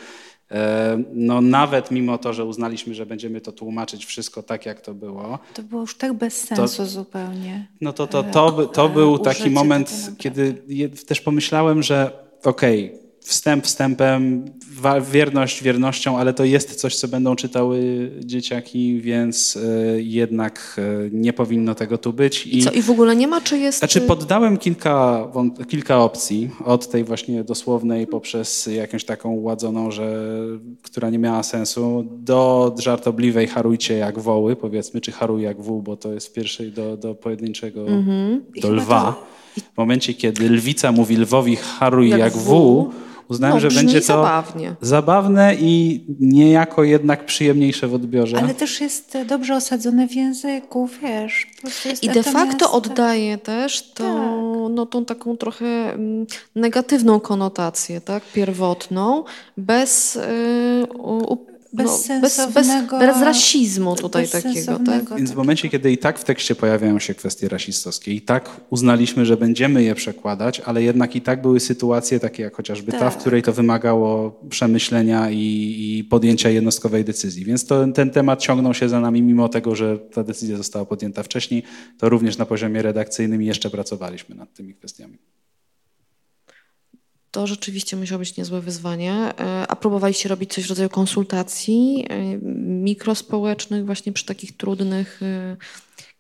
e, 0.50 1.02
no 1.12 1.40
nawet 1.40 1.90
mimo 1.90 2.18
to, 2.18 2.32
że 2.32 2.44
uznaliśmy, 2.44 2.94
że 2.94 3.06
będziemy 3.06 3.40
to 3.40 3.52
tłumaczyć 3.52 4.04
wszystko 4.06 4.42
tak, 4.42 4.66
jak 4.66 4.80
to 4.80 4.94
było, 4.94 5.38
To 5.54 5.62
było 5.62 5.80
już 5.80 5.96
tak 5.98 6.12
bez 6.12 6.40
sensu 6.44 6.86
zupełnie. 6.86 7.66
no 7.80 7.92
to, 7.92 8.06
to, 8.06 8.22
to, 8.22 8.52
by- 8.52 8.66
to 8.68 8.86
e, 8.86 8.88
był 8.88 9.18
taki 9.18 9.50
moment, 9.50 10.10
kiedy 10.18 10.62
je, 10.68 10.88
też 10.88 11.20
pomyślałem, 11.20 11.82
że 11.82 12.10
okej, 12.44 13.03
wstęp 13.24 13.64
wstępem, 13.64 14.44
wierność 15.12 15.62
wiernością, 15.62 16.18
ale 16.18 16.34
to 16.34 16.44
jest 16.44 16.74
coś, 16.74 16.96
co 16.96 17.08
będą 17.08 17.36
czytały 17.36 18.10
dzieciaki, 18.20 19.00
więc 19.00 19.56
e, 19.56 20.00
jednak 20.02 20.76
e, 20.78 21.08
nie 21.12 21.32
powinno 21.32 21.74
tego 21.74 21.98
tu 21.98 22.12
być. 22.12 22.46
I 22.46 22.62
co, 22.62 22.70
i 22.70 22.82
w 22.82 22.90
ogóle 22.90 23.16
nie 23.16 23.28
ma, 23.28 23.40
czy 23.40 23.58
jest... 23.58 23.78
Znaczy 23.78 24.00
poddałem 24.00 24.56
kilka, 24.56 25.26
kilka 25.68 25.98
opcji, 25.98 26.50
od 26.64 26.88
tej 26.90 27.04
właśnie 27.04 27.44
dosłownej 27.44 28.06
poprzez 28.06 28.66
jakąś 28.66 29.04
taką 29.04 29.40
ładzoną, 29.40 29.90
że, 29.90 30.32
która 30.82 31.10
nie 31.10 31.18
miała 31.18 31.42
sensu, 31.42 32.04
do 32.10 32.74
żartobliwej 32.78 33.46
harujcie 33.46 33.94
jak 33.96 34.18
woły, 34.18 34.56
powiedzmy, 34.56 35.00
czy 35.00 35.12
haruj 35.12 35.42
jak 35.42 35.62
wół, 35.62 35.82
bo 35.82 35.96
to 35.96 36.12
jest 36.12 36.32
pierwszej 36.32 36.72
do, 36.72 36.96
do 36.96 37.14
pojedynczego, 37.14 37.86
I 38.54 38.60
do 38.60 38.68
chyba 38.68 38.82
lwa. 38.82 39.02
to- 39.12 39.34
W 39.74 39.76
momencie, 39.76 40.14
kiedy 40.14 40.50
lwica 40.50 40.92
mówi 40.92 41.16
lwowi 41.16 41.56
haruj 41.56 42.08
jak, 42.08 42.20
Jak 42.20 42.32
wół, 42.32 42.82
wół. 42.82 42.90
Uznałem, 43.28 43.56
no, 43.56 43.60
że 43.60 43.68
będzie 43.68 44.00
to 44.00 44.06
zabawnie. 44.06 44.74
zabawne 44.80 45.54
i 45.54 46.04
niejako 46.20 46.84
jednak 46.84 47.26
przyjemniejsze 47.26 47.88
w 47.88 47.94
odbiorze. 47.94 48.38
Ale 48.38 48.54
też 48.54 48.80
jest 48.80 49.16
e, 49.16 49.24
dobrze 49.24 49.56
osadzone 49.56 50.08
w 50.08 50.12
języku, 50.12 50.88
wiesz. 51.02 51.46
po 51.56 51.60
prostu 51.62 51.88
jest 51.88 52.04
I 52.04 52.08
de 52.08 52.22
facto 52.22 52.72
oddaje 52.72 53.38
też 53.38 53.92
to, 53.92 54.04
Tak. 54.04 54.70
no, 54.70 54.86
tą 54.86 55.04
taką 55.04 55.36
trochę 55.36 55.66
mm, 55.66 56.26
negatywną 56.54 57.20
konotację, 57.20 58.00
tak, 58.00 58.22
pierwotną, 58.34 59.24
bez 59.56 60.16
y, 60.16 60.20
u, 60.98 61.46
bezsensownego... 61.74 62.92
No, 62.92 62.98
bez, 62.98 63.08
bez, 63.08 63.16
bez 63.16 63.22
rasizmu 63.22 63.96
tutaj 63.96 64.28
takiego, 64.28 64.78
tak? 64.86 65.16
Więc 65.16 65.30
w 65.30 65.36
momencie, 65.36 65.68
kiedy 65.68 65.92
i 65.92 65.98
tak 65.98 66.18
w 66.18 66.24
tekście 66.24 66.54
pojawiają 66.54 66.98
się 66.98 67.14
kwestie 67.14 67.48
rasistowskie 67.48 68.12
i 68.12 68.22
tak 68.22 68.60
uznaliśmy, 68.70 69.26
że 69.26 69.36
będziemy 69.36 69.82
je 69.82 69.94
przekładać, 69.94 70.60
ale 70.60 70.82
jednak 70.82 71.16
i 71.16 71.20
tak 71.20 71.42
były 71.42 71.60
sytuacje 71.60 72.20
takie 72.20 72.42
jak 72.42 72.56
chociażby 72.56 72.92
tak. 72.92 73.00
ta, 73.00 73.10
w 73.10 73.16
której 73.16 73.42
to 73.42 73.52
wymagało 73.52 74.40
przemyślenia 74.48 75.30
i, 75.30 75.38
i 75.98 76.04
podjęcia 76.04 76.50
jednostkowej 76.50 77.04
decyzji. 77.04 77.44
Więc 77.44 77.66
to, 77.66 77.86
ten 77.86 78.10
temat 78.10 78.40
ciągnął 78.40 78.74
się 78.74 78.88
za 78.88 79.00
nami, 79.00 79.22
mimo 79.22 79.48
tego, 79.48 79.74
że 79.74 79.98
ta 79.98 80.24
decyzja 80.24 80.56
została 80.56 80.84
podjęta 80.84 81.22
wcześniej, 81.22 81.62
to 81.98 82.08
również 82.08 82.38
na 82.38 82.46
poziomie 82.46 82.82
redakcyjnym 82.82 83.42
jeszcze 83.42 83.70
pracowaliśmy 83.70 84.34
nad 84.34 84.54
tymi 84.54 84.74
kwestiami. 84.74 85.18
To 87.34 87.46
rzeczywiście 87.46 87.96
musiało 87.96 88.18
być 88.18 88.36
niezłe 88.36 88.60
wyzwanie. 88.60 89.12
E, 89.12 89.66
a 89.68 89.76
próbowaliście 89.76 90.28
robić 90.28 90.54
coś 90.54 90.66
w 90.66 90.68
rodzaju 90.68 90.88
konsultacji 90.88 92.06
e, 92.08 92.38
mikrospołecznych 92.62 93.86
właśnie 93.86 94.12
przy 94.12 94.26
takich 94.26 94.56
trudnych 94.56 95.22
e, 95.22 95.56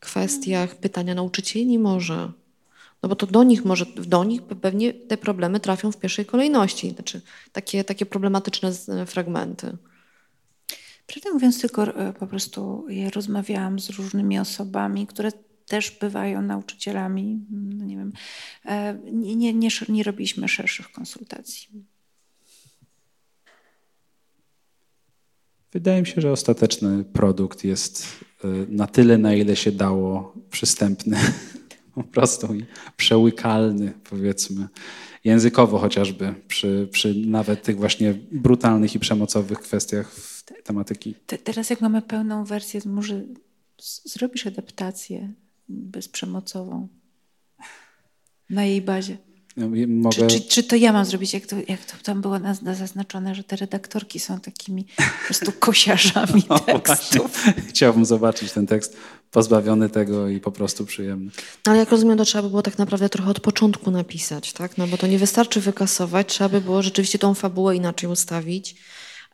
kwestiach 0.00 0.74
pytania 0.74 1.14
nauczycieli 1.14 1.78
może? 1.78 2.32
No 3.02 3.08
bo 3.08 3.16
to 3.16 3.26
do 3.26 3.42
nich 3.44 3.64
może, 3.64 3.86
do 3.86 4.24
nich 4.24 4.42
pewnie 4.42 4.94
te 4.94 5.16
problemy 5.16 5.60
trafią 5.60 5.92
w 5.92 5.96
pierwszej 5.96 6.26
kolejności, 6.26 6.90
znaczy 6.90 7.20
takie, 7.52 7.84
takie 7.84 8.06
problematyczne 8.06 8.72
fragmenty. 9.06 9.76
Prawdę 11.06 11.32
mówiąc, 11.32 11.60
tylko 11.60 11.86
po 12.18 12.26
prostu 12.26 12.86
ja 12.88 13.10
rozmawiałam 13.10 13.80
z 13.80 13.90
różnymi 13.90 14.38
osobami, 14.38 15.06
które 15.06 15.32
też 15.66 15.90
bywają 15.90 16.42
nauczycielami. 16.42 17.46
No 17.50 17.84
nie 17.84 17.96
wiem, 17.96 18.12
e, 18.64 18.98
nie, 19.12 19.36
nie, 19.36 19.54
nie, 19.54 19.68
nie 19.88 20.02
robiliśmy 20.02 20.48
szerszych 20.48 20.92
konsultacji. 20.92 21.68
Wydaje 25.72 26.00
mi 26.00 26.06
się, 26.06 26.20
że 26.20 26.32
ostateczny 26.32 27.04
produkt 27.04 27.64
jest 27.64 28.06
e, 28.44 28.48
na 28.68 28.86
tyle, 28.86 29.18
na 29.18 29.34
ile 29.34 29.56
się 29.56 29.72
dało, 29.72 30.34
przystępny, 30.50 31.16
po 31.94 32.04
prostu 32.04 32.54
i 32.54 32.64
przełykalny, 32.96 33.92
powiedzmy, 34.10 34.68
językowo 35.24 35.78
chociażby, 35.78 36.34
przy, 36.48 36.88
przy 36.92 37.14
nawet 37.14 37.62
tych 37.62 37.76
właśnie 37.76 38.14
brutalnych 38.32 38.94
i 38.94 38.98
przemocowych 38.98 39.60
kwestiach 39.60 40.16
tematyki. 40.64 41.14
Te, 41.26 41.38
teraz 41.38 41.70
jak 41.70 41.80
mamy 41.80 42.02
pełną 42.02 42.44
wersję, 42.44 42.80
może 42.86 43.22
zrobisz 44.04 44.46
adaptację 44.46 45.32
bezprzemocową 45.68 46.88
na 48.50 48.64
jej 48.64 48.82
bazie. 48.82 49.16
Mogę... 49.88 50.26
Czy, 50.26 50.40
czy, 50.40 50.48
czy, 50.48 50.62
to 50.62 50.76
ja 50.76 50.92
mam 50.92 51.04
zrobić, 51.04 51.34
jak 51.34 51.46
to, 51.46 51.56
jak 51.68 51.84
to 51.84 51.92
tam 52.02 52.20
było 52.20 52.38
zaznaczone, 52.62 53.34
że 53.34 53.44
te 53.44 53.56
redaktorki 53.56 54.20
są 54.20 54.40
takimi 54.40 54.84
po 54.84 55.26
prostu 55.26 55.52
kosiarzami 55.68 56.42
no, 56.48 56.58
tekstów. 56.58 57.44
Chciałbym 57.68 58.04
zobaczyć 58.04 58.52
ten 58.52 58.66
tekst 58.66 58.96
pozbawiony 59.30 59.90
tego 59.90 60.28
i 60.28 60.40
po 60.40 60.52
prostu 60.52 60.86
przyjemny. 60.86 61.30
No, 61.66 61.72
ale 61.72 61.78
jak 61.78 61.90
rozumiem, 61.90 62.18
to 62.18 62.24
trzeba 62.24 62.42
by 62.42 62.50
było 62.50 62.62
tak 62.62 62.78
naprawdę 62.78 63.08
trochę 63.08 63.30
od 63.30 63.40
początku 63.40 63.90
napisać, 63.90 64.52
tak? 64.52 64.78
No 64.78 64.86
bo 64.86 64.96
to 64.96 65.06
nie 65.06 65.18
wystarczy 65.18 65.60
wykasować, 65.60 66.28
trzeba 66.28 66.48
by 66.48 66.60
było 66.60 66.82
rzeczywiście 66.82 67.18
tą 67.18 67.34
fabułę 67.34 67.76
inaczej 67.76 68.10
ustawić, 68.10 68.76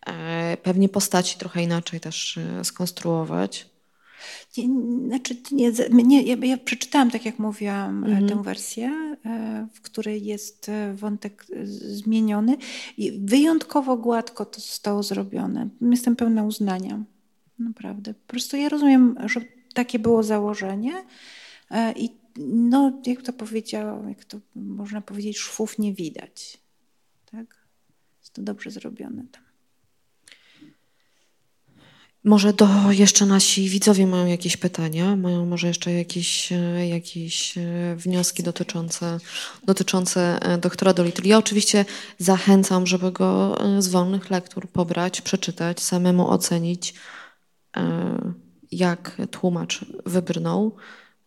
e, 0.07 0.57
pewnie 0.63 0.89
postaci 0.89 1.39
trochę 1.39 1.63
inaczej 1.63 2.01
też 2.01 2.39
e, 2.39 2.65
skonstruować. 2.65 3.70
Nie, 4.59 4.69
znaczy, 5.07 5.37
nie, 5.53 5.73
nie, 6.05 6.23
ja, 6.23 6.37
ja, 6.43 6.57
przeczytałam, 6.57 7.11
tak 7.11 7.25
jak 7.25 7.39
mówiłam, 7.39 8.05
mm 8.05 8.25
-hmm. 8.25 8.29
tę 8.29 8.43
wersję, 8.43 9.17
e, 9.25 9.69
w 9.73 9.81
której 9.81 10.25
jest 10.25 10.69
e, 10.69 10.95
wątek 10.95 11.47
zmieniony 11.65 12.57
i 12.97 13.13
wyjątkowo 13.13 13.97
gładko 13.97 14.45
to 14.45 14.61
zostało 14.61 15.03
zrobione. 15.03 15.69
Jestem 15.81 16.17
pełna 16.17 16.45
uznania, 16.45 17.05
naprawdę. 17.59 18.15
Po 18.15 18.27
prostu 18.27 18.57
ja 18.57 18.69
rozumiem, 18.69 19.17
że 19.25 19.41
takie 19.75 19.99
było 19.99 20.23
założenie 20.23 20.93
i 21.97 22.11
no, 22.47 23.01
jak 23.07 23.23
to 23.23 23.33
powiedziałam, 23.33 24.09
jak 24.09 24.25
to 24.25 24.41
można 24.55 25.01
powiedzieć, 25.01 25.39
szwów 25.39 25.79
nie 25.79 25.95
widać. 25.95 26.59
Tak? 27.31 27.67
Jest 28.21 28.33
to 28.33 28.43
dobrze 28.43 28.71
zrobione 28.71 29.25
tam. 29.33 29.50
Może 32.25 32.53
do 32.53 32.69
jeszcze 32.91 33.27
nasi 33.27 33.69
widzowie 33.69 34.07
mają 34.07 34.27
jakieś 34.27 34.57
pytania, 34.57 35.17
mają 35.17 35.47
może 35.47 35.69
jeszcze 35.69 35.93
jakieś, 35.93 36.53
e, 36.53 36.89
jakieś 36.89 37.59
e, 37.59 37.63
wnioski 37.97 38.43
dotyczące, 38.43 39.19
dotyczące 39.65 40.39
e, 40.43 40.59
doktora 40.59 40.93
Dolittle. 40.93 41.29
Ja 41.29 41.39
oczywiście 41.39 41.85
zachęcam, 42.19 42.87
żeby 42.87 43.13
go 43.13 43.59
z 43.79 43.89
wolnych 43.89 44.31
lektur 44.31 44.69
pobrać, 44.69 45.21
przeczytać, 45.21 45.81
samemu 45.81 46.31
ocenić, 46.31 46.95
jak 48.73 49.17
tłumacz 49.31 49.85
wybrnął 50.07 50.77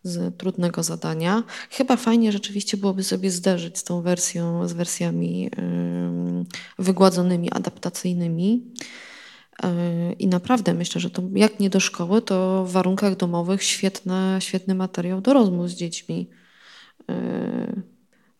z 0.02 0.38
trudnego 0.38 0.82
zadania. 0.82 1.42
Chyba 1.70 1.96
fajnie 1.96 2.32
rzeczywiście 2.32 2.76
byłoby 2.76 3.04
sobie 3.04 3.30
zderzyć 3.30 3.78
z 3.78 3.84
tą 3.84 4.02
wersją, 4.02 4.68
z 4.68 4.72
wersjami 4.72 5.50
wygładzonymi, 6.78 7.50
adaptacyjnymi. 7.50 8.62
E, 9.62 10.12
I 10.12 10.26
naprawdę 10.26 10.74
myślę, 10.74 11.00
że 11.00 11.10
to 11.10 11.22
jak 11.34 11.60
nie 11.60 11.70
do 11.70 11.80
szkoły, 11.80 12.22
to 12.22 12.64
w 12.64 12.72
warunkach 12.72 13.16
domowych 13.16 13.62
świetne, 13.62 14.36
świetny 14.40 14.74
materiał 14.74 15.20
do 15.20 15.32
rozmów 15.32 15.70
z 15.70 15.74
dziećmi. 15.74 16.30
E, 17.10 17.82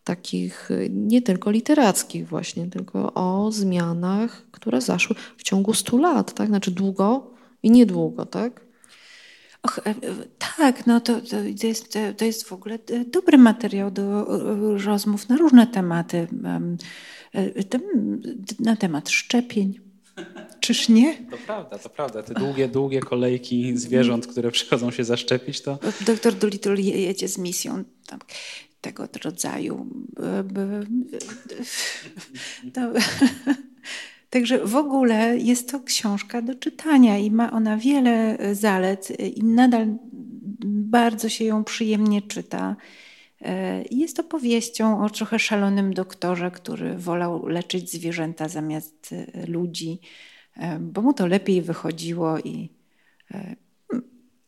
takich 0.05 0.69
nie 0.91 1.23
tylko 1.23 1.51
literackich 1.51 2.29
właśnie, 2.29 2.67
tylko 2.67 3.15
o 3.15 3.53
zmianach, 3.53 4.47
które 4.51 4.81
zaszły 4.81 5.17
w 5.37 5.43
ciągu 5.43 5.75
stu 5.75 5.99
lat, 5.99 6.35
tak? 6.35 6.49
Znaczy 6.49 6.71
długo 6.71 7.31
i 7.63 7.71
niedługo, 7.71 8.27
tak? 8.27 8.65
Och, 9.63 9.79
e, 9.87 9.95
tak, 10.57 10.87
no 10.87 11.01
to, 11.01 11.21
to, 11.21 11.67
jest, 11.67 11.99
to 12.17 12.25
jest 12.25 12.49
w 12.49 12.53
ogóle 12.53 12.79
dobry 13.13 13.39
materiał 13.39 13.91
do 13.91 14.25
rozmów 14.85 15.29
na 15.29 15.37
różne 15.37 15.67
tematy. 15.67 16.29
Na 18.61 18.77
temat 18.77 19.11
szczepień, 19.11 19.84
Czyż 20.61 20.89
nie? 20.89 21.15
To 21.31 21.37
prawda, 21.47 21.79
to 21.79 21.89
prawda. 21.89 22.23
Te 22.23 22.35
długie, 22.35 22.69
długie 22.69 23.01
kolejki 23.01 23.77
zwierząt, 23.77 24.27
które 24.27 24.51
przychodzą 24.51 24.91
się 24.91 25.05
zaszczepić, 25.05 25.61
to... 25.61 25.79
Doktor 26.07 26.35
Dolittle 26.35 26.81
jedzie 26.81 27.29
z 27.29 27.39
misją 27.39 27.85
tam, 28.07 28.19
tego 28.81 29.09
rodzaju. 29.25 29.87
Także 34.31 34.67
w 34.67 34.77
ogóle 34.77 35.39
jest 35.39 35.71
to 35.71 35.81
książka 35.81 36.43
do 36.43 36.55
czytania 36.55 37.19
i 37.19 37.31
ma 37.31 37.53
ona 37.53 37.77
wiele 37.77 38.39
zalet 38.55 39.21
i 39.21 39.45
nadal 39.45 39.87
bardzo 40.65 41.29
się 41.29 41.45
ją 41.45 41.65
przyjemnie 41.65 42.23
czyta. 42.23 42.77
Jest 43.91 44.19
opowieścią 44.19 45.05
o 45.05 45.11
trochę 45.11 45.39
szalonym 45.39 45.95
doktorze, 45.95 46.51
który 46.51 46.99
wolał 46.99 47.47
leczyć 47.47 47.93
zwierzęta 47.93 48.49
zamiast 48.49 49.15
ludzi 49.49 50.01
bo 50.81 51.03
mu 51.03 51.15
to 51.15 51.27
lepiej 51.27 51.63
wychodziło 51.63 52.39
i, 52.39 52.71
e, 53.31 53.57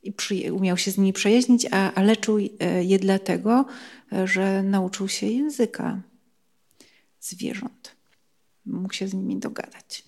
i 0.02 0.12
przy, 0.12 0.52
umiał 0.52 0.76
się 0.76 0.90
z 0.90 0.98
nimi 0.98 1.12
przejaźnić, 1.12 1.66
a, 1.70 1.94
a 1.94 2.02
leczył 2.02 2.38
e, 2.38 2.84
je 2.84 2.98
dlatego, 2.98 3.66
że 4.24 4.62
nauczył 4.62 5.08
się 5.08 5.26
języka 5.26 6.02
zwierząt. 7.20 7.96
Mógł 8.66 8.94
się 8.94 9.08
z 9.08 9.14
nimi 9.14 9.36
dogadać. 9.36 10.05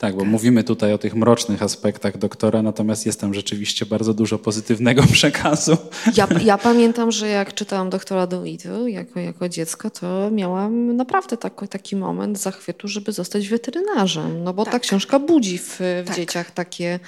Tak, 0.00 0.16
bo 0.16 0.24
mówimy 0.24 0.64
tutaj 0.64 0.92
o 0.92 0.98
tych 0.98 1.14
mrocznych 1.14 1.62
aspektach 1.62 2.18
doktora, 2.18 2.62
natomiast 2.62 3.06
jest 3.06 3.20
tam 3.20 3.34
rzeczywiście 3.34 3.86
bardzo 3.86 4.14
dużo 4.14 4.38
pozytywnego 4.38 5.02
przekazu. 5.12 5.76
Ja, 6.16 6.28
ja 6.44 6.58
pamiętam, 6.58 7.10
że 7.10 7.28
jak 7.28 7.54
czytałam 7.54 7.90
doktora 7.90 8.26
Dolittle 8.26 8.90
jako, 8.90 9.20
jako 9.20 9.48
dziecko, 9.48 9.90
to 9.90 10.30
miałam 10.30 10.96
naprawdę 10.96 11.36
taki, 11.36 11.68
taki 11.68 11.96
moment 11.96 12.38
zachwytu, 12.38 12.88
żeby 12.88 13.12
zostać 13.12 13.48
weterynarzem, 13.48 14.44
no 14.44 14.54
bo 14.54 14.64
tak. 14.64 14.72
ta 14.72 14.78
książka 14.78 15.18
budzi 15.18 15.58
w, 15.58 15.78
w 15.78 16.06
tak. 16.06 16.16
dzieciach 16.16 16.50
takie 16.50 17.00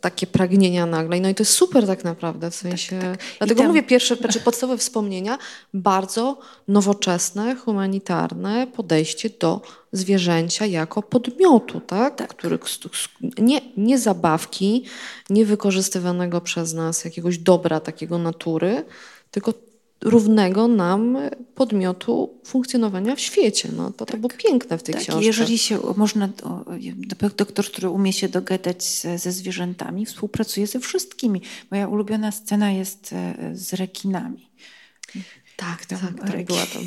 takie 0.00 0.26
pragnienia 0.26 0.86
nagle. 0.86 1.20
No 1.20 1.28
i 1.28 1.34
to 1.34 1.42
jest 1.42 1.52
super 1.52 1.86
tak 1.86 2.04
naprawdę, 2.04 2.50
w 2.50 2.54
sensie... 2.54 3.00
Tak, 3.00 3.16
tak. 3.16 3.26
Dlatego 3.38 3.58
tam... 3.58 3.68
mówię 3.68 3.82
pierwsze, 3.82 4.16
znaczy 4.16 4.40
podstawowe 4.40 4.78
wspomnienia, 4.78 5.38
bardzo 5.74 6.38
nowoczesne, 6.68 7.56
humanitarne 7.56 8.66
podejście 8.66 9.30
do 9.40 9.60
zwierzęcia 9.92 10.66
jako 10.66 11.02
podmiotu, 11.02 11.80
tak? 11.80 12.16
tak. 12.16 12.28
Który, 12.28 12.58
nie, 13.38 13.60
nie 13.76 13.98
zabawki, 13.98 14.84
nie 15.30 15.44
wykorzystywanego 15.44 16.40
przez 16.40 16.74
nas 16.74 17.04
jakiegoś 17.04 17.38
dobra 17.38 17.80
takiego 17.80 18.18
natury, 18.18 18.84
tylko 19.30 19.54
równego 20.00 20.68
nam 20.68 21.18
podmiotu 21.54 22.40
funkcjonowania 22.44 23.16
w 23.16 23.20
świecie. 23.20 23.68
No, 23.76 23.90
to, 23.90 24.06
tak. 24.06 24.10
to 24.10 24.16
było 24.16 24.30
piękne 24.38 24.78
w 24.78 24.82
tej 24.82 24.94
tak, 24.94 25.02
książce. 25.02 25.24
Jeżeli 25.24 25.58
się 25.58 25.78
można, 25.96 26.28
doktor, 27.36 27.66
który 27.66 27.88
umie 27.88 28.12
się 28.12 28.28
dogadać 28.28 28.84
ze, 28.84 29.18
ze 29.18 29.32
zwierzętami, 29.32 30.06
współpracuje 30.06 30.66
ze 30.66 30.80
wszystkimi. 30.80 31.42
Moja 31.70 31.88
ulubiona 31.88 32.32
scena 32.32 32.70
jest 32.70 33.12
e, 33.12 33.34
z 33.54 33.72
rekinami. 33.72 34.50
Tak, 35.56 35.86
tam 35.86 35.98
tak, 35.98 36.30
tak 36.30 36.46
tam. 36.46 36.82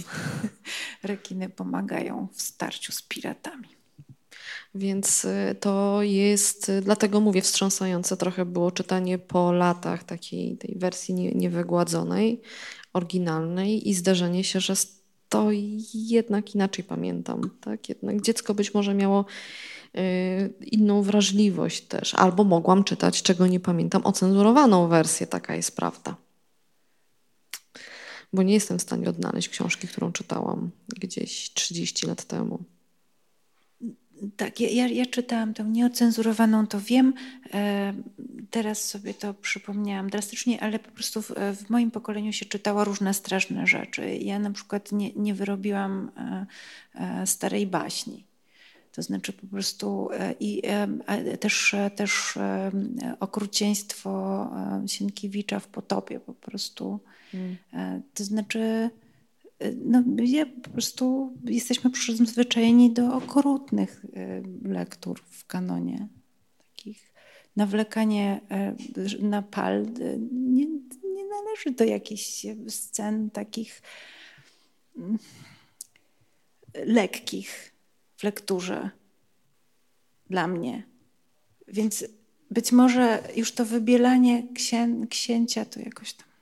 Rekiny 1.04 1.50
pomagają 1.50 2.28
w 2.34 2.42
starciu 2.42 2.92
z 2.92 3.02
piratami. 3.02 3.68
Więc 4.76 5.26
y, 5.26 5.56
to 5.60 6.00
jest, 6.02 6.70
y, 6.70 6.82
dlatego 6.82 7.20
mówię, 7.20 7.42
wstrząsające 7.42 8.18
trochę 8.18 8.46
było 8.46 8.72
czytanie 8.72 9.18
po 9.18 9.52
latach 9.52 10.04
takiej 10.04 10.58
tej 10.58 10.76
wersji 10.78 11.14
nie, 11.14 11.32
niewygładzonej, 11.32 12.42
oryginalnej 12.94 13.90
i 13.90 13.94
zdarzenie 13.94 14.44
się, 14.44 14.60
że 14.60 14.74
to 15.30 15.48
jednak 15.94 16.56
inaczej 16.56 16.84
pamiętam. 16.84 17.50
Tak? 17.62 17.90
Jednak 17.90 18.22
dziecko 18.22 18.54
być 18.54 18.74
może 18.74 18.94
miało 18.94 19.26
y, 19.98 20.54
inną 20.66 21.02
wrażliwość 21.02 21.82
też, 21.82 22.16
albo 22.16 22.44
mogłam 22.44 22.84
czytać, 22.84 23.22
czego 23.22 23.48
nie 23.48 23.60
pamiętam, 23.60 24.06
ocenzurowaną 24.06 24.88
wersję, 24.88 25.28
taka 25.28 25.56
jest 25.56 25.76
prawda. 25.76 26.16
Bo 28.34 28.44
nie 28.44 28.54
jestem 28.54 28.80
w 28.80 28.82
stanie 28.82 29.10
odnaleźć 29.10 29.50
książki, 29.50 29.88
którą 29.88 30.12
czytałam 30.12 30.72
gdzieś 31.00 31.54
30 31.54 32.08
lat 32.08 32.24
temu. 32.24 32.64
Tak, 34.38 34.60
ja, 34.60 34.88
ja, 34.88 35.06
czytałam 35.06 35.54
tą 35.54 35.70
nieocenzurowaną, 35.70 36.68
to 36.68 36.80
wiem. 36.82 37.14
E, 37.54 37.94
teraz 38.52 38.86
sobie 38.86 39.14
to 39.14 39.34
przypomniałam 39.34 40.10
drastycznie, 40.10 40.62
ale 40.62 40.80
po 40.80 40.92
prostu 40.92 41.22
w, 41.22 41.32
w, 41.56 41.70
moim 41.70 41.92
pokoleniu 41.92 42.34
się 42.34 42.46
czytało 42.46 42.84
różne 42.84 43.14
straszne 43.14 43.68
rzeczy. 43.68 44.16
Ja 44.16 44.40
na 44.40 44.52
przykład 44.52 44.92
nie, 44.92 45.12
nie 45.14 45.34
wyrobiłam 45.34 46.12
e, 46.18 46.46
e, 46.96 47.28
starej 47.28 47.68
baśni. 47.68 48.24
To 48.92 49.02
znaczy 49.02 49.34
po 49.34 49.48
prostu 49.48 50.10
i 50.40 50.62
też, 51.40 51.76
też 51.96 52.38
okrucieństwo 53.20 54.50
Sienkiewicza 54.88 55.60
w 55.60 55.68
Potopie 55.68 56.20
po 56.20 56.34
prostu. 56.34 57.00
Hmm. 57.32 57.58
To 58.14 58.24
znaczy 58.24 58.90
no, 59.86 60.04
ja 60.18 60.46
po 60.46 60.70
prostu 60.70 61.34
jesteśmy 61.46 61.92
przyzwyczajeni 61.92 62.94
do 62.94 63.14
okrutnych 63.14 64.06
e, 64.14 64.42
lektur 64.70 65.22
w 65.30 65.46
kanonie. 65.46 66.08
Takich 66.58 67.14
nawlekanie 67.56 68.42
e, 68.50 68.76
na 69.20 69.42
pal 69.42 69.82
e, 69.82 70.18
nie, 70.32 70.66
nie 71.16 71.26
należy 71.30 71.72
do 71.72 71.84
jakichś 71.84 72.46
scen 72.68 73.30
takich 73.30 73.82
mm, 74.98 75.18
lekkich 76.86 77.74
w 78.18 78.24
lekturze 78.24 78.90
dla 80.30 80.48
mnie. 80.48 80.84
Więc 81.68 82.06
być 82.52 82.72
może 82.72 83.24
już 83.36 83.52
to 83.52 83.66
wybielanie 83.66 84.48
księ, 84.56 84.88
księcia 85.10 85.66
to 85.66 85.80
jakoś 85.80 86.14
tam 86.14 86.33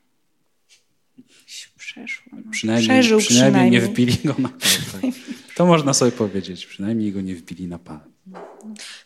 przeszło. 1.92 2.32
No. 2.46 2.52
Przynajmniej, 2.52 2.90
Przeżył 2.90 3.20
przynajmniej, 3.20 3.52
przynajmniej, 3.52 3.82
nie 3.82 3.88
wbili 3.88 4.18
go 4.26 4.36
na 4.40 4.50
pal. 4.60 5.02
Tak. 5.02 5.12
To 5.56 5.66
można 5.66 5.94
sobie 5.94 6.12
powiedzieć. 6.12 6.66
Przynajmniej 6.66 7.12
go 7.12 7.22
nie 7.22 7.36
wbili 7.36 7.68
na 7.68 7.80
pal. 7.80 8.00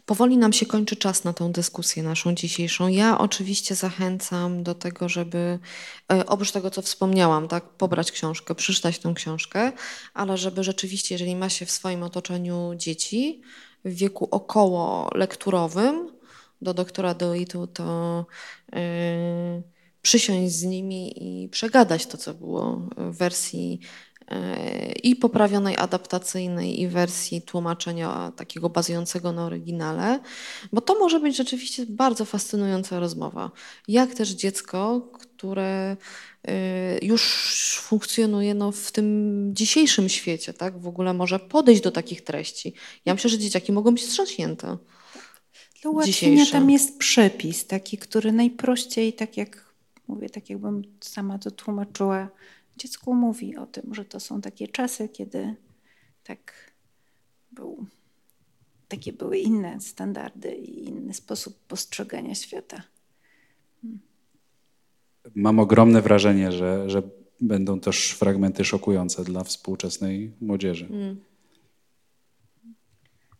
Powoli 0.06 0.38
nam 0.38 0.54
się 0.54 0.66
kończy 0.66 0.96
czas 0.96 1.24
na 1.24 1.34
tą 1.34 1.52
dyskusję 1.52 2.04
naszą 2.04 2.36
dzisiejszą. 2.36 2.88
Ja 2.88 3.18
oczywiście 3.18 3.76
zachęcam 3.76 4.64
do 4.64 4.76
tego, 4.76 5.10
żeby 5.10 5.60
e, 6.12 6.26
oprócz 6.26 6.52
tego, 6.52 6.72
co 6.72 6.82
wspomniałam, 6.82 7.48
tak, 7.48 7.70
pobrać 7.70 8.12
książkę, 8.12 8.56
przeczytać 8.56 9.00
tę 9.00 9.14
książkę, 9.16 9.72
ale 10.14 10.38
żeby 10.38 10.64
rzeczywiście, 10.64 11.16
jeżeli 11.16 11.36
ma 11.36 11.50
się 11.50 11.66
w 11.66 11.72
swoim 11.72 12.04
otoczeniu 12.04 12.74
dzieci 12.76 13.42
w 13.86 13.94
wieku 13.94 14.28
około 14.32 15.10
lekturowym, 15.16 16.10
do 16.62 16.74
doktora 16.74 17.14
Doitu, 17.14 17.68
to 17.68 18.26
yy, 18.74 18.80
przysiąść 20.06 20.54
z 20.54 20.64
nimi 20.64 21.14
i 21.18 21.50
przegadać 21.50 22.06
to, 22.06 22.18
co 22.18 22.34
było 22.34 22.90
w 22.98 23.18
wersji 23.18 23.80
e, 24.28 24.92
i 24.92 25.16
poprawionej 25.16 25.78
adaptacyjnej, 25.78 26.82
i 26.82 26.88
wersji 26.88 27.42
tłumaczenia 27.42 28.32
takiego 28.36 28.70
bazującego 28.70 29.32
na 29.32 29.46
oryginale, 29.46 30.20
bo 30.74 30.82
to 30.82 31.00
może 31.00 31.20
być 31.20 31.38
rzeczywiście 31.38 31.86
bardzo 31.90 32.26
fascynująca 32.26 33.00
rozmowa. 33.00 33.52
Jak 33.88 34.14
też 34.14 34.30
dziecko, 34.30 35.02
które 35.14 35.98
e, 36.48 37.06
już 37.06 37.22
funkcjonuje 37.82 38.54
no, 38.54 38.72
w 38.72 38.92
tym 38.92 39.50
dzisiejszym 39.54 40.10
świecie, 40.10 40.54
tak, 40.54 40.80
w 40.80 40.88
ogóle 40.88 41.14
może 41.14 41.40
podejść 41.40 41.82
do 41.82 41.92
takich 41.92 42.22
treści. 42.22 42.74
Ja 43.06 43.14
myślę, 43.14 43.30
że 43.30 43.38
dzieciaki 43.38 43.72
mogą 43.72 43.92
być 43.92 44.04
wstrząśnięte. 44.04 44.78
Dla 45.82 45.92
ułatwienia 45.92 46.46
tam 46.52 46.70
jest 46.70 46.98
przepis, 46.98 47.68
taki, 47.68 47.98
który 47.98 48.32
najprościej, 48.32 49.14
tak 49.14 49.38
jak 49.38 49.65
Mówię 50.08 50.30
tak, 50.30 50.50
jakbym 50.50 50.82
sama 51.02 51.40
to 51.40 51.52
tłumaczyła. 51.52 52.30
Dziecku 52.78 53.14
mówi 53.14 53.58
o 53.58 53.66
tym, 53.66 53.94
że 53.94 54.06
to 54.06 54.20
są 54.20 54.42
takie 54.42 54.68
czasy, 54.68 55.10
kiedy 55.10 55.56
tak 56.24 56.72
był, 57.52 57.86
takie 58.88 59.14
były 59.14 59.38
inne 59.38 59.82
standardy 59.82 60.56
i 60.56 60.86
inny 60.86 61.14
sposób 61.14 61.60
postrzegania 61.68 62.36
świata. 62.36 62.84
Hmm. 63.82 64.00
Mam 65.36 65.60
ogromne 65.60 66.02
wrażenie, 66.02 66.52
że, 66.52 66.90
że 66.90 67.02
będą 67.42 67.80
też 67.80 68.12
fragmenty 68.12 68.66
szokujące 68.66 69.24
dla 69.24 69.44
współczesnej 69.44 70.32
młodzieży. 70.42 70.88
Hmm. 70.88 71.22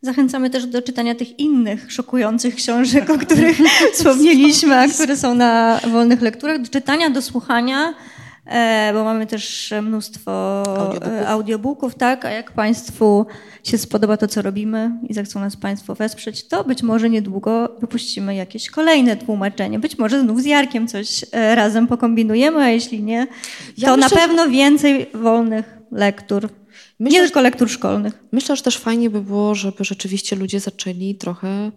Zachęcamy 0.06 0.50
też 0.50 0.66
do 0.66 0.82
czytania 0.82 1.16
tych 1.16 1.40
innych 1.40 1.92
szokujących 1.92 2.56
książek, 2.56 3.10
o 3.10 3.18
których 3.18 3.58
wspomnieliśmy, 3.94 4.80
a 4.80 4.88
które 4.88 5.18
są 5.18 5.36
na 5.36 5.80
wolnych 5.92 6.22
lekturach, 6.22 6.62
do 6.62 6.70
czytania, 6.70 7.10
do 7.10 7.22
słuchania, 7.22 7.94
e, 8.46 8.92
bo 8.94 9.04
mamy 9.04 9.28
też 9.28 9.74
mnóstwo 9.82 10.64
audiobooków. 10.68 11.28
audiobooków, 11.28 11.96
tak? 11.96 12.26
A 12.26 12.30
jak 12.30 12.52
Państwu 12.52 13.26
się 13.64 13.78
spodoba 13.78 14.18
to, 14.18 14.28
co 14.28 14.42
robimy 14.42 14.92
i 15.10 15.14
zechcą 15.14 15.40
nas 15.40 15.56
Państwo 15.56 15.96
wesprzeć, 15.96 16.48
to 16.48 16.64
być 16.64 16.84
może 16.84 17.10
niedługo 17.10 17.76
wypuścimy 17.80 18.36
jakieś 18.36 18.70
kolejne 18.70 19.16
tłumaczenie. 19.16 19.80
Być 19.80 19.98
może 19.98 20.22
znów 20.22 20.42
z 20.42 20.46
Jarkiem 20.46 20.88
coś 20.88 21.26
e, 21.32 21.56
razem 21.56 21.88
pokombinujemy, 21.88 22.58
a 22.58 22.70
jeśli 22.70 23.04
nie, 23.04 23.28
to 23.28 23.34
ja 23.78 23.98
myślę, 23.98 24.10
na 24.10 24.10
pewno 24.10 24.50
więcej 24.50 25.10
wolnych 25.14 25.78
lektur 25.92 26.50
Myślę, 27.00 27.20
nie 27.20 27.26
tylko 27.26 27.42
lektur 27.42 27.70
szkolnych. 27.70 28.24
Myślę, 28.32 28.56
że 28.56 28.64
też 28.64 28.78
fajnie 28.78 29.10
by 29.10 29.22
było, 29.22 29.56
żeby 29.56 29.84
rzeczywiście 29.84 30.36
ludzie 30.36 30.60
zaczęli 30.60 31.16
trochę 31.16 31.72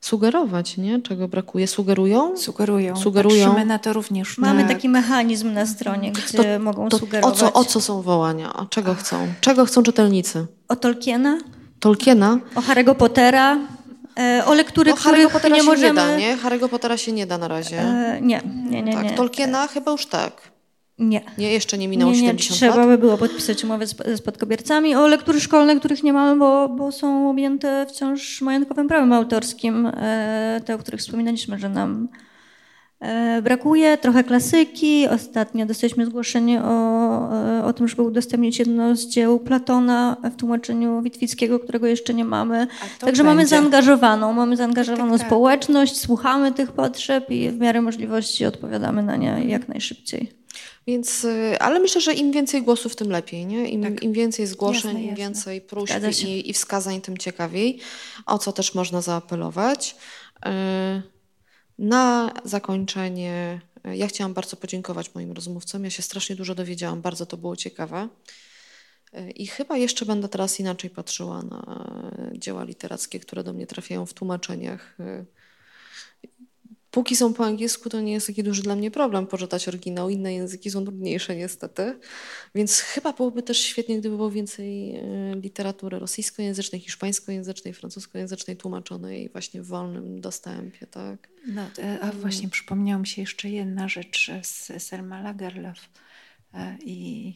sugerować, 0.00 0.76
nie? 0.76 1.02
czego 1.02 1.28
brakuje. 1.28 1.66
Sugerują? 1.66 2.36
Sugerują. 2.36 2.96
Sugerują. 2.96 3.44
Patrzymy 3.44 3.66
na 3.66 3.78
to 3.78 3.92
również. 3.92 4.38
Mamy 4.38 4.62
na... 4.62 4.68
taki 4.68 4.88
mechanizm 4.88 5.52
na 5.52 5.66
stronie, 5.66 6.12
gdzie 6.12 6.38
to, 6.38 6.58
mogą 6.60 6.88
to 6.88 6.98
sugerować. 6.98 7.34
O 7.34 7.36
co, 7.36 7.52
o 7.52 7.64
co 7.64 7.80
są 7.80 8.02
wołania? 8.02 8.52
A 8.52 8.66
czego 8.66 8.94
chcą? 8.94 9.26
Czego 9.40 9.66
chcą 9.66 9.82
czytelnicy? 9.82 10.46
O 10.68 10.76
Tolkiena. 10.76 11.38
Tolkiena? 11.80 12.38
O 12.54 12.60
Harry'ego 12.60 12.94
Pottera. 12.94 13.58
E, 14.18 14.42
o 14.46 14.54
lektury, 14.54 14.92
o 14.92 14.96
których 14.96 15.32
Pottera 15.32 15.56
nie 15.56 15.62
się 15.62 15.66
możemy... 15.66 16.00
nie 16.00 16.06
da, 16.06 16.16
nie? 16.16 16.36
Harry'ego 16.36 16.68
Pottera 16.68 16.96
się 16.96 17.12
nie 17.12 17.26
da 17.26 17.38
na 17.38 17.48
razie. 17.48 17.80
E, 17.80 18.18
nie, 18.20 18.40
nie, 18.70 18.82
nie. 18.82 18.92
Tak, 18.92 19.04
nie. 19.04 19.10
Tolkiena 19.10 19.66
chyba 19.66 19.92
już 19.92 20.06
tak. 20.06 20.55
Nie. 20.98 21.20
Nie, 21.38 21.52
jeszcze 21.52 21.78
nie 21.78 21.88
minęło 21.88 22.12
nie, 22.12 22.20
nie, 22.20 22.28
70 22.28 22.58
trzeba 22.58 22.76
lat? 22.76 22.88
by 22.88 22.98
było 22.98 23.18
podpisać 23.18 23.64
umowę 23.64 23.86
z, 23.86 23.96
spadkobiercami 24.16 24.94
o 24.94 25.06
lektury 25.06 25.40
szkolne, 25.40 25.76
których 25.76 26.02
nie 26.02 26.12
mamy, 26.12 26.38
bo, 26.38 26.68
bo 26.68 26.92
są 26.92 27.30
objęte 27.30 27.86
wciąż 27.88 28.40
majątkowym 28.40 28.88
prawem 28.88 29.12
autorskim, 29.12 29.86
e, 29.86 30.60
te, 30.64 30.74
o 30.74 30.78
których 30.78 31.00
wspominaliśmy, 31.00 31.58
że 31.58 31.68
nam 31.68 32.08
e, 33.00 33.42
brakuje. 33.42 33.98
Trochę 33.98 34.24
klasyki. 34.24 35.08
Ostatnio 35.08 35.66
dostaliśmy 35.66 36.06
zgłoszenie 36.06 36.62
o, 36.62 37.34
e, 37.58 37.64
o 37.64 37.72
tym, 37.72 37.88
żeby 37.88 38.02
udostępnić 38.02 38.58
jedno 38.58 38.96
z 38.96 39.06
dzieł 39.06 39.40
Platona 39.40 40.16
w 40.32 40.36
tłumaczeniu 40.36 41.02
Witwickiego, 41.02 41.58
którego 41.58 41.86
jeszcze 41.86 42.14
nie 42.14 42.24
mamy. 42.24 42.66
Także 42.66 43.04
będzie. 43.04 43.22
mamy 43.24 43.46
zaangażowaną, 43.46 44.32
mamy 44.32 44.56
zaangażowaną 44.56 45.10
tak, 45.10 45.12
tak, 45.12 45.20
tak. 45.20 45.28
społeczność, 45.28 46.00
słuchamy 46.00 46.52
tych 46.52 46.72
potrzeb 46.72 47.30
i 47.30 47.50
w 47.50 47.58
miarę 47.58 47.82
możliwości 47.82 48.46
odpowiadamy 48.46 49.02
na 49.02 49.16
nie 49.16 49.42
jak 49.46 49.68
najszybciej. 49.68 50.45
Więc, 50.86 51.24
y, 51.24 51.58
ale 51.58 51.80
myślę, 51.80 52.00
że 52.00 52.12
im 52.12 52.32
więcej 52.32 52.62
głosów, 52.62 52.96
tym 52.96 53.10
lepiej. 53.10 53.46
Nie? 53.46 53.68
Im, 53.68 53.82
tak. 53.82 54.02
im 54.02 54.12
więcej 54.12 54.46
zgłoszeń, 54.46 54.90
jasne, 54.90 55.00
im 55.00 55.08
jasne. 55.08 55.16
więcej 55.16 55.60
próśb 55.60 55.94
i, 56.24 56.50
i, 56.50 56.52
wskazań, 56.52 57.00
tym 57.00 57.18
ciekawiej. 57.18 57.78
O 58.26 58.38
co 58.38 58.52
też 58.52 58.74
można 58.74 59.00
zaapelować. 59.00 59.96
Y, 60.46 60.50
na 61.78 62.32
zakończenie 62.44 63.60
y, 63.86 63.96
ja 63.96 64.06
chciałam 64.06 64.34
bardzo 64.34 64.56
podziękować 64.56 65.14
moim 65.14 65.32
rozmówcom. 65.32 65.84
Ja 65.84 65.90
się 65.90 66.02
strasznie 66.02 66.36
dużo 66.36 66.54
dowiedziałam, 66.54 67.02
bardzo 67.02 67.26
to 67.26 67.36
było 67.36 67.56
ciekawe. 67.56 68.08
I 69.34 69.46
chyba 69.46 69.76
jeszcze 69.76 70.06
będę 70.06 70.28
teraz 70.28 70.60
inaczej 70.60 70.90
patrzyła 70.90 71.42
na 71.42 71.90
dzieła 72.32 72.64
literackie, 72.64 73.20
które 73.20 73.44
do 73.44 73.52
mnie 73.52 73.66
trafiają 73.66 74.06
w 74.06 74.14
tłumaczeniach 74.14 74.96
póki 76.96 77.16
są 77.16 77.34
po 77.34 77.44
angielsku, 77.44 77.88
to 77.88 78.00
nie 78.00 78.12
jest 78.12 78.26
taki 78.26 78.42
duży 78.42 78.62
dla 78.62 78.76
mnie 78.76 78.90
problem 78.90 79.26
poczytać 79.26 79.68
oryginał. 79.68 80.10
Inne 80.10 80.34
języki 80.34 80.70
są 80.70 80.84
trudniejsze 80.84 81.36
niestety. 81.36 81.98
Więc 82.54 82.80
chyba 82.80 83.12
byłoby 83.12 83.42
też 83.42 83.58
świetnie, 83.58 83.98
gdyby 83.98 84.16
było 84.16 84.30
więcej 84.30 84.96
e, 84.96 85.02
literatury 85.40 85.98
rosyjskojęzycznej, 85.98 86.80
hiszpańskojęzycznej, 86.80 87.74
francuskojęzycznej 87.74 88.56
tłumaczonej 88.56 89.28
właśnie 89.28 89.62
w 89.62 89.66
wolnym 89.66 90.20
dostępie. 90.20 90.86
Tak? 90.86 91.28
No, 91.46 91.62
e, 91.78 92.00
a 92.00 92.12
właśnie 92.12 92.48
przypomniała 92.48 93.00
mi 93.00 93.06
się 93.06 93.22
jeszcze 93.22 93.50
jedna 93.50 93.88
rzecz 93.88 94.30
z 94.42 94.82
Selma 94.82 95.22
Lagerlöf 95.22 95.78
e, 96.54 96.78
i 96.84 97.34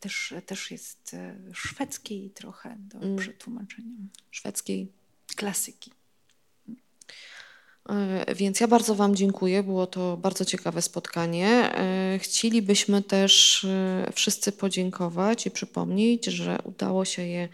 też, 0.00 0.34
też 0.46 0.70
jest 0.70 1.16
szwedzkiej 1.52 2.30
trochę 2.30 2.76
do 2.78 2.98
mm. 2.98 3.16
przetłumaczenia. 3.16 3.96
Szwedzkiej. 4.30 4.92
klasyki. 5.36 5.92
E, 7.88 8.34
więc 8.34 8.60
ja 8.60 8.68
bardzo 8.68 8.94
Wam 8.94 9.16
dziękuję. 9.16 9.62
Było 9.62 9.86
to 9.86 10.16
bardzo 10.16 10.44
ciekawe 10.44 10.82
spotkanie. 10.82 11.48
E, 11.48 12.18
chcielibyśmy 12.18 13.02
też 13.02 13.64
e, 13.64 14.12
wszyscy 14.12 14.52
podziękować 14.52 15.46
i 15.46 15.50
przypomnieć, 15.50 16.24
że 16.24 16.58
udało 16.64 17.04
się 17.04 17.22
je 17.22 17.48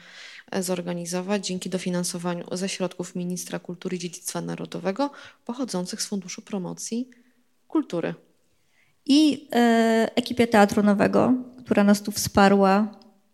zorganizować 0.61 1.47
dzięki 1.47 1.71
dofinansowaniu 1.71 2.45
ze 2.53 2.69
środków 2.69 3.17
Ministra 3.17 3.59
Kultury 3.59 3.97
i 3.97 4.01
Dziedzictwa 4.01 4.41
Narodowego 4.41 5.11
pochodzących 5.45 6.03
z 6.03 6.07
Funduszu 6.07 6.43
Promocji 6.43 7.09
Kultury. 7.69 8.15
I 9.07 9.49
e, 9.53 10.11
ekipie 10.15 10.47
Teatru 10.47 10.83
Nowego, 10.83 11.35
która 11.65 11.85
nas 11.85 12.03
tu 12.03 12.13
wsparła 12.13 12.89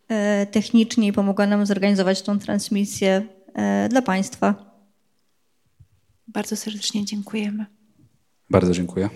e, 0.08 0.46
technicznie 0.46 1.08
i 1.08 1.12
pomogła 1.12 1.46
nam 1.46 1.66
zorganizować 1.66 2.22
tą 2.22 2.38
transmisję 2.38 3.22
e, 3.54 3.88
dla 3.88 4.02
Państwa. 4.02 4.73
Bardzo 6.28 6.56
serdecznie 6.56 7.04
dziękujemy. 7.04 7.66
Bardzo 8.50 8.72
dziękuję. 8.72 9.10